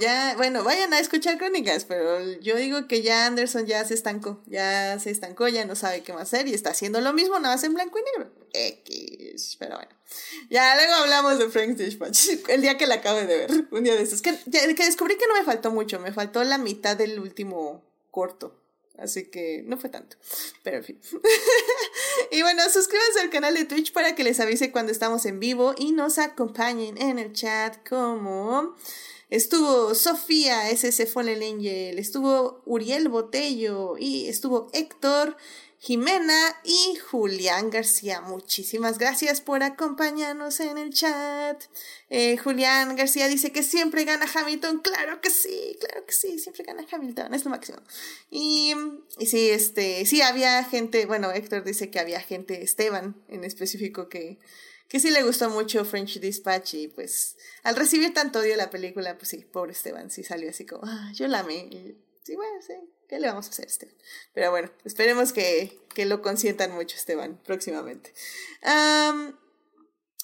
ya, 0.00 0.34
bueno, 0.36 0.62
vayan 0.64 0.92
a 0.92 0.98
escuchar 0.98 1.38
crónicas, 1.38 1.84
pero 1.84 2.20
yo 2.40 2.56
digo 2.56 2.86
que 2.86 3.02
ya 3.02 3.26
Anderson 3.26 3.66
ya 3.66 3.84
se 3.84 3.94
estancó, 3.94 4.42
ya 4.46 4.98
se 4.98 5.10
estancó, 5.10 5.48
ya 5.48 5.64
no 5.64 5.74
sabe 5.74 6.02
qué 6.02 6.12
más 6.12 6.22
hacer 6.22 6.48
y 6.48 6.54
está 6.54 6.70
haciendo 6.70 7.00
lo 7.00 7.12
mismo, 7.12 7.38
nada 7.38 7.54
más 7.54 7.64
en 7.64 7.74
blanco 7.74 7.98
y 7.98 8.02
negro. 8.02 8.32
X, 8.52 9.56
pero 9.58 9.76
bueno. 9.76 9.90
Ya 10.50 10.74
luego 10.76 10.94
hablamos 10.94 11.38
de 11.38 11.48
Frank's 11.48 11.78
Dispatch, 11.78 12.48
el 12.48 12.62
día 12.62 12.78
que 12.78 12.86
la 12.86 12.96
acabo 12.96 13.18
de 13.18 13.26
ver, 13.26 13.50
un 13.70 13.84
día 13.84 13.94
de 13.94 14.02
estos. 14.02 14.22
Que, 14.22 14.36
que 14.50 14.84
descubrí 14.84 15.16
que 15.16 15.26
no 15.26 15.34
me 15.34 15.44
faltó 15.44 15.70
mucho, 15.70 16.00
me 16.00 16.12
faltó 16.12 16.42
la 16.44 16.58
mitad 16.58 16.96
del 16.96 17.18
último 17.20 17.84
corto. 18.10 18.65
Así 18.98 19.26
que 19.26 19.62
no 19.66 19.76
fue 19.76 19.90
tanto. 19.90 20.16
Pero 20.62 20.78
en 20.78 20.84
fin. 20.84 21.00
y 22.30 22.42
bueno, 22.42 22.62
suscríbanse 22.70 23.20
al 23.20 23.30
canal 23.30 23.54
de 23.54 23.64
Twitch 23.64 23.92
para 23.92 24.14
que 24.14 24.24
les 24.24 24.40
avise 24.40 24.72
cuando 24.72 24.92
estamos 24.92 25.26
en 25.26 25.38
vivo 25.38 25.74
y 25.76 25.92
nos 25.92 26.18
acompañen 26.18 26.96
en 26.98 27.18
el 27.18 27.32
chat 27.32 27.76
como 27.88 28.74
estuvo 29.28 29.94
Sofía 29.94 30.70
SS 30.70 31.06
Fallen 31.06 31.42
Angel, 31.42 31.98
estuvo 31.98 32.62
Uriel 32.64 33.08
Botello 33.08 33.96
y 33.98 34.28
estuvo 34.28 34.68
Héctor. 34.72 35.36
Jimena 35.78 36.56
y 36.64 36.96
Julián 36.96 37.70
García. 37.70 38.20
Muchísimas 38.20 38.98
gracias 38.98 39.40
por 39.40 39.62
acompañarnos 39.62 40.60
en 40.60 40.78
el 40.78 40.92
chat. 40.92 41.62
Eh, 42.08 42.38
Julián 42.38 42.96
García 42.96 43.28
dice 43.28 43.52
que 43.52 43.62
siempre 43.62 44.04
gana 44.04 44.26
Hamilton. 44.32 44.80
Claro 44.80 45.20
que 45.20 45.30
sí, 45.30 45.76
claro 45.78 46.06
que 46.06 46.12
sí, 46.12 46.38
siempre 46.38 46.64
gana 46.64 46.86
Hamilton, 46.90 47.34
es 47.34 47.44
lo 47.44 47.50
máximo. 47.50 47.78
Y, 48.30 48.74
sí, 49.24 49.50
este, 49.50 50.06
sí, 50.06 50.22
había 50.22 50.64
gente, 50.64 51.06
bueno, 51.06 51.30
Héctor 51.30 51.62
dice 51.62 51.90
que 51.90 52.00
había 52.00 52.20
gente, 52.20 52.62
Esteban 52.62 53.14
en 53.28 53.44
específico, 53.44 54.08
que, 54.08 54.38
que 54.88 54.98
sí 54.98 55.10
le 55.10 55.22
gustó 55.22 55.50
mucho 55.50 55.84
French 55.84 56.20
Dispatch 56.20 56.74
y 56.74 56.88
pues 56.88 57.36
al 57.62 57.76
recibir 57.76 58.14
tanto 58.14 58.38
odio 58.38 58.56
la 58.56 58.70
película, 58.70 59.18
pues 59.18 59.28
sí, 59.28 59.38
pobre 59.38 59.72
Esteban, 59.72 60.10
sí 60.10 60.24
salió 60.24 60.50
así 60.50 60.64
como, 60.64 60.84
ah, 60.86 61.12
yo 61.14 61.28
la 61.28 61.40
amé. 61.40 61.68
sí, 62.22 62.34
bueno, 62.34 62.62
sí, 62.66 62.74
¿Qué 63.08 63.20
le 63.20 63.28
vamos 63.28 63.46
a 63.46 63.50
hacer, 63.50 63.66
Esteban? 63.66 63.94
Pero 64.34 64.50
bueno, 64.50 64.70
esperemos 64.84 65.32
que, 65.32 65.78
que 65.94 66.06
lo 66.06 66.22
consientan 66.22 66.72
mucho, 66.72 66.96
Esteban, 66.96 67.40
próximamente. 67.44 68.12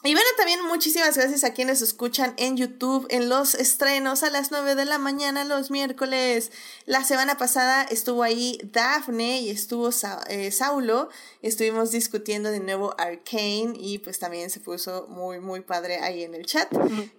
Y 0.05 0.15
bueno, 0.15 0.29
también 0.37 0.67
muchísimas 0.67 1.17
gracias 1.17 1.45
a 1.45 1.53
quienes 1.53 1.81
escuchan 1.81 2.35
en 2.37 2.57
YouTube 2.57 3.07
en 3.09 3.29
los 3.29 3.55
estrenos 3.55 4.25
a 4.25 4.31
las 4.31 4.51
9 4.51 4.75
de 4.75 4.85
la 4.85 4.99
mañana 4.99 5.45
los 5.45 5.71
miércoles. 5.71 6.51
La 6.87 7.05
semana 7.05 7.39
pasada 7.39 7.85
estuvo 7.85 8.25
ahí 8.25 8.59
Daphne 8.65 9.43
y 9.43 9.51
estuvo 9.51 9.91
eh, 10.29 10.51
Saulo. 10.51 11.09
Estuvimos 11.41 11.93
discutiendo 11.93 12.51
de 12.51 12.59
nuevo 12.59 12.97
Arcane 12.99 13.75
y 13.79 13.99
pues 13.99 14.19
también 14.19 14.51
se 14.51 14.59
puso 14.59 15.07
muy, 15.09 15.39
muy 15.39 15.61
padre 15.61 16.01
ahí 16.01 16.25
en 16.25 16.35
el 16.35 16.47
chat. 16.47 16.69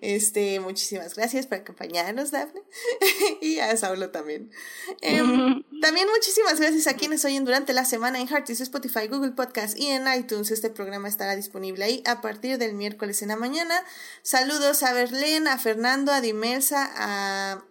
Este, 0.02 0.60
muchísimas 0.60 1.16
gracias 1.16 1.48
por 1.48 1.60
acompañarnos, 1.60 2.32
Daphne. 2.32 2.64
y 3.42 3.60
a 3.60 3.78
Saulo 3.78 4.10
también. 4.10 4.52
Em, 5.00 5.64
también 5.80 6.10
muchísimas 6.14 6.60
gracias 6.60 6.88
a 6.88 6.98
quienes 6.98 7.24
oyen 7.24 7.46
durante 7.46 7.72
la 7.72 7.86
semana 7.86 8.20
en 8.20 8.28
Heartis, 8.28 8.60
Spotify, 8.60 9.08
Google 9.08 9.32
Podcast 9.32 9.80
y 9.80 9.88
en 9.88 10.04
iTunes. 10.14 10.52
Este 10.52 10.70
programa 10.70 11.08
estará 11.08 11.38
disponible 11.38 11.86
ahí 11.86 12.04
a 12.06 12.20
partir 12.20 12.58
del 12.58 12.73
miércoles 12.74 13.22
en 13.22 13.30
la 13.30 13.36
mañana. 13.36 13.84
Saludos 14.22 14.84
a 14.84 14.94
Berlín, 14.94 15.48
a 15.48 15.58
Fernando, 15.58 16.12
a 16.12 16.22
Dimelsa, 16.22 16.92
a 16.96 17.64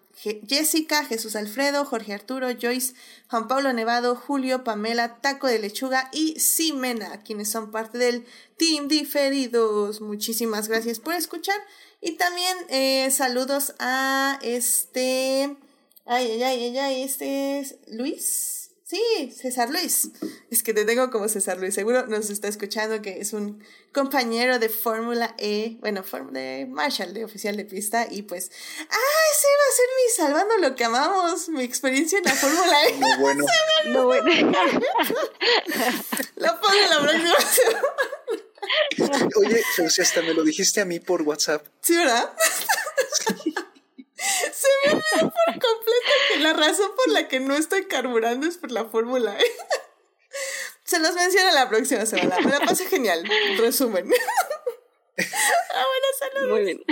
Jessica, 0.47 1.05
Jesús 1.05 1.35
Alfredo, 1.35 1.85
Jorge 1.85 2.13
Arturo, 2.13 2.49
Joyce, 2.51 2.95
Juan 3.29 3.49
Pablo 3.49 3.73
Nevado, 3.73 4.15
Julio, 4.15 4.63
Pamela, 4.63 5.17
Taco 5.21 5.49
de 5.49 5.59
Lechuga 5.59 6.09
y 6.13 6.39
Simena, 6.39 7.23
quienes 7.23 7.51
son 7.51 7.73
parte 7.73 7.99
del 7.99 8.25
Team 8.57 8.89
Diferidos. 8.89 10.01
Muchísimas 10.01 10.69
gracias 10.69 11.01
por 11.01 11.15
escuchar. 11.15 11.59
Y 12.01 12.13
también 12.13 12.57
eh, 12.69 13.11
saludos 13.11 13.75
a 13.79 14.39
este. 14.43 15.57
Ay, 16.05 16.31
ay, 16.31 16.43
ay, 16.43 16.79
ay, 16.79 17.03
este 17.03 17.61
es 17.61 17.77
Luis. 17.89 18.62
Sí, 18.93 19.33
César 19.35 19.71
Luis. 19.71 20.11
Es 20.51 20.63
que 20.63 20.75
te 20.75 20.85
tengo 20.85 21.11
como 21.11 21.27
César 21.27 21.57
Luis. 21.57 21.73
Seguro 21.75 22.07
nos 22.09 22.29
está 22.29 22.49
escuchando 22.49 23.01
que 23.01 23.23
es 23.23 23.33
un 23.33 23.65
compañero 23.91 24.59
de 24.59 24.69
Fórmula 24.69 25.35
E, 25.39 25.79
bueno, 25.81 26.05
de 26.31 26.67
Marshall, 26.69 27.15
de 27.15 27.25
oficial 27.25 27.57
de 27.57 27.65
pista. 27.65 28.07
Y 28.11 28.21
pues, 28.25 28.51
ah, 28.81 29.23
ese 29.33 29.49
va 29.49 29.65
a 29.67 29.77
ser 29.77 29.87
mi 29.97 30.11
salvando 30.15 30.59
lo 30.59 30.77
que 30.77 30.85
amamos, 30.85 31.49
mi 31.49 31.65
experiencia 31.65 32.19
en 32.19 32.25
la 32.25 32.35
Fórmula 32.35 32.87
E. 32.87 32.99
No 32.99 33.19
bueno. 33.19 33.45
no 33.87 34.05
bueno. 34.05 34.53
lo 36.37 36.61
pongo 36.61 36.75
en 36.75 36.91
la 36.91 37.01
próxima 37.01 37.35
Oye, 39.37 39.63
José, 39.75 40.03
hasta 40.03 40.21
me 40.21 40.35
lo 40.35 40.45
dijiste 40.45 40.83
a 40.83 40.85
mí 40.85 41.01
por 41.01 41.23
WhatsApp. 41.23 41.65
Sí, 41.81 41.97
¿verdad? 41.97 42.31
Sí. 43.43 43.52
Se 44.23 44.69
me 44.85 44.93
olvidó 44.93 45.33
por 45.33 45.53
completo 45.53 46.13
que 46.29 46.39
la 46.41 46.53
razón 46.53 46.93
por 46.95 47.09
la 47.13 47.29
que 47.29 47.41
no 47.41 47.55
estoy 47.57 47.87
carburando 47.87 48.47
es 48.47 48.57
por 48.57 48.71
la 48.71 48.85
fórmula 48.85 49.37
E. 49.39 49.45
Se 50.85 50.99
los 50.99 51.15
menciono 51.15 51.53
la 51.53 51.69
próxima 51.69 52.07
semana. 52.07 52.39
Me 52.41 52.51
la 52.51 52.61
pasé 52.61 52.87
genial. 52.87 53.29
Resumen. 53.59 54.13
ah, 55.75 55.85
bueno, 55.87 56.07
saludos. 56.19 56.51
Muy 56.51 56.65
bien. 56.65 56.85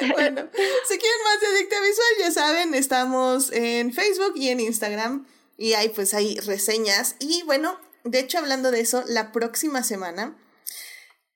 E. 0.00 0.12
bueno, 0.12 0.48
si 0.88 0.98
quieren 0.98 1.22
más 1.24 1.40
de 1.40 1.46
Adicta 1.48 1.80
Visual, 1.80 2.08
ya 2.18 2.30
saben, 2.30 2.74
estamos 2.74 3.52
en 3.52 3.92
Facebook 3.92 4.32
y 4.36 4.48
en 4.48 4.60
Instagram. 4.60 5.26
Y 5.56 5.74
hay 5.74 5.88
pues 5.90 6.14
hay 6.14 6.38
reseñas. 6.40 7.16
Y 7.20 7.42
bueno, 7.44 7.78
de 8.04 8.18
hecho, 8.20 8.38
hablando 8.38 8.70
de 8.70 8.80
eso, 8.80 9.04
la 9.06 9.32
próxima 9.32 9.82
semana 9.82 10.36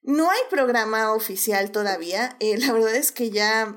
no 0.02 0.30
hay 0.30 0.40
programa 0.50 1.12
oficial 1.12 1.70
todavía. 1.70 2.36
Eh, 2.40 2.56
la 2.58 2.72
verdad 2.72 2.96
es 2.96 3.12
que 3.12 3.30
ya 3.30 3.74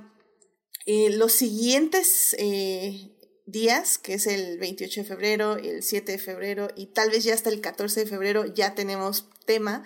eh, 0.86 1.10
los 1.12 1.34
siguientes 1.34 2.36
eh, 2.40 3.12
días, 3.46 3.98
que 3.98 4.16
es 4.16 4.28
el 4.28 4.58
28 4.58 5.02
de 5.02 5.08
febrero, 5.08 5.58
el 5.58 5.84
7 5.84 6.14
de 6.14 6.18
febrero 6.18 6.70
y 6.76 6.88
tal 6.88 7.10
vez 7.10 7.24
ya 7.24 7.34
hasta 7.34 7.50
el 7.50 7.62
14 7.62 8.02
de 8.02 8.06
febrero 8.06 8.46
ya 8.46 8.76
tenemos 8.76 9.30
tema, 9.46 9.84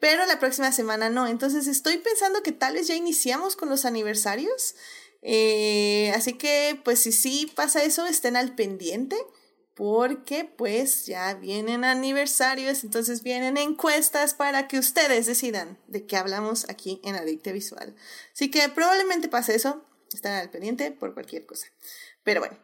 pero 0.00 0.26
la 0.26 0.38
próxima 0.38 0.72
semana 0.72 1.08
no. 1.08 1.26
Entonces 1.26 1.66
estoy 1.66 1.98
pensando 1.98 2.42
que 2.42 2.52
tal 2.52 2.74
vez 2.74 2.88
ya 2.88 2.94
iniciamos 2.94 3.56
con 3.56 3.68
los 3.68 3.84
aniversarios. 3.84 4.74
así 6.14 6.34
que 6.38 6.80
pues 6.84 7.00
si 7.00 7.12
sí 7.12 7.50
pasa 7.54 7.82
eso, 7.82 8.06
estén 8.06 8.36
al 8.36 8.54
pendiente 8.54 9.16
porque 9.76 10.46
pues 10.46 11.04
ya 11.04 11.34
vienen 11.34 11.84
aniversarios, 11.84 12.82
entonces 12.82 13.22
vienen 13.22 13.58
encuestas 13.58 14.32
para 14.32 14.68
que 14.68 14.78
ustedes 14.78 15.26
decidan 15.26 15.78
de 15.86 16.06
qué 16.06 16.16
hablamos 16.16 16.66
aquí 16.70 16.98
en 17.04 17.14
Adicte 17.14 17.52
Visual. 17.52 17.94
Así 18.32 18.50
que 18.50 18.70
probablemente 18.70 19.28
pase 19.28 19.54
eso, 19.54 19.84
están 20.14 20.32
al 20.32 20.48
pendiente 20.48 20.92
por 20.92 21.12
cualquier 21.12 21.44
cosa. 21.44 21.66
Pero 22.24 22.40
bueno, 22.40 22.56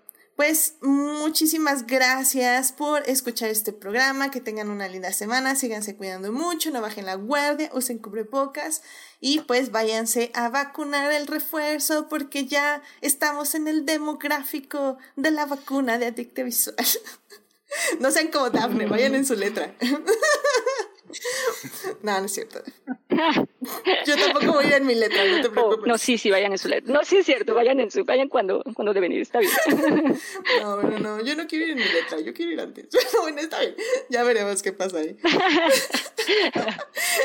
Pues 0.45 0.75
muchísimas 0.81 1.87
gracias 1.87 2.73
por 2.73 3.09
escuchar 3.09 3.49
este 3.51 3.73
programa, 3.73 4.33
que 4.33 4.41
tengan 4.41 4.71
una 4.71 4.89
linda 4.89 5.13
semana, 5.13 5.55
síganse 5.55 5.95
cuidando 5.95 6.33
mucho, 6.33 6.73
no 6.73 6.81
bajen 6.81 7.07
la 7.07 7.15
guardia, 7.15 7.71
usen 7.73 7.99
cubrebocas 7.99 8.83
y 9.21 9.39
pues 9.43 9.71
váyanse 9.71 10.33
a 10.35 10.49
vacunar 10.49 11.13
el 11.13 11.29
refuerzo 11.29 12.09
porque 12.09 12.47
ya 12.47 12.83
estamos 13.03 13.55
en 13.55 13.69
el 13.69 13.87
demográfico 13.87 14.99
de 15.15 15.31
la 15.31 15.47
vacuna 15.47 15.99
de 15.99 16.07
adicte 16.07 16.43
visual. 16.43 16.77
no 18.01 18.11
sean 18.11 18.27
como 18.27 18.51
Daphne, 18.51 18.87
vayan 18.87 19.15
en 19.15 19.25
su 19.25 19.37
letra. 19.37 19.77
no, 22.03 22.21
no 22.21 22.27
es 22.27 22.33
cierto. 22.33 22.63
Yo 24.07 24.17
tampoco 24.17 24.53
voy 24.53 24.65
a 24.65 24.69
ir 24.69 24.73
en 24.75 24.87
mi 24.87 24.95
letra, 24.95 25.25
no 25.25 25.41
te 25.41 25.49
oh, 25.49 25.53
preocupes. 25.53 25.87
no, 25.87 25.99
sí, 25.99 26.19
sí, 26.19 26.31
vayan 26.31 26.53
en 26.53 26.59
su 26.59 26.69
letra. 26.69 26.93
No, 26.93 27.05
sí 27.05 27.19
es 27.19 27.27
cierto, 27.27 27.55
vayan 27.55 27.81
en 27.81 27.91
su, 27.91 28.05
vayan 28.05 28.29
cuando, 28.29 28.63
cuando 28.75 28.93
deben 28.93 29.13
ir, 29.13 29.23
está 29.23 29.39
bien. 29.39 29.53
No, 30.61 30.77
bueno, 30.77 30.99
no, 30.99 31.25
yo 31.25 31.35
no 31.37 31.47
quiero 31.47 31.67
ir 31.67 31.71
en 31.73 31.79
mi 31.79 31.85
letra, 31.85 32.21
yo 32.21 32.33
quiero 32.33 32.53
ir 32.53 32.61
antes. 32.61 32.89
bueno, 33.21 33.41
está 33.41 33.61
bien, 33.61 33.75
ya 34.09 34.23
veremos 34.23 34.63
qué 34.63 34.73
pasa 34.73 34.99
ahí. 34.99 35.17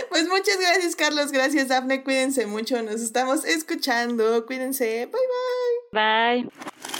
Pues 0.09 0.27
muchas 0.27 0.59
gracias, 0.59 0.95
Carlos, 0.95 1.31
gracias, 1.31 1.67
Dafne, 1.67 2.03
cuídense 2.03 2.45
mucho, 2.45 2.81
nos 2.81 3.01
estamos 3.01 3.45
escuchando, 3.45 4.45
cuídense, 4.45 5.07
bye 5.07 5.21
bye. 5.91 6.43
Bye. 6.43 6.96